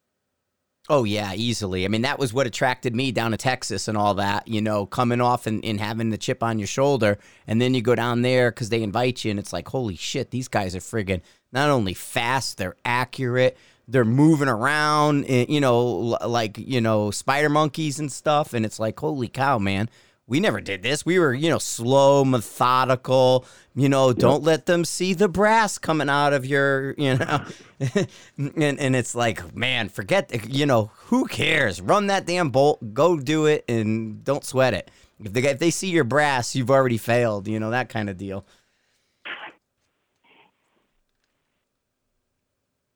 Oh 0.90 1.04
yeah, 1.04 1.32
easily. 1.34 1.86
I 1.86 1.88
mean, 1.88 2.02
that 2.02 2.18
was 2.18 2.34
what 2.34 2.46
attracted 2.46 2.94
me 2.94 3.10
down 3.10 3.30
to 3.30 3.38
Texas 3.38 3.88
and 3.88 3.96
all 3.96 4.14
that. 4.14 4.46
You 4.46 4.60
know, 4.60 4.84
coming 4.84 5.20
off 5.20 5.46
and, 5.46 5.64
and 5.64 5.80
having 5.80 6.10
the 6.10 6.18
chip 6.18 6.42
on 6.42 6.58
your 6.58 6.66
shoulder, 6.66 7.18
and 7.46 7.60
then 7.60 7.72
you 7.72 7.80
go 7.80 7.94
down 7.94 8.20
there 8.20 8.50
because 8.50 8.68
they 8.68 8.82
invite 8.82 9.24
you, 9.24 9.30
and 9.30 9.40
it's 9.40 9.52
like, 9.52 9.68
holy 9.68 9.96
shit, 9.96 10.30
these 10.30 10.48
guys 10.48 10.76
are 10.76 10.80
friggin' 10.80 11.22
not 11.52 11.70
only 11.70 11.94
fast, 11.94 12.58
they're 12.58 12.76
accurate, 12.84 13.56
they're 13.88 14.04
moving 14.04 14.48
around, 14.48 15.24
eh, 15.26 15.46
you 15.48 15.60
know, 15.60 16.18
like 16.26 16.58
you 16.58 16.82
know, 16.82 17.10
spider 17.10 17.48
monkeys 17.48 17.98
and 17.98 18.12
stuff, 18.12 18.52
and 18.52 18.66
it's 18.66 18.78
like, 18.78 19.00
holy 19.00 19.28
cow, 19.28 19.58
man 19.58 19.88
we 20.26 20.40
never 20.40 20.60
did 20.60 20.82
this. 20.82 21.04
We 21.04 21.18
were, 21.18 21.34
you 21.34 21.50
know, 21.50 21.58
slow, 21.58 22.24
methodical, 22.24 23.44
you 23.74 23.88
know, 23.88 24.12
don't 24.12 24.42
let 24.42 24.66
them 24.66 24.84
see 24.84 25.12
the 25.12 25.28
brass 25.28 25.76
coming 25.76 26.08
out 26.08 26.32
of 26.32 26.46
your, 26.46 26.94
you 26.96 27.18
know. 27.18 27.44
and 28.38 28.80
and 28.80 28.96
it's 28.96 29.14
like, 29.14 29.54
man, 29.54 29.88
forget, 29.88 30.48
you 30.48 30.64
know, 30.64 30.90
who 30.94 31.26
cares? 31.26 31.80
Run 31.80 32.06
that 32.06 32.26
damn 32.26 32.50
bolt, 32.50 32.94
go 32.94 33.18
do 33.18 33.46
it 33.46 33.64
and 33.68 34.24
don't 34.24 34.44
sweat 34.44 34.72
it. 34.72 34.90
If 35.22 35.32
they 35.32 35.42
if 35.42 35.58
they 35.58 35.70
see 35.70 35.90
your 35.90 36.04
brass, 36.04 36.54
you've 36.54 36.70
already 36.70 36.98
failed, 36.98 37.46
you 37.46 37.60
know, 37.60 37.70
that 37.70 37.90
kind 37.90 38.08
of 38.08 38.16
deal. 38.16 38.46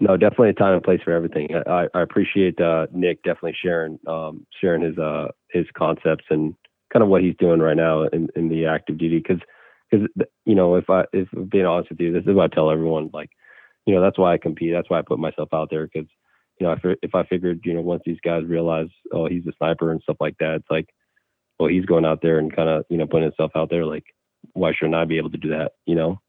No, 0.01 0.17
definitely 0.17 0.51
a 0.51 0.53
time 0.53 0.75
and 0.75 0.83
place 0.83 1.01
for 1.05 1.13
everything. 1.13 1.49
I, 1.67 1.89
I 1.93 2.03
appreciate 2.03 2.61
uh, 2.61 2.87
Nick 2.93 3.23
definitely 3.25 3.57
sharing 3.61 3.99
um, 4.07 4.47
sharing 4.61 4.81
his 4.81 4.97
uh, 4.97 5.29
his 5.51 5.67
concepts 5.77 6.25
and 6.31 6.55
kind 6.93 7.03
of 7.03 7.09
what 7.09 7.23
he's 7.23 7.37
doing 7.39 7.61
right 7.61 7.77
now 7.77 8.05
in, 8.05 8.29
in 8.37 8.49
the 8.49 8.67
active 8.67 8.99
duty. 8.99 9.19
Because, 9.19 9.43
because 9.91 10.09
you 10.45 10.55
know, 10.55 10.77
if 10.77 10.89
I, 10.91 11.05
if 11.13 11.29
being 11.51 11.67
honest 11.67 11.91
with 11.91 12.01
you, 12.01 12.13
this 12.13 12.25
is 12.27 12.35
what 12.35 12.53
I 12.53 12.55
tell 12.55 12.71
everyone. 12.71 13.11
Like, 13.13 13.31
you 13.87 13.95
know, 13.95 14.01
that's 14.01 14.19
why 14.19 14.35
I 14.35 14.39
compete. 14.39 14.73
That's 14.73 14.91
why 14.91 14.99
I 14.99 15.03
put 15.03 15.19
myself 15.19 15.49
out 15.53 15.69
there. 15.71 15.87
Because, 15.87 16.09
you 16.61 16.67
know, 16.67 16.73
if 16.73 16.99
if 17.03 17.15
I 17.15 17.25
figured, 17.25 17.61
you 17.65 17.75
know, 17.75 17.81
once 17.81 18.03
these 18.05 18.21
guys 18.23 18.45
realize, 18.45 18.89
oh, 19.13 19.29
he's 19.29 19.47
a 19.47 19.53
sniper 19.59 19.91
and 19.93 20.03
stuff 20.03 20.17
like 20.21 20.37
that, 20.41 20.57
it's 20.57 20.71
like, 20.71 20.89
well, 21.59 21.69
he's 21.69 21.87
going 21.87 22.05
out 22.05 22.21
there 22.23 22.39
and 22.39 22.55
kind 22.55 22.69
of, 22.69 22.85
you 22.91 22.97
know, 22.97 23.07
putting 23.07 23.25
himself 23.25 23.53
out 23.55 23.71
there. 23.71 23.85
Like, 23.85 24.05
why 24.53 24.73
shouldn't 24.73 24.95
I 24.95 25.05
be 25.05 25.19
able 25.19 25.31
to 25.31 25.39
do 25.39 25.51
that? 25.51 25.73
You 25.87 25.95
know, 25.95 26.21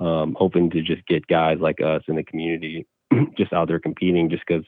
um, 0.00 0.36
hoping 0.38 0.70
to 0.70 0.82
just 0.82 1.06
get 1.06 1.26
guys 1.26 1.58
like 1.60 1.80
us 1.80 2.02
in 2.08 2.16
the 2.16 2.22
community 2.22 2.86
just 3.38 3.52
out 3.52 3.68
there 3.68 3.80
competing, 3.80 4.30
just 4.30 4.44
because 4.46 4.64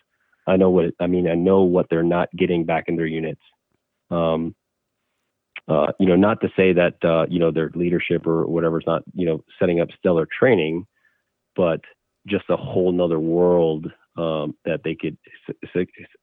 I 0.46 0.56
know 0.56 0.70
what 0.70 0.94
I 1.00 1.06
mean. 1.06 1.28
I 1.28 1.34
know 1.34 1.62
what 1.62 1.86
they're 1.90 2.02
not 2.02 2.28
getting 2.36 2.64
back 2.64 2.84
in 2.88 2.96
their 2.96 3.06
units. 3.06 3.42
Um, 4.10 4.54
uh, 5.68 5.92
you 5.98 6.06
know, 6.06 6.16
not 6.16 6.40
to 6.40 6.48
say 6.56 6.72
that 6.72 6.94
uh, 7.04 7.26
you 7.28 7.38
know 7.38 7.50
their 7.50 7.70
leadership 7.74 8.26
or 8.26 8.46
whatever 8.46 8.78
is 8.78 8.86
not 8.86 9.02
you 9.14 9.26
know 9.26 9.44
setting 9.58 9.80
up 9.80 9.88
stellar 9.98 10.26
training, 10.26 10.86
but 11.56 11.80
just 12.26 12.44
a 12.48 12.56
whole 12.56 12.92
nother 12.92 13.18
world 13.18 13.86
um, 14.16 14.54
that 14.64 14.80
they 14.84 14.94
could 14.94 15.16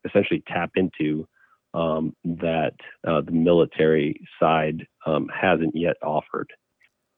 essentially 0.05 0.43
tap 0.47 0.71
into 0.75 1.27
um, 1.73 2.15
that 2.23 2.73
uh, 3.07 3.21
the 3.21 3.31
military 3.31 4.19
side 4.39 4.85
um, 5.05 5.27
hasn't 5.29 5.75
yet 5.75 5.95
offered. 6.03 6.51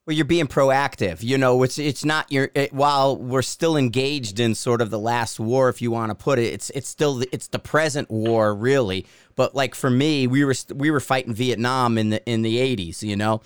Well, 0.08 0.16
you're 0.16 0.24
being 0.24 0.48
proactive. 0.48 1.22
You 1.22 1.38
know, 1.38 1.64
it's 1.64 1.78
it's 1.78 2.06
not 2.06 2.32
your 2.32 2.50
it, 2.56 2.72
while 2.72 3.18
we're 3.18 3.42
still 3.42 3.76
engaged 3.76 4.40
in 4.40 4.56
sort 4.56 4.80
of 4.80 4.90
the 4.90 4.98
last 4.98 5.38
war, 5.38 5.68
if 5.68 5.82
you 5.82 5.92
want 5.92 6.12
to 6.12 6.16
put 6.16 6.40
it. 6.40 6.54
It's 6.54 6.70
it's 6.70 6.88
still 6.88 7.16
the, 7.16 7.28
it's 7.34 7.50
the 7.50 7.60
present 7.60 8.10
war, 8.10 8.56
really. 8.56 9.06
But 9.36 9.54
like 9.54 9.76
for 9.76 9.90
me, 9.90 10.26
we 10.26 10.46
were 10.46 10.56
we 10.74 10.92
were 10.92 11.02
fighting 11.02 11.34
Vietnam 11.34 11.98
in 11.98 12.12
the 12.12 12.26
in 12.26 12.42
the 12.42 12.56
80s, 12.56 13.04
you 13.04 13.18
know, 13.18 13.42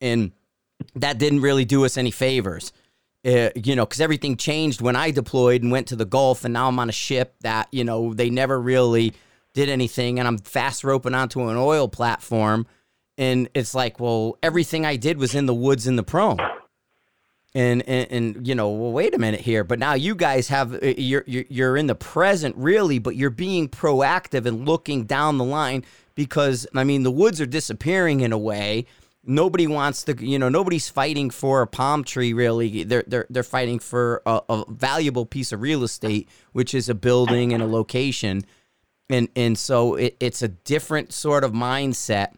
and 0.00 0.32
that 0.96 1.18
didn't 1.18 1.42
really 1.42 1.64
do 1.64 1.84
us 1.84 1.96
any 1.96 2.10
favors. 2.10 2.72
Uh, 3.24 3.50
you 3.54 3.76
know, 3.76 3.86
because 3.86 4.00
everything 4.00 4.36
changed 4.36 4.80
when 4.80 4.96
I 4.96 5.12
deployed 5.12 5.62
and 5.62 5.70
went 5.70 5.86
to 5.88 5.96
the 5.96 6.06
Gulf, 6.06 6.44
and 6.44 6.52
now 6.52 6.66
I'm 6.66 6.78
on 6.80 6.88
a 6.88 6.92
ship 6.92 7.36
that 7.42 7.68
you 7.70 7.84
know 7.84 8.14
they 8.14 8.30
never 8.30 8.60
really 8.60 9.14
did 9.54 9.68
anything, 9.68 10.18
and 10.18 10.26
I'm 10.26 10.38
fast 10.38 10.82
roping 10.82 11.14
onto 11.14 11.48
an 11.48 11.56
oil 11.56 11.86
platform 11.86 12.66
and 13.18 13.48
it's 13.54 13.74
like, 13.74 14.00
well, 14.00 14.38
everything 14.42 14.86
I 14.86 14.96
did 14.96 15.18
was 15.18 15.34
in 15.34 15.46
the 15.46 15.54
woods 15.54 15.86
in 15.86 15.96
the 15.96 16.02
prone. 16.02 16.38
And, 17.52 17.82
and, 17.88 18.12
and 18.12 18.46
you 18.46 18.54
know, 18.54 18.70
well, 18.70 18.92
wait 18.92 19.12
a 19.12 19.18
minute 19.18 19.40
here. 19.40 19.64
But 19.64 19.80
now 19.80 19.94
you 19.94 20.14
guys 20.14 20.48
have 20.48 20.72
uh, 20.72 20.86
you're, 20.96 21.24
you're 21.26 21.44
you're 21.48 21.76
in 21.76 21.88
the 21.88 21.96
present 21.96 22.54
really, 22.56 23.00
but 23.00 23.16
you're 23.16 23.28
being 23.28 23.68
proactive 23.68 24.46
and 24.46 24.66
looking 24.66 25.04
down 25.04 25.36
the 25.36 25.44
line 25.44 25.84
because 26.14 26.66
I 26.76 26.84
mean 26.84 27.02
the 27.02 27.10
woods 27.10 27.40
are 27.40 27.46
disappearing 27.46 28.20
in 28.20 28.32
a 28.32 28.38
way, 28.38 28.86
nobody 29.24 29.66
wants 29.66 30.04
to 30.04 30.26
you 30.26 30.38
know 30.38 30.48
nobody's 30.48 30.88
fighting 30.88 31.30
for 31.30 31.62
a 31.62 31.66
palm 31.66 32.04
tree 32.04 32.32
really 32.32 32.84
they're 32.84 33.04
they're 33.06 33.26
they're 33.28 33.42
fighting 33.42 33.78
for 33.78 34.22
a, 34.24 34.40
a, 34.48 34.64
valuable 34.68 35.26
piece 35.26 35.52
of 35.52 35.60
real 35.60 35.84
estate 35.84 36.28
which 36.52 36.74
is 36.74 36.88
a 36.88 36.94
building 36.94 37.52
and 37.52 37.62
a 37.62 37.66
location 37.66 38.42
and 39.10 39.28
and 39.36 39.58
so 39.58 39.94
it, 39.94 40.16
it's 40.20 40.42
a 40.42 40.48
different 40.48 41.12
sort 41.12 41.44
of 41.44 41.52
mindset 41.52 42.32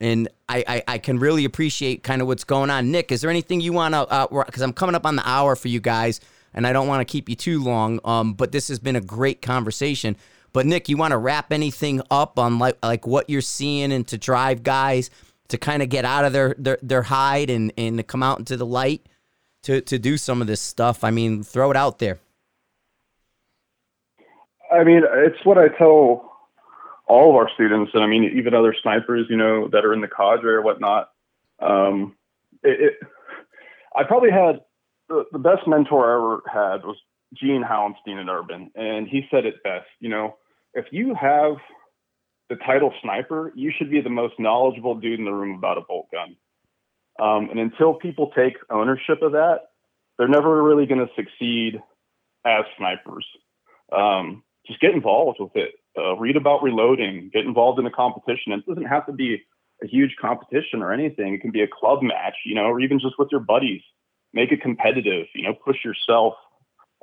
and 0.00 0.28
I, 0.48 0.64
I, 0.66 0.82
I 0.88 0.98
can 0.98 1.18
really 1.18 1.44
appreciate 1.44 2.02
kind 2.02 2.22
of 2.22 2.28
what's 2.28 2.44
going 2.44 2.70
on 2.70 2.90
nick 2.90 3.12
is 3.12 3.20
there 3.20 3.30
anything 3.30 3.60
you 3.60 3.72
want 3.72 3.94
to 3.94 4.28
because 4.46 4.62
uh, 4.62 4.64
i'm 4.64 4.72
coming 4.72 4.94
up 4.94 5.06
on 5.06 5.16
the 5.16 5.28
hour 5.28 5.56
for 5.56 5.68
you 5.68 5.80
guys 5.80 6.20
and 6.54 6.66
i 6.66 6.72
don't 6.72 6.88
want 6.88 7.06
to 7.06 7.10
keep 7.10 7.28
you 7.28 7.36
too 7.36 7.62
long 7.62 8.00
um 8.04 8.34
but 8.34 8.52
this 8.52 8.68
has 8.68 8.78
been 8.78 8.96
a 8.96 9.00
great 9.00 9.42
conversation 9.42 10.16
but 10.52 10.66
nick 10.66 10.88
you 10.88 10.96
want 10.96 11.12
to 11.12 11.18
wrap 11.18 11.52
anything 11.52 12.00
up 12.10 12.38
on 12.38 12.58
like 12.58 12.76
like 12.82 13.06
what 13.06 13.28
you're 13.28 13.40
seeing 13.40 13.92
and 13.92 14.06
to 14.08 14.18
drive 14.18 14.62
guys 14.62 15.10
to 15.50 15.58
kind 15.58 15.82
of 15.82 15.88
get 15.88 16.04
out 16.04 16.24
of 16.24 16.32
their, 16.32 16.54
their, 16.58 16.78
their 16.82 17.02
hide 17.02 17.50
and, 17.50 17.72
and 17.76 17.98
to 17.98 18.02
come 18.02 18.22
out 18.22 18.38
into 18.38 18.56
the 18.56 18.66
light 18.66 19.06
to, 19.64 19.80
to 19.82 19.98
do 19.98 20.16
some 20.16 20.40
of 20.40 20.46
this 20.46 20.60
stuff? 20.60 21.04
I 21.04 21.10
mean, 21.10 21.42
throw 21.42 21.70
it 21.70 21.76
out 21.76 21.98
there. 21.98 22.18
I 24.72 24.84
mean, 24.84 25.02
it's 25.04 25.44
what 25.44 25.58
I 25.58 25.68
tell 25.76 26.29
all 27.10 27.30
of 27.30 27.36
our 27.36 27.50
students, 27.54 27.90
and 27.92 28.04
I 28.04 28.06
mean, 28.06 28.32
even 28.36 28.54
other 28.54 28.74
snipers, 28.80 29.26
you 29.28 29.36
know, 29.36 29.68
that 29.72 29.84
are 29.84 29.92
in 29.92 30.00
the 30.00 30.08
cadre 30.08 30.52
or 30.52 30.62
whatnot. 30.62 31.10
Um, 31.60 32.16
it, 32.62 32.80
it, 32.80 33.08
I 33.94 34.04
probably 34.04 34.30
had 34.30 34.60
the, 35.08 35.24
the 35.32 35.40
best 35.40 35.66
mentor 35.66 36.08
I 36.08 36.14
ever 36.14 36.42
had 36.46 36.84
was 36.84 36.96
Gene 37.34 37.64
Hauenstein 37.64 38.20
at 38.22 38.30
Urban, 38.30 38.70
and 38.76 39.08
he 39.08 39.26
said 39.28 39.44
it 39.44 39.62
best. 39.64 39.88
You 39.98 40.08
know, 40.08 40.36
if 40.72 40.86
you 40.92 41.16
have 41.20 41.56
the 42.48 42.54
title 42.56 42.94
sniper, 43.02 43.52
you 43.56 43.72
should 43.76 43.90
be 43.90 44.00
the 44.00 44.08
most 44.08 44.34
knowledgeable 44.38 44.94
dude 44.94 45.18
in 45.18 45.24
the 45.24 45.32
room 45.32 45.56
about 45.56 45.78
a 45.78 45.82
bolt 45.82 46.06
gun. 46.12 46.36
Um, 47.20 47.50
and 47.50 47.58
until 47.58 47.94
people 47.94 48.30
take 48.36 48.54
ownership 48.70 49.20
of 49.22 49.32
that, 49.32 49.70
they're 50.16 50.28
never 50.28 50.62
really 50.62 50.86
going 50.86 51.04
to 51.04 51.12
succeed 51.16 51.82
as 52.46 52.64
snipers. 52.78 53.26
Um, 53.92 54.44
just 54.66 54.80
get 54.80 54.94
involved 54.94 55.38
with 55.40 55.56
it. 55.56 55.72
Uh, 55.98 56.16
read 56.16 56.36
about 56.36 56.62
reloading. 56.62 57.30
Get 57.32 57.44
involved 57.44 57.78
in 57.78 57.86
a 57.86 57.90
competition. 57.90 58.52
It 58.52 58.66
doesn't 58.66 58.84
have 58.84 59.06
to 59.06 59.12
be 59.12 59.42
a 59.82 59.86
huge 59.86 60.14
competition 60.20 60.82
or 60.82 60.92
anything. 60.92 61.34
It 61.34 61.40
can 61.40 61.50
be 61.50 61.62
a 61.62 61.68
club 61.68 62.02
match, 62.02 62.34
you 62.44 62.54
know, 62.54 62.64
or 62.64 62.80
even 62.80 63.00
just 63.00 63.18
with 63.18 63.28
your 63.30 63.40
buddies. 63.40 63.82
Make 64.32 64.52
it 64.52 64.62
competitive. 64.62 65.26
You 65.34 65.44
know, 65.44 65.54
push 65.54 65.84
yourself. 65.84 66.34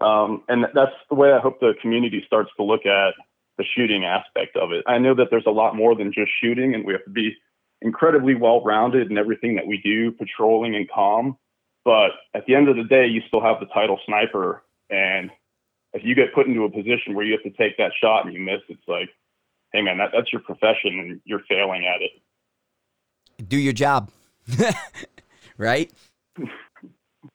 Um, 0.01 0.43
and 0.47 0.65
that's 0.73 0.93
the 1.09 1.15
way 1.15 1.33
I 1.33 1.39
hope 1.39 1.59
the 1.59 1.73
community 1.81 2.23
starts 2.25 2.51
to 2.57 2.63
look 2.63 2.85
at 2.85 3.13
the 3.57 3.65
shooting 3.75 4.05
aspect 4.05 4.55
of 4.55 4.71
it. 4.71 4.83
I 4.87 4.99
know 4.99 5.15
that 5.15 5.27
there's 5.31 5.47
a 5.47 5.51
lot 5.51 5.75
more 5.75 5.95
than 5.95 6.13
just 6.13 6.31
shooting, 6.39 6.75
and 6.75 6.85
we 6.85 6.93
have 6.93 7.03
to 7.05 7.09
be 7.09 7.35
incredibly 7.81 8.35
well 8.35 8.63
rounded 8.63 9.09
in 9.09 9.17
everything 9.17 9.55
that 9.55 9.67
we 9.67 9.81
do, 9.83 10.11
patrolling 10.11 10.75
and 10.75 10.89
calm. 10.89 11.37
But 11.83 12.11
at 12.33 12.45
the 12.45 12.55
end 12.55 12.69
of 12.69 12.75
the 12.75 12.83
day, 12.83 13.07
you 13.07 13.21
still 13.27 13.41
have 13.41 13.59
the 13.59 13.65
title 13.67 13.99
sniper. 14.05 14.63
And 14.89 15.31
if 15.97 16.03
you 16.05 16.15
get 16.15 16.33
put 16.33 16.47
into 16.47 16.63
a 16.63 16.69
position 16.69 17.15
where 17.15 17.25
you 17.25 17.33
have 17.33 17.43
to 17.43 17.57
take 17.57 17.77
that 17.77 17.91
shot 17.99 18.25
and 18.25 18.33
you 18.33 18.39
miss, 18.39 18.61
it's 18.69 18.87
like, 18.87 19.09
hey, 19.73 19.81
man, 19.81 19.97
that, 19.97 20.09
that's 20.13 20.31
your 20.31 20.41
profession 20.41 20.99
and 20.99 21.21
you're 21.25 21.41
failing 21.49 21.85
at 21.85 22.01
it. 22.01 23.49
Do 23.49 23.57
your 23.57 23.73
job. 23.73 24.11
right? 25.57 25.91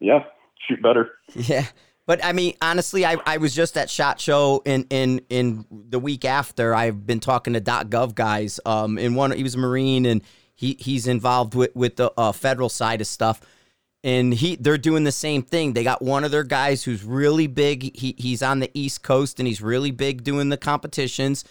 Yeah, 0.01 0.21
shoot 0.69 0.81
better. 0.83 1.11
Yeah. 1.35 1.67
But 2.07 2.25
I 2.25 2.33
mean, 2.33 2.55
honestly, 2.61 3.07
I, 3.07 3.17
I 3.27 3.37
was 3.37 3.55
just 3.55 3.77
at 3.77 3.89
Shot 3.89 4.21
Show 4.21 4.63
in, 4.65 4.87
in 4.91 5.21
in 5.29 5.65
the 5.71 6.01
week 6.01 6.25
after. 6.25 6.75
I've 6.75 7.07
been 7.07 7.21
talking 7.21 7.53
to 7.53 7.61
.gov 7.61 8.15
guys. 8.15 8.59
Um, 8.67 8.99
in 8.99 9.15
one 9.15 9.31
he 9.31 9.43
was 9.45 9.55
a 9.55 9.59
Marine 9.59 10.07
and 10.07 10.23
he 10.55 10.77
he's 10.81 11.07
involved 11.07 11.55
with 11.55 11.75
with 11.77 11.97
the 11.97 12.13
uh, 12.17 12.33
federal 12.33 12.69
side 12.69 13.01
of 13.01 13.07
stuff. 13.07 13.41
And 14.05 14.35
he 14.35 14.57
they're 14.57 14.79
doing 14.79 15.05
the 15.05 15.13
same 15.13 15.43
thing. 15.43 15.75
They 15.75 15.85
got 15.85 16.03
one 16.03 16.25
of 16.25 16.31
their 16.31 16.45
guys 16.45 16.83
who's 16.83 17.05
really 17.05 17.47
big. 17.47 17.97
He 17.97 18.15
he's 18.19 18.43
on 18.43 18.59
the 18.59 18.71
East 18.75 19.03
Coast 19.03 19.39
and 19.39 19.47
he's 19.47 19.63
really 19.63 19.93
big 19.93 20.25
doing 20.25 20.49
the 20.49 20.57
competitions. 20.57 21.45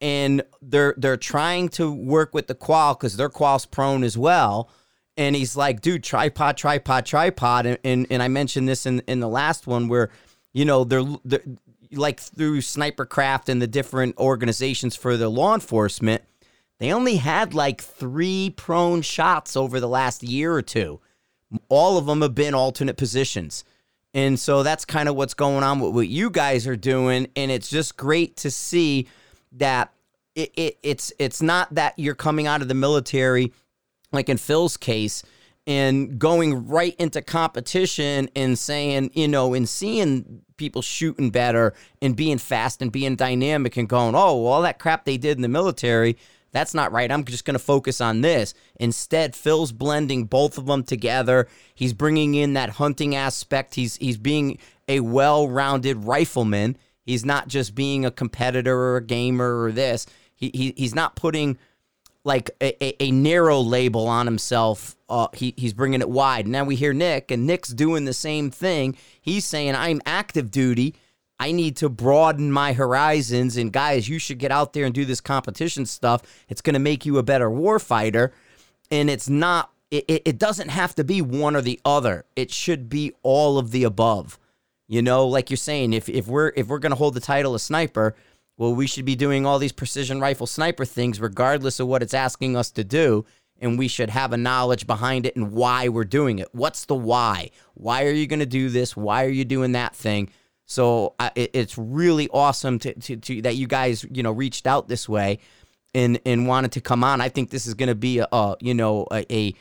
And 0.00 0.42
they're 0.62 0.94
they're 0.96 1.16
trying 1.16 1.70
to 1.70 1.92
work 1.92 2.34
with 2.34 2.46
the 2.46 2.54
qual 2.54 2.94
because 2.94 3.16
they're 3.16 3.28
qual's 3.28 3.66
prone 3.66 4.04
as 4.04 4.16
well 4.16 4.70
and 5.18 5.34
he's 5.34 5.56
like, 5.56 5.80
dude, 5.80 6.04
tripod, 6.04 6.56
tripod, 6.56 7.04
tripod. 7.04 7.66
And, 7.66 7.78
and, 7.82 8.06
and 8.08 8.22
I 8.22 8.28
mentioned 8.28 8.68
this 8.68 8.86
in, 8.86 9.00
in 9.08 9.18
the 9.18 9.28
last 9.28 9.66
one 9.66 9.88
where, 9.88 10.10
you 10.52 10.64
know, 10.64 10.84
they're, 10.84 11.04
they're 11.24 11.42
like 11.90 12.20
through 12.20 12.60
sniper 12.60 13.04
craft 13.04 13.48
and 13.48 13.60
the 13.60 13.66
different 13.66 14.16
organizations 14.16 14.94
for 14.94 15.16
the 15.16 15.28
law 15.28 15.54
enforcement, 15.54 16.22
they 16.78 16.92
only 16.92 17.16
had 17.16 17.52
like 17.52 17.82
three 17.82 18.54
prone 18.56 19.02
shots 19.02 19.56
over 19.56 19.80
the 19.80 19.88
last 19.88 20.22
year 20.22 20.52
or 20.52 20.62
two. 20.62 21.00
All 21.68 21.98
of 21.98 22.06
them 22.06 22.22
have 22.22 22.34
been 22.34 22.54
alternate 22.54 22.96
positions. 22.96 23.64
And 24.14 24.38
so 24.38 24.62
that's 24.62 24.84
kind 24.84 25.08
of 25.08 25.16
what's 25.16 25.34
going 25.34 25.62
on 25.62 25.80
with 25.80 25.94
what 25.94 26.08
you 26.08 26.30
guys 26.30 26.66
are 26.66 26.76
doing. 26.76 27.28
And 27.36 27.50
it's 27.50 27.68
just 27.68 27.96
great 27.96 28.36
to 28.38 28.50
see 28.50 29.06
that 29.52 29.92
it, 30.34 30.52
it, 30.56 30.78
it's 30.82 31.12
it's 31.18 31.42
not 31.42 31.74
that 31.74 31.94
you're 31.96 32.14
coming 32.14 32.46
out 32.46 32.62
of 32.62 32.68
the 32.68 32.74
military 32.74 33.52
like 34.12 34.28
in 34.28 34.36
Phil's 34.36 34.76
case, 34.76 35.22
and 35.66 36.18
going 36.18 36.66
right 36.66 36.96
into 36.98 37.20
competition 37.20 38.30
and 38.34 38.58
saying, 38.58 39.10
you 39.12 39.28
know, 39.28 39.52
and 39.52 39.68
seeing 39.68 40.42
people 40.56 40.80
shooting 40.80 41.30
better 41.30 41.74
and 42.00 42.16
being 42.16 42.38
fast 42.38 42.80
and 42.80 42.90
being 42.90 43.16
dynamic 43.16 43.76
and 43.76 43.88
going, 43.88 44.14
oh, 44.14 44.42
well, 44.42 44.52
all 44.52 44.62
that 44.62 44.78
crap 44.78 45.04
they 45.04 45.18
did 45.18 45.36
in 45.36 45.42
the 45.42 45.48
military, 45.48 46.16
that's 46.58 46.74
not 46.74 46.90
right. 46.90 47.10
I'm 47.10 47.24
just 47.24 47.44
going 47.44 47.54
to 47.54 47.60
focus 47.60 48.00
on 48.00 48.20
this. 48.20 48.52
Instead, 48.80 49.36
Phil's 49.36 49.70
blending 49.70 50.24
both 50.24 50.58
of 50.58 50.66
them 50.66 50.82
together. 50.82 51.46
He's 51.72 51.92
bringing 51.92 52.34
in 52.34 52.54
that 52.54 52.70
hunting 52.70 53.14
aspect. 53.14 53.76
He's 53.76 53.96
he's 53.96 54.16
being 54.16 54.58
a 54.88 54.98
well-rounded 55.00 56.04
rifleman. 56.04 56.76
He's 57.02 57.24
not 57.24 57.46
just 57.46 57.76
being 57.76 58.04
a 58.04 58.10
competitor 58.10 58.76
or 58.76 58.96
a 58.96 59.04
gamer 59.04 59.62
or 59.62 59.70
this. 59.70 60.06
He, 60.34 60.50
he 60.52 60.74
he's 60.76 60.96
not 60.96 61.14
putting 61.14 61.58
like 62.24 62.50
a, 62.60 62.84
a, 62.84 63.04
a 63.04 63.10
narrow 63.12 63.60
label 63.60 64.08
on 64.08 64.26
himself. 64.26 64.96
Uh, 65.08 65.28
he, 65.32 65.54
he's 65.56 65.72
bringing 65.72 66.00
it 66.00 66.10
wide. 66.10 66.48
Now 66.48 66.64
we 66.64 66.74
hear 66.74 66.92
Nick, 66.92 67.30
and 67.30 67.46
Nick's 67.46 67.70
doing 67.70 68.04
the 68.04 68.12
same 68.12 68.50
thing. 68.50 68.96
He's 69.20 69.44
saying, 69.44 69.76
I'm 69.76 70.02
active 70.04 70.50
duty. 70.50 70.96
I 71.38 71.52
need 71.52 71.76
to 71.76 71.88
broaden 71.88 72.50
my 72.50 72.72
horizons. 72.72 73.56
And 73.56 73.72
guys, 73.72 74.08
you 74.08 74.18
should 74.18 74.38
get 74.38 74.50
out 74.50 74.72
there 74.72 74.84
and 74.84 74.94
do 74.94 75.04
this 75.04 75.20
competition 75.20 75.86
stuff. 75.86 76.22
It's 76.48 76.60
going 76.60 76.74
to 76.74 76.80
make 76.80 77.06
you 77.06 77.18
a 77.18 77.22
better 77.22 77.48
warfighter. 77.48 78.32
And 78.90 79.08
it's 79.08 79.28
not, 79.28 79.70
it, 79.90 80.04
it 80.08 80.38
doesn't 80.38 80.70
have 80.70 80.94
to 80.96 81.04
be 81.04 81.22
one 81.22 81.54
or 81.54 81.62
the 81.62 81.80
other. 81.84 82.24
It 82.34 82.50
should 82.50 82.88
be 82.88 83.12
all 83.22 83.58
of 83.58 83.70
the 83.70 83.84
above. 83.84 84.38
You 84.88 85.02
know, 85.02 85.26
like 85.26 85.50
you're 85.50 85.58
saying, 85.58 85.92
if, 85.92 86.08
if 86.08 86.26
we're 86.26 86.50
if 86.56 86.66
we're 86.66 86.78
gonna 86.78 86.94
hold 86.94 87.12
the 87.12 87.20
title 87.20 87.54
of 87.54 87.60
sniper, 87.60 88.16
well, 88.56 88.74
we 88.74 88.86
should 88.86 89.04
be 89.04 89.16
doing 89.16 89.44
all 89.44 89.58
these 89.58 89.70
precision 89.70 90.18
rifle 90.18 90.46
sniper 90.46 90.86
things 90.86 91.20
regardless 91.20 91.78
of 91.78 91.86
what 91.86 92.02
it's 92.02 92.14
asking 92.14 92.56
us 92.56 92.70
to 92.72 92.84
do. 92.84 93.26
And 93.60 93.78
we 93.78 93.86
should 93.86 94.08
have 94.08 94.32
a 94.32 94.38
knowledge 94.38 94.86
behind 94.86 95.26
it 95.26 95.36
and 95.36 95.52
why 95.52 95.88
we're 95.88 96.04
doing 96.04 96.38
it. 96.38 96.48
What's 96.52 96.86
the 96.86 96.94
why? 96.94 97.50
Why 97.74 98.04
are 98.04 98.12
you 98.12 98.26
going 98.26 98.38
to 98.38 98.46
do 98.46 98.68
this? 98.68 98.96
Why 98.96 99.24
are 99.24 99.30
you 99.30 99.44
doing 99.44 99.72
that 99.72 99.96
thing? 99.96 100.30
So 100.68 101.14
it, 101.34 101.50
it's 101.54 101.78
really 101.78 102.28
awesome 102.28 102.78
to, 102.80 102.92
to, 102.92 103.16
to, 103.16 103.42
that 103.42 103.56
you 103.56 103.66
guys 103.66 104.04
you 104.12 104.22
know 104.22 104.30
reached 104.30 104.66
out 104.66 104.86
this 104.86 105.08
way 105.08 105.38
and 105.94 106.20
and 106.26 106.46
wanted 106.46 106.72
to 106.72 106.80
come 106.82 107.02
on. 107.02 107.20
I 107.20 107.30
think 107.30 107.50
this 107.50 107.66
is 107.66 107.74
going 107.74 107.88
to 107.88 107.94
be 107.94 108.18
a, 108.18 108.28
a 108.30 108.56
you 108.60 108.74
know 108.74 109.06
a, 109.10 109.24
a, 109.34 109.54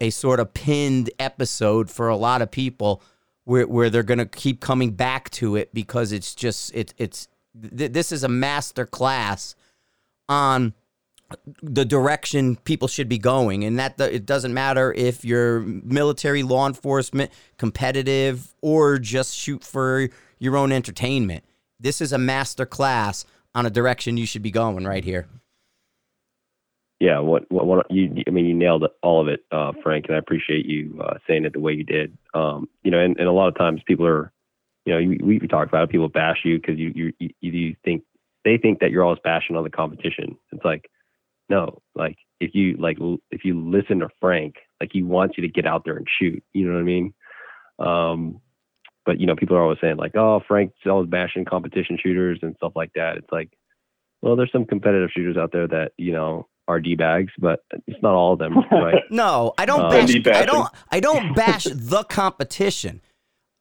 a 0.00 0.10
sort 0.10 0.40
of 0.40 0.52
pinned 0.52 1.10
episode 1.20 1.90
for 1.90 2.08
a 2.08 2.16
lot 2.16 2.42
of 2.42 2.50
people 2.50 3.00
where 3.44 3.68
where 3.68 3.88
they're 3.88 4.02
going 4.02 4.18
to 4.18 4.26
keep 4.26 4.60
coming 4.60 4.90
back 4.90 5.30
to 5.30 5.54
it 5.54 5.72
because 5.72 6.10
it's 6.10 6.34
just 6.34 6.74
it 6.74 6.92
it's 6.98 7.28
th- 7.76 7.92
this 7.92 8.10
is 8.10 8.24
a 8.24 8.28
master 8.28 8.84
class 8.84 9.54
on 10.28 10.74
the 11.62 11.84
direction 11.84 12.56
people 12.56 12.88
should 12.88 13.08
be 13.08 13.18
going 13.18 13.62
and 13.62 13.78
that 13.78 14.00
it 14.00 14.26
doesn't 14.26 14.54
matter 14.54 14.92
if 14.94 15.24
you're 15.24 15.60
military 15.60 16.42
law 16.42 16.66
enforcement 16.66 17.30
competitive 17.58 18.54
or 18.62 18.98
just 18.98 19.36
shoot 19.36 19.62
for 19.62 20.08
your 20.38 20.56
own 20.56 20.72
entertainment 20.72 21.44
this 21.80 22.00
is 22.00 22.12
a 22.12 22.18
master 22.18 22.66
class 22.66 23.24
on 23.54 23.66
a 23.66 23.70
direction 23.70 24.16
you 24.16 24.26
should 24.26 24.42
be 24.42 24.50
going 24.50 24.84
right 24.84 25.04
here 25.04 25.26
yeah 27.00 27.18
what 27.18 27.50
what, 27.50 27.66
what 27.66 27.90
you 27.90 28.22
i 28.26 28.30
mean 28.30 28.46
you 28.46 28.54
nailed 28.54 28.84
all 29.02 29.20
of 29.20 29.28
it 29.28 29.40
uh, 29.52 29.72
frank 29.82 30.06
and 30.06 30.14
i 30.14 30.18
appreciate 30.18 30.66
you 30.66 31.00
uh, 31.02 31.14
saying 31.26 31.44
it 31.44 31.52
the 31.52 31.60
way 31.60 31.72
you 31.72 31.84
did 31.84 32.16
um, 32.34 32.68
you 32.82 32.90
know 32.90 32.98
and, 32.98 33.16
and 33.18 33.28
a 33.28 33.32
lot 33.32 33.48
of 33.48 33.56
times 33.56 33.80
people 33.86 34.06
are 34.06 34.32
you 34.88 34.94
know, 34.94 35.16
we, 35.22 35.38
we 35.38 35.46
talk 35.46 35.68
about 35.68 35.82
it, 35.82 35.90
people 35.90 36.08
bash 36.08 36.38
you 36.44 36.58
because 36.58 36.78
you, 36.78 36.92
you, 36.94 37.12
you, 37.18 37.30
you 37.40 37.76
think 37.84 38.04
they 38.46 38.56
think 38.56 38.80
that 38.80 38.90
you're 38.90 39.04
always 39.04 39.20
bashing 39.22 39.54
on 39.54 39.62
the 39.62 39.68
competition. 39.68 40.38
It's 40.50 40.64
like, 40.64 40.90
no, 41.50 41.82
like 41.94 42.16
if 42.40 42.54
you 42.54 42.74
like, 42.78 42.96
if 43.30 43.44
you 43.44 43.60
listen 43.60 43.98
to 43.98 44.08
Frank, 44.18 44.54
like 44.80 44.88
he 44.90 45.02
wants 45.02 45.36
you 45.36 45.42
to 45.42 45.52
get 45.52 45.66
out 45.66 45.84
there 45.84 45.98
and 45.98 46.06
shoot, 46.18 46.42
you 46.54 46.66
know 46.66 46.72
what 46.72 46.80
I 46.80 46.84
mean? 46.84 47.14
Um, 47.78 48.40
but 49.08 49.18
you 49.18 49.26
know, 49.26 49.34
people 49.34 49.56
are 49.56 49.62
always 49.62 49.78
saying 49.80 49.96
like, 49.96 50.14
oh, 50.16 50.40
Frank's 50.46 50.74
always 50.86 51.08
bashing 51.08 51.46
competition 51.46 51.96
shooters 51.98 52.38
and 52.42 52.54
stuff 52.56 52.72
like 52.76 52.92
that. 52.94 53.16
It's 53.16 53.32
like, 53.32 53.48
well, 54.20 54.36
there's 54.36 54.52
some 54.52 54.66
competitive 54.66 55.08
shooters 55.16 55.38
out 55.38 55.50
there 55.50 55.66
that, 55.66 55.92
you 55.96 56.12
know, 56.12 56.46
are 56.68 56.78
d 56.78 56.94
bags, 56.94 57.32
but 57.38 57.64
it's 57.86 58.02
not 58.02 58.12
all 58.14 58.34
of 58.34 58.38
them, 58.38 58.54
right? 58.70 59.02
No, 59.10 59.54
I 59.56 59.64
don't 59.64 59.80
Uh, 59.80 59.90
bash. 59.90 60.14
I 60.42 60.44
don't. 60.44 60.68
I 60.90 61.00
don't 61.00 61.34
bash 61.42 61.64
the 61.64 62.04
competition. 62.04 63.00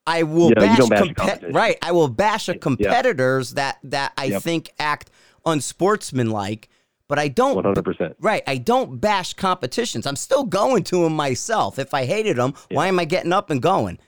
I 0.06 0.24
will 0.24 0.50
Yeah, 0.50 0.56
bash, 0.66 0.78
don't 0.78 0.90
bash 0.90 1.08
the 1.08 1.14
compe- 1.14 1.16
competition. 1.16 1.54
right. 1.54 1.78
I 1.82 1.92
will 1.94 2.10
bash 2.10 2.50
a 2.50 2.58
competitors 2.58 3.54
that 3.54 3.78
that 3.86 4.12
I 4.18 4.26
Yep. 4.26 4.42
think 4.44 4.70
act 4.80 5.10
unsportsmanlike, 5.46 6.68
but 7.08 7.18
I 7.20 7.28
don't 7.30 7.56
One 7.56 7.64
hundred 7.64 7.86
percent. 7.86 8.16
Right. 8.20 8.44
I 8.48 8.58
don't 8.58 9.00
bash 9.00 9.34
competitions. 9.34 10.06
I'm 10.06 10.16
still 10.18 10.44
going 10.44 10.84
to 10.86 11.04
them 11.04 11.16
myself. 11.16 11.80
If 11.80 11.94
I 11.94 12.06
hated 12.06 12.36
them, 12.38 12.54
why 12.72 12.88
am 12.88 13.00
I 13.00 13.06
getting 13.06 13.32
up 13.32 13.50
and 13.50 13.62
going? 13.62 14.00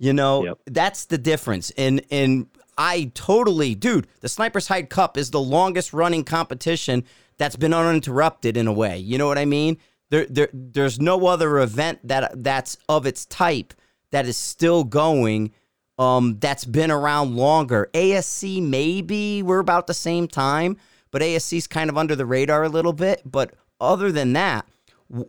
You 0.00 0.14
know, 0.14 0.44
Yep. 0.44 0.58
that's 0.66 1.04
the 1.04 1.18
difference. 1.18 1.70
And 1.76 2.02
and 2.10 2.46
I 2.78 3.12
totally, 3.14 3.74
dude, 3.74 4.06
the 4.20 4.28
Sniper's 4.30 4.66
Hide 4.66 4.88
Cup 4.88 5.18
is 5.18 5.30
the 5.30 5.40
longest 5.40 5.92
running 5.92 6.24
competition 6.24 7.04
that's 7.36 7.54
been 7.56 7.74
uninterrupted 7.74 8.56
in 8.56 8.66
a 8.66 8.72
way. 8.72 8.96
You 8.98 9.18
know 9.18 9.26
what 9.26 9.36
I 9.38 9.44
mean? 9.44 9.76
There, 10.08 10.26
there 10.30 10.48
there's 10.54 10.98
no 10.98 11.26
other 11.26 11.58
event 11.58 12.00
that 12.08 12.42
that's 12.42 12.78
of 12.88 13.04
its 13.06 13.26
type 13.26 13.74
that 14.10 14.26
is 14.26 14.38
still 14.38 14.82
going 14.84 15.52
um, 15.98 16.38
that's 16.40 16.64
been 16.64 16.90
around 16.90 17.36
longer. 17.36 17.90
ASC 17.92 18.62
maybe 18.62 19.42
we're 19.42 19.58
about 19.58 19.86
the 19.86 19.92
same 19.94 20.26
time, 20.26 20.78
but 21.10 21.20
ASC's 21.20 21.66
kind 21.66 21.90
of 21.90 21.98
under 21.98 22.16
the 22.16 22.24
radar 22.24 22.64
a 22.64 22.70
little 22.70 22.94
bit. 22.94 23.20
But 23.26 23.52
other 23.78 24.10
than 24.10 24.32
that, 24.32 24.66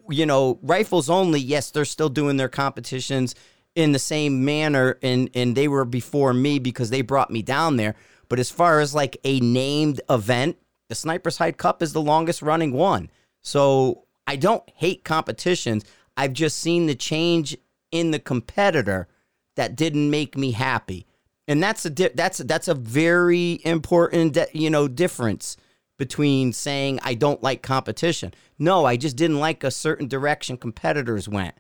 you 0.10 0.26
know, 0.26 0.60
rifles 0.62 1.10
only. 1.10 1.42
Yes, 1.42 1.72
they're 1.72 1.84
still 1.84 2.10
doing 2.10 2.38
their 2.38 2.48
competitions 2.50 3.36
in 3.76 3.92
the 3.92 4.00
same 4.00 4.44
manner, 4.44 4.98
and 5.02 5.30
and 5.34 5.56
they 5.56 5.68
were 5.68 5.86
before 5.86 6.34
me 6.34 6.60
because 6.60 6.90
they 6.90 7.02
brought 7.02 7.32
me 7.32 7.42
down 7.42 7.78
there. 7.78 7.96
But 8.30 8.40
as 8.40 8.50
far 8.50 8.80
as 8.80 8.96
like 8.96 9.18
a 9.24 9.40
named 9.40 10.02
event, 10.10 10.58
the 10.90 10.96
Sniper's 10.96 11.38
Hide 11.38 11.58
Cup 11.58 11.82
is 11.82 11.94
the 11.94 12.02
longest 12.02 12.42
running 12.42 12.74
one. 12.74 13.10
So 13.42 14.06
I 14.28 14.36
don't 14.36 14.64
hate 14.76 15.04
competitions. 15.04 15.84
I've 16.16 16.34
just 16.34 16.60
seen 16.60 16.86
the 16.86 16.96
change 16.96 17.58
in 17.92 18.12
the 18.12 18.20
competitor 18.20 19.08
that 19.56 19.76
didn't 19.76 20.10
make 20.10 20.38
me 20.38 20.52
happy. 20.52 21.06
And 21.48 21.62
that's 21.62 21.86
a 21.86 21.90
di- 21.90 22.12
that's 22.16 22.38
that's 22.40 22.68
a 22.68 22.74
very 22.74 23.60
important 23.66 24.34
di- 24.34 24.48
you 24.54 24.70
know 24.70 24.88
difference 24.88 25.58
between 25.98 26.54
saying 26.54 27.00
I 27.04 27.14
don't 27.14 27.44
like 27.44 27.62
competition. 27.62 28.34
No, 28.58 28.86
I 28.86 28.96
just 28.98 29.16
didn't 29.16 29.40
like 29.40 29.64
a 29.64 29.72
certain 29.72 30.08
direction 30.08 30.58
competitors 30.58 31.28
went. 31.28 31.56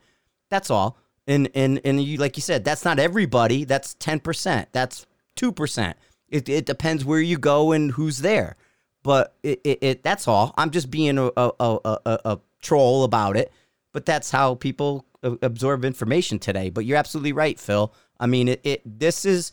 That's 0.49 0.71
all. 0.71 0.97
And 1.31 1.49
and 1.55 1.79
and 1.85 2.03
you 2.03 2.17
like 2.17 2.35
you 2.35 2.41
said, 2.41 2.65
that's 2.65 2.83
not 2.83 2.99
everybody. 2.99 3.63
That's 3.63 3.93
ten 3.93 4.19
percent. 4.19 4.67
That's 4.71 5.05
two 5.35 5.51
percent. 5.51 5.97
It 6.27 6.49
it 6.49 6.65
depends 6.65 7.05
where 7.05 7.21
you 7.21 7.37
go 7.37 7.71
and 7.71 7.91
who's 7.91 8.19
there. 8.19 8.57
But 9.03 9.35
it, 9.41 9.61
it, 9.63 9.79
it 9.81 10.03
that's 10.03 10.27
all. 10.27 10.53
I'm 10.57 10.71
just 10.71 10.91
being 10.91 11.17
a 11.17 11.31
a, 11.37 11.51
a, 11.59 11.79
a, 11.85 12.19
a 12.25 12.39
troll 12.61 13.03
about 13.03 13.37
it. 13.37 13.51
But 13.93 14.05
that's 14.05 14.31
how 14.31 14.55
people 14.55 15.05
absorb 15.23 15.85
information 15.85 16.39
today. 16.39 16.69
But 16.69 16.85
you're 16.85 16.97
absolutely 16.97 17.33
right, 17.33 17.59
Phil. 17.59 17.93
I 18.19 18.27
mean, 18.27 18.47
it, 18.47 18.61
it 18.63 18.81
this 18.85 19.25
is 19.25 19.51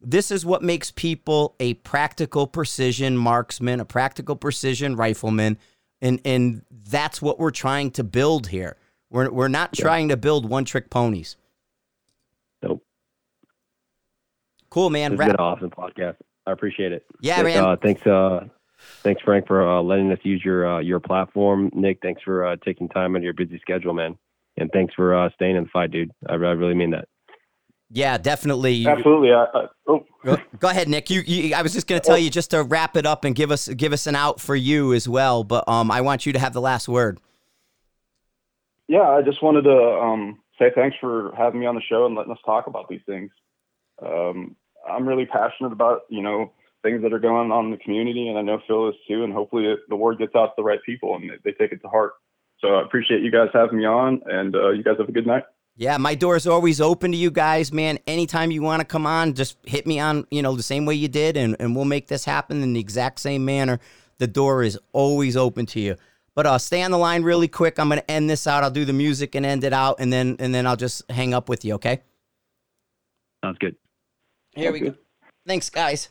this 0.00 0.30
is 0.30 0.46
what 0.46 0.62
makes 0.62 0.90
people 0.90 1.54
a 1.60 1.74
practical 1.74 2.46
precision 2.46 3.16
marksman, 3.16 3.80
a 3.80 3.84
practical 3.84 4.36
precision 4.36 4.96
rifleman, 4.96 5.58
and 6.00 6.20
and 6.24 6.62
that's 6.70 7.20
what 7.20 7.38
we're 7.38 7.50
trying 7.50 7.90
to 7.92 8.04
build 8.04 8.48
here. 8.48 8.76
We're 9.10 9.30
we're 9.30 9.48
not 9.48 9.72
trying 9.72 10.08
to 10.08 10.16
build 10.16 10.48
one 10.48 10.64
trick 10.64 10.88
ponies. 10.88 11.36
Nope. 12.62 12.84
Cool, 14.70 14.90
man. 14.90 15.12
It's 15.12 15.18
Ra- 15.18 15.26
been 15.26 15.34
an 15.34 15.40
awesome 15.40 15.70
podcast. 15.70 16.16
I 16.46 16.52
appreciate 16.52 16.92
it. 16.92 17.04
Yeah, 17.20 17.42
Nick, 17.42 17.54
man. 17.54 17.64
Uh, 17.64 17.76
thanks, 17.82 18.06
uh, 18.06 18.46
thanks, 19.02 19.20
Frank, 19.22 19.46
for 19.46 19.68
uh, 19.68 19.82
letting 19.82 20.10
us 20.12 20.18
use 20.22 20.42
your 20.44 20.76
uh, 20.76 20.80
your 20.80 21.00
platform. 21.00 21.70
Nick, 21.74 21.98
thanks 22.02 22.22
for 22.22 22.46
uh, 22.46 22.56
taking 22.64 22.88
time 22.88 23.16
out 23.16 23.18
of 23.18 23.24
your 23.24 23.34
busy 23.34 23.58
schedule, 23.58 23.94
man. 23.94 24.16
And 24.56 24.70
thanks 24.72 24.94
for 24.94 25.14
uh, 25.14 25.30
staying 25.34 25.56
in 25.56 25.64
the 25.64 25.70
fight, 25.70 25.90
dude. 25.90 26.10
I, 26.28 26.34
I 26.34 26.36
really 26.36 26.74
mean 26.74 26.90
that. 26.90 27.08
yeah, 27.90 28.16
definitely. 28.18 28.86
Absolutely. 28.86 29.32
I, 29.32 29.44
I, 29.54 29.66
oh, 29.88 30.04
Go, 30.24 30.36
go 30.58 30.68
ahead, 30.68 30.88
Nick. 30.88 31.08
You, 31.08 31.22
you, 31.22 31.54
I 31.54 31.62
was 31.62 31.72
just 31.72 31.86
going 31.86 32.00
to 32.00 32.06
tell 32.06 32.18
you 32.18 32.28
just 32.28 32.50
to 32.50 32.62
wrap 32.62 32.96
it 32.96 33.06
up 33.06 33.24
and 33.24 33.34
give 33.34 33.50
us 33.50 33.68
give 33.68 33.92
us 33.92 34.06
an 34.06 34.14
out 34.14 34.38
for 34.40 34.54
you 34.54 34.92
as 34.92 35.08
well. 35.08 35.44
But 35.44 35.66
um, 35.66 35.90
I 35.90 36.02
want 36.02 36.26
you 36.26 36.32
to 36.34 36.38
have 36.38 36.52
the 36.52 36.60
last 36.60 36.88
word. 36.88 37.18
Yeah, 38.90 39.08
I 39.08 39.22
just 39.22 39.40
wanted 39.40 39.62
to 39.62 39.70
um, 39.70 40.40
say 40.58 40.72
thanks 40.74 40.96
for 41.00 41.32
having 41.38 41.60
me 41.60 41.66
on 41.66 41.76
the 41.76 41.80
show 41.80 42.06
and 42.06 42.16
letting 42.16 42.32
us 42.32 42.38
talk 42.44 42.66
about 42.66 42.88
these 42.88 43.02
things. 43.06 43.30
Um, 44.04 44.56
I'm 44.88 45.06
really 45.06 45.26
passionate 45.26 45.72
about 45.72 46.00
you 46.08 46.22
know 46.22 46.50
things 46.82 47.02
that 47.02 47.12
are 47.12 47.20
going 47.20 47.52
on 47.52 47.66
in 47.66 47.70
the 47.70 47.76
community, 47.76 48.26
and 48.26 48.36
I 48.36 48.42
know 48.42 48.58
Phil 48.66 48.88
is 48.88 48.96
too. 49.06 49.22
And 49.22 49.32
hopefully, 49.32 49.66
it, 49.66 49.78
the 49.88 49.94
word 49.94 50.18
gets 50.18 50.34
out 50.34 50.46
to 50.46 50.52
the 50.56 50.64
right 50.64 50.80
people 50.84 51.14
and 51.14 51.30
they, 51.30 51.36
they 51.44 51.52
take 51.52 51.70
it 51.70 51.80
to 51.82 51.88
heart. 51.88 52.14
So 52.58 52.74
I 52.74 52.82
appreciate 52.82 53.22
you 53.22 53.30
guys 53.30 53.48
having 53.54 53.78
me 53.78 53.86
on, 53.86 54.22
and 54.26 54.56
uh, 54.56 54.70
you 54.70 54.82
guys 54.82 54.96
have 54.98 55.08
a 55.08 55.12
good 55.12 55.26
night. 55.26 55.44
Yeah, 55.76 55.96
my 55.96 56.16
door 56.16 56.34
is 56.34 56.48
always 56.48 56.80
open 56.80 57.12
to 57.12 57.16
you 57.16 57.30
guys, 57.30 57.72
man. 57.72 58.00
Anytime 58.08 58.50
you 58.50 58.60
want 58.60 58.80
to 58.80 58.84
come 58.84 59.06
on, 59.06 59.34
just 59.34 59.56
hit 59.64 59.86
me 59.86 60.00
on, 60.00 60.26
you 60.32 60.42
know, 60.42 60.56
the 60.56 60.64
same 60.64 60.84
way 60.84 60.94
you 60.96 61.06
did, 61.06 61.36
and, 61.36 61.56
and 61.60 61.76
we'll 61.76 61.84
make 61.84 62.08
this 62.08 62.24
happen 62.24 62.60
in 62.60 62.72
the 62.72 62.80
exact 62.80 63.20
same 63.20 63.44
manner. 63.44 63.78
The 64.18 64.26
door 64.26 64.64
is 64.64 64.78
always 64.92 65.36
open 65.36 65.64
to 65.66 65.80
you. 65.80 65.96
But 66.34 66.46
uh, 66.46 66.58
stay 66.58 66.82
on 66.82 66.90
the 66.90 66.98
line 66.98 67.22
really 67.22 67.48
quick. 67.48 67.78
I'm 67.78 67.88
gonna 67.88 68.04
end 68.08 68.30
this 68.30 68.46
out. 68.46 68.62
I'll 68.62 68.70
do 68.70 68.84
the 68.84 68.92
music 68.92 69.34
and 69.34 69.44
end 69.44 69.64
it 69.64 69.72
out, 69.72 69.96
and 69.98 70.12
then 70.12 70.36
and 70.38 70.54
then 70.54 70.66
I'll 70.66 70.76
just 70.76 71.10
hang 71.10 71.34
up 71.34 71.48
with 71.48 71.64
you. 71.64 71.74
Okay? 71.74 72.02
Sounds 73.44 73.58
good. 73.58 73.76
Here 74.54 74.72
we 74.72 74.80
go. 74.80 74.94
Thanks, 75.46 75.70
guys. 75.70 76.10